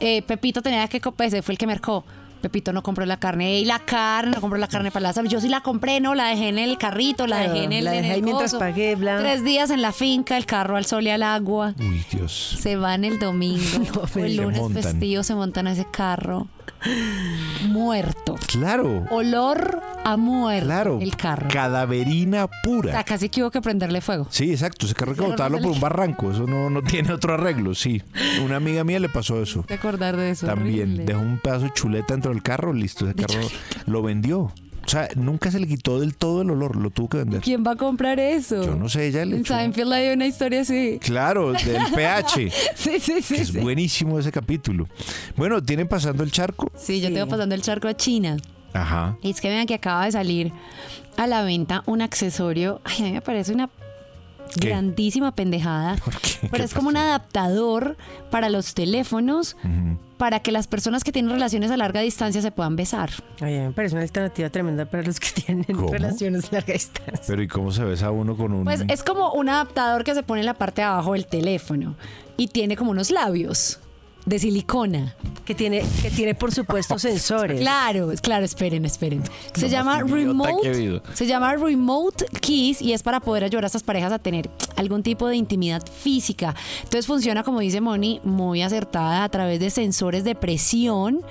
Eh, 0.02 0.22
Pepito 0.24 0.62
tenía 0.62 0.88
que, 0.88 1.00
co- 1.00 1.12
pues, 1.14 1.32
fue 1.44 1.54
el 1.54 1.58
que 1.58 1.68
mercó. 1.68 2.04
Pepito 2.42 2.74
no 2.74 2.82
compró 2.82 3.06
la 3.06 3.18
carne. 3.18 3.60
Y 3.60 3.66
la 3.66 3.78
carne, 3.78 4.32
no 4.34 4.42
compró 4.42 4.58
la 4.58 4.68
carne 4.68 4.90
para 4.90 5.04
la 5.04 5.14
salsa. 5.14 5.30
Yo 5.32 5.40
sí 5.40 5.48
la 5.48 5.62
compré, 5.62 6.00
no, 6.00 6.16
la 6.16 6.26
dejé 6.26 6.48
en 6.50 6.58
el 6.58 6.78
carrito, 6.80 7.28
la 7.28 7.38
Claro, 7.38 7.54
dejé 7.54 7.66
en 7.66 7.72
el. 7.74 7.84
la 7.86 7.92
en 7.96 8.02
dejé 8.02 8.10
el 8.10 8.16
ahí 8.16 8.22
mientras 8.24 8.56
pagué, 8.56 8.96
bla. 8.96 9.20
Tres 9.20 9.44
días 9.44 9.70
en 9.70 9.84
la 9.84 9.92
finca, 9.92 10.38
el 10.38 10.48
carro 10.48 10.76
al 10.76 10.86
sol 10.86 11.06
y 11.06 11.12
al 11.12 11.22
agua. 11.22 11.76
Uy, 11.80 12.04
Dios. 12.12 12.58
Se 12.60 12.76
van 12.78 13.06
el 13.06 13.20
domingo. 13.20 13.62
el 14.16 14.38
lunes 14.38 14.60
festivo 14.74 15.22
se 15.22 15.36
montan 15.36 15.68
a 15.68 15.74
ese 15.74 15.86
carro. 15.92 16.48
Muerto. 17.68 18.36
Claro. 18.48 19.06
Olor 19.12 19.82
a 20.04 20.18
muerto. 20.18 20.66
Claro. 20.66 21.00
El 21.02 21.16
carro. 21.16 21.48
Cadaverina 21.52 22.46
O 22.46 22.50
sea, 22.50 22.62
pura. 22.64 23.04
casi 23.04 23.30
que 23.30 23.42
hubo 23.44 23.52
que 23.52 23.62
prenderle 23.62 24.02
fuego. 24.02 24.28
Sí, 24.30 24.52
exacto. 24.52 24.88
Se 24.88 24.94
carga 24.96 25.14
Pero 25.14 25.26
no 25.28 25.32
botarlo 25.32 25.58
se 25.58 25.64
por 25.64 25.72
un 25.74 25.80
barranco. 25.80 26.32
Eso 26.32 26.48
no, 26.48 26.70
no 26.70 26.82
tiene 26.82 27.14
otro 27.14 27.34
arreglo, 27.36 27.76
sí. 27.76 28.02
Una 28.44 28.58
amiga 28.58 28.84
mía 28.84 29.00
le 29.00 29.10
pasó 29.10 29.42
eso. 29.42 29.64
¿Te 29.68 29.76
acordar 29.76 30.18
de 30.18 30.32
eso? 30.32 30.48
También 30.48 30.84
Horrible. 30.90 31.06
dejó 31.06 31.20
un 31.22 31.38
pedazo 31.40 31.66
de 31.66 31.74
chuleta 31.74 32.14
dentro 32.14 32.32
del 32.32 32.42
carro, 32.42 32.74
listo. 32.74 33.06
Ese 33.08 33.16
carro 33.16 33.48
lo 33.86 34.02
vendió. 34.02 34.52
O 34.92 34.94
sea, 34.94 35.08
nunca 35.16 35.50
se 35.52 35.58
le 35.62 35.68
quitó 35.68 36.02
del 36.02 36.16
todo 36.18 36.42
el 36.42 36.52
olor, 36.52 36.76
lo 36.76 36.90
tuvo 36.90 37.08
que 37.08 37.18
vender. 37.20 37.40
¿Quién 37.40 37.64
va 37.66 37.72
a 37.72 37.76
comprar 37.78 38.20
eso? 38.20 38.62
Yo 38.62 38.76
no 38.76 38.90
sé, 38.90 39.08
ella 39.08 39.24
le 39.24 39.38
En 39.38 39.42
echó- 39.44 39.56
Seinfeld 39.56 39.94
hay 39.94 40.10
una 40.14 40.26
historia 40.28 40.60
así. 40.60 41.00
Claro, 41.02 41.54
del 41.54 41.82
pH. 41.96 42.52
Sí, 42.76 43.00
sí, 43.00 43.22
sí. 43.22 43.36
que 43.36 43.42
es 43.42 43.48
sí. 43.48 43.60
buenísimo 43.60 44.20
ese 44.20 44.34
capítulo. 44.34 44.90
Bueno, 45.38 45.64
¿tienen 45.64 45.88
pasando 45.88 46.24
el 46.24 46.32
charco? 46.34 46.70
Sí, 46.76 47.00
yo 47.00 47.08
tengo 47.14 47.26
pasando 47.28 47.56
el 47.56 47.62
charco 47.62 47.88
a 47.88 47.96
China. 47.96 48.36
Ajá. 48.74 49.18
Y 49.22 49.30
es 49.32 49.40
que 49.40 49.48
vean 49.48 49.66
que 49.66 49.76
acaba 49.76 50.04
de 50.04 50.12
salir 50.12 50.52
a 51.16 51.26
la 51.26 51.42
venta 51.44 51.84
un 51.86 52.02
accesorio. 52.02 52.82
Ay, 52.84 52.98
a 53.00 53.04
mí 53.04 53.12
me 53.14 53.22
parece 53.22 53.54
una 53.54 53.70
¿Qué? 54.60 54.70
grandísima 54.70 55.34
pendejada. 55.34 55.98
Pero 56.42 56.52
¿Qué 56.52 56.64
es 56.64 56.74
como 56.74 56.90
un 56.90 56.98
adaptador 56.98 57.98
para 58.30 58.50
los 58.50 58.74
teléfonos 58.74 59.56
para 60.18 60.40
que 60.40 60.52
las 60.52 60.68
personas 60.68 61.04
que 61.04 61.12
tienen 61.12 61.32
relaciones 61.32 61.72
a 61.72 61.78
larga 61.78 62.02
distancia 62.02 62.44
se 62.44 62.52
puedan 62.52 62.76
besar. 62.76 63.10
Ay, 63.40 63.58
me 63.60 63.72
parece 63.72 63.96
una 63.96 64.04
alternativa 64.04 64.52
tremenda 64.52 64.86
para 64.86 65.02
los 65.02 65.20
que 65.20 65.30
tienen 65.42 65.64
¿Cómo? 65.64 65.92
relaciones 65.92 66.50
a 66.52 66.58
larga 66.58 66.74
distancia. 66.74 67.24
Pero 67.26 67.42
¿y 67.42 67.48
cómo 67.48 67.72
se 67.72 67.84
besa 67.84 68.12
uno 68.12 68.38
con 68.38 68.54
un...? 68.54 68.64
Pues 68.64 68.84
es 68.88 69.02
como 69.02 69.34
un 69.34 69.50
adaptador 69.50 70.04
que 70.04 70.14
se 70.14 70.22
pone 70.22 70.42
en 70.42 70.46
la 70.46 70.54
parte 70.54 70.82
de 70.82 70.88
abajo 70.88 71.14
del 71.14 71.26
teléfono 71.26 71.96
y 72.38 72.48
tiene 72.50 72.76
como 72.76 72.92
unos 72.92 73.10
labios 73.10 73.80
de 74.26 74.40
silicona. 74.40 75.16
Que 75.46 75.56
tiene, 75.56 75.84
que 76.02 76.12
tiene 76.12 76.36
por 76.36 76.52
supuesto 76.54 76.98
sensores. 77.00 77.60
Claro, 77.60 78.12
claro, 78.22 78.46
esperen, 78.46 78.86
esperen. 78.86 79.24
Se 79.54 79.68
llama 79.70 80.02
Remote. 80.02 81.02
Se 81.14 81.26
llama 81.26 81.56
Remote 81.56 82.26
Keys 82.40 82.82
y 82.82 82.94
es 82.94 83.04
para 83.04 83.20
poder 83.20 83.44
ayudar 83.44 83.64
a 83.64 83.68
estas 83.68 83.84
parejas 83.84 84.12
a 84.14 84.20
tener 84.20 84.50
algún 84.78 85.04
tipo 85.04 85.28
de 85.28 85.36
intimidad 85.36 85.82
física. 85.86 86.56
Entonces 86.84 87.08
funciona, 87.08 87.44
como 87.44 87.60
dice 87.60 87.82
Moni, 87.82 88.22
muy 88.24 88.62
acertada 88.62 89.24
a 89.24 89.30
través 89.30 89.60
de 89.60 89.70
sensores 89.72 90.24
de 90.24 90.36
presión 90.36 91.22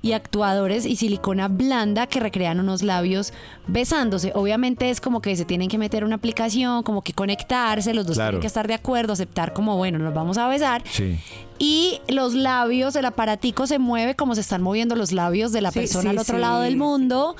y 0.00 0.12
actuadores 0.12 0.86
y 0.86 0.96
silicona 0.96 1.48
blanda 1.48 2.06
que 2.06 2.18
recrean 2.20 2.58
unos 2.58 2.82
labios 2.82 3.32
besándose. 3.66 4.32
Obviamente 4.34 4.90
es 4.90 5.00
como 5.00 5.20
que 5.20 5.36
se 5.36 5.44
tienen 5.44 5.68
que 5.68 5.78
meter 5.78 6.04
una 6.04 6.16
aplicación, 6.16 6.82
como 6.82 7.02
que 7.02 7.12
conectarse, 7.12 7.94
los 7.94 8.06
dos 8.06 8.16
Claro. 8.16 8.30
tienen 8.30 8.40
que 8.40 8.46
estar 8.46 8.66
de 8.66 8.74
acuerdo, 8.74 9.12
aceptar 9.12 9.52
como, 9.52 9.76
bueno, 9.76 9.98
nos 9.98 10.14
vamos 10.14 10.38
a 10.38 10.48
besar. 10.48 10.82
Sí. 10.90 11.18
Y 11.58 12.00
los 12.08 12.34
labios, 12.34 12.96
el 12.96 13.04
aparatico 13.04 13.66
se 13.66 13.78
mueve 13.78 14.16
como 14.16 14.34
se 14.34 14.40
están 14.40 14.62
moviendo 14.62 14.96
los 14.96 15.12
labios 15.12 15.52
de 15.52 15.60
la 15.60 15.70
Sí, 15.70 15.80
persona 15.80 16.02
sí, 16.02 16.08
al 16.08 16.18
otro 16.18 16.34
sí, 16.36 16.40
lado 16.40 16.60
del 16.62 16.76
mundo 16.76 17.36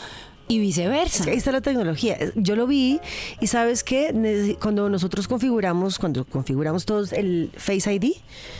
y 0.49 0.59
viceversa. 0.59 1.25
Ahí 1.31 1.37
está 1.37 1.53
la 1.53 1.61
tecnología. 1.61 2.19
Yo 2.35 2.57
lo 2.57 2.67
vi 2.67 3.01
y 3.41 3.47
sabes 3.47 3.83
que 3.85 4.57
cuando 4.61 4.89
nosotros 4.89 5.29
configuramos, 5.29 5.99
cuando 5.99 6.25
configuramos 6.25 6.85
todos 6.85 7.13
el 7.13 7.51
Face 7.57 7.93
ID, 7.93 8.13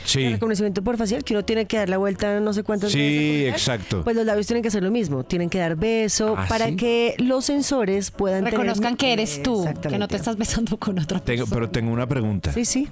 Sí. 0.05 0.23
el 0.23 0.33
reconocimiento 0.33 0.81
por 0.83 0.97
facial, 0.97 1.23
que 1.23 1.33
uno 1.33 1.43
tiene 1.45 1.65
que 1.65 1.77
dar 1.77 1.89
la 1.89 1.97
vuelta 1.97 2.39
no 2.39 2.53
sé 2.53 2.63
cuántas 2.63 2.93
veces. 2.95 3.21
Sí, 3.21 3.45
exacto. 3.47 4.03
Pues 4.03 4.15
los 4.15 4.25
labios 4.25 4.47
tienen 4.47 4.61
que 4.63 4.69
hacer 4.69 4.81
lo 4.83 4.91
mismo, 4.91 5.23
tienen 5.23 5.49
que 5.49 5.59
dar 5.59 5.75
beso 5.75 6.35
¿Ah, 6.37 6.45
para 6.49 6.67
sí? 6.69 6.75
que 6.77 7.15
los 7.19 7.45
sensores 7.45 8.11
puedan 8.11 8.45
tener- 8.45 8.53
Reconozcan 8.59 8.95
que 8.97 9.13
eres 9.13 9.43
tú, 9.43 9.65
que 9.81 9.97
no 9.97 10.07
te 10.07 10.15
estás 10.15 10.37
besando 10.37 10.77
con 10.77 10.97
otra 10.99 11.19
Tengo- 11.19 11.41
persona. 11.43 11.55
pero 11.55 11.69
tengo 11.69 11.91
una 11.91 12.07
pregunta. 12.07 12.51
Sí, 12.53 12.65
sí. 12.65 12.87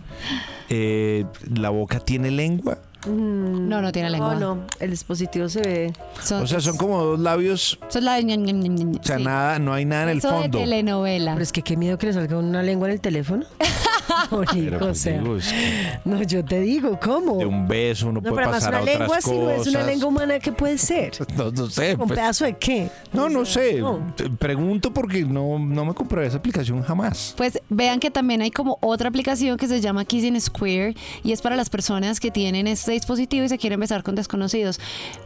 Eh, 0.70 1.26
¿La 1.56 1.70
boca 1.70 2.00
tiene 2.00 2.30
lengua? 2.32 2.78
No, 3.08 3.82
no 3.82 3.92
tiene 3.92 4.10
lengua. 4.10 4.36
No, 4.36 4.56
no, 4.56 4.64
el 4.80 4.92
dispositivo 4.92 5.50
se 5.50 5.62
ve. 5.62 5.94
O 6.42 6.46
sea, 6.48 6.62
son 6.62 6.78
como 6.78 7.02
dos 7.04 7.20
labios. 7.20 7.80
Eso 7.90 8.00
es 8.00 8.06
la 8.06 8.14
de 8.16 8.24
ña, 8.24 8.36
ña, 8.36 8.54
ña, 8.54 8.68
ña, 8.70 8.84
ña. 8.86 9.00
O 9.00 9.04
sea, 9.04 9.18
Sí. 9.18 9.24
nada, 9.24 9.60
no 9.60 9.74
hay 9.74 9.86
nada 9.86 10.04
en 10.04 10.10
el 10.10 10.18
Eso 10.20 10.28
de 10.32 10.42
fondo. 10.44 10.60
telenovela. 10.60 11.34
Pero 11.34 11.44
es 11.44 11.52
que 11.52 11.62
qué 11.64 11.78
miedo 11.78 11.98
que 11.98 12.08
le 12.08 12.14
salga 12.14 12.38
una 12.38 12.62
lengua 12.64 12.88
en 12.88 12.94
el 12.94 13.02
teléfono. 13.02 13.46
O 14.32 14.38
pues, 14.80 14.98
sea, 14.98 15.20
digo, 15.20 15.36
es 15.36 15.52
que 15.52 16.00
no, 16.06 16.22
yo 16.24 16.44
te 16.44 16.60
digo, 16.62 17.00
¿cómo? 17.02 17.38
de 17.38 17.46
un 17.46 17.68
beso 17.68 18.08
uno 18.08 18.22
No, 18.22 18.22
puede 18.22 18.36
pero 18.36 18.50
además 18.50 18.64
pasar 18.66 18.74
una 18.74 18.80
a 18.80 18.82
otras 18.82 19.00
lengua, 19.00 19.22
si 19.22 19.38
no 19.38 19.50
es 19.52 19.68
una 19.68 19.84
lengua 19.84 20.08
humana, 20.08 20.40
¿qué 20.40 20.52
puede 20.52 20.78
ser? 20.78 21.12
No, 21.36 21.50
no 21.50 21.70
sé. 21.70 21.94
¿Un 21.94 22.08
pues, 22.08 22.12
pedazo 22.12 22.46
de 22.46 22.58
qué? 22.58 22.90
no, 23.14 23.30
no 23.30 23.46
sé. 23.46 23.80
No. 23.80 24.14
Pregunto 24.38 24.94
porque 24.94 25.24
no, 25.24 25.58
no 25.58 25.86
me 25.86 25.94
compré 25.94 26.26
esa 26.26 26.38
aplicación 26.38 26.82
jamás. 26.84 27.34
Pues 27.38 27.60
vean 27.70 28.00
que 28.00 28.12
también 28.12 28.42
hay 28.42 28.52
como 28.52 28.78
otra 28.82 29.10
aplicación 29.10 29.58
que 29.58 29.68
se 29.68 29.80
llama 29.82 30.06
Kissing 30.06 30.40
Square 30.40 30.96
y 31.24 31.32
es 31.32 31.42
para 31.42 31.56
las 31.56 31.70
personas 31.70 32.20
que 32.20 32.32
tienen 32.32 32.68
este 32.68 32.92
dispositivo 32.92 33.46
y 33.46 33.50
se 33.50 33.58
quieren 33.58 33.80
besar 33.80 34.04
con 34.04 34.16
desconocidos. 34.16 34.80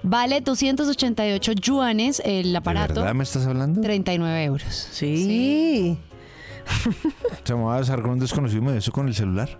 Vale 0.03 0.41
288 0.41 1.51
yuanes 1.53 2.21
el 2.23 2.51
¿De 2.51 2.57
aparato, 2.57 2.95
verdad 2.95 3.13
me 3.13 3.23
estás 3.23 3.45
hablando? 3.45 3.81
39 3.81 4.43
euros. 4.43 4.87
Sí. 4.91 5.97
Se 7.43 7.55
me 7.55 7.63
va 7.63 7.75
a 7.75 7.79
besar 7.79 8.01
con 8.01 8.11
un 8.11 8.19
desconocido 8.19 8.61
me 8.61 8.73
beso 8.73 8.91
con 8.91 9.07
el 9.07 9.15
celular. 9.15 9.59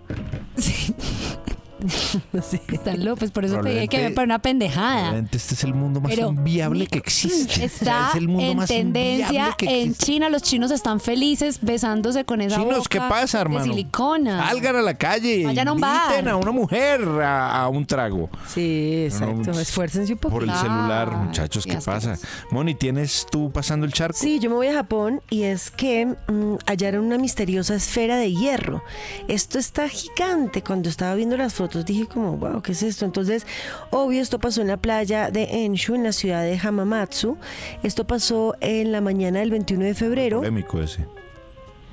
Están 2.72 3.04
locos, 3.04 3.30
por 3.30 3.44
eso 3.44 3.60
te 3.60 3.70
dije 3.70 3.88
que 3.88 3.98
me 3.98 4.10
para 4.10 4.24
una 4.24 4.38
pendejada. 4.40 5.18
Este 5.18 5.36
es 5.54 5.64
el 5.64 5.74
mundo 5.74 6.00
más 6.00 6.10
Pero, 6.14 6.28
inviable 6.28 6.86
que 6.86 6.98
existe. 6.98 7.52
O 7.52 7.56
sea, 7.56 7.64
Está 7.66 8.08
es 8.10 8.16
el 8.16 8.28
mundo 8.28 8.42
en 8.44 8.56
más 8.56 8.68
tendencia 8.68 9.26
inviable 9.26 9.54
que 9.58 9.82
en. 9.82 9.94
China. 9.94 10.28
Los 10.28 10.42
chinos 10.42 10.70
están 10.70 11.00
felices 11.00 11.58
besándose 11.62 12.24
con 12.24 12.40
esa 12.40 12.56
Chinos, 12.56 12.78
boca 12.78 12.88
¿qué 12.90 12.98
pasa, 12.98 13.40
hermano? 13.40 13.64
de 13.64 13.70
silicona. 13.70 14.46
Salgan 14.48 14.76
a 14.76 14.82
la 14.82 14.94
calle 14.94 15.44
Vayan 15.44 15.68
a 15.68 15.72
un 15.72 15.80
bar. 15.80 16.28
a 16.28 16.36
una 16.36 16.50
mujer 16.52 17.00
a, 17.22 17.62
a 17.62 17.68
un 17.68 17.86
trago. 17.86 18.28
Sí, 18.48 19.04
exacto. 19.04 19.52
No, 19.52 19.60
Esfuércense 19.60 20.12
un 20.12 20.18
poco. 20.18 20.34
Por 20.34 20.42
el 20.44 20.54
celular, 20.54 21.10
muchachos, 21.16 21.64
qué 21.64 21.72
¿qué 21.76 21.78
pasa? 21.82 22.18
Moni, 22.50 22.74
¿tienes 22.74 23.26
tú 23.30 23.50
pasando 23.52 23.86
el 23.86 23.92
charco? 23.92 24.18
Sí, 24.18 24.38
yo 24.38 24.50
me 24.50 24.56
voy 24.56 24.68
a 24.68 24.74
Japón 24.74 25.20
y 25.30 25.42
es 25.42 25.70
que 25.70 26.06
mm, 26.06 26.54
hallaron 26.66 27.04
una 27.04 27.18
misteriosa 27.18 27.74
esfera 27.74 28.16
de 28.16 28.32
hierro. 28.32 28.82
Esto 29.28 29.58
está 29.58 29.88
gigante. 29.88 30.62
Cuando 30.62 30.88
estaba 30.88 31.14
viendo 31.14 31.36
las 31.36 31.54
fotos 31.54 31.75
dije 31.84 32.06
como, 32.06 32.36
wow, 32.36 32.62
¿qué 32.62 32.72
es 32.72 32.82
esto? 32.82 33.04
Entonces, 33.04 33.46
obvio, 33.90 34.22
esto 34.22 34.38
pasó 34.38 34.60
en 34.62 34.68
la 34.68 34.76
playa 34.76 35.30
de 35.30 35.64
Enshu, 35.64 35.94
en 35.94 36.04
la 36.04 36.12
ciudad 36.12 36.42
de 36.42 36.58
Hamamatsu. 36.58 37.36
Esto 37.82 38.06
pasó 38.06 38.54
en 38.60 38.92
la 38.92 39.00
mañana 39.00 39.40
del 39.40 39.50
21 39.50 39.84
de 39.84 39.94
febrero. 39.94 40.38
Polémico 40.38 40.80
ese. 40.80 41.06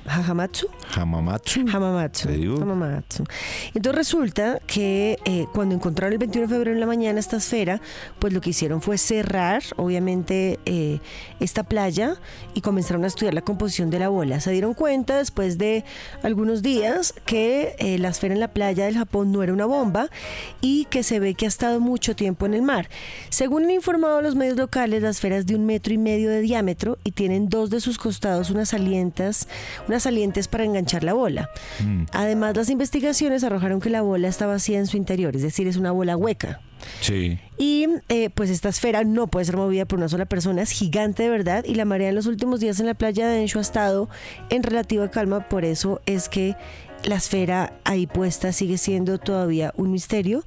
¿Hamamatsu? 0.06 0.68
Hamamatsu. 0.94 1.60
Hamamatsu. 1.68 2.28
Hamamatsu. 2.60 3.24
Entonces 3.74 3.94
resulta 3.94 4.58
que 4.66 5.18
eh, 5.24 5.46
cuando 5.52 5.74
encontraron 5.74 6.12
el 6.12 6.18
21 6.18 6.46
de 6.46 6.54
febrero 6.54 6.74
en 6.74 6.80
la 6.80 6.86
mañana 6.86 7.18
esta 7.18 7.38
esfera, 7.38 7.80
pues 8.18 8.32
lo 8.32 8.40
que 8.40 8.50
hicieron 8.50 8.82
fue 8.82 8.98
cerrar, 8.98 9.62
obviamente, 9.76 10.58
eh, 10.66 11.00
esta 11.40 11.62
playa 11.62 12.16
y 12.54 12.60
comenzaron 12.60 13.04
a 13.04 13.06
estudiar 13.06 13.34
la 13.34 13.42
composición 13.42 13.90
de 13.90 13.98
la 13.98 14.08
bola. 14.08 14.40
Se 14.40 14.50
dieron 14.50 14.74
cuenta 14.74 15.16
después 15.16 15.58
de 15.58 15.84
algunos 16.22 16.62
días 16.62 17.14
que 17.24 17.74
eh, 17.78 17.98
la 17.98 18.08
esfera 18.08 18.34
en 18.34 18.40
la 18.40 18.48
playa 18.48 18.84
del 18.84 18.96
Japón 18.96 19.32
no 19.32 19.42
era 19.42 19.52
una 19.52 19.66
bomba 19.66 20.10
y 20.60 20.84
que 20.86 21.02
se 21.02 21.18
ve 21.18 21.34
que 21.34 21.46
ha 21.46 21.48
estado 21.48 21.80
mucho 21.80 22.14
tiempo 22.14 22.46
en 22.46 22.54
el 22.54 22.62
mar. 22.62 22.88
Según 23.30 23.64
han 23.64 23.70
informado 23.70 24.20
los 24.20 24.34
medios 24.34 24.56
locales, 24.56 25.02
la 25.02 25.10
esfera 25.10 25.36
es 25.36 25.46
de 25.46 25.54
un 25.54 25.64
metro 25.64 25.94
y 25.94 25.98
medio 25.98 26.30
de 26.30 26.40
diámetro 26.40 26.98
y 27.04 27.12
tienen 27.12 27.48
dos 27.48 27.70
de 27.70 27.80
sus 27.80 27.98
costados 27.98 28.50
unas 28.50 28.70
salientas, 28.70 29.48
unas 29.88 29.93
salientes 30.02 30.48
para 30.48 30.64
enganchar 30.64 31.04
la 31.04 31.14
bola. 31.14 31.50
Además, 32.12 32.56
las 32.56 32.70
investigaciones 32.70 33.44
arrojaron 33.44 33.80
que 33.80 33.90
la 33.90 34.02
bola 34.02 34.28
está 34.28 34.46
vacía 34.46 34.78
en 34.78 34.86
su 34.86 34.96
interior, 34.96 35.36
es 35.36 35.42
decir, 35.42 35.66
es 35.66 35.76
una 35.76 35.92
bola 35.92 36.16
hueca. 36.16 36.60
Sí. 37.00 37.38
Y 37.56 37.86
eh, 38.08 38.30
pues 38.30 38.50
esta 38.50 38.68
esfera 38.68 39.04
no 39.04 39.26
puede 39.26 39.46
ser 39.46 39.56
movida 39.56 39.86
por 39.86 39.98
una 39.98 40.08
sola 40.08 40.26
persona, 40.26 40.62
es 40.62 40.70
gigante 40.70 41.22
de 41.22 41.30
verdad 41.30 41.64
y 41.64 41.76
la 41.76 41.84
marea 41.84 42.10
en 42.10 42.14
los 42.14 42.26
últimos 42.26 42.60
días 42.60 42.78
en 42.80 42.86
la 42.86 42.94
playa 42.94 43.28
de 43.28 43.40
Enshu 43.40 43.58
ha 43.58 43.62
estado 43.62 44.10
en 44.50 44.62
relativa 44.62 45.10
calma, 45.10 45.48
por 45.48 45.64
eso 45.64 46.02
es 46.04 46.28
que 46.28 46.56
la 47.04 47.16
esfera 47.16 47.72
ahí 47.84 48.06
puesta 48.06 48.52
sigue 48.52 48.78
siendo 48.78 49.18
todavía 49.18 49.72
un 49.76 49.92
misterio. 49.92 50.44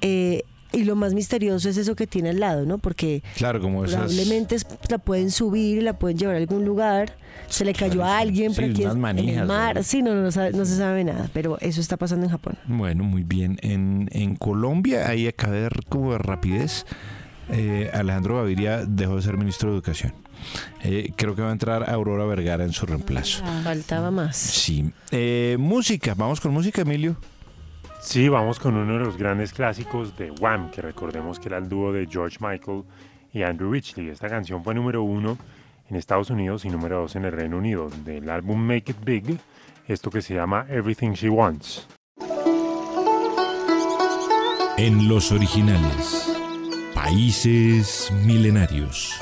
Eh, 0.00 0.42
y 0.74 0.84
lo 0.84 0.96
más 0.96 1.14
misterioso 1.14 1.68
es 1.68 1.76
eso 1.76 1.94
que 1.94 2.06
tiene 2.06 2.30
al 2.30 2.40
lado, 2.40 2.66
¿no? 2.66 2.78
Porque 2.78 3.22
Claro, 3.36 3.60
como 3.60 3.84
esas. 3.84 3.96
probablemente 4.00 4.56
la 4.88 4.98
pueden 4.98 5.30
subir, 5.30 5.82
la 5.82 5.98
pueden 5.98 6.18
llevar 6.18 6.34
a 6.34 6.38
algún 6.38 6.64
lugar, 6.64 7.16
se 7.48 7.64
le 7.64 7.72
cayó 7.72 8.02
a 8.04 8.18
alguien, 8.18 8.50
sí, 8.52 8.56
pero 8.56 8.68
unas 8.68 8.80
es- 8.86 8.92
en 8.92 9.00
manijas, 9.00 9.42
el 9.42 9.46
mar, 9.48 9.84
sí, 9.84 10.02
no, 10.02 10.14
no, 10.14 10.22
no 10.22 10.30
sabe- 10.32 10.52
no 10.52 10.64
se 10.64 10.76
sabe 10.76 11.04
nada, 11.04 11.28
pero 11.32 11.58
eso 11.60 11.80
está 11.80 11.96
pasando 11.96 12.24
en 12.26 12.30
Japón. 12.30 12.56
Bueno, 12.66 13.04
muy 13.04 13.22
bien. 13.22 13.58
En, 13.62 14.08
en 14.12 14.36
Colombia, 14.36 15.08
ahí 15.08 15.26
acá 15.26 15.50
de 15.50 15.60
ver 15.62 15.80
como 15.88 16.12
de 16.12 16.18
rapidez, 16.18 16.86
eh, 17.50 17.90
Alejandro 17.92 18.36
Gaviria 18.36 18.84
dejó 18.86 19.16
de 19.16 19.22
ser 19.22 19.36
ministro 19.36 19.70
de 19.70 19.76
Educación. 19.76 20.12
Eh, 20.82 21.12
creo 21.16 21.34
que 21.34 21.42
va 21.42 21.48
a 21.48 21.52
entrar 21.52 21.88
Aurora 21.88 22.24
Vergara 22.26 22.64
en 22.64 22.72
su 22.72 22.84
reemplazo. 22.86 23.42
Faltaba 23.62 24.10
más. 24.10 24.36
Sí. 24.36 24.90
Eh, 25.10 25.56
música, 25.58 26.14
vamos 26.14 26.40
con 26.40 26.52
música, 26.52 26.82
Emilio. 26.82 27.16
Sí, 28.04 28.28
vamos 28.28 28.60
con 28.60 28.76
uno 28.76 28.92
de 28.92 28.98
los 28.98 29.16
grandes 29.16 29.54
clásicos 29.54 30.14
de 30.16 30.30
Wham, 30.30 30.70
que 30.70 30.82
recordemos 30.82 31.40
que 31.40 31.48
era 31.48 31.56
el 31.56 31.70
dúo 31.70 31.90
de 31.90 32.06
George 32.06 32.36
Michael 32.38 32.84
y 33.32 33.42
Andrew 33.42 33.72
Ridgeley. 33.72 34.10
Esta 34.10 34.28
canción 34.28 34.62
fue 34.62 34.74
número 34.74 35.02
uno 35.02 35.38
en 35.88 35.96
Estados 35.96 36.28
Unidos 36.28 36.66
y 36.66 36.68
número 36.68 37.00
dos 37.00 37.16
en 37.16 37.24
el 37.24 37.32
Reino 37.32 37.56
Unido, 37.56 37.88
del 38.04 38.28
álbum 38.28 38.60
Make 38.60 38.92
It 38.92 39.04
Big, 39.04 39.40
esto 39.88 40.10
que 40.10 40.20
se 40.20 40.34
llama 40.34 40.66
Everything 40.68 41.12
She 41.12 41.30
Wants. 41.30 41.88
En 44.76 45.08
los 45.08 45.32
originales, 45.32 46.30
países 46.94 48.12
milenarios. 48.26 49.18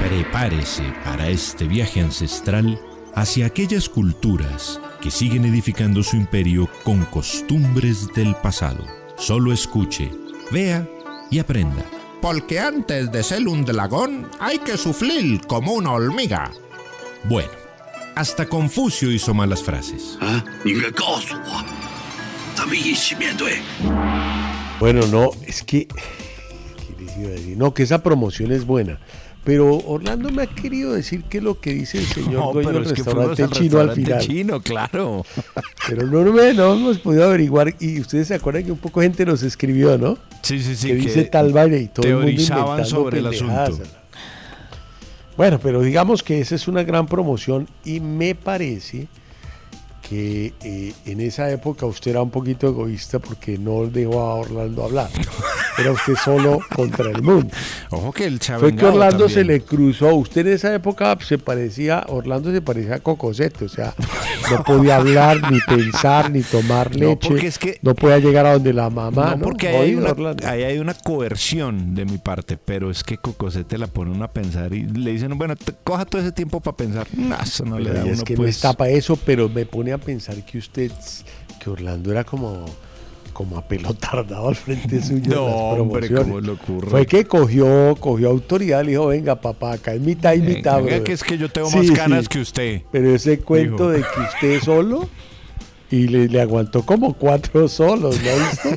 Prepárese 0.00 0.84
para 1.02 1.28
este 1.28 1.66
viaje 1.66 2.02
ancestral 2.02 2.78
hacia 3.14 3.46
aquellas 3.46 3.88
culturas 3.88 4.80
que 5.06 5.12
siguen 5.12 5.44
edificando 5.44 6.02
su 6.02 6.16
imperio 6.16 6.68
con 6.82 7.04
costumbres 7.04 8.12
del 8.12 8.34
pasado. 8.34 8.84
Solo 9.16 9.52
escuche, 9.52 10.10
vea 10.50 10.84
y 11.30 11.38
aprenda. 11.38 11.84
Porque 12.20 12.58
antes 12.58 13.12
de 13.12 13.22
ser 13.22 13.46
un 13.46 13.64
dragón 13.64 14.28
hay 14.40 14.58
que 14.58 14.76
sufrir 14.76 15.42
como 15.46 15.74
una 15.74 15.92
hormiga. 15.92 16.50
Bueno, 17.22 17.52
hasta 18.16 18.48
Confucio 18.48 19.12
hizo 19.12 19.32
malas 19.32 19.62
frases. 19.62 20.18
Bueno, 24.80 25.06
no, 25.06 25.30
es 25.46 25.62
que. 25.62 25.86
¿qué 25.86 27.04
les 27.04 27.16
iba 27.16 27.28
a 27.28 27.30
decir? 27.30 27.56
No, 27.56 27.72
que 27.72 27.84
esa 27.84 28.02
promoción 28.02 28.50
es 28.50 28.66
buena. 28.66 28.98
Pero 29.46 29.78
Orlando 29.86 30.32
me 30.32 30.42
ha 30.42 30.46
querido 30.48 30.92
decir 30.92 31.22
que 31.22 31.40
lo 31.40 31.60
que 31.60 31.72
dice 31.72 31.98
el 31.98 32.06
señor 32.06 32.32
No, 32.46 32.52
dueño 32.52 32.72
del 32.72 32.84
restaurante 32.84 33.44
al 33.44 33.50
chino 33.50 33.78
al 33.78 33.92
final. 33.92 34.18
chino, 34.18 34.60
claro. 34.60 35.24
Pero 35.88 36.04
no, 36.04 36.24
no, 36.24 36.52
no 36.52 36.74
hemos 36.74 36.98
podido 36.98 37.26
averiguar. 37.26 37.72
Y 37.78 38.00
ustedes 38.00 38.26
se 38.26 38.34
acuerdan 38.34 38.64
que 38.64 38.72
un 38.72 38.78
poco 38.78 39.00
de 39.00 39.06
gente 39.06 39.24
nos 39.24 39.44
escribió, 39.44 39.96
¿no? 39.96 40.18
Sí, 40.42 40.60
sí, 40.60 40.74
sí. 40.74 40.88
que 40.88 40.94
dice 40.96 41.24
tal 41.26 41.52
vaina 41.52 41.76
y 41.76 41.86
todo 41.86 42.04
el 42.04 42.14
mundo 42.14 42.26
teorizaban 42.26 42.84
sobre 42.84 43.20
el 43.20 43.26
asunto. 43.28 43.78
Bueno, 45.36 45.60
pero 45.62 45.80
digamos 45.80 46.24
que 46.24 46.40
esa 46.40 46.56
es 46.56 46.66
una 46.66 46.82
gran 46.82 47.06
promoción 47.06 47.68
y 47.84 48.00
me 48.00 48.34
parece 48.34 49.06
que 50.08 50.52
eh, 50.62 50.92
en 51.06 51.20
esa 51.20 51.50
época 51.50 51.84
usted 51.86 52.12
era 52.12 52.22
un 52.22 52.30
poquito 52.30 52.68
egoísta 52.68 53.18
porque 53.18 53.58
no 53.58 53.86
dejó 53.86 54.20
a 54.20 54.34
Orlando 54.36 54.84
hablar. 54.84 55.08
Era 55.78 55.92
usted 55.92 56.14
solo 56.14 56.60
contra 56.74 57.10
el 57.10 57.22
mundo. 57.22 57.48
Ojo 57.90 58.12
que 58.12 58.26
ha 58.26 58.58
Fue 58.58 58.74
que 58.74 58.84
Orlando 58.86 59.28
se 59.28 59.44
le 59.44 59.60
cruzó. 59.62 60.14
Usted 60.14 60.46
en 60.46 60.52
esa 60.54 60.74
época 60.74 61.16
se 61.26 61.38
parecía, 61.38 62.04
Orlando 62.08 62.52
se 62.52 62.62
parecía 62.62 62.94
a 62.96 62.98
Cocosete, 63.00 63.64
o 63.64 63.68
sea, 63.68 63.94
no 64.50 64.62
podía 64.62 64.96
hablar, 64.96 65.50
ni 65.50 65.58
pensar, 65.60 66.30
ni 66.30 66.42
tomar 66.42 66.96
No, 66.96 67.08
leche. 67.10 67.28
porque 67.28 67.46
es 67.48 67.58
que- 67.58 67.78
no 67.82 67.94
podía 67.94 68.18
llegar 68.18 68.46
a 68.46 68.52
donde 68.54 68.72
la 68.72 68.88
mamá. 68.90 69.30
no, 69.32 69.36
¿no? 69.36 69.42
porque 69.44 69.68
ahí 69.68 69.76
hay, 69.90 69.94
una, 69.96 70.14
ahí 70.48 70.62
hay 70.62 70.78
una 70.78 70.94
coerción 70.94 71.94
de 71.94 72.04
mi 72.04 72.18
parte, 72.18 72.56
pero 72.56 72.90
es 72.90 73.02
que 73.04 73.18
Cocosete 73.18 73.76
la 73.76 73.86
pone 73.88 74.12
uno 74.12 74.24
a 74.24 74.30
pensar 74.30 74.72
y 74.72 74.84
le 74.84 75.12
dicen, 75.12 75.36
bueno, 75.36 75.56
te- 75.56 75.74
coja 75.84 76.04
todo 76.04 76.22
ese 76.22 76.32
tiempo 76.32 76.60
para 76.60 76.76
pensar. 76.76 77.06
No, 77.14 77.36
eso 77.36 77.64
no 77.64 77.78
le 77.78 77.90
da 77.92 78.04
y 78.06 78.08
a 78.08 78.12
es 78.12 78.18
uno, 78.18 78.24
que 78.24 78.34
no 78.34 78.38
pues. 78.42 78.56
está 78.56 78.72
para 78.72 78.90
eso, 78.90 79.16
pero 79.16 79.48
me 79.48 79.66
pone 79.66 79.92
a 79.92 79.95
pensar 79.98 80.44
que 80.44 80.58
usted, 80.58 80.90
que 81.62 81.70
Orlando 81.70 82.10
era 82.12 82.24
como, 82.24 82.64
como 83.32 83.56
apelotardado 83.58 84.48
al 84.48 84.56
frente 84.56 85.02
suyo. 85.02 85.34
No, 85.34 85.46
las 85.72 85.80
hombre. 85.80 86.10
¿cómo 86.14 86.40
le 86.40 86.52
ocurre? 86.52 86.90
Fue 86.90 87.06
que 87.06 87.24
cogió, 87.24 87.94
cogió 88.00 88.30
autoridad, 88.30 88.84
le 88.84 88.92
dijo, 88.92 89.06
venga 89.08 89.40
papá, 89.40 89.72
acá 89.72 89.94
es 89.94 90.00
mitad 90.00 90.34
y 90.34 90.40
mitad. 90.40 90.76
venga, 90.76 90.80
brother". 90.80 91.02
que 91.04 91.12
es 91.12 91.22
que 91.24 91.36
yo 91.38 91.48
tengo 91.50 91.68
Sí, 91.70 91.76
más 91.78 91.86
sí. 91.86 91.92
canas 91.92 92.28
que 92.28 92.40
usted. 92.40 92.82
Pero 92.92 93.14
ese 93.14 93.38
cuento 93.40 93.90
Dijo. 93.90 94.06
de 94.08 94.14
que 94.14 94.20
usted 94.34 94.60
solo 94.64 95.08
y 95.90 96.08
le, 96.08 96.28
le 96.28 96.40
aguantó 96.40 96.84
como 96.84 97.14
cuatro 97.14 97.68
solos, 97.68 98.18
¿no 98.20 98.30
ha 98.30 98.48
visto? 98.50 98.68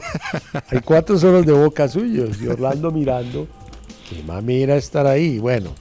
Hay 0.70 0.80
cuatro 0.82 1.18
solos 1.18 1.46
de 1.46 1.54
boca 1.54 1.88
suyos 1.88 2.40
y 2.42 2.48
Orlando 2.48 2.92
mirando. 2.92 3.48
Qué 4.10 4.22
mamera 4.24 4.76
estar 4.76 5.06
ahí. 5.08 5.40
Bueno, 5.40 5.72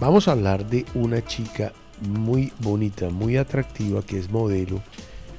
vamos 0.00 0.26
a 0.28 0.32
hablar 0.32 0.64
de 0.68 0.84
una 0.94 1.24
chica 1.24 1.72
muy 2.00 2.52
bonita, 2.60 3.10
muy 3.10 3.36
atractiva, 3.36 4.02
que 4.02 4.18
es 4.18 4.30
modelo 4.30 4.82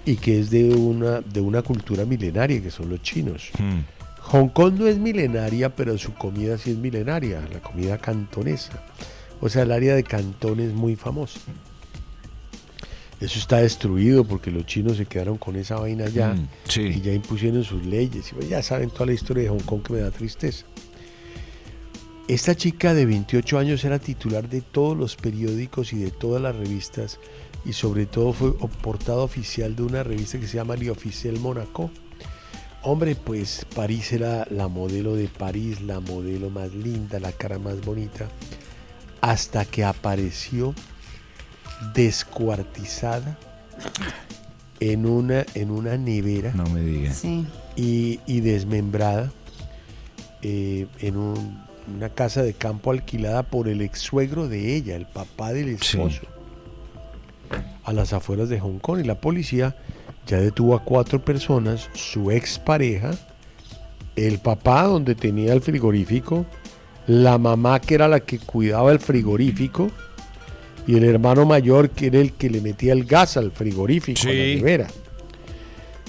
y 0.05 0.15
que 0.17 0.39
es 0.39 0.49
de 0.49 0.73
una, 0.75 1.21
de 1.21 1.41
una 1.41 1.61
cultura 1.61 2.05
milenaria, 2.05 2.61
que 2.61 2.71
son 2.71 2.89
los 2.89 3.01
chinos. 3.01 3.49
Hmm. 3.57 3.81
Hong 4.21 4.49
Kong 4.49 4.75
no 4.79 4.87
es 4.87 4.97
milenaria, 4.97 5.75
pero 5.75 5.97
su 5.97 6.13
comida 6.13 6.57
sí 6.57 6.71
es 6.71 6.77
milenaria, 6.77 7.41
la 7.51 7.59
comida 7.61 7.97
cantonesa. 7.97 8.83
O 9.41 9.49
sea, 9.49 9.63
el 9.63 9.71
área 9.71 9.95
de 9.95 10.03
Cantón 10.03 10.59
es 10.59 10.73
muy 10.73 10.95
famosa. 10.95 11.39
Eso 13.19 13.39
está 13.39 13.57
destruido 13.57 14.25
porque 14.25 14.51
los 14.51 14.65
chinos 14.65 14.97
se 14.97 15.05
quedaron 15.05 15.37
con 15.37 15.55
esa 15.55 15.75
vaina 15.79 16.07
ya 16.09 16.33
Mm, 16.33 16.47
sí. 16.67 16.81
y 16.81 17.01
ya 17.01 17.13
impusieron 17.13 17.63
sus 17.63 17.85
leyes. 17.85 18.31
Y 18.31 18.35
pues 18.35 18.49
ya 18.49 18.61
saben 18.61 18.89
toda 18.89 19.05
la 19.07 19.13
historia 19.13 19.43
de 19.43 19.49
Hong 19.49 19.61
Kong 19.65 19.81
que 19.83 19.93
me 19.93 19.99
da 19.99 20.11
tristeza. 20.11 20.65
Esta 22.27 22.55
chica 22.55 22.93
de 22.93 23.05
28 23.05 23.59
años 23.59 23.83
era 23.83 23.99
titular 23.99 24.49
de 24.49 24.61
todos 24.61 24.97
los 24.97 25.15
periódicos 25.15 25.93
y 25.93 25.97
de 25.99 26.09
todas 26.11 26.41
las 26.41 26.55
revistas 26.55 27.19
y 27.63 27.73
sobre 27.73 28.07
todo 28.07 28.33
fue 28.33 28.57
portada 28.81 29.19
oficial 29.19 29.75
de 29.75 29.83
una 29.83 30.03
revista 30.03 30.39
que 30.39 30.47
se 30.47 30.57
llama 30.57 30.75
Le 30.75 30.89
Officiel 30.89 31.39
Monaco. 31.39 31.91
Hombre, 32.81 33.15
pues 33.15 33.65
París 33.75 34.11
era 34.11 34.47
la 34.49 34.67
modelo 34.67 35.15
de 35.15 35.27
París, 35.27 35.81
la 35.81 35.99
modelo 35.99 36.49
más 36.49 36.73
linda, 36.73 37.19
la 37.19 37.31
cara 37.31 37.57
más 37.59 37.81
bonita, 37.81 38.27
hasta 39.21 39.65
que 39.65 39.83
apareció 39.83 40.73
descuartizada 41.93 43.37
en 44.79 45.05
una, 45.05 45.45
en 45.55 45.69
una 45.71 45.97
nevera. 45.97 46.53
No 46.55 46.65
me 46.69 46.81
diga. 46.81 47.13
Sí. 47.13 47.45
Y, 47.75 48.19
y 48.27 48.39
desmembrada 48.41 49.31
eh, 50.43 50.85
en 50.99 51.17
un- 51.17 51.64
una 51.93 52.09
casa 52.09 52.41
de 52.43 52.53
campo 52.53 52.91
alquilada 52.91 53.43
por 53.43 53.67
el 53.67 53.81
ex 53.81 53.99
suegro 53.99 54.47
de 54.47 54.75
ella, 54.75 54.95
el 54.95 55.05
papá 55.05 55.53
del 55.53 55.69
esposo, 55.69 56.21
a 57.83 57.93
las 57.93 58.13
afueras 58.13 58.49
de 58.49 58.59
Hong 58.59 58.79
Kong. 58.79 58.99
Y 59.01 59.03
la 59.03 59.15
policía 59.15 59.75
ya 60.27 60.37
detuvo 60.39 60.75
a 60.75 60.83
cuatro 60.83 61.23
personas, 61.23 61.89
su 61.93 62.31
ex 62.31 62.57
pareja, 62.59 63.11
el 64.15 64.39
papá 64.39 64.83
donde 64.83 65.13
tenía 65.15 65.53
el 65.53 65.61
frigorífico, 65.61 66.45
la 67.07 67.37
mamá 67.37 67.79
que 67.79 67.95
era 67.95 68.07
la 68.07 68.19
que 68.21 68.39
cuidaba 68.39 68.91
el 68.91 68.99
frigorífico 68.99 69.91
y 70.87 70.95
el 70.97 71.03
hermano 71.03 71.45
mayor 71.45 71.89
que 71.91 72.07
era 72.07 72.19
el 72.19 72.33
que 72.33 72.49
le 72.49 72.61
metía 72.61 72.93
el 72.93 73.05
gas 73.05 73.37
al 73.37 73.51
frigorífico, 73.51 74.21
a 74.23 74.25
la 74.25 74.31
Sí. 74.31 74.55
nevera, 74.55 74.87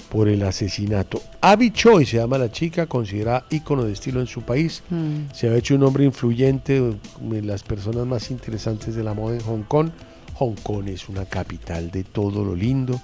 por 0.09 0.27
el 0.27 0.43
asesinato. 0.43 1.21
Abby 1.41 1.71
Choi 1.71 2.05
se 2.05 2.17
llama 2.17 2.37
la 2.37 2.51
chica, 2.51 2.85
considerada 2.85 3.45
ícono 3.49 3.83
de 3.83 3.93
estilo 3.93 4.19
en 4.19 4.27
su 4.27 4.41
país. 4.41 4.83
Mm. 4.89 5.33
Se 5.33 5.49
ha 5.49 5.55
hecho 5.55 5.75
un 5.75 5.83
hombre 5.83 6.05
influyente, 6.05 6.81
de 7.21 7.41
las 7.41 7.63
personas 7.63 8.05
más 8.05 8.31
interesantes 8.31 8.95
de 8.95 9.03
la 9.03 9.13
moda 9.13 9.35
en 9.35 9.41
Hong 9.41 9.63
Kong. 9.63 9.89
Hong 10.35 10.55
Kong 10.63 10.87
es 10.87 11.09
una 11.09 11.25
capital 11.25 11.91
de 11.91 12.03
todo 12.03 12.43
lo 12.43 12.55
lindo. 12.55 12.99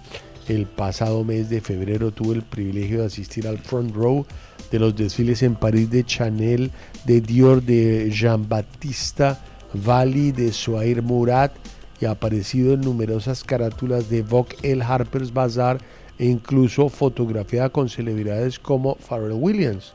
El 0.47 0.65
pasado 0.65 1.23
mes 1.23 1.49
de 1.49 1.61
febrero 1.61 2.11
tuve 2.11 2.35
el 2.35 2.41
privilegio 2.41 2.99
de 2.99 3.05
asistir 3.05 3.47
al 3.47 3.59
front 3.59 3.95
row 3.95 4.25
de 4.71 4.79
los 4.79 4.95
desfiles 4.95 5.41
en 5.43 5.55
París 5.55 5.89
de 5.89 6.03
Chanel, 6.03 6.71
de 7.05 7.21
Dior, 7.21 7.61
de 7.61 8.09
Jean-Baptiste 8.11 9.35
Valli, 9.73 10.31
de 10.31 10.51
Soair 10.51 11.01
Murat 11.01 11.53
y 11.99 12.05
ha 12.05 12.11
aparecido 12.11 12.73
en 12.73 12.81
numerosas 12.81 13.43
carátulas 13.43 14.09
de 14.09 14.21
Vogue, 14.21 14.55
el 14.61 14.81
Harper's 14.81 15.33
Bazaar 15.33 15.79
e 16.17 16.25
incluso 16.25 16.89
fotografiada 16.89 17.69
con 17.69 17.89
celebridades 17.89 18.59
como 18.59 18.95
Pharrell 18.95 19.33
Williams. 19.33 19.93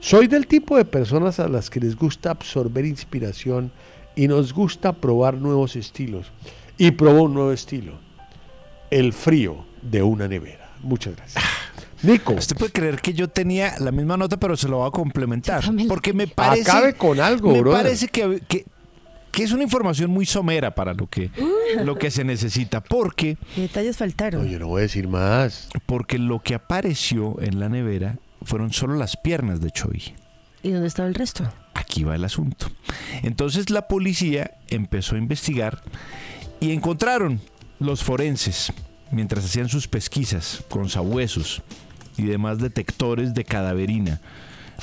Soy 0.00 0.26
del 0.26 0.46
tipo 0.46 0.76
de 0.76 0.84
personas 0.84 1.40
a 1.40 1.48
las 1.48 1.68
que 1.68 1.80
les 1.80 1.94
gusta 1.94 2.30
absorber 2.30 2.86
inspiración 2.86 3.70
y 4.16 4.28
nos 4.28 4.52
gusta 4.52 4.92
probar 4.92 5.34
nuevos 5.34 5.76
estilos. 5.76 6.32
Y 6.78 6.92
probó 6.92 7.24
un 7.24 7.34
nuevo 7.34 7.52
estilo, 7.52 7.92
el 8.90 9.12
frío 9.12 9.66
de 9.82 10.02
una 10.02 10.26
nevera. 10.26 10.70
Muchas 10.82 11.14
gracias. 11.16 11.44
Nico. 12.02 12.32
Usted 12.32 12.56
puede 12.56 12.72
creer 12.72 13.00
que 13.00 13.12
yo 13.12 13.28
tenía 13.28 13.74
la 13.78 13.92
misma 13.92 14.16
nota, 14.16 14.38
pero 14.38 14.56
se 14.56 14.68
lo 14.68 14.78
voy 14.78 14.88
a 14.88 14.90
complementar. 14.90 15.62
Porque 15.86 16.14
me 16.14 16.26
parece. 16.26 16.70
Acabe 16.70 16.94
con 16.94 17.20
algo, 17.20 17.52
Me 17.52 17.62
parece 17.62 18.08
que, 18.08 18.40
que, 18.48 18.64
que 19.30 19.44
es 19.44 19.52
una 19.52 19.62
información 19.62 20.10
muy 20.10 20.26
somera 20.26 20.74
para 20.74 20.94
lo 20.94 21.06
que, 21.06 21.30
lo 21.84 21.96
que 21.98 22.10
se 22.10 22.24
necesita. 22.24 22.82
Porque. 22.82 23.36
¿Qué 23.54 23.62
detalles 23.62 23.96
faltaron? 23.96 24.48
yo 24.48 24.58
no 24.58 24.68
voy 24.68 24.80
a 24.80 24.82
decir 24.82 25.08
más. 25.08 25.68
Porque 25.86 26.18
lo 26.18 26.40
que 26.40 26.54
apareció 26.54 27.40
en 27.40 27.60
la 27.60 27.68
nevera 27.68 28.18
fueron 28.42 28.72
solo 28.72 28.94
las 28.94 29.16
piernas 29.16 29.60
de 29.60 29.70
Choi. 29.70 30.14
¿Y 30.62 30.70
dónde 30.70 30.88
estaba 30.88 31.08
el 31.08 31.14
resto? 31.14 31.50
Aquí 31.74 32.04
va 32.04 32.14
el 32.14 32.24
asunto. 32.24 32.70
Entonces 33.22 33.70
la 33.70 33.88
policía 33.88 34.58
empezó 34.68 35.14
a 35.14 35.18
investigar 35.18 35.82
y 36.60 36.72
encontraron 36.72 37.40
los 37.78 38.04
forenses 38.04 38.72
mientras 39.10 39.44
hacían 39.44 39.68
sus 39.68 39.88
pesquisas 39.88 40.62
con 40.68 40.88
sabuesos 40.88 41.62
y 42.16 42.24
demás 42.24 42.58
detectores 42.58 43.32
de 43.32 43.44
cadaverina 43.44 44.20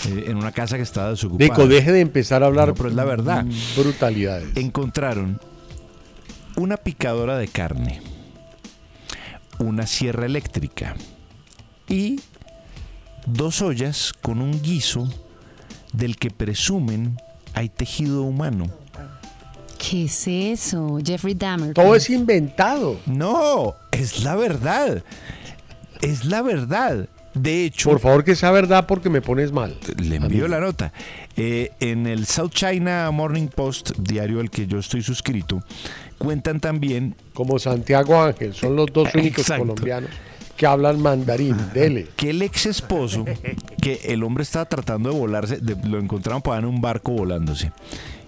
eh, 0.05 0.25
en 0.27 0.37
una 0.37 0.51
casa 0.51 0.77
que 0.77 0.83
estaba 0.83 1.09
desocupada. 1.11 1.49
Nico, 1.49 1.67
deje 1.67 1.91
de 1.91 2.01
empezar 2.01 2.43
a 2.43 2.47
hablar 2.47 2.69
No, 2.69 2.73
pero 2.75 2.89
es 2.89 2.95
la 2.95 3.03
verdad. 3.05 3.45
brutalidades. 3.75 4.55
Encontraron 4.55 5.39
una 6.55 6.77
picadora 6.77 7.37
de 7.37 7.47
carne, 7.47 8.01
una 9.59 9.87
sierra 9.87 10.25
eléctrica 10.25 10.95
y 11.87 12.19
dos 13.25 13.61
ollas 13.61 14.13
con 14.21 14.41
un 14.41 14.61
guiso 14.61 15.07
del 15.93 16.17
que 16.17 16.29
presumen 16.31 17.17
hay 17.53 17.69
tejido 17.69 18.23
humano. 18.23 18.65
¿Qué 19.77 20.05
es 20.05 20.27
eso? 20.27 20.97
Jeffrey 21.03 21.33
Dahmer. 21.35 21.73
Todo 21.73 21.95
es 21.95 22.09
inventado. 22.09 22.99
No, 23.05 23.75
es 23.91 24.23
la 24.23 24.35
verdad. 24.35 25.03
Es 26.01 26.25
la 26.25 26.41
verdad. 26.41 27.07
De 27.39 27.65
hecho, 27.65 27.89
Por 27.89 27.99
favor 27.99 28.23
que 28.23 28.35
sea 28.35 28.51
verdad 28.51 28.85
porque 28.87 29.09
me 29.09 29.21
pones 29.21 29.51
mal. 29.51 29.77
le 29.97 30.15
envío 30.17 30.47
la 30.47 30.59
nota. 30.59 30.91
Eh, 31.35 31.71
en 31.79 32.07
el 32.07 32.25
South 32.25 32.51
China 32.51 33.09
Morning 33.11 33.47
Post, 33.47 33.91
diario 33.97 34.39
al 34.39 34.49
que 34.49 34.65
yo 34.67 34.79
estoy 34.79 35.01
suscrito, 35.03 35.61
cuentan 36.17 36.59
también 36.59 37.15
Como 37.33 37.59
Santiago 37.59 38.21
Ángel, 38.21 38.53
son 38.53 38.75
los 38.75 38.87
dos 38.91 39.09
únicos 39.15 39.39
Exacto. 39.39 39.65
colombianos 39.67 40.09
que 40.55 40.65
hablan 40.65 40.99
mandarín. 40.99 41.55
Dele. 41.71 42.07
que 42.15 42.31
el 42.31 42.41
ex 42.41 42.65
esposo, 42.65 43.25
que 43.79 43.99
el 44.05 44.23
hombre 44.23 44.41
estaba 44.41 44.65
tratando 44.65 45.11
de 45.11 45.15
volarse, 45.19 45.57
de- 45.57 45.75
lo 45.87 45.99
encontraron 45.99 46.41
para 46.41 46.57
en 46.57 46.65
un 46.65 46.81
barco 46.81 47.11
volándose. 47.11 47.71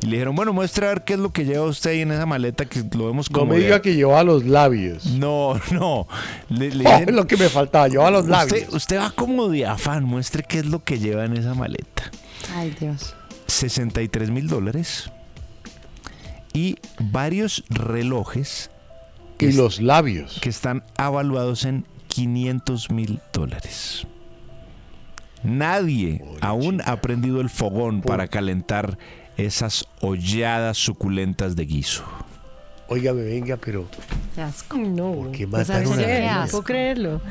Y 0.02 0.06
le 0.06 0.14
dijeron, 0.14 0.34
bueno, 0.36 0.54
muestra 0.54 0.88
a 0.88 0.94
ver 0.94 1.04
qué 1.04 1.14
es 1.14 1.20
lo 1.20 1.32
que 1.32 1.44
lleva 1.44 1.66
usted 1.66 1.90
ahí 1.92 2.02
en 2.02 2.12
esa 2.12 2.26
maleta 2.26 2.64
que 2.66 2.84
lo 2.96 3.08
vemos 3.08 3.30
No 3.30 3.40
como... 3.40 3.52
me 3.52 3.58
de- 3.58 3.66
diga 3.66 3.82
que 3.82 3.96
lleva 3.96 4.24
los 4.24 4.46
labios. 4.46 5.06
No, 5.08 5.60
no. 5.72 6.08
Le, 6.48 6.70
le 6.72 6.88
Oh, 6.88 7.00
dicen, 7.00 7.16
lo 7.16 7.28
que 7.28 7.36
me 7.36 7.50
faltaba, 7.50 7.88
lleva 7.90 8.10
los 8.10 8.26
labios. 8.28 8.60
usted, 8.62 8.74
usted 8.74 8.98
va 9.00 9.12
como 9.12 9.50
de 9.50 9.66
afán, 9.66 10.06
muestre 10.06 10.44
qué 10.44 10.60
es 10.60 10.66
lo 10.68 10.84
que 10.84 11.00
lleva 11.00 11.26
en 11.26 11.36
esa 11.36 11.54
maleta. 11.54 12.10
Ay, 12.56 12.74
Dios. 12.80 13.14
63 13.48 14.30
mil 14.32 14.48
dólares 14.48 15.12
y 16.54 16.78
varios 17.00 17.64
relojes 17.70 18.72
Y 19.38 19.52
los 19.52 19.82
labios. 19.82 20.40
que 20.42 20.50
están 20.50 20.84
avaluados 20.98 21.66
en 21.66 21.86
500 22.08 22.90
mil 22.92 23.20
dólares. 23.34 24.08
Nadie 25.44 26.22
aún 26.42 26.82
ha 26.86 27.00
prendido 27.02 27.40
el 27.42 27.50
fogón 27.50 28.02
para 28.02 28.28
calentar 28.28 28.98
esas 29.40 29.86
holladas 30.02 30.78
suculentas 30.78 31.56
de 31.56 31.66
guiso. 31.66 32.04
Óigame, 32.92 33.22
venga, 33.22 33.56
pero 33.56 33.86
Qué 34.34 34.42
asco. 34.42 34.76
No. 34.76 35.12
¿por 35.12 35.32
qué 35.32 35.48
Pues, 35.48 35.68
mataron 35.70 35.92
la 35.92 36.08
No 36.08 36.08
chica? 36.08 36.48
puedo 36.50 36.64
creerlo. 36.64 37.22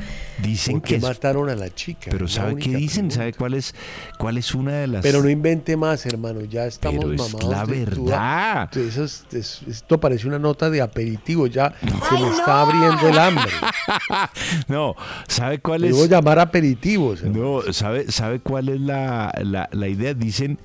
Dicen 0.41 0.79
¿Por 0.79 0.87
que 0.87 0.95
es- 0.95 1.01
mataron 1.01 1.49
a 1.49 1.55
la 1.55 1.69
chica? 1.75 2.07
pero 2.11 2.29
¿sabe 2.29 2.55
qué 2.55 2.69
dicen? 2.77 3.07
pregunta. 3.09 3.15
¿Sabe 3.15 3.33
cuál 3.33 3.53
es 3.55 3.75
cuál 4.17 4.37
es 4.37 4.55
una 4.55 4.71
de 4.75 4.87
las 4.87 5.01
Pero 5.01 5.21
no 5.21 5.29
invente 5.29 5.75
más, 5.75 6.05
hermano. 6.05 6.45
Ya 6.45 6.65
estamos 6.65 7.03
Pero 7.03 7.13
es 7.13 7.33
mamados. 7.33 7.51
la 7.51 7.65
verdad. 7.65 8.77
Eso 8.77 9.03
es- 9.03 9.25
es- 9.33 9.61
esto 9.67 9.99
parece 9.99 10.27
una 10.29 10.39
nota 10.39 10.69
de 10.69 10.79
aperitivo. 10.81 11.45
Ya 11.47 11.73
se 11.81 12.13
me 12.23 12.29
está 12.29 12.61
abriendo 12.61 13.09
el 13.09 13.19
hambre. 13.19 13.51
No, 14.69 14.95
¿sabe 15.27 15.59
cuál 15.59 15.81
Debo 15.81 16.05
es? 16.05 16.09
llamar 16.09 16.39
aperitivos. 16.39 17.21
hermano. 17.21 17.63
No, 17.65 17.73
¿sabe, 17.73 18.09
¿sabe 18.11 18.39
cuál 18.39 18.69
es 18.69 18.79
la, 18.79 19.33
la- 19.43 19.67
la 19.73 19.87
idea? 19.89 20.13
Dicen 20.13 20.57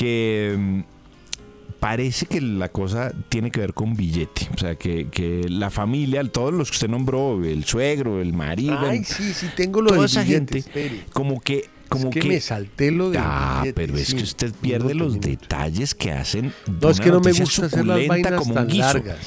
que 0.00 0.56
mm, 0.58 0.80
parece 1.78 2.24
que 2.26 2.40
la 2.40 2.70
cosa 2.70 3.12
tiene 3.28 3.50
que 3.50 3.60
ver 3.60 3.74
con 3.74 3.94
billete. 3.94 4.48
O 4.54 4.58
sea, 4.58 4.74
que, 4.76 5.08
que 5.08 5.46
la 5.48 5.68
familia, 5.70 6.24
todos 6.24 6.54
los 6.54 6.70
que 6.70 6.76
usted 6.76 6.88
nombró, 6.88 7.44
el 7.44 7.64
suegro, 7.64 8.20
el 8.22 8.32
marido, 8.32 8.78
Ay, 8.80 9.04
sí, 9.04 9.32
sí, 9.34 9.46
tengo 9.54 9.82
lo 9.82 9.88
toda 9.88 10.00
del 10.00 10.06
esa 10.10 10.24
gente, 10.24 10.58
espere. 10.58 11.02
como 11.12 11.40
que... 11.40 11.68
Como 11.90 12.10
es 12.10 12.14
que, 12.14 12.22
me 12.28 12.38
salté 12.40 12.92
lo 12.92 13.10
del 13.10 13.20
Ah, 13.20 13.58
billete, 13.62 13.74
pero 13.74 13.96
es 13.98 14.06
sí. 14.08 14.16
que 14.16 14.22
usted 14.22 14.52
pierde 14.60 14.94
los 14.94 15.20
detalles 15.20 15.92
que 15.96 16.12
hacen. 16.12 16.52
de 16.66 16.72
No, 16.80 16.88
es 16.88 17.00
que 17.00 17.10
no 17.10 17.18
me 17.20 17.32
gusta 17.32 17.66
hacer 17.66 17.84
las 17.84 18.06
vainas 18.06 18.32
como 18.34 18.50
un 18.50 18.54
tan 18.54 18.68
guiso. 18.68 18.84
largas. 18.84 19.18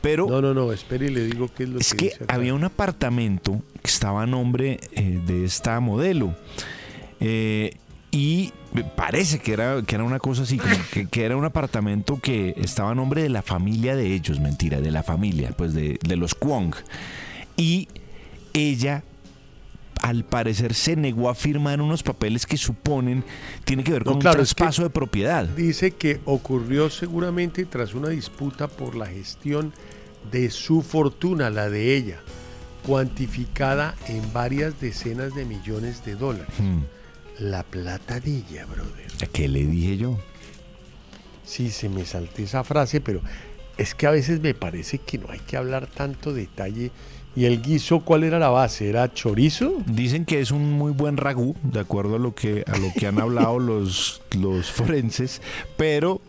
Pero 0.00 0.28
No, 0.28 0.40
no, 0.40 0.54
no, 0.54 0.72
espere 0.72 1.06
y 1.06 1.10
le 1.10 1.24
digo 1.26 1.50
qué 1.54 1.64
es 1.64 1.68
lo 1.70 1.78
es 1.80 1.90
que 1.92 1.96
que 1.96 2.04
dice 2.10 2.22
acá. 2.24 2.34
había 2.36 2.54
un 2.54 2.62
apartamento 2.62 3.60
que 3.82 3.90
estaba 3.90 4.22
a 4.22 4.26
nombre 4.26 4.78
eh, 4.92 5.20
de 5.26 5.44
esta 5.44 5.80
modelo. 5.80 6.36
Eh, 7.18 7.72
y 8.16 8.52
parece 8.96 9.40
que 9.40 9.52
era, 9.52 9.82
que 9.82 9.96
era 9.96 10.04
una 10.04 10.20
cosa 10.20 10.42
así, 10.42 10.56
como 10.58 10.74
que, 10.92 11.06
que 11.08 11.24
era 11.24 11.36
un 11.36 11.44
apartamento 11.44 12.20
que 12.20 12.54
estaba 12.56 12.92
a 12.92 12.94
nombre 12.94 13.22
de 13.22 13.28
la 13.28 13.42
familia 13.42 13.96
de 13.96 14.14
ellos, 14.14 14.38
mentira, 14.40 14.80
de 14.80 14.90
la 14.92 15.02
familia, 15.02 15.50
pues 15.56 15.74
de, 15.74 15.98
de 16.06 16.16
los 16.16 16.34
Kwong. 16.36 16.74
Y 17.56 17.88
ella, 18.52 19.02
al 20.00 20.24
parecer, 20.24 20.74
se 20.74 20.94
negó 20.96 21.28
a 21.28 21.34
firmar 21.34 21.80
unos 21.80 22.02
papeles 22.04 22.46
que 22.46 22.56
suponen 22.56 23.24
tiene 23.64 23.82
que 23.82 23.92
ver 23.92 24.04
No, 24.06 24.12
con 24.12 24.20
claro, 24.20 24.38
un 24.38 24.42
es 24.44 24.50
que- 24.50 24.58
traspaso 24.58 24.82
de 24.84 24.90
propiedad. 24.90 25.44
Dice 25.48 25.90
que 25.92 26.20
ocurrió 26.24 26.90
seguramente 26.90 27.64
tras 27.64 27.94
una 27.94 28.10
disputa 28.10 28.68
por 28.68 28.94
la 28.94 29.06
gestión 29.06 29.72
de 30.30 30.50
su 30.50 30.82
fortuna, 30.82 31.50
la 31.50 31.68
de 31.68 31.96
ella, 31.96 32.20
cuantificada 32.86 33.94
en 34.08 34.32
varias 34.32 34.80
decenas 34.80 35.34
de 35.34 35.44
millones 35.44 36.04
de 36.04 36.14
dólares. 36.14 36.54
Hmm. 36.58 36.82
La 37.38 37.62
plata 37.64 38.20
de 38.20 38.38
ella, 38.38 38.64
brother. 38.66 39.28
¿Qué 39.32 39.48
le 39.48 39.64
dije 39.64 39.96
yo? 39.96 40.18
Sí, 41.44 41.70
se 41.70 41.88
me 41.88 42.04
salté 42.04 42.44
esa 42.44 42.62
frase, 42.64 43.00
pero 43.00 43.20
es 43.76 43.94
que 43.94 44.06
a 44.06 44.10
veces 44.10 44.40
me 44.40 44.54
parece 44.54 44.98
que 44.98 45.18
no 45.18 45.30
hay 45.30 45.40
que 45.40 45.56
hablar 45.56 45.86
tanto 45.88 46.32
detalle. 46.32 46.90
¿Y 47.36 47.46
el 47.46 47.60
guiso 47.60 48.00
cuál 48.00 48.22
era 48.22 48.38
la 48.38 48.50
base? 48.50 48.88
¿Era 48.88 49.12
chorizo? 49.12 49.82
Dicen 49.86 50.24
que 50.24 50.40
es 50.40 50.52
un 50.52 50.72
muy 50.72 50.92
buen 50.92 51.16
ragú, 51.16 51.56
de 51.64 51.80
acuerdo 51.80 52.14
a 52.14 52.18
lo 52.20 52.34
que, 52.34 52.62
a 52.68 52.78
lo 52.78 52.92
que 52.96 53.08
han 53.08 53.20
hablado 53.20 53.58
los, 53.58 54.22
los 54.38 54.70
forenses, 54.70 55.42
pero 55.76 56.20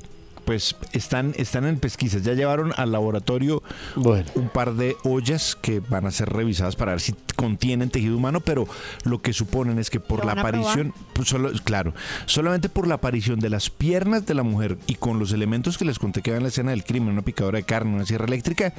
pues 0.46 0.76
están, 0.94 1.34
están 1.38 1.66
en 1.66 1.80
pesquisas. 1.80 2.24
Ya 2.24 2.34
llevaron 2.34 2.74
al 2.78 2.92
laboratorio 2.92 3.64
Bueno. 3.96 4.26
un 4.36 4.50
par 4.50 4.76
de 4.76 4.96
ollas 5.04 5.58
que 5.60 5.80
van 5.80 6.06
a 6.06 6.12
ser 6.12 6.30
revisadas 6.30 6.76
para 6.76 6.92
ver 6.92 7.02
si 7.02 7.14
contienen 7.36 7.90
tejido 7.90 8.16
humano, 8.16 8.40
pero 8.40 8.68
lo 9.04 9.22
que 9.22 9.34
suponen 9.34 9.80
es 9.80 9.90
que 9.90 10.00
por 10.00 10.20
¿Lo 10.20 10.26
la 10.26 10.40
aparición, 10.40 10.94
pues 11.14 11.28
solo, 11.28 11.52
claro, 11.64 11.94
solamente 12.26 12.70
por 12.70 12.88
la 12.88 12.96
aparición 12.96 13.40
de 13.40 13.50
las 13.50 13.70
piernas 13.70 14.26
de 14.26 14.34
la 14.34 14.44
mujer 14.44 14.78
y 14.88 14.96
con 14.96 15.20
los 15.20 15.32
elementos 15.34 15.78
que 15.78 15.86
les 15.86 16.00
conté 16.00 16.22
que 16.22 16.30
había 16.32 16.38
en 16.38 16.44
la 16.44 16.50
escena 16.50 16.72
del 16.72 16.84
crimen, 16.84 17.10
una 17.10 17.22
picadora 17.24 17.58
de 17.58 17.64
carne, 17.64 17.94
una 17.96 18.06
sierra 18.06 18.26
eléctrica, 18.26 18.74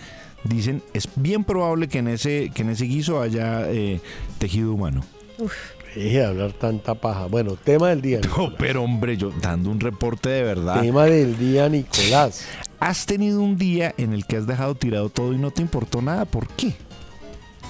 dicen 0.45 0.83
es 0.95 1.09
bien 1.17 1.45
probable 1.45 1.89
que 1.89 1.99
en 1.99 2.09
ese, 2.09 2.51
que 2.55 2.63
en 2.63 2.71
ese 2.71 2.85
guiso 2.85 3.21
haya 3.21 3.69
eh, 3.71 4.01
tejido 4.39 4.73
humano. 4.73 5.05
Deje 5.97 6.19
de 6.19 6.27
hablar 6.27 6.53
tanta 6.53 6.95
paja. 6.95 7.27
Bueno, 7.27 7.57
tema 7.57 7.89
del 7.89 8.03
día. 8.03 8.21
No, 8.21 8.29
Nicolás. 8.29 8.55
pero 8.59 8.83
hombre, 8.85 9.17
yo 9.17 9.31
dando 9.41 9.71
un 9.71 9.81
reporte 9.81 10.29
de 10.29 10.43
verdad. 10.43 10.81
Tema 10.83 11.05
del 11.07 11.39
día, 11.39 11.69
Nicolás. 11.69 12.45
¿Has 12.79 13.07
tenido 13.07 13.41
un 13.41 13.57
día 13.57 13.95
en 13.97 14.13
el 14.13 14.27
que 14.27 14.37
has 14.37 14.47
dejado 14.47 14.75
tirado 14.75 15.09
todo 15.09 15.33
y 15.33 15.39
no 15.39 15.51
te 15.51 15.63
importó 15.63 16.03
nada? 16.03 16.27
¿Por 16.27 16.47
qué? 16.49 16.75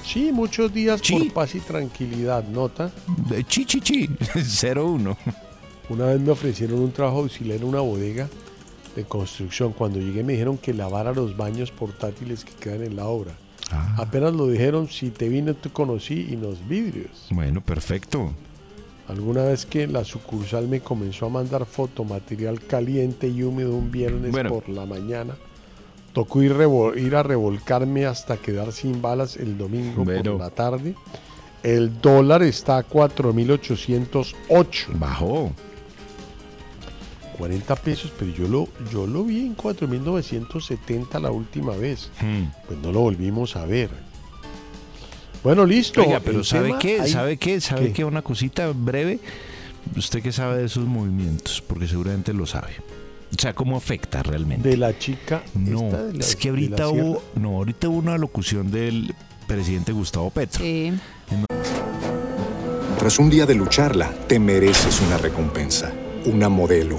Sí, 0.05 0.31
muchos 0.33 0.73
días 0.75 1.01
Sí. 1.03 1.15
por 1.15 1.33
paz 1.33 1.55
y 1.55 1.61
tranquilidad, 1.61 2.45
nota. 2.49 2.91
Chi, 3.49 3.65
chi, 3.65 3.81
chi. 3.81 4.07
0-1. 4.35 5.17
Una 5.89 6.07
vez 6.07 6.21
me 6.21 6.33
ofrecieron 6.33 6.81
un 6.81 6.91
trabajo 6.93 7.19
auxiliar 7.19 7.59
en 7.59 7.65
una 7.65 7.81
bodega 7.81 8.29
de 8.97 9.05
construcción. 9.05 9.73
Cuando 9.73 10.01
llegué 10.01 10.25
me 10.25 10.33
dijeron 10.33 10.59
que 10.59 10.75
lavara 10.75 11.13
los 11.13 11.37
baños 11.37 11.71
portátiles 11.71 12.45
que 12.45 12.53
quedan 12.55 12.83
en 12.83 12.97
la 12.97 13.07
obra. 13.07 13.33
Ah. 13.73 13.97
Apenas 13.99 14.33
lo 14.33 14.47
dijeron, 14.49 14.89
si 14.89 15.11
te 15.11 15.29
vine 15.29 15.55
te 15.55 15.71
conocí 15.71 16.15
y 16.31 16.37
los 16.37 16.67
vidrios. 16.69 17.27
Bueno, 17.31 17.61
perfecto. 17.61 18.33
Alguna 19.09 19.45
vez 19.45 19.67
que 19.67 19.87
la 19.87 20.05
sucursal 20.05 20.67
me 20.69 20.81
comenzó 20.81 21.27
a 21.27 21.31
mandar 21.31 21.65
fotomaterial 21.67 22.61
caliente 22.61 23.29
y 23.29 23.43
húmedo 23.43 23.75
un 23.77 23.91
viernes 23.93 24.33
Bueno. 24.33 24.49
por 24.51 24.69
la 24.69 24.85
mañana, 24.87 25.37
tocó 26.13 26.43
ir, 26.43 26.55
ir 26.97 27.15
a 27.17 27.23
revolcarme 27.23 28.07
hasta 28.07 28.37
quedar 28.37 28.73
sin 28.73 29.01
balas 29.03 29.37
el 29.37 29.57
domingo 29.59 30.05
Bueno. 30.05 30.33
por 30.33 30.41
la 30.41 30.51
tarde. 30.51 30.95
El 31.63 32.01
dólar 32.01 32.43
está 32.43 32.79
a 32.79 32.87
4.808. 32.89 34.99
Bajó. 34.99 35.53
40 37.37 37.77
pesos, 37.77 38.13
pero 38.19 38.33
yo 38.33 38.49
lo, 38.49 38.69
yo 38.93 39.07
lo 39.07 39.25
vi 39.25 39.41
en 39.47 39.57
4.970 39.57 41.21
la 41.21 41.31
última 41.31 41.77
vez. 41.77 42.11
Hmm. 42.21 42.45
Pues 42.67 42.79
no 42.81 42.93
lo 42.93 43.01
volvimos 43.01 43.57
a 43.57 43.65
ver. 43.67 43.91
Bueno, 45.45 45.65
listo. 45.65 46.03
Oiga, 46.03 46.21
pero 46.25 46.43
¿sabe 46.43 46.75
qué? 46.81 47.07
¿Sabe 47.07 47.37
qué? 47.37 47.61
¿Sabe 47.61 47.89
¿Qué? 47.89 47.93
qué? 47.93 48.05
Una 48.05 48.23
cosita 48.23 48.69
breve. 48.75 49.21
¿Usted 49.97 50.21
qué 50.23 50.33
sabe 50.33 50.59
de 50.59 50.65
esos 50.67 50.85
movimientos? 50.87 51.63
Porque 51.67 51.87
seguramente 51.87 52.33
lo 52.33 52.47
sabe. 52.47 52.73
O 53.37 53.41
sea, 53.41 53.55
¿cómo 53.55 53.77
afecta 53.77 54.23
realmente? 54.23 54.69
De 54.69 54.77
la 54.77 54.99
chica. 54.99 55.43
No, 55.55 55.85
esta 55.87 56.03
de 56.05 56.13
la- 56.15 56.19
es 56.21 56.35
que 56.37 56.51
de 56.51 56.57
la 56.69 56.85
ahorita 56.85 56.89
hubo, 56.89 57.23
no, 57.37 57.49
ahorita 57.57 57.89
hubo 57.89 57.99
una 57.99 58.19
locución 58.19 58.71
del 58.71 59.15
presidente 59.47 59.93
Gustavo 59.93 60.31
Petro. 60.31 60.65
Sí. 60.65 60.93
Tras 62.99 63.19
un 63.19 63.31
día 63.31 63.47
de 63.47 63.55
lucharla, 63.55 64.11
te 64.27 64.39
mereces 64.39 65.01
una 65.01 65.19
recompensa, 65.19 65.93
una 66.25 66.49
modelo, 66.49 66.99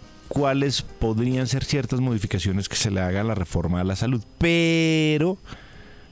cuáles 0.31 0.81
podrían 0.81 1.45
ser 1.45 1.65
ciertas 1.65 1.99
modificaciones 1.99 2.69
que 2.69 2.77
se 2.77 2.89
le 2.89 3.01
haga 3.01 3.19
a 3.19 3.25
la 3.25 3.35
reforma 3.35 3.81
a 3.81 3.83
la 3.83 3.97
salud. 3.97 4.23
Pero, 4.37 5.37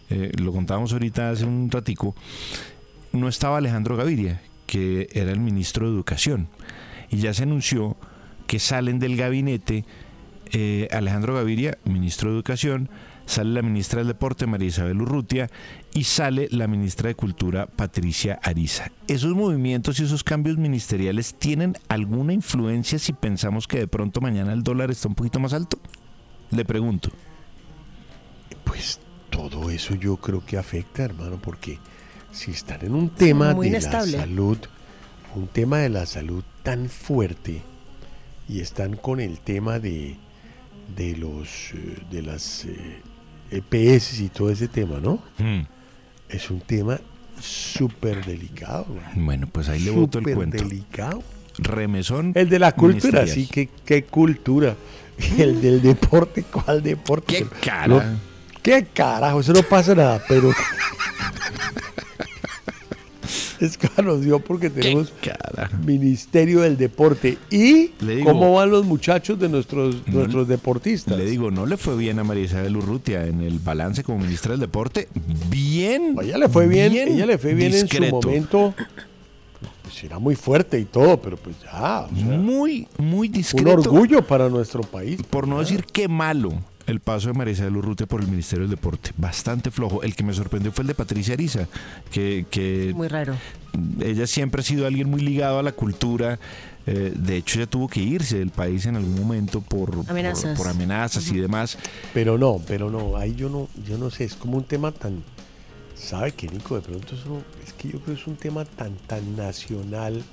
eh, 0.09 0.33
lo 0.37 0.51
contábamos 0.51 0.91
ahorita 0.91 1.29
hace 1.29 1.45
un 1.45 1.71
ratico, 1.71 2.13
no 3.13 3.29
estaba 3.29 3.57
Alejandro 3.57 3.95
Gaviria, 3.95 4.41
que 4.67 5.07
era 5.13 5.31
el 5.31 5.39
ministro 5.39 5.87
de 5.87 5.95
Educación. 5.95 6.49
Y 7.09 7.19
ya 7.19 7.33
se 7.33 7.43
anunció 7.43 7.95
que 8.45 8.59
salen 8.59 8.99
del 8.99 9.15
gabinete 9.15 9.85
eh, 10.51 10.87
Alejandro 10.91 11.35
Gaviria, 11.35 11.77
ministro 11.85 12.29
de 12.29 12.35
Educación, 12.35 12.89
sale 13.25 13.53
la 13.53 13.61
ministra 13.61 13.99
del 13.99 14.07
Deporte, 14.07 14.47
María 14.47 14.67
Isabel 14.67 15.01
Urrutia, 15.01 15.49
y 15.93 16.03
sale 16.05 16.47
la 16.51 16.67
ministra 16.67 17.09
de 17.09 17.15
Cultura, 17.15 17.67
Patricia 17.67 18.39
Ariza. 18.41 18.91
¿Esos 19.07 19.35
movimientos 19.35 19.99
y 19.99 20.03
esos 20.03 20.23
cambios 20.23 20.57
ministeriales 20.57 21.35
tienen 21.35 21.77
alguna 21.87 22.33
influencia 22.33 22.97
si 22.97 23.13
pensamos 23.13 23.67
que 23.67 23.79
de 23.79 23.87
pronto 23.87 24.21
mañana 24.21 24.53
el 24.53 24.63
dólar 24.63 24.89
está 24.91 25.07
un 25.07 25.15
poquito 25.15 25.39
más 25.39 25.53
alto? 25.53 25.79
Le 26.51 26.65
pregunto. 26.65 27.11
Pues 28.63 28.99
todo 29.29 29.69
eso 29.69 29.95
yo 29.95 30.17
creo 30.17 30.43
que 30.45 30.57
afecta, 30.57 31.03
hermano, 31.03 31.39
porque 31.41 31.77
si 32.31 32.51
están 32.51 32.85
en 32.85 32.95
un 32.95 33.09
tema 33.09 33.53
Muy 33.53 33.65
de 33.65 33.77
inestable. 33.77 34.13
la 34.13 34.19
salud, 34.19 34.57
un 35.35 35.47
tema 35.47 35.79
de 35.79 35.89
la 35.89 36.05
salud 36.05 36.43
tan 36.63 36.89
fuerte, 36.89 37.61
y 38.47 38.61
están 38.61 38.95
con 38.95 39.19
el 39.19 39.39
tema 39.39 39.77
de, 39.77 40.17
de 40.95 41.15
los 41.17 41.71
eh, 41.73 41.97
de 42.11 42.21
las 42.21 42.65
eh, 42.65 43.01
EPS 43.51 44.19
y 44.21 44.29
todo 44.29 44.49
ese 44.49 44.67
tema, 44.67 44.99
¿no? 45.01 45.21
Mm. 45.37 45.61
Es 46.29 46.49
un 46.51 46.61
tema 46.61 46.99
súper 47.41 48.23
delicado. 48.25 48.85
Bueno, 49.15 49.47
pues 49.51 49.69
ahí 49.69 49.79
le 49.79 49.91
boto 49.91 50.19
el 50.19 50.23
Súper 50.25 50.35
cuento. 50.35 50.57
delicado. 50.57 51.23
Remesón. 51.57 52.31
El 52.35 52.49
de 52.49 52.59
la 52.59 52.71
cultura, 52.73 53.21
ministerial. 53.23 53.29
sí, 53.29 53.47
qué, 53.51 53.69
qué 53.85 54.03
cultura. 54.05 54.75
El 55.37 55.61
del 55.61 55.81
deporte, 55.81 56.43
¿cuál 56.43 56.81
deporte? 56.81 57.33
Qué 57.39 57.45
Pero 57.45 57.61
cara. 57.61 57.87
no- 57.87 58.19
qué 58.61 58.85
carajo, 58.93 59.39
eso 59.41 59.51
no 59.53 59.63
pasa 59.63 59.93
nada, 59.95 60.23
pero. 60.27 60.51
es 63.65 63.77
que 63.77 63.89
nos 64.01 64.21
dio 64.21 64.39
porque 64.39 64.69
tenemos 64.69 65.11
Ministerio 65.85 66.61
del 66.61 66.77
Deporte. 66.77 67.37
¿Y 67.49 67.91
digo- 67.99 68.25
cómo 68.25 68.53
van 68.55 68.69
los 68.71 68.85
muchachos 68.85 69.39
de 69.39 69.49
nuestros, 69.49 70.07
nuestros 70.07 70.47
deportistas? 70.47 71.17
Le 71.17 71.25
digo, 71.25 71.51
no 71.51 71.65
le 71.65 71.77
fue 71.77 71.95
bien 71.97 72.19
a 72.19 72.23
María 72.23 72.43
Isabel 72.43 72.77
Urrutia 72.77 73.25
en 73.25 73.41
el 73.41 73.59
balance 73.59 74.03
como 74.03 74.19
ministra 74.19 74.51
del 74.51 74.59
Deporte. 74.61 75.07
Bien. 75.49 76.15
Ella 76.21 76.37
le 76.37 76.49
fue 76.49 76.67
bien, 76.67 76.93
ella 76.93 77.25
le 77.25 77.37
fue 77.37 77.53
bien 77.53 77.71
discreto. 77.71 78.05
en 78.17 78.21
su 78.21 78.27
momento. 78.27 78.73
Pues 79.83 80.03
era 80.03 80.19
muy 80.19 80.35
fuerte 80.35 80.79
y 80.79 80.85
todo, 80.85 81.19
pero 81.19 81.35
pues 81.37 81.55
ya. 81.63 82.01
o 82.01 82.15
sea, 82.15 82.25
Muy, 82.37 82.87
muy 82.97 83.27
un 83.27 83.33
discreto. 83.33 83.71
orgullo 83.71 84.21
para 84.25 84.47
nuestro 84.47 84.81
país. 84.81 85.21
Por 85.29 85.47
no 85.47 85.59
decir 85.59 85.83
qué 85.91 86.07
malo 86.07 86.51
el 86.89 86.99
paso 86.99 87.27
de 87.27 87.33
María 87.33 87.53
Isabel 87.53 87.77
Urrutia 87.77 88.05
por 88.07 88.21
el 88.21 88.27
Ministerio 88.27 88.63
del 88.67 88.71
Deporte. 88.75 89.11
Bastante 89.17 89.71
flojo. 89.71 90.03
El 90.03 90.15
que 90.15 90.23
me 90.23 90.33
sorprendió 90.33 90.71
fue 90.71 90.81
el 90.83 90.87
de 90.87 90.95
Patricia 90.95 91.33
Ariza, 91.35 91.67
que, 92.11 92.45
que 92.49 92.91
Muy 92.95 93.07
raro. 93.07 93.35
ella 94.01 94.25
siempre 94.27 94.61
ha 94.61 94.63
sido 94.63 94.85
alguien 94.87 95.09
muy 95.09 95.21
ligado 95.21 95.59
a 95.59 95.63
la 95.63 95.71
cultura. 95.71 96.39
Eh, 96.87 97.13
de 97.15 97.37
hecho, 97.37 97.59
ella 97.59 97.69
tuvo 97.69 97.87
que 97.87 97.99
irse 98.01 98.39
del 98.39 98.49
país 98.49 98.85
en 98.87 98.95
algún 98.95 99.13
momento 99.15 99.61
por 99.61 99.91
por- 99.91 100.09
Amenazas. 100.09 100.59
amenazas 100.65 101.29
y 101.31 101.37
demás. 101.37 101.77
Pero 102.13 102.37
no, 102.37 102.59
pero 102.67 102.89
no, 102.89 103.15
ahí 103.17 103.35
yo 103.35 103.49
no, 103.49 103.67
yo 103.87 103.97
no 103.97 104.09
sé, 104.09 104.23
es 104.23 104.33
como 104.33 104.57
un 104.57 104.63
tema 104.63 104.91
tan, 104.91 105.23
¿sabe 105.95 106.31
qué, 106.31 106.47
Nico? 106.47 106.75
De 106.75 106.81
pronto 106.81 107.13
eso, 107.13 107.43
es 107.65 107.73
que 107.73 107.89
yo 107.89 107.99
creo 107.99 108.15
que 108.15 108.21
es 108.21 108.27
un 108.27 108.37
tema 108.37 108.65
tan, 108.65 108.95
tan 109.05 109.35
nacional 109.35 110.23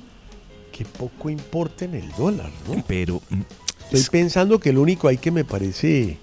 que 0.73 0.85
poco 0.87 1.29
importa 1.29 1.85
en 1.85 1.95
el 1.97 2.11
dólar, 2.17 2.51
¿no? 2.69 2.83
Pero 2.87 3.21
mm, 3.29 3.41
estoy 3.93 4.21
pensando 4.21 4.59
que 4.59 4.73
lo 4.73 4.81
único 4.83 5.09
ahí 5.09 5.19
que 5.19 5.31
me 5.31 5.45
parece 5.45 6.19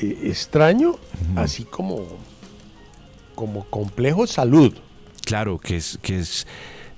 eh, 0.00 0.18
extraño, 0.24 0.96
así 1.36 1.64
como, 1.64 2.04
como 3.34 3.64
complejo 3.64 4.26
salud. 4.26 4.74
Claro, 5.24 5.58
que 5.58 5.76
es, 5.76 5.98
que 6.02 6.18
es, 6.18 6.46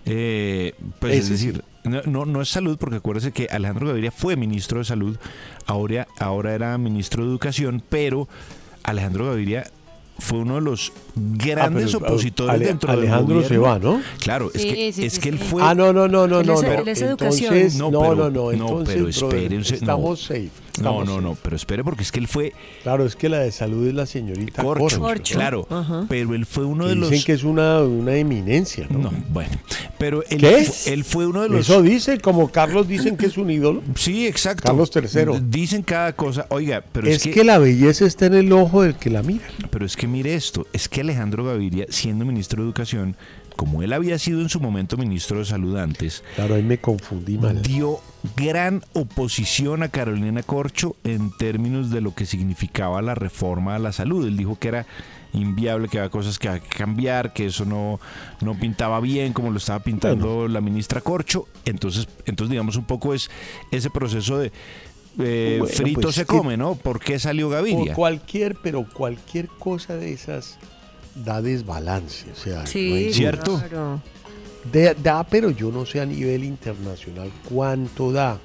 eh, 0.07 0.75
pues 1.01 1.15
es 1.17 1.29
decir, 1.29 1.63
no, 1.85 2.01
no, 2.07 2.25
no 2.25 2.41
es 2.43 2.49
salud, 2.49 2.77
porque 2.79 2.97
acuérdese 2.97 3.33
que 3.33 3.47
Alejandro 3.51 3.89
Gaviria 3.89 4.11
fue 4.11 4.37
ministro 4.37 4.79
de 4.79 4.85
salud, 4.85 5.17
ahora, 5.67 6.07
ahora 6.19 6.55
era 6.55 6.77
ministro 6.79 7.23
de 7.25 7.31
educación, 7.31 7.83
pero 7.89 8.29
Alejandro 8.83 9.27
Gaviria 9.27 9.71
fue 10.19 10.39
uno 10.39 10.55
de 10.55 10.61
los 10.61 10.93
grandes 11.17 11.93
Ah, 11.95 11.99
pero, 12.01 12.13
opositores 12.13 12.55
Ale- 12.55 12.67
dentro 12.67 12.91
del 12.93 13.01
Alejandro 13.01 13.43
se 13.43 13.57
gobierno. 13.59 13.91
va, 13.91 13.97
¿no? 13.99 14.03
Claro, 14.21 14.51
es 14.55 14.65
que, 14.65 14.93
sí, 14.93 15.05
es 15.05 15.13
sí, 15.15 15.21
que 15.21 15.29
él 15.29 15.39
fue... 15.39 15.61
Ah, 15.63 15.75
no, 15.75 15.93
no, 15.93 16.07
no, 16.09 16.27
no, 16.29 16.41
Él 16.41 16.47
no, 16.47 16.55
es- 16.55 16.63
no. 16.63 16.73
él 16.73 16.89
es 16.89 17.03
educación. 17.03 17.53
Entonces, 17.55 17.79
No, 17.79 17.91
no, 17.91 18.01
pero- 18.01 18.15
no, 18.15 18.31
no, 18.31 18.31
no, 18.31 18.53
entonces, 18.53 18.95
pero 18.95 19.65
se- 19.65 19.73
no. 19.73 19.77
estamos 19.77 20.23
safe. 20.23 20.51
No, 20.81 21.03
estamos 21.03 21.07
no, 21.07 21.21
no, 21.21 21.37
pero 21.41 21.55
espere 21.57 21.85
porque 21.85 22.03
es 22.03 22.11
que 22.11 22.19
él 22.19 22.29
fue 22.29 22.53
Claro, 22.83 23.05
es 23.07 23.15
que 23.17 23.29
la 23.29 23.39
de 23.39 23.53
salud 23.53 23.87
es 23.87 23.95
la 23.95 24.07
señorita 24.07 24.63
corcho, 24.63 24.99
Corcho. 25.01 25.35
claro, 25.37 25.69
pero 26.09 26.35
él 26.35 26.47
fue 26.47 26.65
uno 26.65 26.85
Que 26.85 26.91
de 26.91 26.95
dicen 26.97 27.11
los... 27.15 27.25
que 27.25 27.33
es 27.33 27.45
una, 27.45 27.81
una 27.83 28.17
eminencia, 28.17 28.87
¿no? 28.91 28.99
No, 28.99 29.13
bueno, 29.31 29.53
pero 29.99 30.25
él, 30.31 30.41
¿Qué? 30.41 30.67
él 30.87 31.05
fue 31.05 31.27
uno 31.27 31.43
de 31.43 31.49
los... 31.49 31.61
Eso 31.61 31.81
dice, 31.83 32.19
como 32.19 32.51
Carlos 32.51 32.89
dicen 32.89 33.17
que 33.17 33.27
es 33.27 33.37
un 33.39 33.51
ídolo. 33.51 33.83
Sí, 33.95 34.27
exacto. 34.27 34.65
Carlos 34.67 34.91
III. 34.95 35.41
Dicen 35.49 35.83
cada 35.83 36.13
cosa. 36.15 36.47
Oiga, 36.51 36.83
pero 36.93 37.09
es, 37.09 37.25
es 37.27 37.33
que, 37.35 37.45
la 37.45 37.59
belleza 37.59 38.05
está 38.05 38.27
en 38.27 38.35
el 38.35 38.53
ojo 38.53 38.83
del 38.83 38.97
que 38.97 39.11
la 39.11 39.23
mira. 39.23 39.45
Pero 39.71 39.87
es 39.87 39.97
que 39.97 40.07
mire 40.07 40.35
esto, 40.35 40.67
es 40.73 40.89
que 40.89 41.01
Alejandro 41.03 41.45
Gaviria, 41.45 41.87
siendo 41.89 42.25
ministro 42.25 42.63
de 42.63 42.69
Educación, 42.69 43.17
como 43.57 43.83
él 43.83 43.93
había 43.93 44.19
sido 44.19 44.41
en 44.41 44.49
su 44.49 44.61
momento 44.61 44.97
ministro 44.97 45.39
de 45.39 45.45
Salud 45.45 45.77
antes, 45.77 46.23
Claro, 46.35 46.55
ahí 46.55 46.63
me 46.63 46.79
confundí 46.79 47.39
mal. 47.39 47.63
dio 47.63 48.01
gran 48.37 48.83
oposición 48.95 49.83
a 49.83 49.89
Carolina 49.89 50.43
Corcho 50.43 50.97
en 51.05 51.31
términos 51.37 51.91
de 51.91 52.01
lo 52.01 52.15
que 52.15 52.27
significaba 52.27 53.03
la 53.03 53.15
reforma 53.15 53.75
a 53.75 53.79
la 53.79 53.93
salud. 53.93 54.27
Él 54.27 54.37
dijo 54.37 54.59
que 54.59 54.69
era 54.69 54.87
inviable, 55.33 55.89
que 55.89 55.99
había 55.99 56.11
cosas 56.11 56.39
que 56.39 56.49
había 56.49 56.61
que 56.63 56.77
cambiar, 56.77 57.33
que 57.33 57.47
eso 57.47 57.65
no, 57.65 58.01
no 58.41 58.55
pintaba 58.59 59.01
bien 59.01 59.33
como 59.33 59.51
lo 59.51 59.59
estaba 59.59 59.81
pintando 59.81 60.49
la 60.49 60.61
ministra 60.61 61.01
Corcho. 61.01 61.47
Entonces, 61.65 62.09
entonces, 62.25 62.51
digamos, 62.51 62.77
un 62.77 62.85
poco 62.85 63.15
es 63.15 63.31
ese 63.71 63.91
proceso 63.91 64.39
de 64.39 64.53
eh, 65.19 65.57
Bueno, 65.61 65.75
frito 65.75 66.01
pues, 66.03 66.15
se 66.15 66.25
come, 66.27 66.57
¿no? 66.57 66.77
¿Por 66.77 67.01
qué 67.01 67.19
salió 67.19 67.49
Gaviria? 67.49 67.95
cualquier, 67.95 68.57
pero 68.63 68.87
cualquier 68.93 69.49
cosa 69.49 69.97
de 69.97 70.13
esas 70.13 70.59
da 71.15 71.41
desbalance. 71.43 72.31
O 72.33 72.37
sea, 72.37 72.61
no 72.61 72.67
Sí, 72.67 72.93
hay. 72.93 73.13
¿Cierto? 73.15 73.59
claro. 73.69 74.01
De- 74.71 74.95
da, 74.95 75.25
pero 75.25 75.51
yo 75.51 75.71
no 75.71 75.85
sé 75.85 76.01
a 76.01 76.07
nivel 76.07 76.43
internacional 76.45 77.31
cuánto 77.49 78.13
da. 78.13 78.39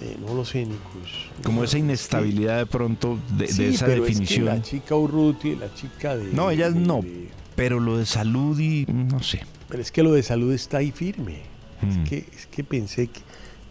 Eh, 0.00 0.16
no 0.24 0.34
lo 0.34 0.44
sé, 0.44 0.60
Nicos. 0.64 1.28
Como 1.42 1.64
esa 1.64 1.78
inestabilidad 1.78 2.58
de 2.58 2.66
pronto 2.66 3.18
de, 3.36 3.46
esa 3.46 3.86
pero 3.86 4.02
definición. 4.04 4.48
Es 4.48 4.52
que 4.54 4.58
la 4.58 4.62
chica 4.62 4.94
Urruti, 4.96 5.56
la 5.56 5.72
chica 5.74 6.16
de. 6.16 6.32
No, 6.32 6.50
ellas 6.50 6.74
de- 6.74 6.80
no. 6.80 7.00
de- 7.02 7.28
Pero 7.56 7.80
lo 7.80 7.98
de 7.98 8.06
salud 8.06 8.58
y 8.60 8.86
no 8.88 9.20
sé. 9.22 9.40
pero 9.68 9.82
es 9.82 9.90
que 9.90 10.02
lo 10.04 10.12
de 10.12 10.22
salud 10.22 10.52
está 10.52 10.78
ahí 10.78 10.92
firme. 10.92 11.40
Mm. 11.82 11.88
Es, 11.88 12.08
que, 12.08 12.16
es 12.36 12.46
que 12.46 12.62
pensé 12.64 13.08
que. 13.08 13.20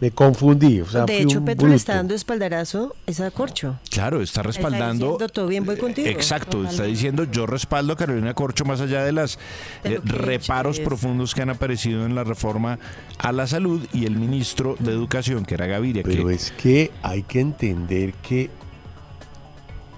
Me 0.00 0.12
confundí. 0.12 0.80
O 0.80 0.86
sea, 0.86 1.04
de 1.04 1.14
fui 1.14 1.22
hecho, 1.24 1.38
un 1.40 1.44
Petro 1.44 1.66
le 1.68 1.74
está 1.74 1.96
dando 1.96 2.14
espaldarazo 2.14 2.94
es 3.06 3.20
a 3.20 3.30
Corcho. 3.32 3.80
Claro, 3.90 4.22
está 4.22 4.42
respaldando. 4.42 5.06
diciendo, 5.06 5.28
todo 5.28 5.46
bien, 5.48 5.64
voy 5.64 5.76
contigo. 5.76 6.06
Exacto, 6.08 6.64
está 6.64 6.84
diciendo 6.84 7.24
yo 7.24 7.46
respaldo 7.46 7.94
a 7.94 7.96
Carolina 7.96 8.32
Corcho 8.34 8.64
más 8.64 8.80
allá 8.80 9.02
de 9.02 9.12
los 9.12 9.38
De 9.82 9.96
lo 9.96 10.02
que 10.02 10.08
reparos 10.12 10.78
profundos 10.78 11.34
que 11.34 11.42
han 11.42 11.50
aparecido 11.50 12.06
en 12.06 12.14
la 12.14 12.22
reforma 12.22 12.78
a 13.18 13.32
la 13.32 13.46
salud 13.48 13.84
y 13.92 14.06
el 14.06 14.16
ministro 14.16 14.76
de 14.78 14.92
Educación, 14.92 15.44
que 15.44 15.54
era 15.54 15.66
Gaviria. 15.66 16.02
Pero 16.04 16.28
que, 16.28 16.34
es 16.34 16.52
que 16.52 16.90
hay 17.02 17.22
que 17.24 17.40
entender 17.40 18.14
que 18.14 18.50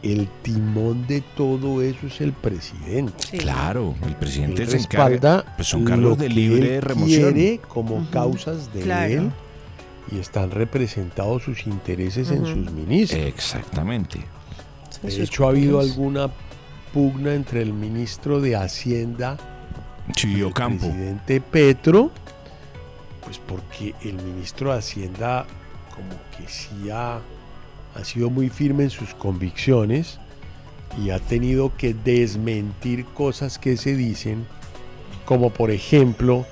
el 0.02 0.28
timón 0.42 1.06
de 1.06 1.20
todo 1.36 1.82
eso 1.82 2.06
es 2.06 2.22
el 2.22 2.32
presidente. 2.32 3.38
Claro, 3.38 3.94
el 4.06 4.16
presidente 4.16 4.62
Él 4.62 4.70
se 4.70 4.78
encarga. 4.78 5.08
respalda 5.10 5.56
Pues 5.56 5.68
son 5.68 5.84
cargos 5.84 6.16
de 6.16 6.30
libre 6.30 6.80
remoción. 6.80 7.34
quiere 7.34 7.58
como 7.68 8.08
causas 8.10 8.72
de 8.72 8.80
Claro. 8.80 9.12
él 9.12 9.30
y 10.10 10.18
están 10.18 10.50
representados 10.50 11.44
sus 11.44 11.66
intereses 11.66 12.30
en 12.30 12.46
sus 12.46 12.72
ministros. 12.72 13.24
Exactamente. 13.24 14.20
de 15.02 15.22
hecho, 15.22 15.46
ha 15.46 15.50
habido 15.50 15.80
alguna 15.80 16.30
pugna 16.92 17.34
entre 17.34 17.62
el 17.62 17.72
ministro 17.72 18.40
de 18.40 18.56
Hacienda 18.56 19.38
y 20.22 20.34
el 20.34 20.44
Ocampo. 20.44 20.86
presidente 20.86 21.40
Petro, 21.40 22.10
pues 23.24 23.38
porque 23.38 23.94
el 24.02 24.14
ministro 24.22 24.72
de 24.72 24.78
Hacienda 24.78 25.46
como 25.94 26.10
que 26.36 26.50
sí 26.50 26.90
ha, 26.90 27.20
ha 27.94 28.04
sido 28.04 28.30
muy 28.30 28.48
firme 28.48 28.84
en 28.84 28.90
sus 28.90 29.14
convicciones 29.14 30.18
y 31.02 31.10
ha 31.10 31.20
tenido 31.20 31.76
que 31.76 31.94
desmentir 31.94 33.04
cosas 33.06 33.58
que 33.58 33.76
se 33.76 33.94
dicen, 33.94 34.46
como 35.24 35.50
por 35.50 35.70
ejemplo 35.70 36.46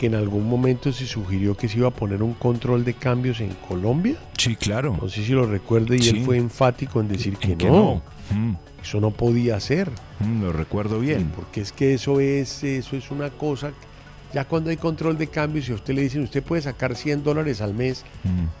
que 0.00 0.06
en 0.06 0.14
algún 0.14 0.48
momento 0.48 0.90
se 0.94 1.06
sugirió 1.06 1.54
que 1.54 1.68
se 1.68 1.76
iba 1.76 1.88
a 1.88 1.90
poner 1.90 2.22
un 2.22 2.32
control 2.32 2.86
de 2.86 2.94
cambios 2.94 3.38
en 3.42 3.50
Colombia. 3.68 4.16
Sí, 4.38 4.56
claro. 4.56 4.96
No 4.98 5.10
sé 5.10 5.22
si 5.22 5.32
lo 5.32 5.44
recuerda 5.44 5.94
y 5.94 6.00
Sí. 6.00 6.16
él 6.16 6.24
fue 6.24 6.38
enfático 6.38 7.02
en 7.02 7.08
decir 7.08 7.36
que, 7.36 7.52
En 7.52 7.58
que 7.58 7.66
no, 7.66 8.00
no. 8.30 8.34
Mm, 8.34 8.54
eso 8.82 8.98
no 8.98 9.10
podía 9.10 9.60
ser. 9.60 9.90
mm, 10.20 10.40
lo 10.42 10.52
recuerdo 10.54 11.00
bien. 11.00 11.30
Porque 11.36 11.60
es 11.60 11.70
que 11.72 11.92
eso 11.92 12.18
es, 12.18 12.64
eso 12.64 12.96
es 12.96 13.10
una 13.10 13.28
cosa 13.28 13.72
Ya 14.32 14.44
cuando 14.44 14.70
hay 14.70 14.76
control 14.76 15.18
de 15.18 15.26
cambios 15.26 15.68
y 15.68 15.72
a 15.72 15.74
usted 15.74 15.92
le 15.92 16.02
dicen, 16.02 16.22
usted 16.22 16.40
puede 16.42 16.62
sacar 16.62 16.94
100 16.94 17.24
dólares 17.24 17.60
al 17.60 17.74
mes, 17.74 18.04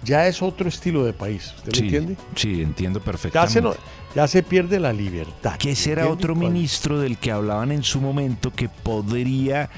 ya 0.02 0.26
es 0.26 0.42
otro 0.42 0.68
estilo 0.68 1.04
de 1.04 1.12
país. 1.12 1.54
¿Usted 1.58 1.70
Mm. 1.70 1.74
Sí, 1.76 1.80
me 1.82 1.86
entiende? 1.86 2.16
Sí, 2.34 2.60
entiendo 2.62 2.98
Ya 2.98 3.04
perfectamente. 3.04 3.52
se, 3.52 3.60
no- 3.62 3.74
ya 4.16 4.26
se 4.26 4.42
pierde 4.42 4.80
la 4.80 4.92
libertad. 4.92 5.54
era 5.62 5.70
¿entiende? 5.70 6.02
otro 6.02 6.34
ministro 6.34 6.98
del 6.98 7.18
que 7.18 7.30
hablaban 7.30 7.70
en 7.70 7.84
su 7.84 8.00
momento 8.00 8.50
que 8.52 8.68
podría 8.68 9.70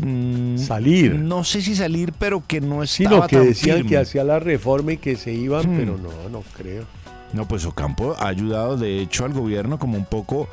mm, 0.00 0.58
Salir. 0.58 1.14
No 1.14 1.44
sé 1.44 1.60
si 1.62 1.74
salir, 1.76 2.12
pero 2.18 2.42
que 2.46 2.60
no 2.60 2.86
Sí, 2.86 3.04
estaba 3.04 3.22
no, 3.22 3.26
que 3.28 3.36
tan 3.36 3.46
decían 3.46 3.76
firme. 3.78 3.90
que 3.90 3.96
hacía 3.98 4.24
la 4.24 4.38
reforma 4.38 4.92
y 4.92 4.96
que 4.98 5.16
se 5.16 5.32
iban, 5.32 5.70
Hmm. 5.72 5.76
pero 5.76 5.98
no, 5.98 6.28
no 6.30 6.42
creo. 6.56 6.84
No, 7.32 7.48
pues 7.48 7.64
Ocampo 7.64 8.14
ha 8.18 8.28
ayudado 8.28 8.76
de 8.76 9.00
hecho 9.00 9.24
al 9.24 9.32
gobierno 9.32 9.78
como 9.78 9.96
un 9.96 10.04
poco, 10.04 10.48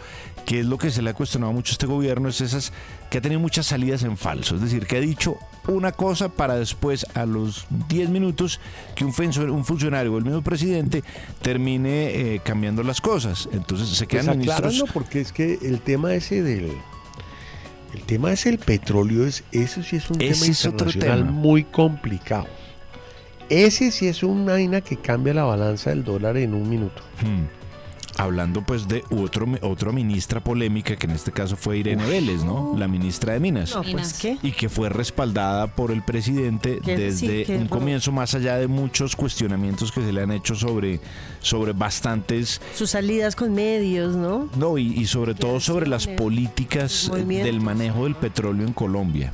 que 0.45 0.61
es 0.61 0.65
lo 0.65 0.77
que 0.77 0.89
se 0.91 1.01
le 1.01 1.09
ha 1.09 1.13
cuestionado 1.13 1.51
mucho 1.51 1.71
a 1.71 1.73
este 1.73 1.85
gobierno, 1.87 2.29
es 2.29 2.39
esas 2.39 2.71
que 3.09 3.17
ha 3.17 3.21
tenido 3.21 3.41
muchas 3.41 3.65
salidas 3.65 4.03
en 4.03 4.15
falso, 4.15 4.55
es 4.55 4.61
decir, 4.61 4.85
que 4.87 4.95
ha 4.95 5.01
dicho 5.01 5.35
una 5.67 5.91
cosa 5.91 6.29
para 6.29 6.55
después 6.55 7.05
a 7.15 7.25
los 7.25 7.67
10 7.89 8.09
minutos 8.09 8.61
que 8.95 9.03
un, 9.03 9.11
funcio- 9.13 9.51
un 9.51 9.65
funcionario 9.65 10.13
o 10.13 10.17
el 10.17 10.23
mismo 10.23 10.41
presidente 10.41 11.03
termine 11.41 12.35
eh, 12.35 12.41
cambiando 12.43 12.81
las 12.81 13.01
cosas. 13.01 13.49
Entonces 13.51 13.89
se 13.89 14.05
Pues 14.05 14.21
quedan 14.23 14.37
ministros... 14.37 14.59
acláralo, 14.59 14.85
porque 14.93 15.19
es 15.19 15.31
que 15.33 15.59
el 15.61 15.81
tema 15.81 16.13
ese 16.15 16.41
del... 16.41 16.71
El 17.93 18.01
tema 18.03 18.31
es 18.31 18.45
el 18.45 18.59
petróleo, 18.59 19.25
es, 19.25 19.43
eso 19.51 19.81
sí 19.83 19.95
es 19.95 20.09
un 20.09 20.21
Ese 20.21 20.45
tema 20.45 20.57
internacional 20.57 21.19
tema. 21.19 21.31
muy 21.31 21.63
complicado. 21.63 22.47
Ese 23.49 23.91
sí 23.91 24.07
es 24.07 24.21
una 24.21 24.53
vaina 24.53 24.81
que 24.81 24.95
cambia 24.97 25.33
la 25.33 25.43
balanza 25.43 25.89
del 25.89 26.03
dólar 26.03 26.37
en 26.37 26.53
un 26.53 26.69
minuto. 26.69 27.01
Hmm. 27.21 27.58
Hablando 28.19 28.61
pues 28.63 28.89
de 28.89 29.05
otro, 29.11 29.47
otra 29.61 29.93
ministra 29.93 30.43
polémica, 30.43 30.97
que 30.97 31.07
en 31.07 31.13
este 31.13 31.31
caso 31.31 31.55
fue 31.55 31.77
Irene 31.77 32.05
Vélez, 32.05 32.43
¿no? 32.43 32.75
La 32.77 32.89
ministra 32.89 33.31
de 33.31 33.39
Minas. 33.39 33.73
No, 33.73 33.81
pues 33.81 34.19
qué. 34.19 34.37
Y 34.43 34.51
que 34.51 34.67
fue 34.67 34.89
respaldada 34.89 35.67
por 35.67 35.89
el 35.89 36.03
presidente 36.03 36.81
desde 36.83 37.45
sí, 37.45 37.53
un 37.53 37.67
comienzo, 37.67 38.11
más 38.11 38.35
allá 38.35 38.57
de 38.57 38.67
muchos 38.67 39.15
cuestionamientos 39.15 39.93
que 39.93 40.01
se 40.01 40.11
le 40.11 40.21
han 40.21 40.33
hecho 40.33 40.53
sobre, 40.53 40.99
sobre 41.39 41.71
bastantes 41.71 42.59
Sus 42.75 42.89
salidas 42.89 43.37
con 43.37 43.53
medios, 43.53 44.17
¿no? 44.17 44.49
no, 44.57 44.77
y, 44.77 44.87
y 44.87 45.05
sobre 45.05 45.33
todo 45.33 45.61
sobre 45.61 45.87
las 45.87 46.05
políticas 46.05 47.09
eh, 47.15 47.23
del 47.23 47.61
manejo 47.61 48.03
del 48.03 48.15
petróleo 48.15 48.67
en 48.67 48.73
Colombia. 48.73 49.33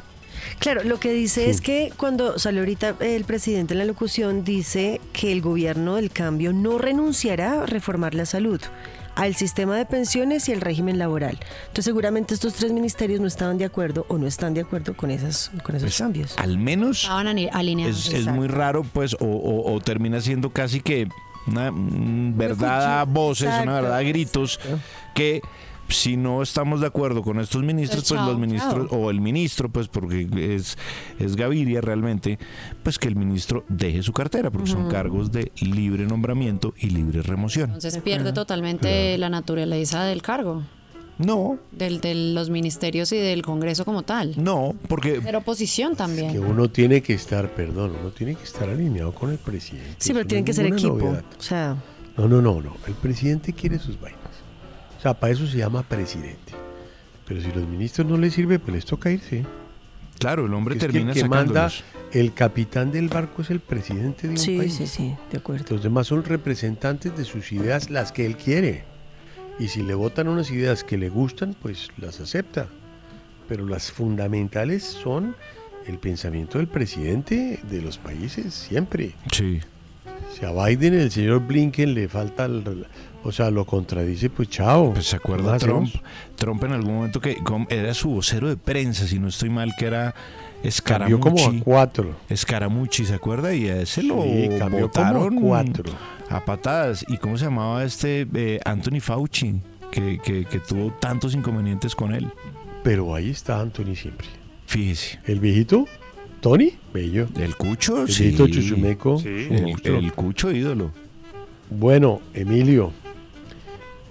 Claro, 0.59 0.83
lo 0.83 0.99
que 0.99 1.11
dice 1.13 1.49
es 1.49 1.61
que 1.61 1.91
cuando 1.97 2.39
salió 2.39 2.61
ahorita 2.61 2.95
el 3.01 3.23
presidente 3.25 3.73
en 3.73 3.79
la 3.79 3.85
locución, 3.85 4.43
dice 4.43 4.99
que 5.13 5.31
el 5.31 5.41
gobierno 5.41 5.95
del 5.95 6.09
cambio 6.11 6.53
no 6.53 6.77
renunciará 6.77 7.61
a 7.63 7.65
reformar 7.65 8.15
la 8.15 8.25
salud 8.25 8.59
al 9.15 9.33
sistema 9.35 9.77
de 9.77 9.85
pensiones 9.85 10.49
y 10.49 10.51
el 10.51 10.59
régimen 10.61 10.97
laboral. 10.99 11.37
Entonces 11.61 11.85
seguramente 11.85 12.33
estos 12.33 12.53
tres 12.55 12.71
ministerios 12.73 13.21
no 13.21 13.27
estaban 13.27 13.57
de 13.57 13.63
acuerdo 13.65 14.05
o 14.09 14.17
no 14.17 14.27
están 14.27 14.53
de 14.53 14.61
acuerdo 14.61 14.95
con, 14.97 15.09
esas, 15.11 15.51
con 15.63 15.75
esos 15.75 15.97
cambios. 15.97 16.33
Al 16.37 16.57
menos 16.57 17.03
Estaban 17.03 17.27
alineados. 17.27 18.07
es, 18.07 18.13
es 18.13 18.25
muy 18.27 18.47
raro, 18.47 18.83
pues, 18.83 19.13
o, 19.13 19.25
o- 19.25 19.73
o 19.73 19.79
termina 19.79 20.19
siendo 20.19 20.49
casi 20.49 20.81
que 20.81 21.07
una 21.47 21.71
mm, 21.71 22.35
verdad 22.37 22.99
a 23.01 23.03
voces, 23.05 23.49
una 23.63 23.75
verdad 23.75 23.97
a 23.97 24.01
gritos, 24.03 24.59
que 25.13 25.41
si 25.89 26.17
no 26.17 26.41
estamos 26.41 26.81
de 26.81 26.87
acuerdo 26.87 27.21
con 27.21 27.39
estos 27.39 27.63
ministros, 27.63 28.01
Pues 28.03 28.09
pues 28.09 28.19
chao, 28.19 28.29
los 28.31 28.39
ministros, 28.39 28.89
chao. 28.89 28.99
o 28.99 29.09
el 29.11 29.21
ministro, 29.21 29.69
pues 29.69 29.87
porque 29.87 30.27
es, 30.55 30.77
es 31.19 31.35
Gaviria 31.35 31.81
realmente, 31.81 32.39
pues 32.83 32.97
que 32.99 33.07
el 33.07 33.15
ministro 33.15 33.63
deje 33.69 34.01
su 34.03 34.11
cartera, 34.13 34.49
porque 34.51 34.69
son 34.71 34.89
cargos 34.89 35.31
de 35.31 35.51
libre 35.61 36.05
nombramiento 36.05 36.73
y 36.79 36.89
libre 36.89 37.21
remoción. 37.21 37.65
Entonces 37.73 38.01
pierde 38.03 38.33
totalmente 38.33 39.17
la 39.17 39.29
naturaleza 39.29 40.03
del 40.05 40.21
cargo. 40.21 40.63
No. 41.17 41.57
Del, 41.71 42.01
de 42.01 42.13
los 42.13 42.49
ministerios 42.49 43.09
y 43.13 43.17
del 43.17 43.41
Congreso 43.41 43.85
como 43.85 44.03
tal. 44.03 44.33
No, 44.35 44.75
porque... 44.89 45.21
Pero 45.23 45.37
oposición 45.39 45.95
también. 45.95 46.33
Que 46.33 46.39
uno 46.39 46.69
tiene 46.69 47.01
que 47.01 47.13
estar, 47.13 47.49
perdón, 47.55 47.93
uno 48.01 48.09
tiene 48.09 48.35
que 48.35 48.43
estar 48.43 48.67
alineado 48.69 49.13
con 49.15 49.31
el 49.31 49.37
presidente. 49.37 49.95
Sí, 49.97 50.09
pero 50.09 50.21
Eso 50.21 50.27
tienen 50.27 50.43
no 50.43 50.45
que 50.47 50.53
ser 50.53 50.65
equipo. 50.65 50.97
novedad. 50.97 51.23
O 51.39 51.41
sea, 51.41 51.77
No, 52.17 52.27
no, 52.27 52.41
no, 52.41 52.61
no. 52.61 52.75
El 52.85 52.95
presidente 52.95 53.53
quiere 53.53 53.79
sus 53.79 53.97
vainas. 53.97 54.19
O 54.97 55.01
sea, 55.01 55.13
para 55.13 55.33
eso 55.33 55.45
se 55.47 55.57
llama 55.57 55.83
presidente. 55.83 56.53
Pero 57.27 57.41
si 57.41 57.51
los 57.51 57.67
ministros 57.67 58.07
no 58.07 58.17
les 58.17 58.33
sirve, 58.33 58.59
pues 58.59 58.73
les 58.75 58.85
toca 58.85 59.11
irse. 59.11 59.43
Claro, 60.19 60.45
el 60.45 60.53
hombre 60.53 60.75
Es 60.75 60.81
que 60.81 60.87
termina 60.87 61.11
el 61.11 61.21
que 61.21 61.27
manda, 61.27 61.69
el 62.13 62.33
capitán 62.33 62.91
del 62.91 63.09
barco 63.09 63.41
es 63.41 63.49
el 63.49 63.59
presidente 63.59 64.27
de 64.27 64.33
un 64.33 64.37
sí, 64.37 64.57
país. 64.57 64.73
sí, 64.75 64.87
sí, 64.87 65.15
de 65.31 65.37
acuerdo. 65.37 65.65
Los 65.69 65.83
demás 65.83 66.07
son 66.07 66.23
representantes 66.23 67.15
de 67.17 67.25
sus 67.25 67.51
ideas, 67.51 67.89
las 67.89 68.11
que 68.11 68.25
él 68.25 68.37
quiere. 68.37 68.83
Y 69.59 69.67
si 69.69 69.83
le 69.83 69.93
votan 69.93 70.27
unas 70.27 70.51
ideas 70.51 70.83
que 70.83 70.97
le 70.97 71.09
gustan, 71.09 71.55
pues 71.61 71.89
las 71.97 72.19
acepta. 72.21 72.67
Pero 73.49 73.65
las 73.67 73.91
fundamentales 73.91 74.83
son 74.83 75.35
el 75.87 75.97
pensamiento 75.99 76.57
del 76.57 76.67
presidente 76.67 77.59
de 77.69 77.81
los 77.81 77.97
países, 77.97 78.53
siempre. 78.53 79.13
Sí. 79.31 79.59
Si 80.33 80.45
a 80.45 80.51
Biden 80.51 80.93
el 80.93 81.11
señor 81.11 81.41
Blinken 81.45 81.93
le 81.93 82.07
falta, 82.07 82.45
el- 82.45 82.87
o 83.25 83.31
sea, 83.31 83.51
lo 83.51 83.65
contradice, 83.65 84.29
pues 84.29 84.49
chao. 84.49 84.93
Pues 84.93 85.07
se 85.07 85.15
acuerda 85.17 85.53
¿Qué 85.57 85.65
Trump, 85.65 85.87
hacemos? 85.87 86.03
Trump 86.35 86.63
en 86.63 86.71
algún 86.71 86.95
momento 86.95 87.19
que 87.19 87.37
era 87.69 87.93
su 87.93 88.09
vocero 88.11 88.47
de 88.47 88.55
prensa, 88.57 89.07
si 89.07 89.19
no 89.19 89.27
estoy 89.27 89.49
mal, 89.49 89.73
que 89.77 89.85
era 89.85 90.13
Cambió 90.83 91.19
como 91.19 91.37
a 91.45 91.51
cuatro. 91.63 92.15
Scaramucci, 92.33 93.05
¿se 93.05 93.13
acuerda? 93.13 93.53
Y 93.53 93.67
a 93.67 93.81
ese 93.81 94.01
lo 94.01 94.23
Sí, 94.23 94.49
cambió 94.57 94.89
como 94.89 95.25
a 95.55 95.63
cuatro. 95.63 95.91
a 96.29 96.43
patadas. 96.43 97.05
¿Y 97.07 97.17
cómo 97.17 97.37
se 97.37 97.45
llamaba 97.45 97.83
este 97.83 98.27
eh, 98.33 98.59
Anthony 98.65 98.99
Fauci? 98.99 99.61
Que, 99.91 100.19
que- 100.23 100.45
que 100.45 100.59
tuvo 100.59 100.91
tantos 100.99 101.35
inconvenientes 101.35 101.93
con 101.95 102.13
él. 102.15 102.27
Pero 102.83 103.13
ahí 103.13 103.29
está 103.29 103.59
Anthony 103.59 103.95
siempre. 103.95 104.27
Fíjese. 104.65 105.19
El 105.25 105.39
viejito, 105.39 105.85
Tony, 106.41 106.73
bello. 106.93 107.27
El 107.39 107.55
Cucho, 107.55 108.01
El 108.01 108.09
sí. 108.09 108.23
viejito 108.23 108.47
Chuchumeco. 108.47 109.19
Sí. 109.19 109.47
el 109.83 110.13
Cucho 110.13 110.51
ídolo. 110.51 110.91
Bueno, 111.69 112.21
Emilio, 112.33 112.91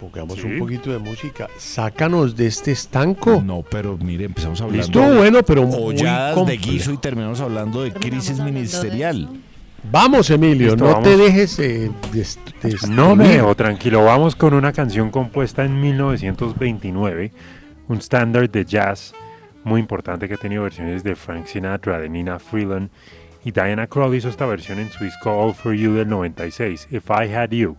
pongamos 0.05 0.39
Sí. 0.39 0.47
un 0.47 0.59
poquito 0.59 0.91
de 0.93 0.99
música. 0.99 1.49
Sácanos 1.59 2.37
de 2.37 2.47
este 2.47 2.73
estanco. 2.73 3.43
No, 3.45 3.63
pero 3.63 3.97
mire, 3.99 4.25
empezamos 4.27 4.61
hablando 4.61 4.85
Estuvo 4.85 5.15
bueno, 5.19 5.43
pero 5.43 5.65
muy 5.65 5.95
de 5.95 6.31
complejo. 6.35 6.63
guiso 6.71 6.93
y 6.93 6.97
terminamos 6.99 7.41
hablando 7.41 7.83
de 7.83 7.93
crisis 7.93 8.39
ministerial. 8.41 9.29
Vamos, 9.91 10.31
Emilio, 10.31 10.69
Listo, 10.71 10.85
no 10.85 10.93
vamos. 10.93 11.05
te 11.05 11.17
dejes 11.17 11.59
eh, 11.59 11.91
des- 12.13 12.39
destruir. 12.63 12.89
No 12.97 13.15
me 13.15 13.29
dejo 13.29 13.55
tranquilo. 13.55 14.03
Vamos 14.05 14.35
con 14.35 14.55
una 14.55 14.73
canción 14.73 15.11
compuesta 15.11 15.65
en 15.65 15.79
1929, 15.81 17.33
un 17.89 17.99
estándar 17.99 18.49
de 18.51 18.65
jazz 18.65 19.13
muy 19.63 19.81
importante 19.81 20.27
que 20.29 20.35
ha 20.35 20.39
tenido 20.39 20.63
versiones 20.63 21.05
de 21.05 21.15
Frank 21.17 21.47
Sinatra, 21.47 21.99
de 21.99 22.09
Nina 22.09 22.39
Freeland 22.39 22.89
y 23.45 23.51
Diana 23.53 23.87
Krall 23.87 24.15
hizo 24.15 24.29
esta 24.31 24.47
versión 24.47 24.79
en 24.79 24.91
Swiss 24.91 25.15
Call 25.23 25.53
for 25.55 25.75
You 25.75 25.93
del 25.95 26.09
96, 26.09 26.89
If 26.91 27.11
I 27.11 27.31
Had 27.35 27.51
You. 27.51 27.77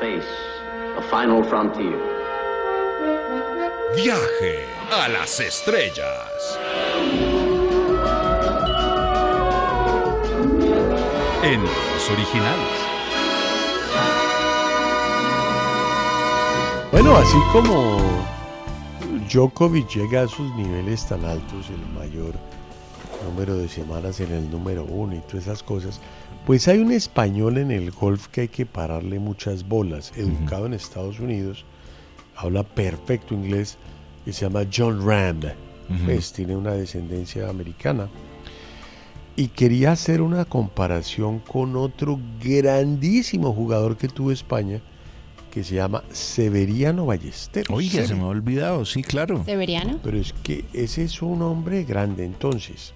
Space, 0.00 0.26
the 0.96 1.02
final 1.02 1.42
frontier. 1.42 1.98
Viaje 3.96 4.66
a 4.90 5.08
las 5.08 5.40
estrellas. 5.40 6.58
En 11.42 11.62
los 11.62 12.10
originales. 12.10 12.82
Bueno, 16.92 17.16
así 17.16 17.38
como 17.52 18.00
Djokovic 19.30 19.88
llega 19.88 20.20
a 20.20 20.24
esos 20.24 20.54
niveles 20.56 21.06
tan 21.06 21.24
altos, 21.24 21.70
el 21.70 21.86
mayor 21.94 22.34
número 23.24 23.56
de 23.56 23.68
semanas 23.68 24.20
en 24.20 24.32
el 24.32 24.50
número 24.50 24.84
uno 24.84 25.14
y 25.14 25.20
todas 25.20 25.44
esas 25.46 25.62
cosas, 25.62 26.00
pues 26.46 26.66
hay 26.68 26.78
un 26.78 26.90
español 26.90 27.58
en 27.58 27.70
el 27.70 27.90
golf 27.90 28.28
que 28.28 28.42
hay 28.42 28.48
que 28.48 28.66
pararle 28.66 29.18
muchas 29.18 29.68
bolas, 29.68 30.12
educado 30.16 30.66
en 30.66 30.74
Estados 30.74 31.20
Unidos, 31.20 31.64
habla 32.36 32.64
perfecto 32.64 33.34
inglés, 33.34 33.78
que 34.24 34.32
se 34.32 34.46
llama 34.46 34.66
John 34.72 35.00
Ujú. 35.00 36.04
pues 36.04 36.32
tiene 36.32 36.56
una 36.56 36.72
descendencia 36.72 37.48
americana. 37.48 38.08
Y 39.34 39.48
quería 39.48 39.92
hacer 39.92 40.20
una 40.20 40.44
comparación 40.44 41.38
con 41.38 41.76
otro 41.76 42.20
grandísimo 42.42 43.52
jugador 43.52 43.96
que 43.96 44.08
tuvo 44.08 44.30
España, 44.30 44.80
que 45.50 45.64
se 45.64 45.76
llama 45.76 46.02
Severiano 46.12 47.06
Ballesteros. 47.06 47.76
Oiga, 47.76 48.06
se 48.06 48.14
me 48.14 48.22
ha 48.22 48.26
olvidado, 48.26 48.84
sí, 48.84 49.02
claro. 49.02 49.44
¿Severiano? 49.44 50.00
Pero 50.02 50.18
es 50.18 50.32
que 50.42 50.64
ese 50.72 51.04
es 51.04 51.22
un 51.22 51.42
hombre 51.42 51.84
grande, 51.84 52.24
entonces. 52.24 52.94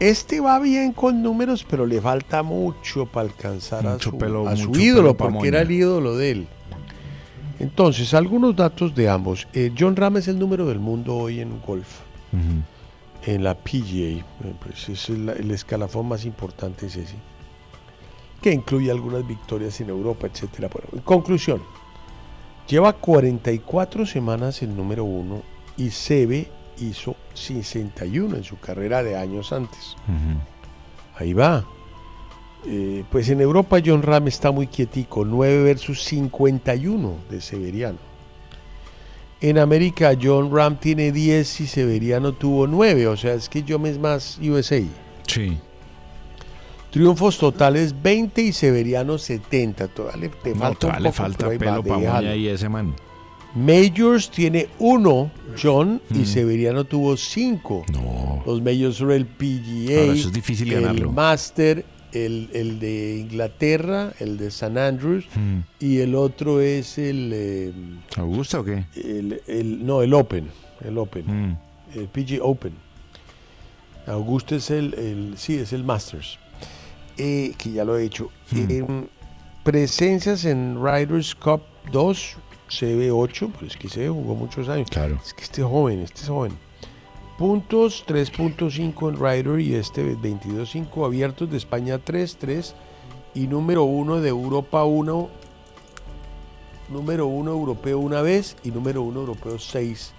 Este 0.00 0.40
va 0.40 0.58
bien 0.60 0.92
con 0.92 1.22
números, 1.22 1.66
pero 1.68 1.84
le 1.86 2.00
falta 2.00 2.42
mucho 2.42 3.06
para 3.06 3.28
alcanzar 3.28 3.84
a 3.86 3.98
su, 3.98 4.10
pelo- 4.18 4.46
a 4.48 4.56
su 4.56 4.68
mucho 4.68 4.80
ídolo, 4.80 5.16
porque 5.16 5.48
era 5.48 5.62
el 5.62 5.70
ídolo 5.70 6.16
de 6.16 6.30
él. 6.30 6.48
Entonces, 7.58 8.14
algunos 8.14 8.54
datos 8.54 8.94
de 8.94 9.08
ambos. 9.08 9.48
Eh, 9.52 9.72
John 9.76 9.96
Ram 9.96 10.16
es 10.18 10.28
el 10.28 10.38
número 10.38 10.66
del 10.66 10.78
mundo 10.78 11.16
hoy 11.16 11.40
en 11.40 11.60
golf, 11.66 11.88
en 13.26 13.42
la 13.42 13.54
PGA. 13.56 14.20
eh, 14.20 14.24
Pues 14.62 14.88
es 14.88 15.08
el, 15.08 15.28
el 15.30 15.50
escalafón 15.50 16.06
más 16.06 16.24
importante 16.24 16.86
es 16.86 16.94
ese, 16.96 17.16
que 18.40 18.52
incluye 18.52 18.92
algunas 18.92 19.26
victorias 19.26 19.80
en 19.80 19.88
Europa, 19.88 20.28
etcétera. 20.28 20.68
Bueno, 20.72 20.88
en 20.92 21.00
conclusión, 21.00 21.60
lleva 22.68 22.92
44 22.92 24.06
semanas 24.06 24.62
el 24.62 24.76
número 24.76 25.02
uno 25.02 25.42
y 25.76 25.90
se 25.90 26.26
ve 26.26 26.48
hizo 26.80 27.16
61 27.34 28.36
en 28.36 28.44
su 28.44 28.58
carrera 28.58 29.02
de 29.02 29.16
años 29.16 29.52
antes. 29.52 29.96
Ahí 31.16 31.32
va. 31.32 31.64
Eh, 32.66 33.04
pues 33.10 33.28
en 33.28 33.40
Europa 33.40 33.78
John 33.84 34.02
Ram 34.02 34.26
está 34.28 34.50
muy 34.50 34.66
quietico, 34.66 35.24
9 35.24 35.62
versus 35.62 36.02
51 36.04 37.14
de 37.30 37.40
Severiano. 37.40 37.98
En 39.40 39.58
América 39.58 40.16
John 40.20 40.54
Ram 40.54 40.76
tiene 40.76 41.12
10 41.12 41.60
y 41.60 41.66
Severiano 41.68 42.32
tuvo 42.32 42.66
9, 42.66 43.06
o 43.06 43.16
sea, 43.16 43.34
es 43.34 43.48
que 43.48 43.64
John 43.66 43.86
es 43.86 43.98
más 43.98 44.38
USA. 44.42 44.82
Sí. 45.26 45.58
Triunfos 46.90 47.38
totales 47.38 47.94
20 48.02 48.42
y 48.42 48.52
Severiano 48.52 49.18
70. 49.18 49.88
Todavía 49.88 50.22
le, 50.22 50.28
te 50.30 50.50
No, 50.50 50.56
falta, 50.56 50.68
un 50.68 50.76
todavía 50.78 51.00
le 51.00 51.08
poco, 51.10 51.22
falta 51.22 51.48
pelo 51.50 51.84
para 51.84 52.34
y 52.34 52.48
ese 52.48 52.68
man. 52.68 52.94
Majors 53.54 54.30
tiene 54.30 54.68
uno, 54.78 55.30
John, 55.60 56.00
y 56.10 56.18
Mm. 56.20 56.24
Severiano 56.26 56.84
tuvo 56.84 57.16
cinco. 57.16 57.84
Los 58.46 58.62
Majors 58.62 58.96
son 58.96 59.10
el 59.10 59.26
PGA, 59.26 60.00
Ahora, 60.02 60.12
eso 60.12 60.28
es 60.28 60.32
difícil 60.34 60.72
el 60.72 60.82
ganarlo. 60.82 61.10
Master, 61.12 61.84
el, 62.12 62.48
el 62.52 62.78
de 62.78 63.16
Inglaterra, 63.18 64.12
el 64.20 64.36
de 64.38 64.50
San 64.50 64.78
Andrews, 64.78 65.24
Mm. 65.34 65.58
y 65.80 65.98
el 65.98 66.14
otro 66.14 66.60
es 66.60 66.98
el, 66.98 67.30
eh, 67.34 67.72
¿Augusta 68.16 68.60
o 68.60 68.64
qué? 68.64 68.84
el, 68.96 69.40
el- 69.46 69.84
no, 69.84 70.02
el 70.02 70.14
Open, 70.14 70.48
el 70.84 70.96
Open, 70.98 71.24
Mm. 71.26 71.58
el 71.98 72.08
PGA 72.08 72.42
Open. 72.44 72.72
Augusta 74.06 74.56
es 74.56 74.70
el, 74.70 74.94
el- 74.94 75.34
sí, 75.36 75.56
es 75.56 75.72
el 75.72 75.84
Masters, 75.84 76.38
eh, 77.18 77.52
que 77.58 77.72
ya 77.72 77.84
lo 77.84 77.98
he 77.98 78.04
hecho. 78.04 78.30
Eh, 78.54 78.84
presencias 79.64 80.44
en 80.46 80.78
Riders 80.82 81.34
Cup 81.34 81.60
2, 81.92 82.36
CB8, 82.68 83.50
pero 83.52 83.66
es 83.66 83.76
que 83.76 83.88
se 83.88 84.08
jugó 84.08 84.34
muchos 84.34 84.68
años. 84.68 84.88
Claro. 84.90 85.18
Es 85.24 85.34
que 85.34 85.44
este 85.44 85.62
joven, 85.62 86.00
este 86.00 86.22
es 86.22 86.28
joven. 86.28 86.52
Puntos 87.38 88.04
3.5 88.06 89.08
en 89.08 89.16
Rider 89.16 89.60
y 89.60 89.74
este 89.74 90.16
22.5 90.16 91.04
abiertos 91.04 91.50
de 91.50 91.56
España 91.56 91.98
3-3 92.04 92.74
y 93.34 93.46
número 93.46 93.84
1 93.84 94.20
de 94.20 94.28
Europa 94.28 94.84
1, 94.84 95.28
número 96.88 97.26
1 97.26 97.50
europeo 97.50 97.98
una 98.00 98.22
vez 98.22 98.56
y 98.64 98.70
número 98.70 99.02
1 99.02 99.20
europeo 99.20 99.58
6. 99.58 100.12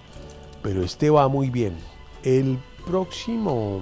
Pero 0.63 0.83
este 0.83 1.09
va 1.09 1.27
muy 1.27 1.49
bien. 1.49 1.75
El 2.23 2.57
próximo, 2.85 3.81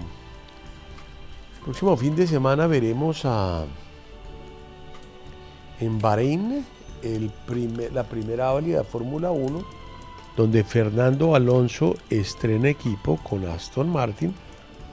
próximo 1.64 1.95
fin 1.95 2.15
de 2.15 2.26
semana 2.26 2.65
veremos 2.65 3.23
a 3.26 3.65
en 5.80 5.99
Bahrein 5.99 6.65
el 7.03 7.32
primer- 7.45 7.91
la 7.94 8.03
primera 8.03 8.52
válida 8.52 8.80
de 8.80 8.84
Fórmula 8.84 9.32
1 9.32 9.65
donde 10.36 10.64
Fernando 10.64 11.34
Alonso 11.34 11.95
estrena 12.11 12.69
equipo 12.69 13.18
con 13.24 13.44
Aston 13.48 13.90
Martin. 13.90 14.36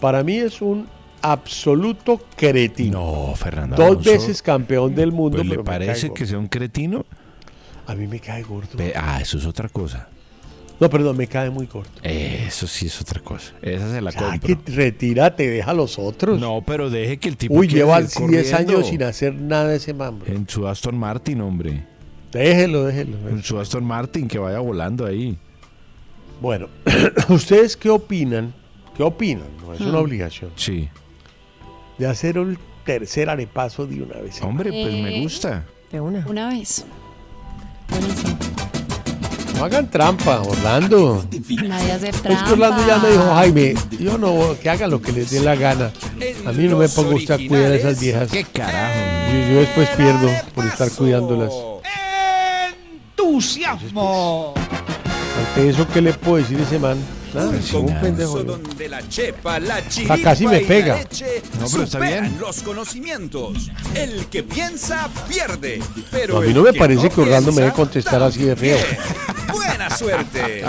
Para 0.01 0.23
mí 0.25 0.37
es 0.39 0.63
un 0.63 0.87
absoluto 1.21 2.21
cretino. 2.37 3.29
No, 3.29 3.35
Fernando 3.35 3.77
Dos 3.77 3.87
Alonso, 3.89 4.11
veces 4.11 4.41
campeón 4.43 4.95
del 4.95 5.13
mundo. 5.13 5.37
Pues, 5.39 5.47
¿Le 5.49 5.51
pero 5.55 5.65
parece 5.65 6.13
que 6.15 6.25
sea 6.27 6.39
un 6.39 6.49
cretino? 6.49 7.05
A 7.87 7.95
mí 7.95 8.07
me 8.07 8.21
cae 8.21 8.43
gordo. 8.43 8.71
Ah, 8.97 9.19
eso 9.21 9.37
es 9.37 9.45
otra 9.45 9.69
cosa. 9.69 10.09
No, 10.81 10.89
perdón, 10.91 11.17
me 11.17 11.27
cae 11.27 11.51
muy 11.51 11.67
corto. 11.67 12.01
Eso 12.03 12.67
sí 12.67 12.87
es 12.87 13.01
otra 13.01 13.21
cosa. 13.21 13.53
Esa 13.63 13.91
se 13.93 14.01
la 14.01 14.11
Ya 14.11 14.19
compro. 14.31 14.41
que 14.65 14.73
retírate, 14.73 15.49
deja 15.49 15.71
a 15.71 15.75
los 15.75 15.99
otros. 15.99 16.41
No, 16.41 16.63
pero 16.67 16.91
deje 16.91 17.19
que 17.19 17.29
el 17.29 17.37
tipo 17.37 17.55
Uy, 17.55 17.69
lleva 17.69 18.01
10 18.01 18.15
corriendo. 18.15 18.57
años 18.57 18.87
sin 18.89 19.03
hacer 19.03 19.35
nada 19.35 19.75
ese 19.75 19.95
mambo. 19.95 20.25
En 20.27 20.49
su 20.49 20.67
Aston 20.67 20.97
Martin, 20.99 21.43
hombre. 21.43 21.87
Déjelo, 22.35 22.85
déjelo. 22.85 23.17
En 23.31 23.43
su 23.43 23.59
Aston 23.59 23.85
Martin, 23.85 24.29
que 24.29 24.39
vaya 24.39 24.59
volando 24.59 25.07
ahí. 25.07 25.39
Bueno, 26.41 26.67
¿ustedes 27.29 27.77
qué 27.77 27.89
opinan? 27.91 28.53
¿Qué 28.97 29.03
opinan? 29.03 29.47
No 29.65 29.73
es 29.73 29.81
una 29.81 29.93
Hmm. 29.93 30.03
obligación. 30.03 30.51
Sí. 30.57 30.89
De 31.97 32.07
hacer 32.09 32.37
el 32.37 32.59
tercer 32.85 33.31
arepaso 33.31 33.87
de 33.87 34.03
una 34.03 34.17
vez. 34.21 34.43
Hombre, 34.43 34.71
pues 34.71 34.93
me 34.93 35.17
Eh, 35.17 35.21
gusta. 35.23 35.65
De 35.93 36.01
una. 36.01 36.27
Una 36.29 36.49
vez. 36.49 36.85
No 39.57 39.65
hagan 39.65 39.89
trampa, 39.89 40.41
Orlando. 40.41 41.25
Nadie 41.69 41.93
hace 41.93 42.09
Es 42.09 42.21
trampa. 42.21 42.45
que 42.45 42.53
Orlando 42.53 42.87
ya 42.87 42.99
me 42.99 43.09
dijo, 43.11 43.23
Jaime, 43.35 43.75
yo 44.01 44.19
no, 44.19 44.57
que 44.61 44.69
hagan 44.69 44.91
lo 44.91 45.01
que 45.01 45.13
les 45.13 45.31
dé 45.31 45.41
la 45.41 45.55
gana. 45.55 45.93
A 46.45 46.51
mí 46.53 46.65
no 46.67 46.77
me 46.79 46.89
ponga 46.89 47.15
usted 47.15 47.35
a 47.35 47.37
cuidar 47.49 47.71
a 47.73 47.75
esas 47.77 48.01
viejas. 48.01 48.31
¿Qué 48.31 48.43
carajo? 48.45 48.95
Yo 49.53 49.61
después 49.61 49.89
pierdo 49.91 50.29
por 50.55 50.67
estar 50.67 50.91
cuidándolas. 50.91 51.53
¡Entusiasmo! 53.35 54.55
Ante 54.57 55.69
eso, 55.69 55.85
¿qué 55.93 56.01
le 56.01 56.13
puedo 56.13 56.37
decir 56.37 56.57
a 56.61 56.63
ese 56.63 56.79
man? 56.79 56.97
Nada, 57.35 57.49
Un 57.49 57.91
un 57.91 58.01
pendejo. 58.01 58.45
donde 58.45 58.89
la 58.89 59.09
chepa, 59.09 59.59
la 59.59 59.87
chiripa 59.89 60.19
casi 60.19 60.47
me 60.47 60.61
pega. 60.61 60.99
leche 60.99 61.43
No, 61.59 61.67
pero 61.69 61.83
está 61.83 61.99
bien. 61.99 62.37
los 62.39 62.63
conocimientos. 62.63 63.73
El 63.97 64.27
que 64.27 64.45
piensa 64.45 65.09
pierde, 65.29 65.81
pero 66.13 66.35
No, 66.35 66.41
a 66.43 66.45
mí 66.45 66.55
no 66.55 66.63
me 66.63 66.73
que 66.73 66.79
parece 66.79 67.11
que 67.11 67.21
Orlando 67.23 67.51
me 67.51 67.63
debe 67.63 67.73
contestar 67.73 68.23
así 68.23 68.45
de 68.45 68.55
feo. 68.55 68.79
Buena 69.53 69.91
suerte. 69.91 70.63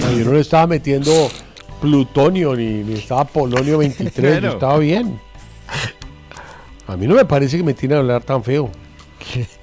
No, 0.00 0.18
yo 0.18 0.24
no 0.24 0.32
le 0.32 0.40
estaba 0.40 0.66
metiendo 0.66 1.30
plutonio 1.80 2.56
ni, 2.56 2.82
ni 2.82 2.94
estaba 2.94 3.24
polonio 3.24 3.78
23, 3.78 4.14
yo 4.14 4.40
Bueno. 4.40 4.52
estaba 4.54 4.78
bien. 4.78 5.20
A 6.88 6.96
mí 6.96 7.06
no 7.06 7.14
me 7.14 7.24
parece 7.24 7.56
que 7.58 7.62
me 7.62 7.74
tiene 7.74 7.94
a 7.94 7.98
hablar 7.98 8.24
tan 8.24 8.42
feo. 8.42 8.68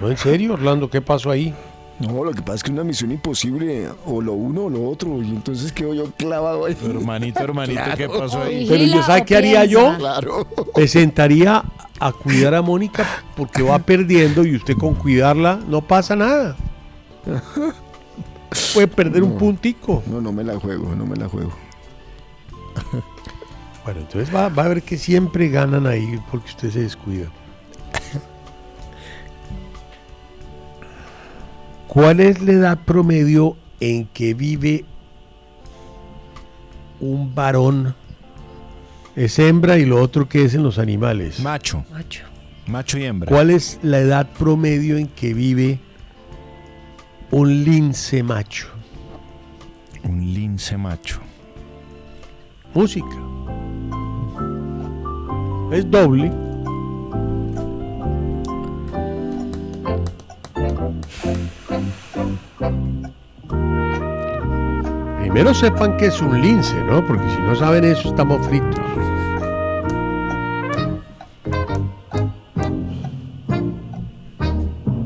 No, 0.00 0.10
en 0.10 0.16
serio, 0.16 0.54
Orlando, 0.54 0.90
¿qué 0.90 1.00
pasó 1.00 1.30
ahí? 1.30 1.54
No, 1.98 2.24
lo 2.24 2.32
que 2.32 2.42
pasa 2.42 2.56
es 2.56 2.62
que 2.62 2.70
es 2.70 2.74
una 2.74 2.84
misión 2.84 3.10
imposible, 3.10 3.88
o 4.04 4.20
lo 4.20 4.34
uno 4.34 4.64
o 4.64 4.70
lo 4.70 4.86
otro, 4.86 5.22
y 5.22 5.30
entonces 5.30 5.72
quedo 5.72 5.94
yo 5.94 6.10
clavado 6.12 6.66
ahí. 6.66 6.76
Hermanito, 6.84 7.40
hermanito, 7.40 7.80
¿qué 7.96 8.06
pasó 8.06 8.42
ahí? 8.42 8.66
Pero 8.68 8.84
yo, 8.84 9.02
¿sabe 9.02 9.24
qué 9.24 9.36
haría 9.36 9.64
yo? 9.64 9.96
Claro. 9.96 10.46
Me 10.76 10.86
sentaría 10.86 11.64
a 11.98 12.12
cuidar 12.12 12.54
a 12.54 12.60
Mónica 12.60 13.06
porque 13.34 13.62
va 13.62 13.78
perdiendo 13.78 14.44
y 14.44 14.56
usted 14.56 14.76
con 14.76 14.94
cuidarla 14.94 15.58
no 15.66 15.80
pasa 15.80 16.14
nada. 16.14 16.54
Puede 18.74 18.88
perder 18.88 19.22
un 19.22 19.38
puntico. 19.38 20.02
No, 20.06 20.20
no 20.20 20.32
me 20.32 20.44
la 20.44 20.60
juego, 20.60 20.94
no 20.94 21.06
me 21.06 21.16
la 21.16 21.28
juego. 21.28 21.52
Bueno, 23.84 24.00
entonces 24.00 24.34
va, 24.34 24.48
va 24.48 24.64
a 24.64 24.68
ver 24.68 24.82
que 24.82 24.98
siempre 24.98 25.48
ganan 25.48 25.86
ahí 25.86 26.20
porque 26.30 26.48
usted 26.48 26.70
se 26.70 26.80
descuida. 26.80 27.28
¿Cuál 31.96 32.20
es 32.20 32.42
la 32.42 32.52
edad 32.52 32.78
promedio 32.84 33.56
en 33.80 34.04
que 34.08 34.34
vive 34.34 34.84
un 37.00 37.34
varón? 37.34 37.94
Es 39.14 39.38
hembra 39.38 39.78
y 39.78 39.86
lo 39.86 40.02
otro 40.02 40.28
que 40.28 40.44
es 40.44 40.52
en 40.52 40.62
los 40.62 40.78
animales. 40.78 41.40
Macho. 41.40 41.86
Macho. 41.90 42.24
Macho 42.66 42.98
y 42.98 43.04
hembra. 43.04 43.30
¿Cuál 43.30 43.48
es 43.48 43.80
la 43.82 44.00
edad 44.00 44.28
promedio 44.38 44.98
en 44.98 45.06
que 45.06 45.32
vive 45.32 45.80
un 47.30 47.64
lince 47.64 48.22
macho? 48.22 48.66
Un 50.02 50.34
lince 50.34 50.76
macho. 50.76 51.22
Música. 52.74 53.16
Es 55.72 55.90
doble. 55.90 56.30
Primero 65.20 65.52
sepan 65.54 65.96
que 65.96 66.06
es 66.06 66.20
un 66.20 66.40
lince, 66.40 66.82
¿no? 66.84 67.04
Porque 67.06 67.28
si 67.34 67.40
no 67.42 67.54
saben 67.56 67.84
eso, 67.84 68.08
estamos 68.08 68.46
fritos. 68.46 68.80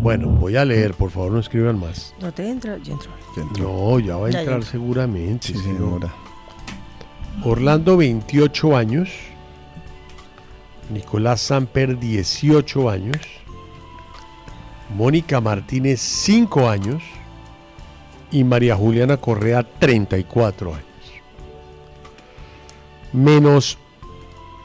Bueno, 0.02 0.28
voy 0.28 0.56
a 0.56 0.64
leer, 0.64 0.94
por 0.94 1.10
favor, 1.10 1.32
no 1.32 1.40
escriban 1.40 1.78
más. 1.78 2.14
No 2.20 2.32
te 2.32 2.48
entra, 2.48 2.78
ya 2.78 2.94
entró. 2.94 3.12
No, 3.58 3.98
ya 4.00 4.16
va 4.16 4.28
a 4.28 4.30
Ya, 4.30 4.40
entrar 4.40 4.64
seguramente. 4.64 5.48
Sí, 5.48 5.54
señora. 5.54 6.12
Orlando, 7.44 7.96
28 7.96 8.76
años. 8.76 9.10
Nicolás 10.92 11.40
Samper, 11.40 11.98
18 11.98 12.90
años. 12.90 13.16
Mónica 14.94 15.40
Martínez, 15.40 16.00
5 16.00 16.68
años. 16.68 17.02
Y 18.32 18.44
María 18.44 18.76
Juliana 18.76 19.16
Correa, 19.16 19.66
34 19.78 20.74
años. 20.74 20.84
Menos 23.12 23.76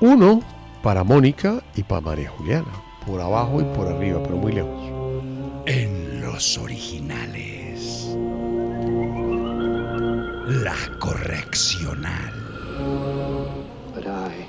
1 0.01 0.41
para 0.83 1.03
Mónica 1.03 1.63
y 1.75 1.81
para 1.83 2.01
María 2.01 2.29
Juliana. 2.29 2.67
Por 3.07 3.21
abajo 3.21 3.59
y 3.61 3.63
por 3.75 3.87
arriba, 3.87 4.21
pero 4.21 4.37
muy 4.37 4.51
lejos. 4.51 4.91
En 5.65 6.21
los 6.21 6.57
originales. 6.59 8.15
La 10.47 10.75
correccional. 10.99 12.33
But 13.95 14.05
I 14.05 14.45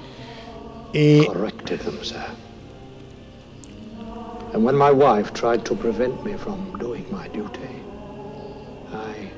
Eh, 0.93 1.27
corrected 1.27 1.81
them, 1.81 2.03
sir. 2.03 2.46
And 4.53 4.65
when 4.65 4.77
my 4.77 4.91
wife 4.91 5.33
tried 5.33 5.65
to 5.67 5.75
prevent 5.75 6.25
me 6.25 6.35
from 6.35 6.77
doing 6.79 7.05
my 7.11 7.29
duty, 7.29 7.83
I 8.93 9.31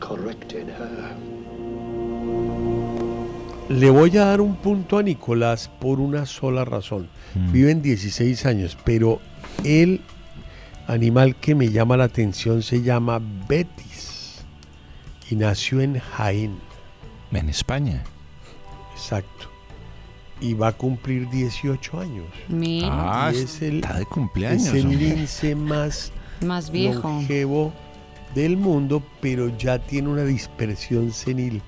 corrected 0.00 0.68
her. 0.68 1.16
Le 3.68 3.90
voy 3.90 4.16
a 4.18 4.26
dar 4.26 4.40
un 4.40 4.56
punto 4.56 4.98
a 4.98 5.02
Nicolás 5.02 5.68
por 5.80 5.98
una 5.98 6.26
sola 6.26 6.64
razón. 6.64 7.08
Viven 7.34 7.82
16 7.82 8.46
años, 8.46 8.76
pero 8.84 9.20
el 9.64 10.02
animal 10.86 11.36
que 11.36 11.54
me 11.54 11.70
llama 11.70 11.96
la 11.96 12.04
atención 12.04 12.62
se 12.62 12.82
llama 12.82 13.20
Betis 13.48 14.44
y 15.30 15.36
nació 15.36 15.80
en 15.80 15.98
Jaén. 15.98 16.58
En 17.32 17.48
España. 17.48 18.04
Exacto. 18.94 19.53
Y 20.44 20.52
va 20.54 20.68
a 20.68 20.72
cumplir 20.72 21.28
18 21.30 22.00
años. 22.00 22.26
Mira. 22.48 22.88
Ah, 22.90 23.32
Y 23.32 23.38
es 23.38 23.62
el, 23.62 23.76
está 23.76 23.98
de 23.98 24.04
cumpleaños. 24.06 24.66
es 24.66 24.74
el 24.74 24.82
hombre. 24.86 24.96
lince 24.98 25.54
más 25.54 26.12
Más 26.44 26.70
viejo. 26.70 27.08
longevo 27.08 27.72
del 28.34 28.56
mundo, 28.56 29.02
pero 29.20 29.56
ya 29.56 29.78
tiene 29.78 30.08
una 30.08 30.24
dispersión 30.24 31.12
senil. 31.12 31.62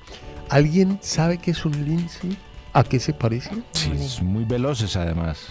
¿Alguien 0.50 0.98
sabe 1.00 1.38
qué 1.38 1.52
es 1.52 1.64
un 1.64 1.72
lince? 1.84 2.28
¿A 2.72 2.84
qué 2.84 3.00
se 3.00 3.12
parece? 3.14 3.50
Sí, 3.72 3.90
es 3.94 4.22
muy 4.22 4.44
veloces 4.44 4.94
además. 4.96 5.46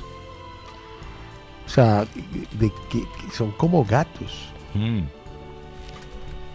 O 1.66 1.70
sea, 1.70 2.06
de 2.60 2.70
que, 2.92 3.00
que 3.02 3.36
son 3.36 3.52
como 3.54 3.84
gatos, 3.86 4.50
Mm. 4.76 5.04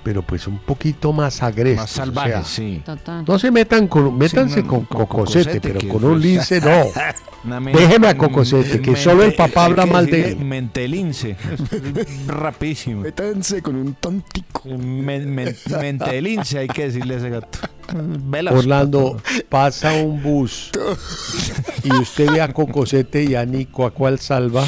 Pero 0.03 0.23
pues 0.23 0.47
un 0.47 0.59
poquito 0.59 1.13
más 1.13 1.43
agresivos. 1.43 1.99
Más 1.99 2.09
o 2.09 2.13
sea, 2.13 2.45
sí. 2.45 2.83
Total. 2.85 3.25
No 3.27 3.39
se 3.39 3.51
metan 3.51 3.89
con, 3.89 4.17
métanse 4.17 4.63
no, 4.63 4.69
con, 4.69 4.85
con 4.85 5.07
cocosete, 5.07 5.61
Cocosete, 5.61 5.81
pero 5.81 5.93
con 5.93 6.05
un 6.05 6.21
lince 6.21 6.61
no. 6.61 6.87
Déjeme 7.73 8.09
a 8.09 8.17
Cocosete, 8.17 8.83
que 8.83 8.97
solo 8.97 9.25
el 9.25 9.35
papá 9.35 9.65
habla 9.65 9.87
mal 9.87 10.07
de 10.07 10.31
él. 10.31 10.37
Mentelince. 10.37 11.37
Rapidísimo. 12.27 13.01
Métanse 13.03 13.63
con 13.63 13.77
un 13.77 13.95
tontico. 13.95 14.69
Men- 14.69 15.35
mentelince, 15.35 16.59
hay 16.59 16.69
que 16.69 16.85
decirle 16.87 17.15
a 17.15 17.19
ese 17.19 17.31
gato. 17.31 17.59
Velas. 17.93 18.55
Orlando, 18.55 19.21
pasa 19.49 19.95
un 19.95 20.23
bus 20.23 20.71
y 21.83 21.93
usted 21.93 22.31
ve 22.31 22.41
a 22.41 22.53
Cocosete 22.53 23.25
y 23.25 23.35
a 23.35 23.45
Nico, 23.45 23.87
¿a 23.87 23.91
cuál 23.91 24.19
salva? 24.19 24.65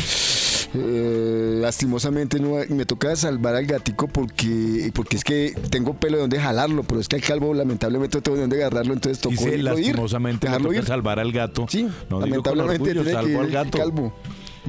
Eh, 0.75 1.59
lastimosamente 1.61 2.41
no, 2.41 2.55
me 2.71 2.87
toca 2.87 3.15
salvar 3.15 3.55
al 3.55 3.67
gatico 3.67 4.09
porque, 4.09 4.91
porque 4.95 5.17
es 5.17 5.25
que 5.25 5.55
tengo 5.71 5.95
pelo 5.95 6.17
de 6.17 6.23
donde 6.23 6.41
jalarlo, 6.41 6.83
pero 6.83 7.01
es 7.01 7.09
que 7.09 7.17
al 7.17 7.23
calvo 7.23 7.53
lamentablemente 7.53 8.19
no 8.19 8.23
tengo 8.23 8.37
de 8.37 8.43
donde 8.43 8.57
agarrarlo, 8.57 8.95
entonces 8.95 9.21
tocó 9.21 9.33
Dice 9.33 9.57
irlo 9.57 9.79
ir, 9.79 9.87
lastimosamente 9.87 10.49
me 10.49 10.59
toca 10.59 10.77
ir. 10.77 10.85
salvar 10.85 11.19
al 11.19 11.31
gato. 11.31 11.67
Sí, 11.69 11.89
no 12.09 12.23
digo 12.23 12.43
con 12.43 12.57
lamentablemente 12.57 12.91
orgullo, 12.91 13.05
tiene 13.05 13.33
que 13.33 13.37
al 13.37 13.47
el 13.47 13.53
gato. 13.53 13.79
calvo. 13.79 14.13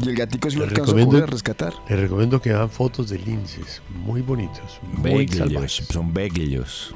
Y 0.02 0.10
el 0.10 0.16
gatico 0.16 0.50
sí 0.50 0.58
lo 0.58 0.66
Les 0.66 0.78
alcanzo 0.80 1.18
a 1.24 1.26
rescatar. 1.28 1.74
les 1.88 2.00
recomiendo 2.00 2.42
que 2.42 2.50
vean 2.52 2.70
fotos 2.70 3.10
de 3.10 3.20
linces, 3.20 3.82
muy 3.90 4.22
bonitos, 4.22 4.80
muy 4.98 5.28
salvajes. 5.28 5.86
son 5.90 6.14
beglos. 6.14 6.94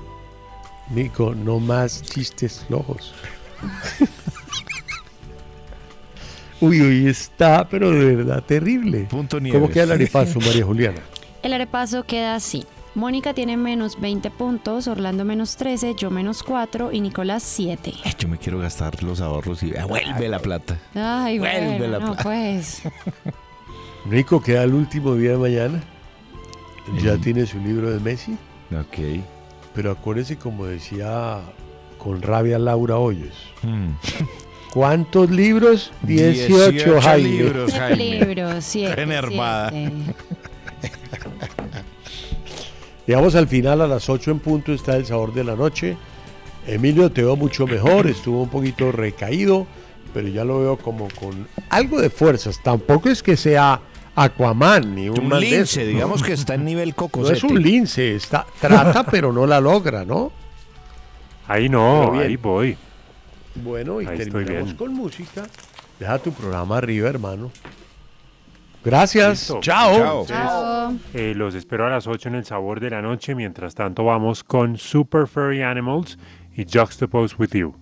Nico, 0.90 1.36
no 1.36 1.60
más 1.60 2.02
chistes 2.02 2.66
flojos. 2.68 3.14
uy, 6.62 6.82
uy, 6.82 7.08
está, 7.08 7.68
pero 7.70 7.92
de 7.92 8.16
verdad 8.16 8.44
terrible. 8.44 9.06
Punto 9.10 9.38
¿Cómo 9.38 9.50
Nieves. 9.50 9.70
queda 9.72 9.84
el 9.84 9.92
arepazo, 9.94 10.40
María 10.40 10.66
Juliana? 10.66 11.00
El 11.44 11.54
arepazo 11.54 12.04
queda 12.04 12.36
así. 12.36 12.66
Mónica 12.96 13.34
tiene 13.36 13.58
menos 13.58 14.02
20 14.02 14.32
puntos, 14.32 14.88
Orlando 14.88 15.24
menos 15.24 15.56
13, 15.56 15.94
yo 15.96 16.10
menos 16.10 16.42
4 16.42 16.92
y 16.92 17.00
Nicolás 17.00 17.44
7. 17.44 17.94
Ay, 18.04 18.14
Yo 18.18 18.28
me 18.28 18.40
quiero 18.40 18.58
gastar 18.58 19.04
los 19.04 19.22
ahorros 19.22 19.62
y 19.62 19.76
ah, 19.78 19.86
vuelve 19.86 20.28
la 20.28 20.40
plata. 20.40 20.80
Ay, 20.96 21.38
Vuelve 21.38 21.78
bueno, 21.78 21.88
la 21.88 22.00
no, 22.00 22.06
plata. 22.14 22.24
pues. 22.24 22.82
Nico 24.10 24.42
queda 24.42 24.64
el 24.64 24.74
último 24.74 25.14
día 25.16 25.32
de 25.32 25.38
mañana. 25.38 25.84
Ya 27.04 27.18
tiene 27.18 27.46
su 27.46 27.60
libro 27.60 27.92
de 27.92 28.00
Messi. 28.00 28.32
Ok. 28.72 29.22
Pero 29.76 29.92
acuérdese, 29.92 30.38
como 30.38 30.66
decía 30.66 31.40
con 32.00 32.22
rabia 32.22 32.58
Laura 32.58 32.98
Hoyos. 32.98 33.36
Mm. 33.62 33.90
¿Cuántos 34.78 35.32
libros? 35.32 35.92
18, 36.04 36.70
18 36.72 37.02
Jaime. 37.02 37.30
libros. 37.30 37.74
Jaime. 37.74 37.96
libros, 37.96 38.64
siete, 38.64 38.96
Qué 38.96 39.02
enervada. 39.02 39.72
siete. 39.72 39.92
Llegamos 43.08 43.34
al 43.34 43.48
final 43.48 43.82
a 43.82 43.88
las 43.88 44.08
8 44.08 44.30
en 44.30 44.40
punto, 44.40 44.72
está 44.72 44.96
el 44.96 45.08
sabor 45.08 45.34
de 45.34 45.44
la 45.44 45.56
noche. 45.56 45.98
Emilio 46.68 47.12
te 47.12 47.24
veo 47.24 47.36
mucho 47.36 47.66
mejor, 47.66 48.06
estuvo 48.06 48.44
un 48.44 48.50
poquito 48.50 48.92
recaído, 48.92 49.66
pero 50.14 50.28
ya 50.28 50.46
lo 50.46 50.60
veo 50.60 50.78
como 50.78 51.08
con 51.20 51.48
algo 51.72 52.00
de 52.00 52.12
fuerzas. 52.12 52.62
Tampoco 52.62 53.10
es 53.10 53.24
que 53.24 53.36
sea 53.36 53.82
Aquaman 54.16 54.94
ni 54.94 55.10
un, 55.10 55.22
Un 55.22 55.30
de 55.30 55.40
lince, 55.40 55.88
digamos 55.88 56.22
¿no? 56.22 56.28
que 56.28 56.34
está 56.34 56.54
en 56.54 56.66
nivel 56.66 56.90
No 56.90 56.96
cocosete. 56.98 57.38
es 57.40 57.44
un 57.44 57.60
lince, 57.60 58.14
está, 58.14 58.46
trata 58.62 59.08
pero 59.08 59.34
no 59.34 59.48
la 59.48 59.60
logra, 59.60 60.06
¿no? 60.06 60.32
Ahí 61.48 61.68
no, 61.68 62.14
ahí 62.14 62.36
voy. 62.36 62.78
Bueno, 63.64 64.02
y 64.02 64.08
Ahí 64.08 64.18
terminamos 64.18 64.74
con 64.74 64.94
música. 64.94 65.44
Deja 66.00 66.20
tu 66.20 66.32
programa 66.32 66.78
arriba, 66.78 67.10
hermano. 67.10 67.52
Gracias. 68.84 69.30
Listo. 69.30 69.60
Chao. 69.62 70.26
Chao. 70.26 70.94
Eh, 71.14 71.34
los 71.36 71.56
espero 71.56 71.86
a 71.88 71.90
las 71.90 72.08
8 72.08 72.30
en 72.30 72.36
el 72.36 72.46
sabor 72.46 72.80
de 72.80 72.90
la 72.90 73.02
noche. 73.02 73.36
Mientras 73.36 73.76
tanto, 73.76 74.04
vamos 74.04 74.44
con 74.44 74.78
Super 74.78 75.28
Furry 75.28 75.62
Animals 75.62 76.18
y 76.56 76.66
Juxtapose 76.66 77.36
with 77.38 77.52
You. 77.52 77.76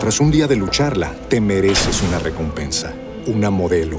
Tras 0.00 0.20
un 0.20 0.30
día 0.30 0.46
de 0.46 0.56
lucharla, 0.56 1.12
te 1.28 1.40
mereces 1.40 2.02
una 2.02 2.18
recompensa, 2.18 2.94
una 3.26 3.50
modelo, 3.50 3.98